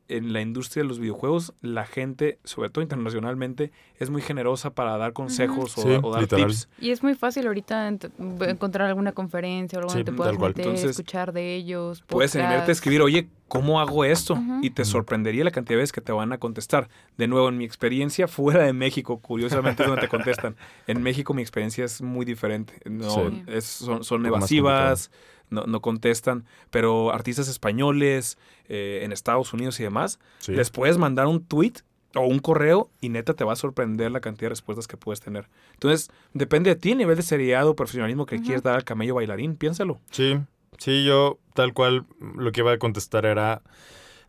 en 0.09 0.33
la 0.33 0.41
industria 0.41 0.83
de 0.83 0.89
los 0.89 0.99
videojuegos 0.99 1.53
la 1.61 1.85
gente, 1.87 2.39
sobre 2.45 2.71
todo 2.71 2.83
internacionalmente, 2.83 3.73
es 3.99 4.11
muy 4.11 4.23
generosa 4.23 4.71
para 4.71 4.97
dar 4.97 5.13
consejos 5.13 5.77
o- 5.79 5.83
Sí, 5.83 5.89
o, 6.03 6.11
dar 6.13 6.23
literal. 6.23 6.47
tips. 6.49 6.69
Y 6.81 6.91
es 6.91 7.03
muy 7.03 7.15
fácil 7.15 7.47
ahorita 7.47 7.91
ent- 7.91 8.11
encontrar 8.49 8.89
alguna 8.89 9.13
conferencia 9.13 9.79
o 9.79 9.81
algo 9.81 9.91
Sí, 9.91 9.99
donde 9.99 10.11
te 10.13 10.17
puedas 10.17 10.39
meter, 10.39 10.65
Entonces, 10.67 10.91
escuchar 10.91 11.33
de 11.33 11.55
ellos. 11.55 12.03
Puedes 12.07 12.35
animarte 12.37 12.71
a 12.71 12.73
escribir, 12.73 13.03
oye, 13.03 13.29
¿cómo 13.49 13.81
hago 13.81 14.05
esto? 14.05 14.39
Y 14.63 14.71
te 14.71 14.85
sorprendería 14.85 15.45
la 15.45 15.51
cantidad 15.51 15.77
de 15.77 15.83
veces 15.83 15.93
que 15.93 16.01
te 16.01 16.13
van 16.13 16.33
a 16.33 16.39
contestar. 16.39 16.89
De 17.17 17.27
nuevo, 17.29 17.49
en 17.49 17.59
mi 17.59 17.65
experiencia 17.65 18.29
fuera 18.29 18.65
de 18.65 18.73
México, 18.73 19.21
curiosamente 19.21 19.83
es 19.83 19.89
donde 19.89 20.03
te 20.03 20.09
contestan. 20.09 20.57
En 20.87 21.03
México 21.03 21.35
mi 21.35 21.43
experiencia 21.43 21.85
es 21.85 22.01
muy 22.03 22.25
diferente. 22.25 22.75
No, 22.89 23.11
Sí. 23.11 23.43
es- 23.47 23.65
son, 23.65 24.05
son 24.05 24.25
evasivas, 24.27 25.11
no, 25.51 25.65
no 25.67 25.81
contestan, 25.81 26.45
pero 26.71 27.13
artistas 27.13 27.49
españoles 27.49 28.39
eh, 28.69 29.01
en 29.03 29.13
Estados 29.13 29.53
Unidos 29.53 29.79
y 29.81 29.83
demás, 29.83 30.19
Sí. 30.39 30.53
les 30.53 30.71
puedes 30.71 30.99
mandar 30.99 31.27
un 31.27 31.45
tweet 31.45 31.75
o 32.15 32.21
un 32.23 32.39
correo 32.39 32.91
y 33.01 33.11
neta 33.11 33.35
te 33.35 33.45
va 33.45 33.53
a 33.53 33.57
sorprender 33.57 34.11
la 34.11 34.21
cantidad 34.21 34.47
de 34.47 34.51
respuestas 34.51 34.87
que 34.87 34.97
puedes 34.97 35.21
tener. 35.21 35.49
Entonces, 35.75 36.11
depende 36.33 36.71
de 36.71 36.77
ti, 36.77 36.93
el 36.93 36.99
nivel 36.99 37.17
de 37.17 37.23
seriedad 37.23 37.67
o 37.69 37.77
profesionalismo 37.77 38.25
que 38.27 38.37
Ujú. 38.37 38.45
quieres 38.45 38.63
dar 38.63 38.75
al 38.77 38.85
camello 38.85 39.15
bailarín, 39.15 39.57
piénsalo. 39.57 40.01
Sí, 40.11 40.39
sí, 40.79 41.05
yo 41.05 41.39
tal 41.55 41.75
cual 41.75 42.07
lo 42.21 42.51
que 42.53 42.61
iba 42.61 42.73
a 42.73 42.79
contestar 42.79 43.27
era, 43.27 43.61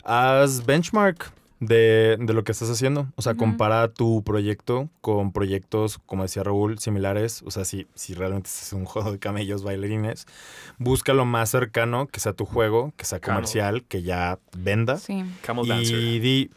haz 0.04 0.64
benchmark 0.66 1.32
de, 1.60 2.16
de 2.18 2.32
lo 2.32 2.42
que 2.42 2.52
estás 2.52 2.70
haciendo. 2.70 3.06
O 3.16 3.22
sea, 3.22 3.34
compara 3.34 3.88
tu 3.92 4.22
proyecto 4.24 4.88
con 5.00 5.32
proyectos, 5.32 5.98
como 6.06 6.22
decía 6.24 6.42
Raúl, 6.42 6.78
similares. 6.78 7.42
O 7.44 7.50
sea, 7.50 7.64
si, 7.64 7.86
si 7.94 8.14
realmente 8.14 8.48
es 8.50 8.72
un 8.72 8.84
juego 8.86 9.12
de 9.12 9.18
camellos 9.18 9.62
bailarines, 9.62 10.26
busca 10.78 11.12
lo 11.12 11.24
más 11.26 11.50
cercano 11.50 12.06
que 12.06 12.18
sea 12.20 12.32
tu 12.32 12.46
juego, 12.46 12.92
que 12.96 13.04
sea 13.04 13.20
comercial, 13.20 13.84
que 13.84 14.02
ya 14.02 14.38
venda. 14.56 14.96
Sí. 14.96 15.22
Camel 15.42 15.68
Dancer. 15.68 15.96
Y, 15.98 16.18
di- 16.18 16.50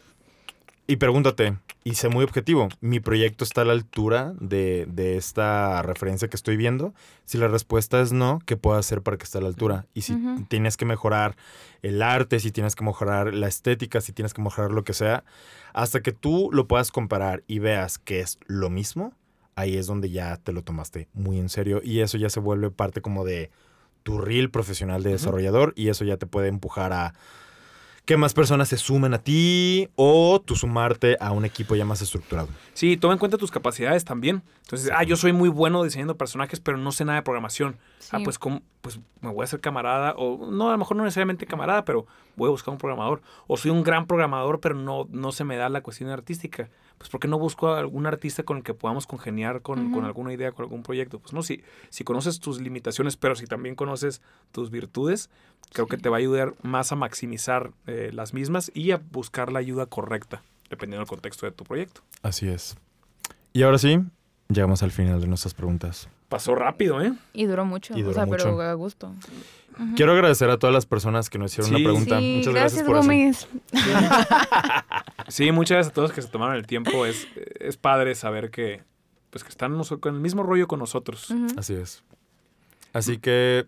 y 0.86 0.96
pregúntate, 0.96 1.56
y 1.82 1.94
sé 1.94 2.08
muy 2.08 2.24
objetivo, 2.24 2.68
¿mi 2.80 3.00
proyecto 3.00 3.44
está 3.44 3.62
a 3.62 3.64
la 3.64 3.72
altura 3.72 4.34
de, 4.38 4.86
de 4.86 5.16
esta 5.16 5.80
referencia 5.82 6.28
que 6.28 6.36
estoy 6.36 6.56
viendo? 6.56 6.92
Si 7.24 7.38
la 7.38 7.48
respuesta 7.48 8.00
es 8.02 8.12
no, 8.12 8.40
¿qué 8.44 8.56
puedo 8.56 8.76
hacer 8.76 9.00
para 9.00 9.16
que 9.16 9.24
esté 9.24 9.38
a 9.38 9.40
la 9.40 9.48
altura? 9.48 9.86
Y 9.94 10.02
si 10.02 10.14
tienes 10.48 10.76
que 10.76 10.84
mejorar 10.84 11.36
el 11.82 12.02
arte, 12.02 12.38
si 12.38 12.52
tienes 12.52 12.76
que 12.76 12.84
mejorar 12.84 13.32
la 13.32 13.48
estética, 13.48 14.02
si 14.02 14.12
tienes 14.12 14.34
que 14.34 14.42
mejorar 14.42 14.72
lo 14.72 14.84
que 14.84 14.92
sea, 14.92 15.24
hasta 15.72 16.02
que 16.02 16.12
tú 16.12 16.50
lo 16.52 16.68
puedas 16.68 16.90
comparar 16.90 17.44
y 17.46 17.60
veas 17.60 17.98
que 17.98 18.20
es 18.20 18.38
lo 18.46 18.68
mismo, 18.68 19.14
ahí 19.56 19.76
es 19.76 19.86
donde 19.86 20.10
ya 20.10 20.36
te 20.36 20.52
lo 20.52 20.62
tomaste 20.62 21.08
muy 21.14 21.38
en 21.38 21.48
serio 21.48 21.80
y 21.82 22.00
eso 22.00 22.18
ya 22.18 22.28
se 22.28 22.40
vuelve 22.40 22.70
parte 22.70 23.00
como 23.00 23.24
de 23.24 23.50
tu 24.02 24.18
reel 24.18 24.50
profesional 24.50 25.02
de 25.02 25.12
desarrollador 25.12 25.72
y 25.76 25.88
eso 25.88 26.04
ya 26.04 26.18
te 26.18 26.26
puede 26.26 26.48
empujar 26.48 26.92
a 26.92 27.14
que 28.04 28.16
más 28.18 28.34
personas 28.34 28.68
se 28.68 28.76
sumen 28.76 29.14
a 29.14 29.18
ti 29.18 29.88
o 29.96 30.40
tú 30.44 30.56
sumarte 30.56 31.16
a 31.20 31.32
un 31.32 31.44
equipo 31.44 31.74
ya 31.74 31.84
más 31.84 32.02
estructurado. 32.02 32.48
Sí, 32.74 32.96
toma 32.96 33.14
en 33.14 33.18
cuenta 33.18 33.38
tus 33.38 33.50
capacidades 33.50 34.04
también. 34.04 34.42
Entonces, 34.62 34.90
ah, 34.94 35.04
yo 35.04 35.16
soy 35.16 35.32
muy 35.32 35.48
bueno 35.48 35.82
diseñando 35.82 36.16
personajes, 36.16 36.60
pero 36.60 36.76
no 36.76 36.92
sé 36.92 37.04
nada 37.04 37.16
de 37.16 37.22
programación. 37.22 37.76
Ah, 38.10 38.18
pues, 38.22 38.38
¿cómo? 38.38 38.62
pues 38.82 39.00
me 39.22 39.30
voy 39.30 39.42
a 39.42 39.44
hacer 39.44 39.60
camarada, 39.60 40.14
o 40.18 40.50
no, 40.50 40.68
a 40.68 40.72
lo 40.72 40.78
mejor 40.78 40.96
no 40.96 41.04
necesariamente 41.04 41.46
camarada, 41.46 41.84
pero 41.86 42.06
voy 42.36 42.48
a 42.48 42.50
buscar 42.50 42.72
un 42.72 42.78
programador. 42.78 43.22
O 43.46 43.56
soy 43.56 43.70
un 43.70 43.82
gran 43.82 44.06
programador, 44.06 44.60
pero 44.60 44.74
no, 44.74 45.06
no 45.10 45.32
se 45.32 45.44
me 45.44 45.56
da 45.56 45.70
la 45.70 45.82
cuestión 45.82 46.10
artística. 46.10 46.68
Pues, 46.98 47.10
¿por 47.10 47.20
qué 47.20 47.28
no 47.28 47.38
busco 47.38 47.68
a 47.68 47.78
algún 47.80 48.06
artista 48.06 48.42
con 48.44 48.58
el 48.58 48.62
que 48.62 48.72
podamos 48.74 49.06
congeniar 49.06 49.62
con, 49.62 49.92
con 49.92 50.04
alguna 50.04 50.32
idea, 50.32 50.52
con 50.52 50.64
algún 50.64 50.82
proyecto? 50.82 51.18
Pues 51.18 51.32
no, 51.32 51.42
si, 51.42 51.62
si 51.90 52.04
conoces 52.04 52.40
tus 52.40 52.60
limitaciones, 52.60 53.16
pero 53.16 53.34
si 53.34 53.46
también 53.46 53.74
conoces 53.74 54.22
tus 54.52 54.70
virtudes, 54.70 55.28
creo 55.72 55.86
que 55.86 55.98
te 55.98 56.08
va 56.08 56.16
a 56.16 56.20
ayudar 56.20 56.54
más 56.62 56.92
a 56.92 56.96
maximizar 56.96 57.72
eh, 57.86 58.10
las 58.12 58.32
mismas 58.32 58.70
y 58.74 58.92
a 58.92 59.00
buscar 59.10 59.52
la 59.52 59.58
ayuda 59.58 59.86
correcta, 59.86 60.42
dependiendo 60.70 61.00
del 61.00 61.08
contexto 61.08 61.46
de 61.46 61.52
tu 61.52 61.64
proyecto. 61.64 62.00
Así 62.22 62.48
es. 62.48 62.76
Y 63.52 63.62
ahora 63.62 63.78
sí, 63.78 64.00
llegamos 64.48 64.82
al 64.82 64.90
final 64.90 65.20
de 65.20 65.26
nuestras 65.26 65.54
preguntas. 65.54 66.08
Pasó 66.28 66.54
rápido, 66.54 67.00
¿eh? 67.02 67.12
Y 67.32 67.44
duró 67.44 67.64
mucho, 67.64 67.96
Y 67.96 68.02
o 68.02 68.12
sea, 68.12 68.26
pero 68.26 68.52
mucho. 68.52 68.62
a 68.62 68.72
gusto. 68.74 69.12
Quiero 69.96 70.12
agradecer 70.12 70.48
a 70.50 70.58
todas 70.58 70.72
las 70.74 70.86
personas 70.86 71.30
que 71.30 71.38
nos 71.38 71.52
hicieron 71.52 71.70
Sí. 71.70 71.74
una 71.76 71.84
pregunta. 71.84 72.18
Sí, 72.18 72.34
Muchas 72.38 72.54
gracias, 72.54 72.82
por 72.84 72.96
eso. 72.96 73.02
Gómez. 73.02 73.48
Sí, 75.28 75.52
muchas 75.52 75.74
gracias 75.76 75.90
a 75.92 75.94
todos 75.94 76.12
que 76.12 76.22
se 76.22 76.28
tomaron 76.28 76.56
el 76.56 76.66
tiempo. 76.66 77.06
Es, 77.06 77.26
es 77.60 77.76
padre 77.76 78.14
saber 78.14 78.50
que, 78.50 78.82
pues, 79.30 79.42
que 79.44 79.50
están 79.50 79.80
con 80.00 80.14
el 80.14 80.20
mismo 80.20 80.42
rollo 80.42 80.68
con 80.68 80.78
nosotros. 80.78 81.32
Así 81.56 81.74
es. 81.74 82.02
Así 82.92 83.18
que, 83.18 83.66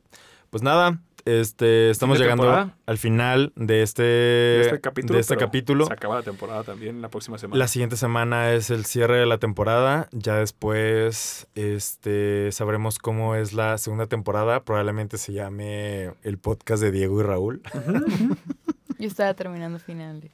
pues 0.50 0.62
nada, 0.62 0.98
este, 1.26 1.90
estamos 1.90 2.18
llegando 2.18 2.44
temporada. 2.44 2.76
al 2.86 2.98
final 2.98 3.52
de 3.56 3.82
este, 3.82 4.02
De 4.02 4.60
este 4.62 4.80
capítulo. 4.80 5.14
de 5.14 5.20
este 5.20 5.36
capítulo. 5.36 5.86
Se 5.86 5.92
acaba 5.92 6.14
la 6.14 6.22
temporada 6.22 6.62
también 6.62 7.02
la 7.02 7.08
próxima 7.08 7.36
semana. 7.36 7.58
La 7.58 7.68
siguiente 7.68 7.96
semana 7.96 8.52
es 8.52 8.70
el 8.70 8.84
cierre 8.86 9.18
de 9.18 9.26
la 9.26 9.38
temporada. 9.38 10.08
Ya 10.12 10.36
después 10.36 11.48
este, 11.54 12.50
sabremos 12.52 12.98
cómo 12.98 13.34
es 13.34 13.52
la 13.52 13.76
segunda 13.76 14.06
temporada. 14.06 14.64
Probablemente 14.64 15.18
se 15.18 15.32
llame 15.32 16.12
el 16.22 16.38
podcast 16.38 16.82
de 16.82 16.92
Diego 16.92 17.20
y 17.20 17.24
Raúl. 17.24 17.62
Yo 18.98 19.08
estaba 19.08 19.34
terminando 19.34 19.78
finales. 19.78 20.30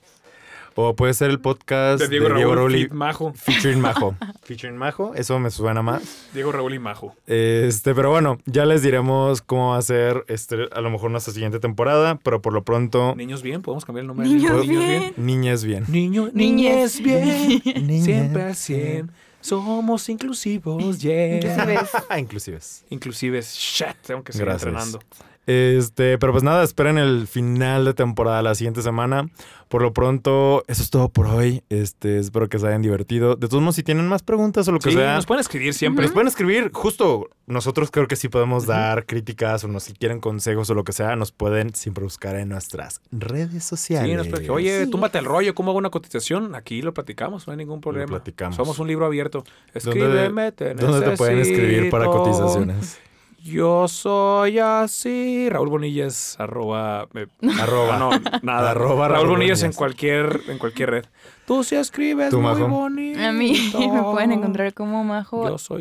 O 0.75 0.97
puede 0.97 1.13
ser 1.15 1.31
el 1.31 1.39
podcast 1.41 2.01
de 2.01 2.09
Diego, 2.09 2.29
Raúl, 2.29 2.57
Raúl 2.57 2.77
y 2.77 2.83
Fit 2.85 2.93
Majo. 2.93 3.33
featuring 3.35 3.81
Majo. 3.81 4.15
featuring 4.43 4.77
Majo, 4.77 5.15
eso 5.15 5.39
me 5.39 5.51
suena 5.51 5.83
más. 5.83 6.29
Diego 6.33 6.51
Raúl 6.53 6.75
y 6.75 6.79
Majo. 6.79 7.15
Este, 7.27 7.95
pero 7.95 8.11
bueno, 8.11 8.39
ya 8.47 8.65
les 8.65 8.83
diremos 8.83 9.43
cómo 9.43 9.71
va 9.73 9.79
a 9.79 9.83
ser 9.83 10.25
este, 10.29 10.69
a 10.73 10.81
lo 10.81 10.91
mejor 10.91 11.11
nuestra 11.11 11.33
siguiente 11.35 11.59
temporada, 11.61 12.19
pero 12.23 12.41
por 12.41 12.53
lo 12.53 12.65
pronto, 12.65 13.15
Niños 13.17 13.43
bien, 13.43 13.61
podemos 13.63 13.85
cambiar 13.85 14.03
el 14.03 14.09
nombre. 14.09 14.27
Niños 14.27 14.67
de 14.67 14.67
bien. 14.67 15.15
niñas 15.17 15.65
bien. 15.65 15.85
Niño, 15.89 16.31
Niñez. 16.33 17.01
niñez 17.01 17.03
bien. 17.03 17.87
Niñez 17.87 18.05
Siempre 18.05 18.43
al 18.43 18.57
100. 18.57 19.11
Somos 19.43 20.09
inclusivos, 20.09 21.01
yeah. 21.01 21.37
Inclusives. 21.37 21.91
Inclusives. 22.19 22.85
Inclusives. 22.91 23.55
Shit, 23.57 23.97
tengo 24.07 24.23
que 24.23 24.33
seguir 24.33 24.47
Gracias. 24.47 24.69
entrenando. 24.69 25.01
Este, 25.47 26.19
pero 26.19 26.33
pues 26.33 26.45
nada, 26.45 26.63
esperen 26.63 26.99
el 26.99 27.27
final 27.27 27.85
de 27.85 27.95
temporada 27.95 28.43
la 28.43 28.55
siguiente 28.55 28.83
semana. 28.83 29.29
Por 29.69 29.81
lo 29.83 29.93
pronto, 29.95 30.65
eso 30.69 30.83
es 30.83 30.91
todo 30.91 31.09
por 31.09 31.27
hoy. 31.27 31.63
Este, 31.71 32.19
espero 32.19 32.49
que 32.49 32.59
se 32.59 32.67
hayan 32.67 32.83
divertido. 32.83 33.37
De 33.37 33.49
todos 33.49 33.63
modos, 33.63 33.77
si 33.77 33.83
tienen 33.83 34.07
más 34.07 34.23
preguntas 34.23 34.69
o 34.69 34.73
lo 34.73 34.79
que 34.79 34.91
Sí, 34.91 34.97
sea, 34.97 35.15
nos 35.17 35.25
pueden 35.27 35.41
escribir 35.41 35.73
siempre. 35.73 36.05
nos 36.05 36.13
pueden 36.13 36.29
escribir. 36.29 36.71
Justo, 36.75 37.31
nosotros 37.47 37.91
creo 37.91 38.07
que 38.07 38.15
sí 38.17 38.29
podemos 38.29 38.67
dar 38.67 39.07
críticas 39.07 39.65
o 39.65 39.69
no, 39.69 39.81
si 39.81 39.95
quieren 39.95 40.21
consejos 40.21 40.69
o 40.69 40.75
lo 40.75 40.85
que 40.85 40.93
sea, 40.93 41.17
nos 41.17 41.33
pueden 41.33 41.75
siempre 41.75 42.05
buscar 42.05 42.37
en 42.37 42.51
nuestras 42.51 43.01
redes 43.11 43.65
sociales. 43.65 44.11
Sí, 44.11 44.15
nos 44.17 44.27
pueden 44.29 44.41
decir, 44.43 44.51
oye, 44.51 44.85
Sí. 44.85 44.91
túmbate 44.91 45.19
el 45.19 45.25
rollo, 45.25 45.55
¿cómo 45.55 45.71
hago 45.71 45.79
una 45.79 45.91
cotización? 45.91 46.55
Aquí 46.55 46.83
lo 46.83 46.93
platicamos, 46.93 47.47
no 47.47 47.53
hay 47.53 47.57
ningún 47.57 47.81
problema. 47.81 48.07
platicamos. 48.09 48.55
Somos 48.57 48.79
un 48.79 48.89
libro 48.89 49.07
abierto. 49.07 49.39
¿Dónde, 49.73 49.79
Escríbeme, 49.79 50.53
te 50.53 50.75
¿Dónde 50.75 51.11
te 51.11 51.17
pueden 51.17 51.39
escribir 51.39 51.89
para 51.91 52.05
cotizaciones? 52.07 52.99
Yo 53.45 53.89
soy 53.89 54.59
así. 54.61 55.49
Raúl 55.51 55.69
Bonillas, 55.69 56.37
arroba. 56.39 57.09
eh, 57.15 57.27
Arroba. 57.61 57.99
no, 57.99 58.11
nada. 58.43 58.71
Arroba 58.71 59.09
Raúl 59.09 59.23
Raúl 59.27 59.31
Bonillas 59.39 59.63
en 59.65 59.73
cualquier, 59.73 60.41
en 60.49 60.59
cualquier 60.59 60.91
red. 60.91 61.05
Tú 61.47 61.65
sí 61.65 61.75
escribes 61.75 62.31
¿Tú, 62.31 62.41
muy 62.41 62.53
Majo? 62.53 62.69
bonito. 62.69 63.21
A 63.21 63.33
mí 63.33 63.53
me 63.93 64.03
pueden 64.03 64.31
encontrar 64.33 64.73
como 64.75 65.03
Majo 65.03 65.45
HDZO 65.45 65.79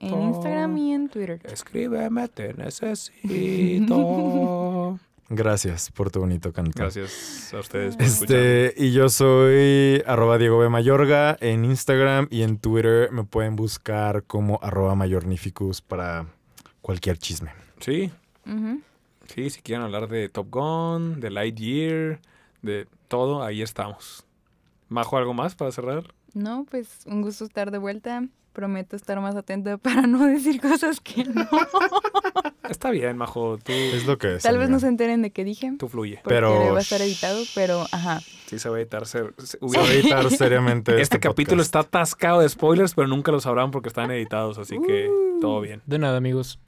en 0.00 0.22
Instagram 0.22 0.76
y 0.78 0.92
en 0.94 1.08
Twitter. 1.08 1.40
Escríbeme, 1.44 2.28
te 2.28 2.54
necesito. 2.54 3.94
Gracias 5.28 5.90
por 5.90 6.10
tu 6.10 6.20
bonito 6.20 6.52
canto. 6.52 6.72
Gracias 6.76 7.52
a 7.54 7.60
ustedes 7.60 7.96
por. 7.96 8.04
Este, 8.04 8.74
y 8.76 8.92
yo 8.92 9.08
soy 9.08 10.02
arroba 10.06 10.36
Diego 10.36 10.58
B. 10.58 10.68
Mayorga 10.68 11.36
en 11.40 11.64
Instagram 11.64 12.28
y 12.30 12.42
en 12.42 12.58
Twitter 12.58 13.10
me 13.10 13.24
pueden 13.24 13.56
buscar 13.56 14.24
como 14.24 14.58
arroba 14.62 14.94
Mayornificus 14.94 15.80
para 15.80 16.26
cualquier 16.82 17.16
chisme. 17.16 17.52
Sí, 17.80 18.10
sí, 19.26 19.50
si 19.50 19.62
quieren 19.62 19.84
hablar 19.84 20.08
de 20.08 20.28
Top 20.28 20.48
Gun, 20.50 21.20
de 21.20 21.30
Lightyear, 21.30 22.20
de 22.60 22.86
todo, 23.08 23.42
ahí 23.42 23.62
estamos. 23.62 24.24
Majo, 24.88 25.16
¿algo 25.16 25.32
más 25.32 25.54
para 25.54 25.72
cerrar? 25.72 26.04
No, 26.34 26.66
pues 26.70 27.00
un 27.06 27.22
gusto 27.22 27.44
estar 27.44 27.70
de 27.70 27.78
vuelta. 27.78 28.24
Prometo 28.54 28.96
estar 28.96 29.20
más 29.20 29.36
atenta 29.36 29.76
para 29.78 30.06
no 30.06 30.24
decir 30.24 30.60
cosas 30.60 31.00
que 31.00 31.24
no. 31.24 31.46
Está 32.70 32.90
bien, 32.90 33.18
Majo, 33.18 33.58
tú, 33.58 33.72
Es 33.72 34.06
lo 34.06 34.16
que 34.16 34.36
es. 34.36 34.42
Tal 34.42 34.54
vez 34.56 34.64
amiga. 34.66 34.76
no 34.76 34.80
se 34.80 34.86
enteren 34.86 35.20
de 35.20 35.30
qué 35.32 35.44
dije. 35.44 35.72
tú 35.78 35.88
fluye. 35.88 36.20
Pero- 36.24 36.72
va 36.72 36.78
a 36.78 36.80
estar 36.80 37.00
editado, 37.02 37.42
pero 37.54 37.84
ajá. 37.92 38.20
Sí, 38.46 38.58
se 38.58 38.68
va 38.70 38.76
a 38.76 38.80
editar. 38.80 39.06
se- 39.06 39.24
se- 39.38 39.58
va 39.58 39.82
a 39.82 39.92
editar 39.92 40.30
seriamente. 40.30 41.00
Este 41.00 41.20
capítulo 41.20 41.60
está 41.62 41.80
atascado 41.80 42.40
de 42.40 42.48
spoilers, 42.48 42.94
pero 42.94 43.06
nunca 43.08 43.32
lo 43.32 43.40
sabrán 43.40 43.70
porque 43.70 43.88
están 43.88 44.10
editados, 44.10 44.56
así 44.58 44.78
que 44.86 45.10
todo 45.40 45.60
bien. 45.60 45.82
De 45.86 45.98
nada, 45.98 46.16
amigos. 46.16 46.58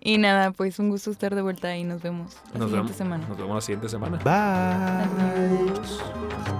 Y 0.00 0.18
nada, 0.18 0.52
pues 0.52 0.78
un 0.78 0.90
gusto 0.90 1.10
estar 1.10 1.34
de 1.34 1.42
vuelta 1.42 1.76
y 1.76 1.82
nos 1.82 2.00
vemos 2.02 2.34
la 2.52 2.60
Nos 2.60 2.68
siguiente 2.70 2.76
vemos, 2.76 2.96
semana. 2.96 3.26
nos 3.28 3.36
vemos 3.38 3.54
la 3.56 3.60
siguiente 3.62 3.88
semana. 3.88 4.18
Bye. 4.18 5.64
Adiós. 5.64 6.55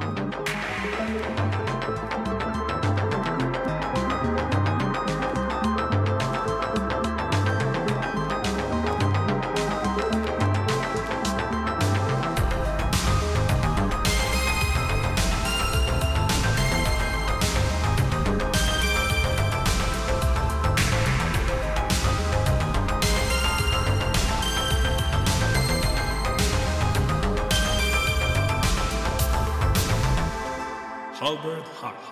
Halbert 31.26 31.66
Hart. 31.82 32.05